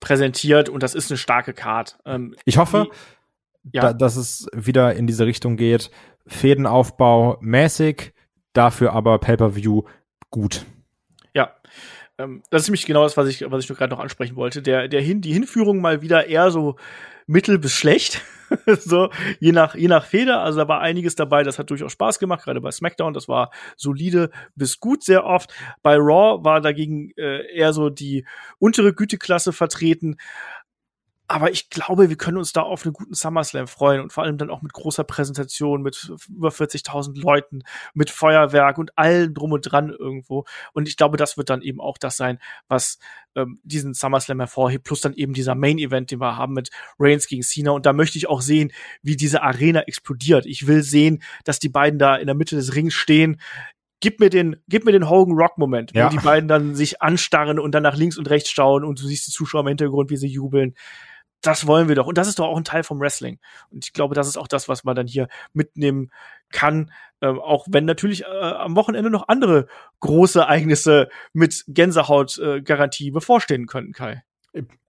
präsentiert 0.00 0.68
und 0.68 0.82
das 0.82 0.94
ist 0.94 1.10
eine 1.10 1.18
starke 1.18 1.54
Card. 1.54 1.98
Ähm, 2.04 2.34
ich 2.44 2.58
hoffe, 2.58 2.88
die, 3.62 3.76
ja. 3.76 3.82
da, 3.82 3.92
dass 3.92 4.16
es 4.16 4.48
wieder 4.54 4.94
in 4.94 5.06
diese 5.06 5.26
Richtung 5.26 5.56
geht. 5.56 5.90
Fädenaufbau 6.26 7.38
mäßig, 7.40 8.12
dafür 8.52 8.92
aber 8.92 9.18
Pay-per-View 9.18 9.82
gut. 10.30 10.66
Ja, 11.34 11.54
ähm, 12.18 12.42
das 12.50 12.62
ist 12.62 12.68
nämlich 12.68 12.86
genau 12.86 13.02
das, 13.02 13.16
was 13.16 13.28
ich, 13.28 13.44
was 13.50 13.62
ich 13.62 13.76
gerade 13.76 13.94
noch 13.94 14.00
ansprechen 14.00 14.36
wollte. 14.36 14.62
Der, 14.62 14.88
der 14.88 15.00
hin, 15.02 15.20
die 15.20 15.32
Hinführung 15.32 15.80
mal 15.80 16.02
wieder 16.02 16.26
eher 16.26 16.50
so 16.50 16.76
mittel 17.26 17.58
bis 17.58 17.72
schlecht. 17.72 18.22
so, 18.78 19.10
je 19.40 19.52
nach, 19.52 19.74
je 19.74 19.88
nach 19.88 20.04
Feder. 20.04 20.40
Also 20.42 20.60
da 20.60 20.68
war 20.68 20.80
einiges 20.80 21.14
dabei, 21.14 21.42
das 21.42 21.58
hat 21.58 21.70
durchaus 21.70 21.92
Spaß 21.92 22.18
gemacht, 22.18 22.44
gerade 22.44 22.60
bei 22.60 22.70
SmackDown. 22.70 23.12
Das 23.12 23.28
war 23.28 23.50
solide 23.76 24.30
bis 24.54 24.78
gut 24.80 25.02
sehr 25.02 25.24
oft. 25.24 25.52
Bei 25.82 25.96
Raw 25.96 26.44
war 26.44 26.60
dagegen 26.60 27.10
äh, 27.16 27.52
eher 27.54 27.72
so 27.72 27.90
die 27.90 28.24
untere 28.58 28.94
Güteklasse 28.94 29.52
vertreten. 29.52 30.16
Aber 31.28 31.50
ich 31.50 31.70
glaube, 31.70 32.08
wir 32.08 32.16
können 32.16 32.38
uns 32.38 32.52
da 32.52 32.62
auf 32.62 32.84
einen 32.84 32.92
guten 32.92 33.14
SummerSlam 33.14 33.66
freuen 33.66 34.00
und 34.00 34.12
vor 34.12 34.24
allem 34.24 34.38
dann 34.38 34.50
auch 34.50 34.62
mit 34.62 34.72
großer 34.72 35.02
Präsentation, 35.02 35.82
mit 35.82 36.10
über 36.28 36.50
40.000 36.50 37.20
Leuten, 37.20 37.62
mit 37.94 38.10
Feuerwerk 38.10 38.78
und 38.78 38.96
allem 38.96 39.34
drum 39.34 39.52
und 39.52 39.62
dran 39.62 39.90
irgendwo. 39.90 40.44
Und 40.72 40.88
ich 40.88 40.96
glaube, 40.96 41.16
das 41.16 41.36
wird 41.36 41.50
dann 41.50 41.62
eben 41.62 41.80
auch 41.80 41.98
das 41.98 42.16
sein, 42.16 42.38
was 42.68 42.98
ähm, 43.34 43.60
diesen 43.64 43.92
SummerSlam 43.92 44.38
hervorhebt, 44.38 44.84
plus 44.84 45.00
dann 45.00 45.14
eben 45.14 45.34
dieser 45.34 45.56
Main 45.56 45.78
Event, 45.78 46.12
den 46.12 46.20
wir 46.20 46.36
haben 46.36 46.52
mit 46.52 46.70
Reigns 46.98 47.26
gegen 47.26 47.42
Cena. 47.42 47.72
Und 47.72 47.86
da 47.86 47.92
möchte 47.92 48.18
ich 48.18 48.28
auch 48.28 48.40
sehen, 48.40 48.72
wie 49.02 49.16
diese 49.16 49.42
Arena 49.42 49.80
explodiert. 49.80 50.46
Ich 50.46 50.68
will 50.68 50.82
sehen, 50.82 51.22
dass 51.44 51.58
die 51.58 51.68
beiden 51.68 51.98
da 51.98 52.16
in 52.16 52.26
der 52.26 52.36
Mitte 52.36 52.54
des 52.56 52.74
Rings 52.74 52.94
stehen 52.94 53.40
gib 54.00 54.20
mir 54.20 54.30
den, 54.30 54.56
gib 54.68 54.84
mir 54.84 54.92
den 54.92 55.08
Hogan 55.08 55.34
Rock 55.36 55.56
Moment, 55.58 55.92
ja. 55.94 56.06
wo 56.06 56.10
die 56.10 56.22
beiden 56.22 56.48
dann 56.48 56.74
sich 56.74 57.00
anstarren 57.00 57.58
und 57.58 57.74
dann 57.74 57.82
nach 57.82 57.96
links 57.96 58.18
und 58.18 58.28
rechts 58.28 58.50
schauen 58.50 58.84
und 58.84 59.00
du 59.00 59.06
siehst 59.06 59.26
die 59.26 59.32
Zuschauer 59.32 59.62
im 59.62 59.68
Hintergrund, 59.68 60.10
wie 60.10 60.16
sie 60.16 60.28
jubeln 60.28 60.74
das 61.42 61.66
wollen 61.66 61.88
wir 61.88 61.94
doch. 61.94 62.06
Und 62.06 62.18
das 62.18 62.28
ist 62.28 62.38
doch 62.38 62.46
auch 62.46 62.56
ein 62.56 62.64
Teil 62.64 62.82
vom 62.82 63.00
Wrestling. 63.00 63.38
Und 63.70 63.84
ich 63.84 63.92
glaube, 63.92 64.14
das 64.14 64.28
ist 64.28 64.36
auch 64.36 64.48
das, 64.48 64.68
was 64.68 64.84
man 64.84 64.96
dann 64.96 65.06
hier 65.06 65.28
mitnehmen 65.52 66.10
kann. 66.50 66.92
Äh, 67.20 67.28
auch 67.28 67.66
wenn 67.70 67.84
natürlich 67.84 68.24
äh, 68.24 68.26
am 68.26 68.76
Wochenende 68.76 69.10
noch 69.10 69.28
andere 69.28 69.66
große 70.00 70.40
Ereignisse 70.40 71.08
mit 71.32 71.64
Gänsehaut-Garantie 71.68 73.08
äh, 73.08 73.12
bevorstehen 73.12 73.66
könnten, 73.66 73.92
Kai. 73.92 74.24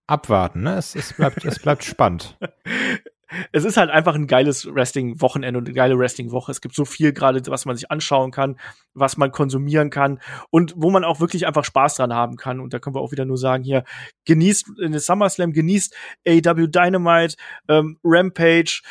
Abwarten, 0.07 0.63
ne? 0.63 0.77
Es, 0.77 0.95
es 0.95 1.13
bleibt, 1.13 1.43
es 1.43 1.59
bleibt 1.59 1.83
spannend. 1.83 2.37
es 3.51 3.65
ist 3.65 3.77
halt 3.77 3.89
einfach 3.89 4.15
ein 4.15 4.27
geiles 4.27 4.65
Wrestling-Wochenende 4.73 5.57
und 5.57 5.67
eine 5.67 5.75
geile 5.75 5.97
Wrestling-Woche. 5.97 6.51
Es 6.51 6.61
gibt 6.61 6.75
so 6.75 6.85
viel 6.85 7.13
gerade, 7.13 7.41
was 7.47 7.65
man 7.65 7.75
sich 7.75 7.91
anschauen 7.91 8.31
kann, 8.31 8.59
was 8.93 9.17
man 9.17 9.31
konsumieren 9.31 9.89
kann 9.89 10.19
und 10.49 10.73
wo 10.77 10.91
man 10.91 11.03
auch 11.03 11.19
wirklich 11.19 11.45
einfach 11.45 11.65
Spaß 11.65 11.95
dran 11.95 12.13
haben 12.13 12.37
kann. 12.37 12.59
Und 12.59 12.73
da 12.73 12.79
können 12.79 12.95
wir 12.95 13.01
auch 13.01 13.11
wieder 13.11 13.25
nur 13.25 13.37
sagen, 13.37 13.63
hier, 13.63 13.83
genießt 14.25 14.79
in 14.79 14.97
SummerSlam, 14.97 15.51
genießt 15.51 15.95
AW 16.27 16.67
Dynamite, 16.67 17.35
ähm, 17.67 17.99
Rampage, 18.03 18.81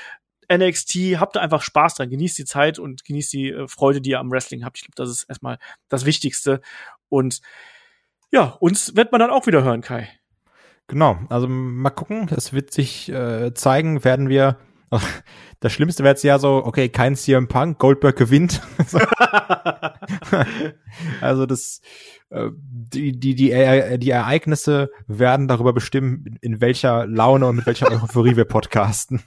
NXT, 0.52 1.18
habt 1.18 1.36
da 1.36 1.40
einfach 1.40 1.62
Spaß 1.62 1.94
dran, 1.94 2.10
genießt 2.10 2.38
die 2.38 2.44
Zeit 2.44 2.78
und 2.78 3.04
genießt 3.04 3.32
die 3.32 3.50
äh, 3.50 3.68
Freude, 3.68 4.00
die 4.00 4.10
ihr 4.10 4.20
am 4.20 4.30
Wrestling 4.30 4.64
habt. 4.64 4.78
Ich 4.78 4.84
glaube, 4.84 4.94
das 4.96 5.10
ist 5.10 5.24
erstmal 5.24 5.58
das 5.88 6.04
Wichtigste. 6.04 6.60
Und 7.08 7.40
ja, 8.30 8.56
uns 8.60 8.94
wird 8.96 9.12
man 9.12 9.20
dann 9.20 9.30
auch 9.30 9.46
wieder 9.46 9.64
hören, 9.64 9.80
Kai. 9.80 10.08
Genau, 10.88 11.18
also 11.28 11.48
mal 11.48 11.90
gucken. 11.90 12.28
Es 12.34 12.52
wird 12.52 12.72
sich 12.72 13.10
äh, 13.10 13.52
zeigen, 13.54 14.04
werden 14.04 14.28
wir. 14.28 14.58
Das 15.60 15.72
Schlimmste 15.72 16.02
wäre 16.02 16.12
jetzt 16.12 16.22
ja 16.22 16.38
so, 16.38 16.62
okay, 16.66 16.90
kein 16.90 17.16
CM 17.16 17.48
Punk, 17.48 17.78
Goldberg 17.78 18.14
gewinnt. 18.14 18.60
also 21.22 21.46
das, 21.46 21.80
äh, 22.28 22.50
die, 22.52 23.18
die, 23.18 23.34
die, 23.34 23.52
äh, 23.52 23.98
die 23.98 24.10
Ereignisse 24.10 24.90
werden 25.06 25.48
darüber 25.48 25.72
bestimmen, 25.72 26.36
in 26.42 26.60
welcher 26.60 27.06
Laune 27.06 27.46
und 27.46 27.56
mit 27.56 27.64
welcher 27.64 27.90
Euphorie 27.90 28.36
wir 28.36 28.44
podcasten. 28.44 29.22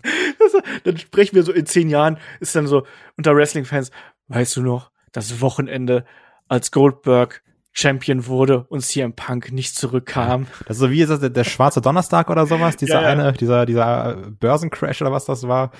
Dann 0.84 0.98
sprechen 0.98 1.36
wir 1.36 1.42
so 1.42 1.52
in 1.52 1.66
zehn 1.66 1.90
Jahren, 1.90 2.20
ist 2.40 2.56
dann 2.56 2.68
so 2.68 2.86
unter 3.18 3.36
Wrestling-Fans, 3.36 3.90
weißt 4.28 4.56
du 4.58 4.62
noch, 4.62 4.92
das 5.12 5.42
Wochenende, 5.42 6.06
als 6.48 6.72
Goldberg 6.72 7.42
Champion 7.80 8.26
wurde 8.28 8.66
und 8.70 8.82
CM 8.82 9.14
Punk 9.14 9.52
nicht 9.52 9.76
zurückkam. 9.76 10.48
Das 10.68 10.78
ist 10.78 10.82
so 10.82 10.92
wie 10.92 11.02
ist 11.02 11.10
das, 11.10 11.20
der, 11.20 11.30
der 11.30 11.44
schwarze 11.44 11.82
Donnerstag 11.82 12.30
oder 12.30 12.46
sowas, 12.46 12.76
dieser 12.76 13.02
ja, 13.02 13.08
eine, 13.08 13.34
dieser, 13.34 13.66
dieser 13.66 14.16
Börsencrash 14.40 15.02
oder 15.02 15.12
was 15.12 15.26
das 15.26 15.48
war. 15.48 15.72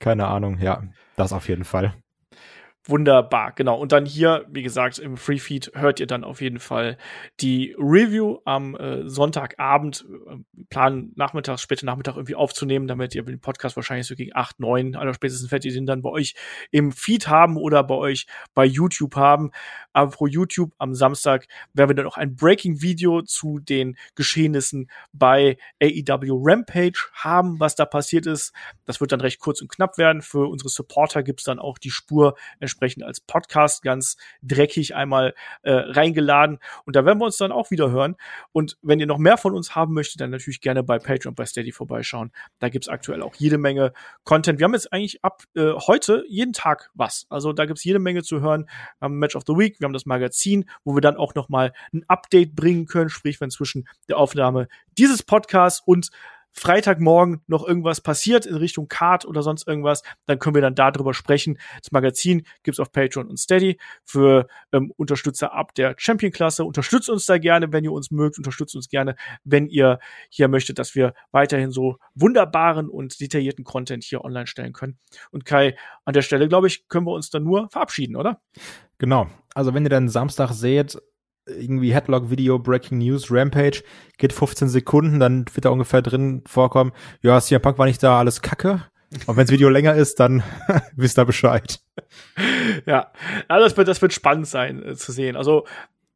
Keine 0.00 0.26
Ahnung, 0.26 0.58
ja, 0.58 0.82
das 1.16 1.32
auf 1.32 1.48
jeden 1.48 1.64
Fall. 1.64 1.94
Wunderbar, 2.86 3.52
genau. 3.52 3.78
Und 3.78 3.92
dann 3.92 4.04
hier, 4.04 4.44
wie 4.50 4.62
gesagt, 4.62 4.98
im 4.98 5.16
Free 5.16 5.38
Feed 5.38 5.72
hört 5.74 6.00
ihr 6.00 6.06
dann 6.06 6.22
auf 6.22 6.42
jeden 6.42 6.58
Fall 6.58 6.98
die 7.40 7.74
Review 7.78 8.40
am 8.44 8.76
äh, 8.76 9.08
Sonntagabend. 9.08 10.04
Äh, 10.28 10.36
planen 10.68 11.12
nachmittags, 11.16 11.62
später 11.62 11.86
Nachmittag 11.86 12.16
irgendwie 12.16 12.34
aufzunehmen, 12.34 12.86
damit 12.86 13.14
ihr 13.14 13.22
den 13.22 13.40
Podcast 13.40 13.76
wahrscheinlich 13.76 14.06
so 14.06 14.14
gegen 14.14 14.36
acht, 14.36 14.60
neun, 14.60 14.96
aller 14.96 15.14
spätestens 15.14 15.50
werdet 15.50 15.64
ihr 15.64 15.72
den 15.72 15.86
dann 15.86 16.02
bei 16.02 16.10
euch 16.10 16.34
im 16.72 16.92
Feed 16.92 17.28
haben 17.28 17.56
oder 17.56 17.82
bei 17.84 17.94
euch 17.94 18.26
bei 18.54 18.66
YouTube 18.66 19.16
haben. 19.16 19.50
Aber 19.94 20.10
pro 20.10 20.26
YouTube 20.26 20.72
am 20.76 20.94
Samstag 20.94 21.46
werden 21.72 21.88
wir 21.88 21.94
dann 21.96 22.06
auch 22.06 22.18
ein 22.18 22.36
Breaking-Video 22.36 23.22
zu 23.22 23.60
den 23.60 23.96
Geschehnissen 24.14 24.90
bei 25.14 25.56
AEW 25.82 26.38
Rampage 26.42 27.08
haben, 27.14 27.60
was 27.60 27.76
da 27.76 27.86
passiert 27.86 28.26
ist. 28.26 28.52
Das 28.84 29.00
wird 29.00 29.12
dann 29.12 29.22
recht 29.22 29.38
kurz 29.38 29.62
und 29.62 29.68
knapp 29.68 29.96
werden. 29.96 30.20
Für 30.20 30.50
unsere 30.50 30.68
Supporter 30.68 31.22
gibt's 31.22 31.44
dann 31.44 31.58
auch 31.58 31.78
die 31.78 31.90
Spur 31.90 32.34
entsprechend 32.74 33.04
als 33.04 33.20
Podcast 33.20 33.82
ganz 33.82 34.16
dreckig 34.42 34.94
einmal 34.94 35.34
äh, 35.62 35.72
reingeladen. 35.72 36.58
Und 36.84 36.96
da 36.96 37.04
werden 37.04 37.20
wir 37.20 37.26
uns 37.26 37.36
dann 37.36 37.52
auch 37.52 37.70
wieder 37.70 37.90
hören. 37.90 38.16
Und 38.52 38.76
wenn 38.82 38.98
ihr 38.98 39.06
noch 39.06 39.18
mehr 39.18 39.36
von 39.36 39.54
uns 39.54 39.74
haben 39.74 39.94
möchtet, 39.94 40.20
dann 40.20 40.30
natürlich 40.30 40.60
gerne 40.60 40.82
bei 40.82 40.98
Patreon 40.98 41.34
bei 41.34 41.46
Steady 41.46 41.72
vorbeischauen. 41.72 42.32
Da 42.58 42.68
gibt's 42.68 42.88
aktuell 42.88 43.22
auch 43.22 43.34
jede 43.36 43.58
Menge 43.58 43.92
Content. 44.24 44.58
Wir 44.58 44.64
haben 44.64 44.74
jetzt 44.74 44.92
eigentlich 44.92 45.24
ab 45.24 45.42
äh, 45.54 45.72
heute 45.72 46.24
jeden 46.28 46.52
Tag 46.52 46.90
was. 46.94 47.26
Also 47.28 47.52
da 47.52 47.66
gibt's 47.66 47.84
jede 47.84 47.98
Menge 47.98 48.22
zu 48.22 48.40
hören. 48.40 48.68
Wir 48.98 49.06
haben 49.06 49.18
Match 49.18 49.36
of 49.36 49.44
the 49.46 49.54
Week, 49.54 49.78
wir 49.80 49.84
haben 49.84 49.92
das 49.92 50.06
Magazin, 50.06 50.68
wo 50.84 50.94
wir 50.94 51.00
dann 51.00 51.16
auch 51.16 51.34
noch 51.34 51.48
mal 51.48 51.72
ein 51.92 52.04
Update 52.08 52.56
bringen 52.56 52.86
können, 52.86 53.10
sprich 53.10 53.40
wenn 53.40 53.50
zwischen 53.50 53.88
der 54.08 54.18
Aufnahme 54.18 54.68
dieses 54.98 55.22
Podcasts 55.22 55.82
und 55.84 56.10
Freitagmorgen 56.54 57.42
noch 57.46 57.66
irgendwas 57.66 58.00
passiert 58.00 58.46
in 58.46 58.54
Richtung 58.54 58.88
Card 58.88 59.26
oder 59.26 59.42
sonst 59.42 59.66
irgendwas, 59.66 60.02
dann 60.26 60.38
können 60.38 60.54
wir 60.54 60.62
dann 60.62 60.74
darüber 60.74 61.12
sprechen. 61.12 61.58
Das 61.82 61.90
Magazin 61.92 62.46
gibt's 62.62 62.80
auf 62.80 62.92
Patreon 62.92 63.28
und 63.28 63.38
Steady 63.38 63.78
für 64.04 64.46
ähm, 64.72 64.92
Unterstützer 64.96 65.52
ab 65.52 65.74
der 65.74 65.94
Champion-Klasse. 65.98 66.64
Unterstützt 66.64 67.10
uns 67.10 67.26
da 67.26 67.38
gerne, 67.38 67.72
wenn 67.72 67.84
ihr 67.84 67.92
uns 67.92 68.10
mögt. 68.10 68.38
Unterstützt 68.38 68.76
uns 68.76 68.88
gerne, 68.88 69.16
wenn 69.42 69.66
ihr 69.66 69.98
hier 70.30 70.48
möchtet, 70.48 70.78
dass 70.78 70.94
wir 70.94 71.12
weiterhin 71.32 71.72
so 71.72 71.98
wunderbaren 72.14 72.88
und 72.88 73.20
detaillierten 73.20 73.64
Content 73.64 74.04
hier 74.04 74.24
online 74.24 74.46
stellen 74.46 74.72
können. 74.72 74.98
Und 75.32 75.44
Kai, 75.44 75.76
an 76.04 76.14
der 76.14 76.22
Stelle, 76.22 76.48
glaube 76.48 76.68
ich, 76.68 76.88
können 76.88 77.06
wir 77.06 77.12
uns 77.12 77.30
dann 77.30 77.42
nur 77.42 77.68
verabschieden, 77.68 78.14
oder? 78.14 78.40
Genau. 78.98 79.28
Also 79.54 79.74
wenn 79.74 79.84
ihr 79.84 79.90
dann 79.90 80.08
Samstag 80.08 80.52
seht, 80.52 80.98
irgendwie 81.46 81.94
Headlock 81.94 82.30
Video 82.30 82.58
Breaking 82.58 82.98
News 82.98 83.30
Rampage 83.30 83.82
geht 84.18 84.32
15 84.32 84.68
Sekunden, 84.68 85.20
dann 85.20 85.44
wird 85.52 85.64
da 85.64 85.70
ungefähr 85.70 86.02
drin 86.02 86.42
vorkommen, 86.46 86.92
ja, 87.22 87.40
CM 87.40 87.62
Punk 87.62 87.78
war 87.78 87.86
nicht 87.86 88.02
da, 88.02 88.18
alles 88.18 88.42
Kacke. 88.42 88.82
Und 89.26 89.36
wenn 89.36 89.44
das 89.44 89.52
Video 89.52 89.68
länger 89.68 89.94
ist, 89.94 90.18
dann 90.18 90.42
wisst 90.96 91.18
ihr 91.18 91.24
Bescheid. 91.24 91.80
Ja, 92.86 93.12
also 93.48 93.64
das 93.64 93.76
wird, 93.76 93.88
das 93.88 94.02
wird 94.02 94.12
spannend 94.12 94.48
sein 94.48 94.82
äh, 94.82 94.96
zu 94.96 95.12
sehen. 95.12 95.36
Also 95.36 95.66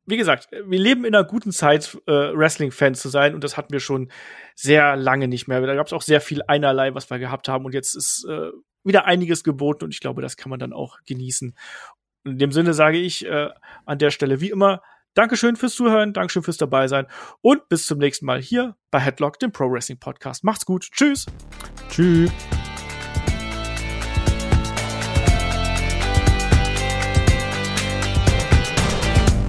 wie 0.06 0.16
gesagt, 0.16 0.48
wir 0.50 0.78
leben 0.78 1.04
in 1.04 1.14
einer 1.14 1.26
guten 1.26 1.52
Zeit, 1.52 1.96
äh, 2.06 2.12
Wrestling-Fans 2.12 3.00
zu 3.00 3.10
sein 3.10 3.34
und 3.34 3.44
das 3.44 3.56
hatten 3.58 3.72
wir 3.72 3.80
schon 3.80 4.10
sehr 4.54 4.96
lange 4.96 5.28
nicht 5.28 5.48
mehr. 5.48 5.60
Da 5.60 5.74
gab 5.74 5.86
es 5.86 5.92
auch 5.92 6.02
sehr 6.02 6.22
viel 6.22 6.40
einerlei, 6.48 6.94
was 6.94 7.10
wir 7.10 7.18
gehabt 7.18 7.46
haben 7.48 7.66
und 7.66 7.74
jetzt 7.74 7.94
ist 7.94 8.26
äh, 8.28 8.50
wieder 8.84 9.04
einiges 9.04 9.44
geboten 9.44 9.84
und 9.84 9.94
ich 9.94 10.00
glaube, 10.00 10.22
das 10.22 10.38
kann 10.38 10.48
man 10.50 10.58
dann 10.58 10.72
auch 10.72 10.98
genießen. 11.06 11.54
In 12.24 12.38
dem 12.38 12.52
Sinne 12.52 12.72
sage 12.72 12.98
ich 12.98 13.26
äh, 13.26 13.50
an 13.84 13.98
der 13.98 14.10
Stelle 14.10 14.40
wie 14.40 14.50
immer 14.50 14.82
Dankeschön 15.18 15.56
fürs 15.56 15.74
Zuhören, 15.74 16.12
Dankeschön 16.12 16.44
fürs 16.44 16.58
dabei 16.58 16.86
sein 16.86 17.08
und 17.40 17.68
bis 17.68 17.86
zum 17.86 17.98
nächsten 17.98 18.24
Mal 18.24 18.40
hier 18.40 18.76
bei 18.92 19.00
Headlock, 19.00 19.40
dem 19.40 19.50
Pro 19.50 19.68
Wrestling 19.68 19.98
Podcast. 19.98 20.44
Macht's 20.44 20.64
gut. 20.64 20.86
Tschüss. 20.92 21.26
Tschüss. 21.90 22.30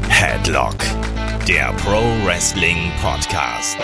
Headlock, 0.10 0.78
der 1.48 1.72
Pro 1.74 2.02
Wrestling 2.26 2.92
Podcast. 3.00 3.78